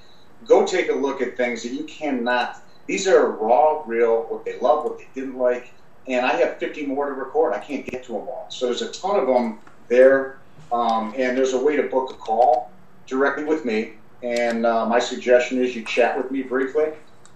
Go 0.46 0.66
take 0.66 0.88
a 0.88 0.94
look 0.94 1.20
at 1.20 1.36
things 1.36 1.62
that 1.62 1.72
you 1.72 1.84
cannot 1.84 2.62
these 2.90 3.06
are 3.06 3.30
raw, 3.30 3.84
real, 3.86 4.22
what 4.22 4.44
they 4.44 4.58
love, 4.58 4.82
what 4.82 4.98
they 4.98 5.06
didn't 5.14 5.38
like, 5.38 5.72
and 6.08 6.26
I 6.26 6.32
have 6.32 6.58
50 6.58 6.86
more 6.86 7.06
to 7.06 7.12
record. 7.12 7.54
I 7.54 7.60
can't 7.60 7.86
get 7.86 8.02
to 8.06 8.12
them 8.14 8.22
all. 8.22 8.48
So 8.50 8.66
there's 8.66 8.82
a 8.82 8.90
ton 8.90 9.20
of 9.20 9.28
them 9.28 9.60
there, 9.88 10.38
um, 10.72 11.14
and 11.16 11.38
there's 11.38 11.52
a 11.52 11.64
way 11.64 11.76
to 11.76 11.84
book 11.84 12.10
a 12.10 12.14
call 12.14 12.72
directly 13.06 13.44
with 13.44 13.64
me. 13.64 13.92
And 14.24 14.66
uh, 14.66 14.86
my 14.86 14.98
suggestion 14.98 15.62
is 15.62 15.76
you 15.76 15.84
chat 15.84 16.16
with 16.18 16.32
me 16.32 16.42
briefly. 16.42 16.86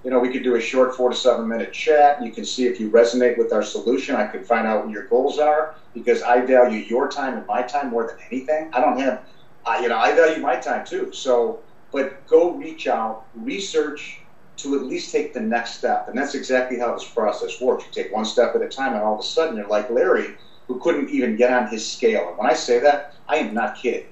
You 0.03 0.11
know, 0.11 0.19
we 0.19 0.29
could 0.33 0.43
do 0.43 0.57
a 0.57 0.61
short 0.61 0.97
four 0.97 1.11
to 1.11 1.17
seven 1.17 1.47
minute 1.47 1.73
chat. 1.73 2.21
You 2.21 2.33
can 2.33 2.45
see 2.45 2.67
if 2.67 2.81
you 2.81 2.91
resonate 2.91 3.39
with 3.39 3.53
our 3.53 3.63
solution. 3.63 4.17
I 4.17 4.27
can 4.27 4.43
find 4.43 4.67
out 4.67 4.85
what 4.85 4.93
your 4.93 5.07
goals 5.07 5.39
are 5.39 5.77
because 5.95 6.21
I 6.23 6.45
value 6.45 6.81
your 6.81 7.09
time 7.09 7.39
and 7.39 7.47
my 7.47 7.63
time 7.63 7.91
more 7.91 8.09
than 8.09 8.17
anything. 8.29 8.71
I 8.73 8.81
don't 8.81 8.99
have, 8.99 9.23
uh, 9.65 9.79
you 9.81 9.89
know, 9.89 9.99
I 9.99 10.17
value 10.17 10.43
my 10.43 10.57
time 10.57 10.85
too. 10.85 11.13
So, 11.13 11.61
but 11.93 12.27
go 12.27 12.51
reach 12.51 12.89
out, 12.89 13.27
research 13.37 14.19
to 14.57 14.77
at 14.77 14.83
least 14.83 15.11
take 15.11 15.35
the 15.35 15.41
next 15.41 15.79
step. 15.79 16.09
And 16.09 16.17
that's 16.17 16.35
exactly 16.35 16.79
how 16.79 16.95
this 16.95 17.05
process 17.05 17.61
works. 17.61 17.85
You 17.85 18.03
take 18.03 18.13
one 18.13 18.25
step 18.25 18.55
at 18.55 18.63
a 18.63 18.69
time, 18.69 18.95
and 18.95 19.03
all 19.03 19.15
of 19.15 19.21
a 19.21 19.25
sudden 19.25 19.57
you're 19.57 19.69
like 19.69 19.91
Larry, 19.91 20.37
who 20.69 20.79
couldn't 20.81 21.11
even 21.11 21.37
get 21.37 21.53
on 21.53 21.69
his 21.69 21.91
scale. 21.91 22.29
And 22.29 22.39
when 22.39 22.49
I 22.49 22.55
say 22.55 22.79
that, 22.81 23.15
I 23.29 23.37
am 23.37 23.55
not 23.55 23.77
kidding. 23.77 24.07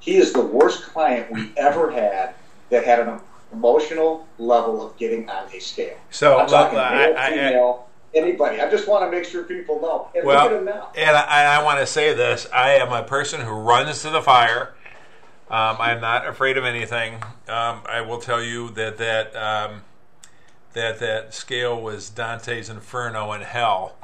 He 0.00 0.16
is 0.16 0.32
the 0.32 0.42
worst 0.42 0.82
client 0.84 1.30
we 1.30 1.52
ever 1.56 1.90
had 1.90 2.34
that 2.70 2.84
had 2.84 3.00
an 3.00 3.20
emotional 3.52 4.26
level 4.38 4.84
of 4.84 4.96
getting 4.96 5.28
on 5.28 5.48
a 5.52 5.58
scale. 5.58 5.96
So, 6.10 6.38
I'm 6.38 6.48
talking 6.48 6.78
male, 6.78 7.14
I, 7.16 7.30
female, 7.30 7.88
I, 8.14 8.18
anybody. 8.18 8.60
I 8.60 8.70
just 8.70 8.88
want 8.88 9.04
to 9.04 9.16
make 9.16 9.24
sure 9.24 9.44
people 9.44 9.80
know. 9.80 10.08
And 10.14 10.26
well, 10.26 10.44
look 10.44 10.52
at 10.52 10.58
him 10.58 10.64
now. 10.64 10.92
And 10.96 11.16
I, 11.16 11.60
I 11.60 11.62
want 11.62 11.80
to 11.80 11.86
say 11.86 12.12
this: 12.12 12.46
I 12.52 12.72
am 12.72 12.92
a 12.92 13.02
person 13.02 13.40
who 13.40 13.52
runs 13.52 14.02
to 14.02 14.10
the 14.10 14.22
fire. 14.22 14.74
Um, 15.48 15.76
I'm 15.78 16.00
not 16.00 16.26
afraid 16.26 16.56
of 16.56 16.64
anything. 16.64 17.14
Um, 17.46 17.82
I 17.86 18.00
will 18.04 18.18
tell 18.18 18.42
you 18.42 18.70
that 18.70 18.98
that 18.98 19.36
um, 19.36 19.82
that 20.72 20.98
that 20.98 21.34
scale 21.34 21.80
was 21.80 22.10
Dante's 22.10 22.68
Inferno 22.68 23.32
in 23.32 23.42
hell, 23.42 23.94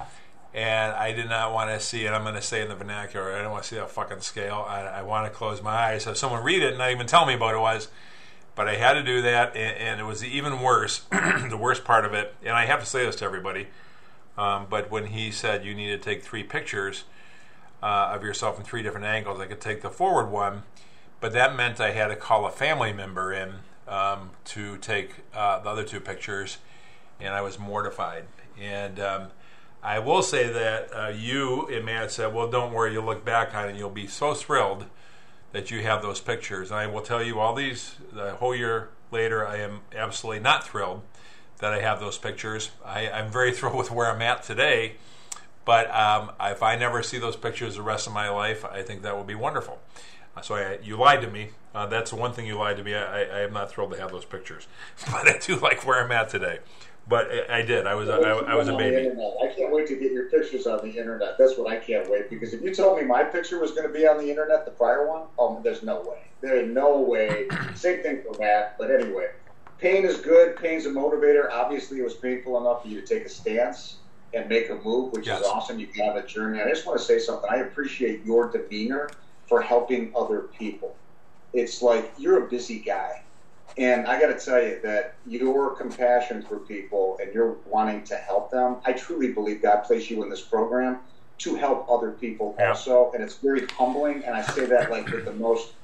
and 0.55 0.93
I 0.93 1.12
did 1.12 1.28
not 1.28 1.53
want 1.53 1.70
to 1.70 1.80
see 1.80 2.07
it. 2.07 2.12
I'm 2.12 2.22
going 2.22 2.36
to 2.36 2.43
say 2.43 2.62
in 2.62 2.68
the 2.68 2.76
vernacular, 2.76 3.32
I 3.32 3.43
don't 3.43 3.51
want 3.51 3.64
to 3.64 3.68
see 3.68 3.74
that 3.74 3.90
fucking 3.90 4.20
scale. 4.20 4.64
I, 4.68 4.82
I 4.82 5.03
want 5.03 5.26
to 5.26 5.36
close 5.36 5.61
my 5.61 5.72
eyes, 5.72 6.05
have 6.05 6.16
someone 6.16 6.45
read 6.45 6.62
it, 6.62 6.70
and 6.70 6.78
not 6.78 6.93
even 6.93 7.09
tell 7.09 7.26
me 7.26 7.34
what 7.34 7.57
it 7.57 7.59
was. 7.59 7.88
But 8.55 8.68
I 8.68 8.76
had 8.76 8.93
to 8.93 9.03
do 9.03 9.20
that, 9.22 9.57
and, 9.57 9.76
and 9.78 10.01
it 10.01 10.05
was 10.05 10.24
even 10.24 10.61
worse. 10.61 11.01
the 11.11 11.59
worst 11.59 11.84
part 11.84 12.05
of 12.05 12.14
it, 12.14 12.36
and 12.45 12.53
I 12.53 12.66
have 12.66 12.78
to 12.78 12.86
say 12.86 13.05
this 13.05 13.16
to 13.16 13.24
everybody. 13.24 13.66
Um, 14.38 14.66
but 14.70 14.93
when 14.93 15.07
he 15.07 15.32
said 15.32 15.64
you 15.64 15.74
need 15.74 15.88
to 15.88 15.99
take 15.99 16.22
three 16.22 16.45
pictures 16.45 17.03
uh, 17.82 18.12
of 18.14 18.22
yourself 18.22 18.59
in 18.59 18.64
three 18.64 18.84
different 18.84 19.07
angles, 19.07 19.40
I 19.40 19.47
could 19.47 19.61
take 19.61 19.82
the 19.82 19.90
forward 19.90 20.30
one 20.30 20.62
but 21.23 21.33
that 21.33 21.55
meant 21.55 21.81
I 21.81 21.93
had 21.93 22.09
to 22.09 22.16
call 22.16 22.47
a 22.47 22.51
family 22.51 22.93
member 22.93 23.33
in 23.33 23.55
um, 23.87 24.31
to 24.47 24.77
take 24.79 25.12
uh, 25.33 25.61
the 25.61 25.68
other 25.68 25.85
two 25.85 26.01
pictures, 26.01 26.59
and 27.20 27.33
I 27.33 27.41
was 27.41 27.61
mortified. 27.61 28.25
And 28.61 28.99
um, 28.99 29.29
I 29.85 30.01
will 30.01 30.23
say 30.23 30.53
that 30.53 30.89
uh, 30.93 31.09
you 31.16 31.68
and 31.68 31.87
Matt 31.87 32.11
said, 32.11 32.35
"Well, 32.35 32.51
don't 32.51 32.73
worry. 32.73 32.93
You'll 32.93 33.05
look 33.05 33.25
back 33.25 33.55
on 33.55 33.66
it, 33.66 33.70
and 33.70 33.79
you'll 33.79 33.89
be 33.89 34.09
so 34.09 34.35
thrilled 34.35 34.87
that 35.53 35.70
you 35.70 35.83
have 35.83 36.03
those 36.03 36.20
pictures." 36.20 36.73
And 36.73 36.81
I 36.81 36.89
will 36.89 37.03
tell 37.03 37.23
you, 37.23 37.39
all 37.39 37.55
these 37.55 37.95
the 38.12 38.33
whole 38.33 38.55
year 38.55 38.89
later, 39.12 39.47
I 39.47 39.59
am 39.59 39.83
absolutely 39.95 40.41
not 40.41 40.66
thrilled 40.66 41.03
that 41.59 41.73
I 41.73 41.81
have 41.83 42.01
those 42.01 42.18
pictures. 42.18 42.73
I, 42.85 43.09
I'm 43.09 43.31
very 43.31 43.53
thrilled 43.57 43.77
with 43.77 43.93
where 43.93 44.11
I'm 44.11 44.23
at 44.23 44.43
today. 44.43 44.97
But 45.64 45.89
um, 45.95 46.33
if 46.41 46.64
I 46.64 46.75
never 46.75 47.05
see 47.05 47.18
those 47.18 47.37
pictures 47.37 47.77
the 47.77 47.83
rest 47.83 48.09
of 48.09 48.12
my 48.12 48.29
life, 48.29 48.64
I 48.64 48.83
think 48.83 49.03
that 49.03 49.16
would 49.16 49.29
be 49.29 49.37
wonderful. 49.37 49.79
Uh, 50.37 50.41
so 50.41 50.55
I, 50.55 50.78
you 50.83 50.97
lied 50.97 51.20
to 51.22 51.30
me. 51.30 51.51
Uh, 51.74 51.87
that's 51.87 52.11
the 52.11 52.16
one 52.16 52.33
thing 52.33 52.47
you 52.47 52.57
lied 52.57 52.76
to 52.76 52.85
me. 52.85 52.95
I, 52.95 53.22
I, 53.22 53.41
am 53.41 53.53
not 53.53 53.70
thrilled 53.70 53.93
to 53.93 54.01
have 54.01 54.11
those 54.11 54.24
pictures, 54.24 54.66
but 55.11 55.28
I 55.28 55.39
do 55.39 55.57
like 55.57 55.87
where 55.87 56.05
I'm 56.05 56.12
at 56.12 56.28
today. 56.28 56.59
But 57.09 57.28
I, 57.30 57.59
I 57.59 57.62
did. 57.62 57.87
I 57.87 57.95
was 57.95 58.09
I, 58.09 58.18
I, 58.18 58.55
was 58.55 58.68
a 58.68 58.76
baby. 58.76 59.09
I 59.09 59.53
can't 59.55 59.72
wait 59.72 59.89
to 59.89 59.97
get 59.97 60.12
your 60.12 60.26
pictures 60.26 60.66
on 60.66 60.78
the 60.78 60.99
internet. 60.99 61.37
That's 61.37 61.59
what 61.59 61.70
I 61.70 61.76
can't 61.76 62.09
wait 62.11 62.30
because 62.30 62.55
if 62.55 62.62
you 62.62 62.74
told 62.74 62.99
me 62.99 63.05
my 63.05 63.24
picture 63.24 63.59
was 63.59 63.72
going 63.72 63.87
to 63.87 63.93
be 63.93 64.07
on 64.07 64.18
the 64.18 64.28
internet, 64.28 64.64
the 64.64 64.70
prior 64.70 65.09
one, 65.09 65.22
oh, 65.39 65.61
there's 65.64 65.83
no 65.83 66.01
way. 66.01 66.22
There 66.41 66.57
is 66.57 66.68
no 66.68 67.01
way. 67.01 67.49
Same 67.74 68.03
thing 68.03 68.22
for 68.22 68.39
Matt. 68.39 68.76
But 68.78 68.91
anyway, 68.91 69.30
pain 69.78 70.05
is 70.05 70.18
good. 70.18 70.57
Pain's 70.57 70.87
a 70.87 70.91
motivator. 70.91 71.51
Obviously, 71.51 71.99
it 71.99 72.05
was 72.05 72.14
painful 72.14 72.59
enough 72.59 72.83
for 72.83 72.89
you 72.89 73.01
to 73.01 73.07
take 73.07 73.24
a 73.24 73.28
stance 73.28 73.97
and 74.35 74.49
make 74.49 74.70
a 74.70 74.76
move, 74.76 75.12
which 75.12 75.26
yes. 75.26 75.41
is 75.41 75.47
awesome. 75.47 75.78
You 75.78 75.89
have 75.99 76.16
a 76.16 76.26
journey. 76.26 76.61
I 76.61 76.68
just 76.68 76.87
want 76.87 76.99
to 76.99 77.05
say 77.05 77.18
something. 77.18 77.51
I 77.51 77.57
appreciate 77.57 78.24
your 78.24 78.51
demeanor 78.51 79.11
for 79.53 79.61
helping 79.61 80.11
other 80.17 80.49
people. 80.59 80.97
It's 81.53 81.83
like 81.83 82.11
you're 82.17 82.47
a 82.47 82.49
busy 82.49 82.79
guy. 82.79 83.21
And 83.77 84.07
I 84.07 84.19
got 84.19 84.29
to 84.29 84.43
tell 84.43 84.63
you 84.63 84.81
that 84.83 85.17
your 85.27 85.75
compassion 85.75 86.41
for 86.41 86.57
people 86.57 87.19
and 87.21 87.35
you're 87.35 87.57
wanting 87.67 88.03
to 88.05 88.17
help 88.17 88.51
them, 88.51 88.77
I 88.87 88.95
truly 88.95 89.31
believe 89.31 89.61
God 89.61 89.83
placed 89.83 90.09
you 90.09 90.23
in 90.23 90.31
this 90.31 90.41
program 90.41 91.01
to 91.41 91.55
help 91.55 91.87
other 91.91 92.13
people 92.13 92.57
yeah. 92.59 92.71
also. 92.71 93.11
And 93.13 93.23
it's 93.23 93.37
very 93.37 93.67
humbling. 93.67 94.25
And 94.25 94.35
I 94.35 94.41
say 94.41 94.65
that 94.65 94.91
like 94.91 95.07
with 95.11 95.27
the 95.27 95.35
most, 95.35 95.75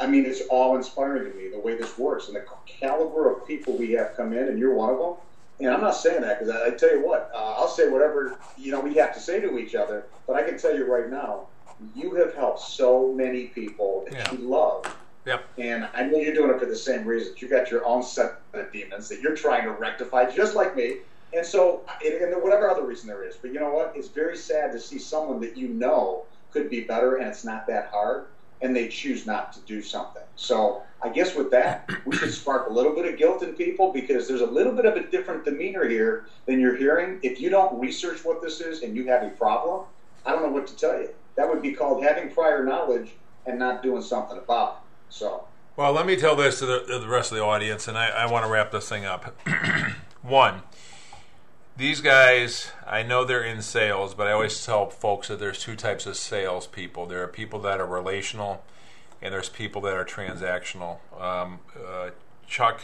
I 0.00 0.08
mean, 0.08 0.26
it's 0.26 0.40
all 0.50 0.74
inspiring 0.74 1.30
to 1.30 1.38
me 1.38 1.50
the 1.50 1.60
way 1.60 1.76
this 1.76 1.96
works 1.96 2.26
and 2.26 2.34
the 2.34 2.44
caliber 2.66 3.32
of 3.32 3.46
people 3.46 3.76
we 3.76 3.92
have 3.92 4.16
come 4.16 4.32
in, 4.32 4.48
and 4.48 4.58
you're 4.58 4.74
one 4.74 4.90
of 4.90 4.98
them. 4.98 5.14
And 5.60 5.70
I'm 5.70 5.80
not 5.80 5.94
saying 5.94 6.22
that 6.22 6.40
because 6.40 6.52
I, 6.52 6.66
I, 6.66 6.70
tell 6.70 6.90
you 6.90 7.06
what, 7.06 7.30
uh, 7.32 7.54
I'll 7.58 7.68
say 7.68 7.88
whatever 7.88 8.36
you 8.58 8.72
know 8.72 8.80
we 8.80 8.94
have 8.94 9.14
to 9.14 9.20
say 9.20 9.40
to 9.40 9.56
each 9.56 9.76
other. 9.76 10.06
But 10.26 10.34
I 10.34 10.42
can 10.42 10.58
tell 10.58 10.76
you 10.76 10.92
right 10.92 11.08
now, 11.08 11.46
you 11.94 12.14
have 12.14 12.34
helped 12.34 12.60
so 12.60 13.12
many 13.12 13.46
people 13.46 14.04
that 14.08 14.14
yeah. 14.14 14.32
you 14.32 14.48
love 14.48 14.94
Yep. 15.26 15.44
And 15.58 15.88
I 15.94 16.02
know 16.02 16.18
you're 16.18 16.34
doing 16.34 16.50
it 16.50 16.58
for 16.58 16.66
the 16.66 16.76
same 16.76 17.04
reasons. 17.04 17.40
You 17.40 17.48
got 17.48 17.70
your 17.70 17.84
own 17.86 18.02
set 18.02 18.40
of 18.52 18.72
demons 18.72 19.08
that 19.08 19.20
you're 19.20 19.36
trying 19.36 19.64
to 19.64 19.70
rectify, 19.70 20.30
just 20.30 20.54
like 20.54 20.76
me. 20.76 20.98
And 21.32 21.44
so, 21.44 21.82
and 22.04 22.42
whatever 22.42 22.70
other 22.70 22.84
reason 22.84 23.08
there 23.08 23.24
is. 23.24 23.36
But 23.36 23.52
you 23.52 23.58
know 23.58 23.72
what? 23.72 23.92
It's 23.96 24.08
very 24.08 24.36
sad 24.36 24.70
to 24.72 24.78
see 24.78 24.98
someone 24.98 25.40
that 25.40 25.56
you 25.56 25.68
know 25.68 26.24
could 26.52 26.70
be 26.70 26.82
better, 26.82 27.16
and 27.16 27.26
it's 27.26 27.44
not 27.44 27.66
that 27.66 27.88
hard, 27.90 28.26
and 28.62 28.76
they 28.76 28.86
choose 28.86 29.26
not 29.26 29.52
to 29.54 29.60
do 29.60 29.82
something. 29.82 30.22
So 30.36 30.82
I 31.02 31.08
guess 31.08 31.34
with 31.34 31.50
that, 31.50 31.90
we 32.04 32.16
should 32.16 32.32
spark 32.32 32.68
a 32.68 32.72
little 32.72 32.94
bit 32.94 33.12
of 33.12 33.18
guilt 33.18 33.42
in 33.42 33.54
people 33.54 33.92
because 33.92 34.28
there's 34.28 34.42
a 34.42 34.46
little 34.46 34.72
bit 34.72 34.84
of 34.84 34.94
a 34.94 35.02
different 35.08 35.44
demeanor 35.44 35.88
here 35.88 36.26
than 36.46 36.60
you're 36.60 36.76
hearing. 36.76 37.18
If 37.22 37.40
you 37.40 37.50
don't 37.50 37.80
research 37.80 38.24
what 38.24 38.40
this 38.40 38.60
is 38.60 38.82
and 38.82 38.94
you 38.94 39.06
have 39.08 39.24
a 39.24 39.30
problem, 39.30 39.86
I 40.24 40.32
don't 40.32 40.42
know 40.42 40.52
what 40.52 40.68
to 40.68 40.76
tell 40.76 41.00
you. 41.00 41.08
That 41.36 41.48
would 41.48 41.62
be 41.62 41.72
called 41.72 42.02
having 42.02 42.30
prior 42.30 42.64
knowledge 42.64 43.10
and 43.46 43.58
not 43.58 43.82
doing 43.82 44.02
something 44.02 44.38
about 44.38 44.82
it. 44.82 45.14
So. 45.14 45.44
Well, 45.76 45.92
let 45.92 46.06
me 46.06 46.16
tell 46.16 46.36
this 46.36 46.60
to 46.60 46.66
the, 46.66 46.84
to 46.86 46.98
the 47.00 47.08
rest 47.08 47.32
of 47.32 47.38
the 47.38 47.44
audience, 47.44 47.88
and 47.88 47.98
I, 47.98 48.08
I 48.08 48.30
want 48.30 48.44
to 48.44 48.50
wrap 48.50 48.70
this 48.70 48.88
thing 48.88 49.04
up. 49.04 49.36
One, 50.22 50.62
these 51.76 52.00
guys, 52.00 52.70
I 52.86 53.02
know 53.02 53.24
they're 53.24 53.42
in 53.42 53.60
sales, 53.60 54.14
but 54.14 54.28
I 54.28 54.32
always 54.32 54.64
tell 54.64 54.88
folks 54.88 55.26
that 55.28 55.40
there's 55.40 55.58
two 55.58 55.74
types 55.74 56.06
of 56.06 56.16
salespeople. 56.16 57.06
There 57.06 57.22
are 57.24 57.28
people 57.28 57.58
that 57.60 57.80
are 57.80 57.86
relational, 57.86 58.62
and 59.20 59.34
there's 59.34 59.48
people 59.48 59.82
that 59.82 59.94
are 59.94 60.04
transactional. 60.04 60.98
Um, 61.20 61.58
uh, 61.76 62.10
Chuck 62.46 62.82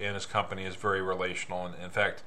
and 0.00 0.14
his 0.14 0.26
company 0.26 0.64
is 0.64 0.74
very 0.74 1.00
relational, 1.00 1.66
and 1.66 1.76
in 1.80 1.90
fact, 1.90 2.24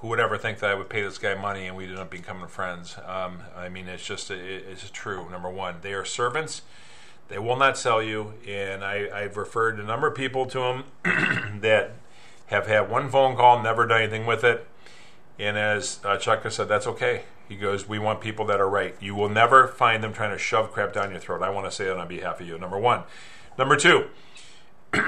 who 0.00 0.08
would 0.08 0.20
ever 0.20 0.36
think 0.36 0.58
that 0.58 0.70
I 0.70 0.74
would 0.74 0.88
pay 0.88 1.02
this 1.02 1.18
guy 1.18 1.34
money 1.34 1.66
and 1.66 1.76
we'd 1.76 1.90
end 1.90 1.98
up 1.98 2.10
becoming 2.10 2.48
friends? 2.48 2.96
Um, 3.06 3.42
I 3.56 3.68
mean, 3.68 3.88
it's 3.88 4.04
just 4.04 4.30
it, 4.30 4.64
it's 4.70 4.90
true. 4.90 5.28
Number 5.30 5.48
one, 5.48 5.76
they 5.82 5.94
are 5.94 6.04
servants 6.04 6.62
they 7.30 7.38
will 7.38 7.56
not 7.56 7.78
sell 7.78 8.02
you, 8.02 8.34
and 8.46 8.84
I, 8.84 9.08
I've 9.14 9.36
referred 9.36 9.78
a 9.78 9.84
number 9.84 10.08
of 10.08 10.16
people 10.16 10.46
to 10.46 10.58
them 11.04 11.60
that 11.60 11.92
have 12.46 12.66
had 12.66 12.90
one 12.90 13.08
phone 13.08 13.36
call, 13.36 13.62
never 13.62 13.86
done 13.86 14.02
anything 14.02 14.26
with 14.26 14.42
it. 14.42 14.66
And 15.38 15.56
as 15.56 16.00
uh, 16.04 16.16
Chuck 16.16 16.44
said, 16.50 16.68
that's 16.68 16.88
okay. 16.88 17.22
He 17.48 17.54
goes, 17.54 17.88
We 17.88 18.00
want 18.00 18.20
people 18.20 18.44
that 18.46 18.60
are 18.60 18.68
right. 18.68 18.96
You 19.00 19.14
will 19.14 19.28
never 19.28 19.68
find 19.68 20.02
them 20.02 20.12
trying 20.12 20.32
to 20.32 20.38
shove 20.38 20.72
crap 20.72 20.92
down 20.92 21.12
your 21.12 21.20
throat. 21.20 21.42
I 21.42 21.50
want 21.50 21.66
to 21.66 21.72
say 21.72 21.84
that 21.84 21.96
on 21.96 22.08
behalf 22.08 22.40
of 22.40 22.48
you. 22.48 22.58
Number 22.58 22.78
one. 22.78 23.04
Number 23.56 23.76
two, 23.76 24.08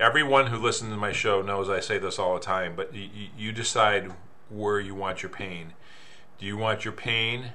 everyone 0.00 0.48
who 0.48 0.58
listens 0.58 0.92
to 0.92 0.96
my 0.98 1.12
show 1.12 1.40
knows 1.40 1.70
I 1.70 1.80
say 1.80 1.98
this 1.98 2.18
all 2.18 2.34
the 2.34 2.40
time, 2.40 2.74
but 2.76 2.92
you 2.94 3.52
decide 3.52 4.12
where 4.50 4.80
you 4.80 4.94
want 4.94 5.22
your 5.22 5.30
pain. 5.30 5.72
Do 6.38 6.46
you 6.46 6.56
want 6.56 6.84
your 6.84 6.92
pain 6.92 7.52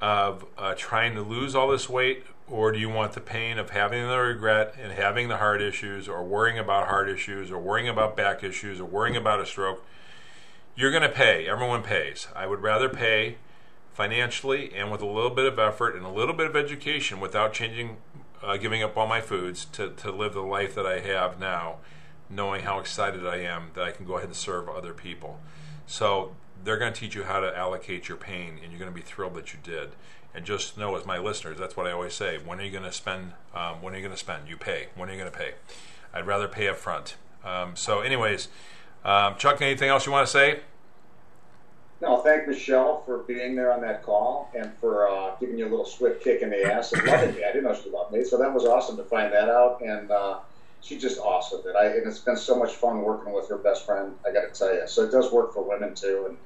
of 0.00 0.44
uh, 0.58 0.74
trying 0.76 1.14
to 1.14 1.22
lose 1.22 1.54
all 1.54 1.68
this 1.68 1.88
weight 1.88 2.24
or 2.52 2.70
do 2.70 2.78
you 2.78 2.90
want 2.90 3.12
the 3.12 3.20
pain 3.20 3.58
of 3.58 3.70
having 3.70 4.06
the 4.06 4.18
regret 4.18 4.74
and 4.80 4.92
having 4.92 5.28
the 5.28 5.38
heart 5.38 5.62
issues, 5.62 6.06
or 6.06 6.22
worrying 6.22 6.58
about 6.58 6.88
heart 6.88 7.08
issues, 7.08 7.50
or 7.50 7.58
worrying 7.58 7.88
about 7.88 8.14
back 8.14 8.44
issues, 8.44 8.78
or 8.78 8.84
worrying 8.84 9.16
about 9.16 9.40
a 9.40 9.46
stroke? 9.46 9.82
You're 10.76 10.90
going 10.90 11.02
to 11.02 11.08
pay. 11.08 11.48
Everyone 11.48 11.82
pays. 11.82 12.28
I 12.36 12.46
would 12.46 12.60
rather 12.60 12.90
pay 12.90 13.36
financially 13.94 14.74
and 14.74 14.90
with 14.90 15.00
a 15.00 15.06
little 15.06 15.30
bit 15.30 15.46
of 15.46 15.58
effort 15.58 15.96
and 15.96 16.04
a 16.04 16.10
little 16.10 16.34
bit 16.34 16.46
of 16.46 16.54
education 16.54 17.20
without 17.20 17.54
changing, 17.54 17.96
uh, 18.42 18.58
giving 18.58 18.82
up 18.82 18.96
all 18.96 19.06
my 19.06 19.20
foods 19.20 19.64
to, 19.66 19.90
to 19.90 20.10
live 20.10 20.34
the 20.34 20.40
life 20.40 20.74
that 20.74 20.86
I 20.86 21.00
have 21.00 21.38
now, 21.38 21.76
knowing 22.28 22.64
how 22.64 22.80
excited 22.80 23.26
I 23.26 23.36
am 23.36 23.70
that 23.74 23.84
I 23.84 23.92
can 23.92 24.04
go 24.04 24.16
ahead 24.16 24.28
and 24.28 24.36
serve 24.36 24.68
other 24.68 24.92
people. 24.92 25.40
So 25.92 26.34
they're 26.64 26.78
going 26.78 26.90
to 26.90 26.98
teach 26.98 27.14
you 27.14 27.24
how 27.24 27.40
to 27.40 27.54
allocate 27.54 28.08
your 28.08 28.16
pain, 28.16 28.58
and 28.62 28.72
you're 28.72 28.78
going 28.78 28.90
to 28.90 28.94
be 28.94 29.02
thrilled 29.02 29.34
that 29.34 29.52
you 29.52 29.58
did. 29.62 29.90
And 30.34 30.46
just 30.46 30.78
know 30.78 30.96
as 30.96 31.04
my 31.04 31.18
listeners 31.18 31.58
that's 31.58 31.76
what 31.76 31.86
i 31.86 31.92
always 31.92 32.14
say 32.14 32.38
when 32.38 32.58
are 32.58 32.62
you 32.62 32.70
going 32.70 32.84
to 32.84 32.92
spend 32.92 33.34
um, 33.54 33.82
when 33.82 33.92
are 33.92 33.98
you 33.98 34.02
going 34.02 34.14
to 34.14 34.18
spend? 34.18 34.48
You 34.48 34.56
pay. 34.56 34.86
When 34.96 35.10
are 35.10 35.12
you 35.12 35.18
going 35.18 35.30
to 35.30 35.36
pay? 35.36 35.52
I'd 36.14 36.26
rather 36.26 36.48
pay 36.48 36.68
up 36.68 36.78
front 36.78 37.16
um, 37.44 37.76
so 37.76 38.00
anyways 38.00 38.48
um, 39.04 39.36
chuck 39.36 39.60
anything 39.60 39.90
else 39.90 40.06
you 40.06 40.12
want 40.12 40.26
to 40.26 40.32
say? 40.32 40.60
No 42.00 42.16
thank 42.22 42.48
michelle 42.48 43.02
for 43.02 43.18
being 43.18 43.54
there 43.54 43.70
on 43.70 43.82
that 43.82 44.02
call 44.02 44.50
and 44.56 44.72
for 44.80 45.10
uh, 45.10 45.36
giving 45.40 45.58
you 45.58 45.66
a 45.66 45.68
little 45.68 45.84
swift 45.84 46.24
kick 46.24 46.40
in 46.40 46.48
the 46.48 46.64
ass. 46.64 46.94
And 46.94 47.06
loving 47.06 47.34
me 47.34 47.44
i 47.44 47.52
didn't 47.52 47.64
know 47.64 47.74
she 47.74 47.90
loved 47.90 48.14
me. 48.14 48.24
So 48.24 48.38
that 48.38 48.50
was 48.54 48.64
awesome 48.64 48.96
to 48.96 49.04
find 49.04 49.30
that 49.34 49.50
out. 49.50 49.82
And 49.82 50.10
uh, 50.10 50.38
she's 50.82 51.00
just 51.00 51.18
awesome 51.20 51.60
and, 51.66 51.76
I, 51.76 51.86
and 51.86 52.06
it's 52.06 52.18
been 52.18 52.36
so 52.36 52.58
much 52.58 52.72
fun 52.72 53.02
working 53.02 53.32
with 53.32 53.48
her 53.48 53.58
best 53.58 53.86
friend 53.86 54.14
i 54.26 54.32
got 54.32 54.52
to 54.52 54.58
tell 54.58 54.74
you 54.74 54.86
so 54.86 55.04
it 55.04 55.10
does 55.10 55.32
work 55.32 55.54
for 55.54 55.62
women 55.66 55.94
too 55.94 56.26
and 56.28 56.36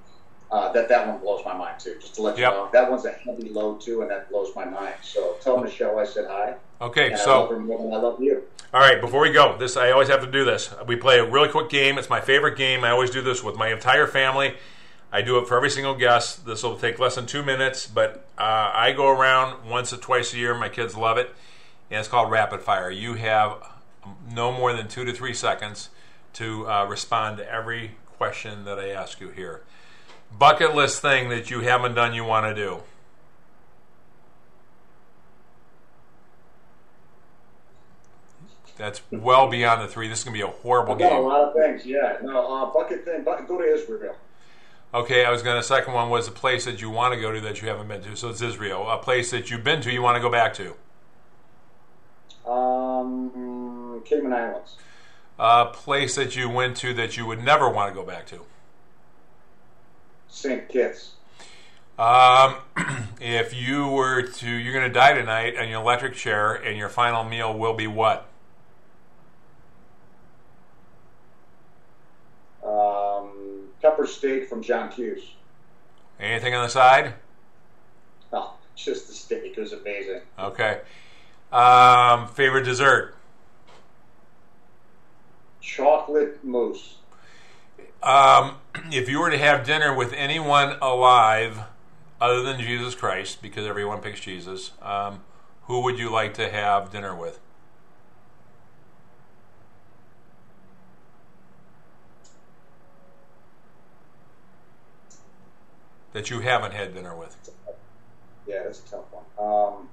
uh, 0.51 0.71
that 0.73 0.89
that 0.89 1.09
one 1.09 1.19
blows 1.19 1.45
my 1.45 1.55
mind 1.55 1.79
too. 1.81 1.97
Just 2.01 2.15
to 2.15 2.23
let 2.23 2.39
yep. 2.39 2.53
you 2.53 2.59
know, 2.59 2.69
that 2.73 2.91
one's 2.91 3.05
a 3.05 3.13
heavy 3.13 3.49
load 3.49 3.81
too, 3.81 4.03
and 4.03 4.11
that 4.11 4.31
blows 4.31 4.55
my 4.55 4.65
mind. 4.65 4.95
So 5.03 5.37
tell 5.41 5.59
Michelle 5.59 5.99
I 5.99 6.05
said 6.05 6.27
hi. 6.29 6.55
Okay, 6.81 7.17
so 7.17 7.33
I 7.33 7.39
love 7.39 7.51
her 7.51 7.61
more 7.61 7.79
than 7.83 7.93
I 7.93 7.97
love 7.97 8.23
you. 8.23 8.45
All 8.73 8.81
right, 8.81 9.01
before 9.01 9.23
we 9.23 9.33
go, 9.33 9.57
this 9.57 9.77
I 9.77 9.91
always 9.91 10.09
have 10.09 10.21
to 10.21 10.31
do 10.31 10.45
this. 10.45 10.73
We 10.87 10.97
play 10.97 11.19
a 11.19 11.25
really 11.25 11.49
quick 11.49 11.69
game. 11.69 11.99
It's 11.99 12.11
my 12.11 12.21
favorite 12.21 12.57
game. 12.57 12.85
I 12.85 12.91
always 12.91 13.11
do 13.11 13.23
this 13.23 13.43
with 13.43 13.57
my 13.57 13.73
entire 13.73 14.07
family. 14.07 14.55
I 15.13 15.23
do 15.23 15.39
it 15.39 15.49
for 15.49 15.57
every 15.57 15.71
single 15.71 15.95
guest. 15.95 16.47
This 16.47 16.63
will 16.63 16.77
take 16.77 16.99
less 16.99 17.15
than 17.15 17.27
two 17.27 17.43
minutes, 17.43 17.87
but 17.87 18.27
uh, 18.37 18.71
I 18.75 18.93
go 18.93 19.09
around 19.09 19.69
once 19.69 19.93
or 19.93 19.97
twice 19.97 20.35
a 20.35 20.37
year. 20.37 20.55
My 20.55 20.69
kids 20.69 20.97
love 20.97 21.17
it, 21.17 21.35
and 21.91 22.01
it's 22.01 22.09
called 22.09 22.31
Rapid 22.31 22.61
Fire. 22.61 22.91
You 22.91 23.15
have 23.15 23.63
no 24.31 24.53
more 24.53 24.73
than 24.73 24.89
two 24.89 25.05
to 25.05 25.13
three 25.13 25.35
seconds 25.35 25.91
to 26.35 26.69
uh, 26.69 26.85
respond 26.87 27.39
to 27.39 27.51
every 27.51 27.93
question 28.19 28.65
that 28.65 28.79
I 28.79 28.89
ask 28.89 29.21
you 29.21 29.29
here 29.29 29.63
bucket 30.39 30.75
list 30.75 31.03
thing 31.03 31.29
that 31.29 31.51
you 31.51 31.61
haven't 31.61 31.95
done 31.95 32.15
you 32.15 32.25
want 32.25 32.47
to 32.47 32.55
do? 32.55 32.83
That's 38.77 39.01
well 39.11 39.49
beyond 39.49 39.81
the 39.81 39.89
three. 39.89 40.07
This 40.07 40.19
is 40.19 40.25
gonna 40.25 40.35
be 40.35 40.43
a 40.43 40.49
horrible 40.49 40.93
I've 40.93 40.99
game. 40.99 41.13
a 41.13 41.21
lot 41.21 41.41
of 41.41 41.55
things. 41.55 41.87
Yeah. 41.87 42.19
No. 42.23 42.47
Uh, 42.47 42.73
bucket 42.73 43.07
thing. 43.07 43.25
Bucket, 43.25 43.49
go 43.49 43.59
to 43.59 43.65
Israel. 43.65 44.15
Okay, 44.93 45.25
I 45.25 45.31
was 45.31 45.43
going 45.43 45.57
to. 45.57 45.63
Second 45.63 45.95
one 45.95 46.11
was 46.11 46.29
a 46.29 46.31
place 46.31 46.65
that 46.67 46.81
you 46.81 46.91
want 46.91 47.13
to 47.13 47.21
go 47.21 47.33
to 47.33 47.41
that 47.41 47.61
you 47.61 47.69
haven't 47.69 47.89
been 47.89 48.03
to. 48.03 48.17
So 48.17 48.29
it's 48.29 48.41
Israel. 48.41 48.89
A 48.89 48.99
place 48.99 49.31
that 49.31 49.51
you've 49.51 49.65
been 49.65 49.81
to, 49.81 49.91
you 49.91 50.01
want 50.01 50.17
to 50.17 50.21
go 50.21 50.31
back 50.31 50.55
to. 50.55 50.75
Cayman 54.07 54.33
Islands. 54.33 54.77
A 55.39 55.67
place 55.67 56.15
that 56.15 56.35
you 56.35 56.49
went 56.49 56.77
to 56.79 56.95
that 56.95 57.17
you 57.17 57.27
would 57.27 57.43
never 57.43 57.69
want 57.69 57.93
to 57.93 58.01
go 58.01 58.07
back 58.07 58.27
to. 58.27 58.41
St. 60.29 60.69
Kitts? 60.69 61.13
Um, 61.99 62.57
if 63.21 63.55
you 63.55 63.89
were 63.89 64.23
to, 64.23 64.51
you're 64.51 64.73
going 64.73 64.87
to 64.87 64.93
die 64.93 65.15
tonight 65.15 65.55
in 65.55 65.69
your 65.69 65.81
electric 65.81 66.15
chair, 66.15 66.55
and 66.55 66.77
your 66.77 66.89
final 66.89 67.25
meal 67.25 67.57
will 67.57 67.75
be 67.75 67.87
what? 67.87 68.27
Um, 72.63 73.69
pepper 73.81 74.07
steak 74.07 74.49
from 74.49 74.63
John 74.63 74.91
Q's. 74.91 75.23
Anything 76.21 76.55
on 76.55 76.65
the 76.65 76.71
side? 76.71 77.15
Oh, 78.33 78.55
just 78.75 79.09
the 79.09 79.15
steak. 79.15 79.57
It 79.57 79.61
was 79.61 79.73
amazing. 79.73 80.21
Okay. 80.39 80.81
Um, 81.53 82.29
favorite 82.29 82.65
dessert? 82.65 83.16
Chocolate 85.67 86.45
mousse. 86.45 86.95
Um, 88.01 88.59
if 88.93 89.09
you 89.09 89.19
were 89.19 89.31
to 89.31 89.39
have 89.39 89.67
dinner 89.67 89.93
with 89.93 90.13
anyone 90.13 90.77
alive, 90.81 91.59
other 92.21 92.41
than 92.43 92.61
Jesus 92.61 92.95
Christ, 92.95 93.43
because 93.43 93.67
everyone 93.67 94.01
picks 94.01 94.21
Jesus, 94.21 94.71
um, 94.81 95.25
who 95.63 95.83
would 95.83 95.99
you 95.99 96.09
like 96.09 96.35
to 96.35 96.49
have 96.49 96.93
dinner 96.93 97.17
with? 97.17 97.41
That 106.13 106.31
you 106.31 106.41
haven't 106.41 106.75
had 106.75 106.95
dinner 106.95 107.15
with. 107.17 107.37
Yeah, 108.47 108.63
that's 108.63 108.85
a 108.87 108.91
tough 108.91 109.05
one. 109.11 109.89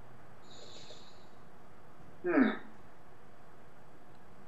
Um, 2.23 2.31
hmm. 2.31 2.49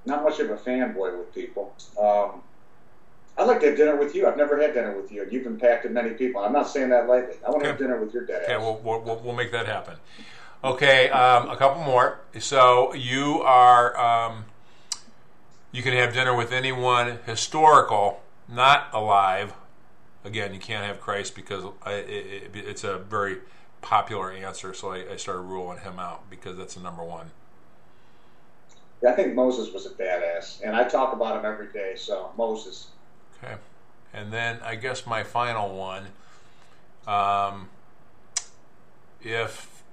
Not 0.05 0.23
much 0.23 0.39
of 0.39 0.49
a 0.49 0.55
fanboy 0.55 1.17
with 1.17 1.33
people. 1.33 1.73
Um, 1.99 2.41
I'd 3.37 3.47
like 3.47 3.59
to 3.61 3.67
have 3.67 3.77
dinner 3.77 3.95
with 3.95 4.15
you. 4.15 4.27
I've 4.27 4.37
never 4.37 4.61
had 4.61 4.73
dinner 4.73 4.95
with 4.95 5.11
you, 5.11 5.23
and 5.23 5.31
you've 5.31 5.45
impacted 5.45 5.91
many 5.91 6.11
people. 6.11 6.41
I'm 6.41 6.53
not 6.53 6.69
saying 6.69 6.89
that 6.89 7.07
lightly. 7.07 7.35
I 7.45 7.49
want 7.49 7.63
to 7.63 7.69
have 7.69 7.77
dinner 7.77 7.99
with 7.99 8.13
your 8.13 8.25
dad. 8.25 8.43
Okay, 8.43 8.57
we'll, 8.57 8.79
we'll, 8.83 9.19
we'll 9.23 9.35
make 9.35 9.51
that 9.51 9.65
happen. 9.65 9.95
Okay, 10.63 11.09
um, 11.09 11.49
a 11.49 11.57
couple 11.57 11.83
more. 11.83 12.19
So 12.39 12.93
you 12.93 13.41
are, 13.41 13.97
um, 13.99 14.45
you 15.71 15.83
can 15.83 15.93
have 15.93 16.13
dinner 16.13 16.35
with 16.35 16.51
anyone 16.51 17.19
historical, 17.25 18.21
not 18.47 18.87
alive. 18.93 19.53
Again, 20.23 20.53
you 20.53 20.59
can't 20.59 20.85
have 20.85 21.01
Christ 21.01 21.35
because 21.35 21.65
I, 21.83 21.93
it, 21.93 22.51
it, 22.55 22.55
it's 22.55 22.83
a 22.83 22.97
very 22.97 23.39
popular 23.81 24.31
answer, 24.31 24.73
so 24.73 24.91
I, 24.91 25.11
I 25.11 25.17
started 25.17 25.41
ruling 25.41 25.79
him 25.79 25.99
out 25.99 26.29
because 26.29 26.57
that's 26.57 26.75
the 26.75 26.81
number 26.81 27.03
one. 27.03 27.31
Yeah, 29.03 29.09
I 29.09 29.13
think 29.13 29.33
Moses 29.35 29.73
was 29.73 29.85
a 29.85 29.89
badass, 29.89 30.61
and 30.63 30.75
I 30.75 30.87
talk 30.87 31.13
about 31.13 31.37
him 31.37 31.45
every 31.45 31.67
day. 31.71 31.95
So 31.95 32.31
Moses. 32.37 32.87
Okay. 33.43 33.55
And 34.13 34.31
then 34.31 34.59
I 34.63 34.75
guess 34.75 35.05
my 35.05 35.23
final 35.23 35.75
one. 35.75 36.07
Um, 37.07 37.69
if, 39.21 39.83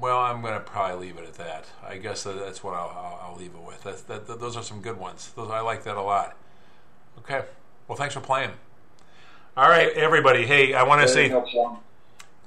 well, 0.00 0.18
I'm 0.18 0.42
going 0.42 0.54
to 0.54 0.60
probably 0.60 1.06
leave 1.06 1.18
it 1.18 1.26
at 1.26 1.34
that. 1.34 1.66
I 1.86 1.98
guess 1.98 2.24
that, 2.24 2.38
that's 2.38 2.64
what 2.64 2.74
I'll, 2.74 2.88
I'll, 2.88 3.30
I'll, 3.30 3.38
leave 3.38 3.54
it 3.54 3.62
with. 3.62 3.82
That, 3.84 4.06
that, 4.08 4.26
that, 4.26 4.40
those 4.40 4.56
are 4.56 4.62
some 4.62 4.80
good 4.80 4.98
ones. 4.98 5.30
Those 5.36 5.50
I 5.50 5.60
like 5.60 5.84
that 5.84 5.96
a 5.96 6.02
lot. 6.02 6.36
Okay. 7.20 7.42
Well, 7.86 7.96
thanks 7.96 8.14
for 8.14 8.20
playing. 8.20 8.50
All 9.56 9.68
right, 9.68 9.92
everybody. 9.92 10.46
Hey, 10.46 10.74
I 10.74 10.82
want 10.82 11.02
to 11.02 11.08
say, 11.08 11.32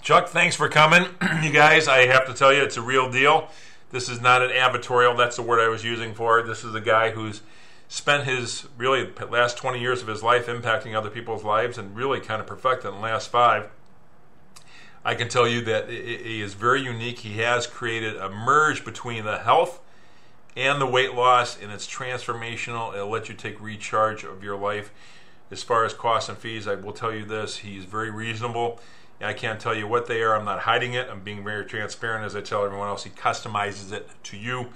Chuck, 0.02 0.28
thanks 0.28 0.56
for 0.56 0.68
coming. 0.68 1.06
you 1.42 1.52
guys, 1.52 1.88
I 1.88 2.06
have 2.08 2.26
to 2.28 2.34
tell 2.34 2.52
you, 2.52 2.64
it's 2.64 2.76
a 2.76 2.82
real 2.82 3.10
deal. 3.10 3.50
This 3.92 4.10
is 4.10 4.20
not 4.20 4.42
an 4.42 4.50
advertorial. 4.50 5.18
That's 5.18 5.38
the 5.38 5.42
word 5.42 5.60
I 5.60 5.70
was 5.70 5.84
using 5.84 6.14
for 6.14 6.40
it. 6.40 6.48
This 6.48 6.64
is 6.64 6.76
a 6.76 6.82
guy 6.82 7.12
who's 7.12 7.42
spent 7.88 8.26
his 8.26 8.68
really 8.78 9.10
last 9.30 9.58
20 9.58 9.80
years 9.80 10.02
of 10.02 10.10
his 10.10 10.22
life 10.22 10.48
impacting 10.48 10.94
other 10.94 11.10
people's 11.10 11.44
lives 11.44 11.78
and 11.78 11.96
really 11.96 12.20
kind 12.20 12.42
of 12.42 12.48
perfected 12.48 12.90
in 12.90 12.96
the 12.96 13.02
last 13.02 13.30
five. 13.30 13.70
I 15.06 15.16
can 15.16 15.30
tell 15.30 15.48
you 15.48 15.62
that 15.62 15.90
he 15.90 16.42
is 16.42 16.54
very 16.54 16.82
unique. 16.82 17.20
He 17.20 17.38
has 17.38 17.66
created 17.66 18.18
a 18.18 18.30
merge 18.30 18.84
between 18.84 19.24
the 19.24 19.38
health 19.38 19.80
and 20.58 20.82
the 20.82 20.88
weight 20.88 21.14
loss, 21.14 21.58
and 21.62 21.72
it's 21.72 21.88
transformational. 21.88 22.94
It'll 22.94 23.08
let 23.08 23.30
you 23.30 23.36
take 23.36 23.62
recharge 23.62 24.26
of 24.26 24.44
your 24.44 24.58
life. 24.58 24.92
As 25.50 25.64
far 25.64 25.86
as 25.86 25.94
costs 25.94 26.28
and 26.28 26.38
fees, 26.38 26.68
I 26.68 26.76
will 26.76 26.92
tell 26.92 27.14
you 27.14 27.24
this 27.24 27.58
he's 27.58 27.86
very 27.86 28.10
reasonable. 28.10 28.82
I 29.20 29.34
can't 29.34 29.60
tell 29.60 29.76
you 29.76 29.88
what 29.88 30.08
they 30.08 30.22
are. 30.22 30.36
I'm 30.36 30.46
not 30.46 30.60
hiding 30.60 30.94
it. 30.94 31.08
I'm 31.10 31.22
being 31.22 31.44
very 31.44 31.66
transparent 31.66 32.26
as 32.26 32.36
I 32.36 32.42
tell 32.42 32.64
everyone 32.64 32.88
else. 32.88 33.04
He 33.04 33.10
customizes 33.10 33.92
it 33.92 34.08
to 34.24 34.38
you. 34.38 34.68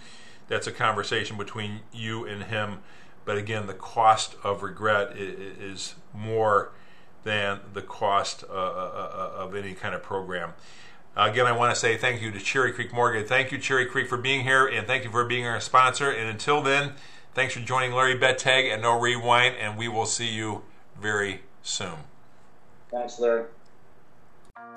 That's 0.47 0.67
a 0.67 0.71
conversation 0.71 1.37
between 1.37 1.81
you 1.93 2.25
and 2.25 2.43
him. 2.43 2.79
But 3.23 3.37
again, 3.37 3.67
the 3.67 3.73
cost 3.73 4.35
of 4.43 4.63
regret 4.63 5.15
is 5.15 5.95
more 6.13 6.71
than 7.23 7.59
the 7.73 7.81
cost 7.81 8.43
uh, 8.49 8.53
uh, 8.53 9.31
uh, 9.37 9.43
of 9.43 9.55
any 9.55 9.73
kind 9.73 9.93
of 9.93 10.01
program. 10.01 10.53
Again, 11.15 11.45
I 11.45 11.51
want 11.51 11.73
to 11.73 11.79
say 11.79 11.97
thank 11.97 12.21
you 12.21 12.31
to 12.31 12.39
Cherry 12.39 12.71
Creek 12.71 12.93
Mortgage. 12.93 13.27
Thank 13.27 13.51
you, 13.51 13.57
Cherry 13.57 13.85
Creek, 13.85 14.07
for 14.07 14.17
being 14.17 14.43
here, 14.43 14.65
and 14.65 14.87
thank 14.87 15.03
you 15.03 15.11
for 15.11 15.25
being 15.25 15.45
our 15.45 15.59
sponsor. 15.59 16.09
And 16.09 16.29
until 16.29 16.61
then, 16.61 16.93
thanks 17.35 17.53
for 17.53 17.59
joining 17.59 17.91
Larry 17.91 18.17
Bettag 18.17 18.73
and 18.73 18.81
No 18.81 18.99
Rewind, 18.99 19.55
and 19.57 19.77
we 19.77 19.87
will 19.87 20.05
see 20.05 20.29
you 20.29 20.63
very 20.99 21.41
soon. 21.61 21.97
Thanks, 22.89 23.19
Larry. 23.19 23.45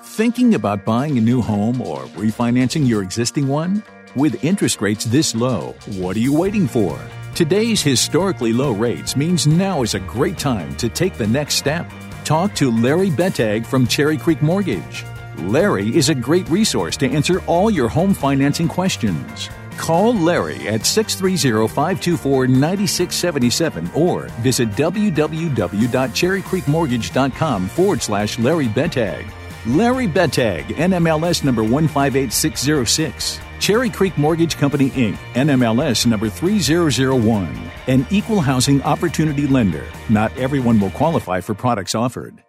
Thinking 0.07 0.55
about 0.55 0.85
buying 0.85 1.17
a 1.19 1.21
new 1.21 1.43
home 1.43 1.81
or 1.81 2.03
refinancing 2.15 2.87
your 2.87 3.03
existing 3.03 3.49
one? 3.49 3.83
With 4.15 4.45
interest 4.45 4.81
rates 4.81 5.05
this 5.07 5.35
low, 5.35 5.75
what 5.97 6.15
are 6.15 6.21
you 6.21 6.33
waiting 6.39 6.69
for? 6.69 6.97
Today's 7.35 7.83
historically 7.83 8.53
low 8.53 8.71
rates 8.71 9.17
means 9.17 9.49
now 9.49 9.83
is 9.83 9.95
a 9.95 10.01
great 10.01 10.39
time 10.39 10.77
to 10.77 10.89
take 10.89 11.15
the 11.15 11.27
next 11.27 11.57
step. 11.57 11.91
Talk 12.23 12.55
to 12.55 12.71
Larry 12.71 13.11
Bettag 13.11 13.67
from 13.67 13.89
Cherry 13.89 14.17
Creek 14.17 14.41
Mortgage. 14.41 15.05
Larry 15.39 15.97
is 15.97 16.11
a 16.11 16.15
great 16.15 16.49
resource 16.49 16.97
to 16.99 17.11
answer 17.11 17.41
all 17.47 17.69
your 17.69 17.89
home 17.89 18.15
financing 18.15 18.69
questions. 18.69 19.51
Call 19.77 20.15
Larry 20.15 20.69
at 20.69 20.87
630 20.87 21.67
524 21.67 22.47
9677 22.47 23.91
or 23.97 24.29
visit 24.43 24.71
www.cherrycreekmortgage.com 24.73 27.69
forward 27.69 28.01
slash 28.03 28.39
Larry 28.39 28.69
Bettag. 28.69 29.27
Larry 29.67 30.07
Bettag, 30.07 30.65
NMLS 30.65 31.43
number 31.43 31.63
158606. 31.63 33.41
Cherry 33.61 33.89
Creek 33.89 34.19
Mortgage 34.19 34.59
Company, 34.59 34.91
Inc., 34.91 35.17
NMLS 35.33 36.05
number 36.07 36.29
3001. 36.29 37.71
An 37.87 38.07
equal 38.11 38.43
housing 38.43 38.83
opportunity 38.83 39.47
lender. 39.47 39.87
Not 40.11 40.37
everyone 40.37 40.79
will 40.79 40.91
qualify 40.91 41.41
for 41.41 41.55
products 41.55 41.95
offered. 41.95 42.43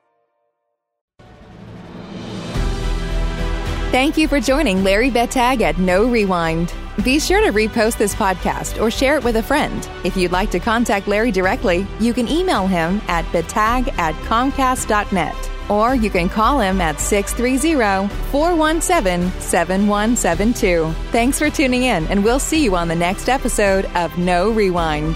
Thank 3.92 4.18
you 4.18 4.28
for 4.28 4.42
joining 4.42 4.84
Larry 4.84 5.10
Bettag 5.10 5.62
at 5.62 5.78
No 5.78 6.10
Rewind. 6.10 6.74
Be 7.06 7.18
sure 7.18 7.40
to 7.40 7.54
repost 7.54 7.98
this 7.98 8.14
podcast 8.14 8.82
or 8.82 8.92
share 8.92 9.16
it 9.16 9.24
with 9.24 9.38
a 9.38 9.44
friend. 9.44 9.88
If 10.04 10.18
you'd 10.18 10.34
like 10.34 10.52
to 10.52 10.60
contact 10.60 11.08
Larry 11.08 11.32
directly, 11.32 11.88
you 12.02 12.14
can 12.14 12.28
email 12.28 12.68
him 12.68 13.02
at 13.08 13.24
betag 13.28 13.98
at 13.98 14.16
comcast.net 14.26 15.55
or 15.70 15.96
you 15.96 16.10
can 16.10 16.30
call 16.30 16.60
him 16.60 16.82
at 16.82 17.00
630 17.00 18.08
417 18.32 19.32
7172. 19.42 20.92
Thanks 21.12 21.40
for 21.40 21.50
tuning 21.50 21.84
in, 21.84 22.06
and 22.08 22.24
we'll 22.24 22.40
see 22.40 22.64
you 22.64 22.76
on 22.76 22.88
the 22.88 22.96
next 22.96 23.30
episode 23.30 23.86
of 23.96 24.18
No 24.18 24.52
Rewind. 24.52 25.16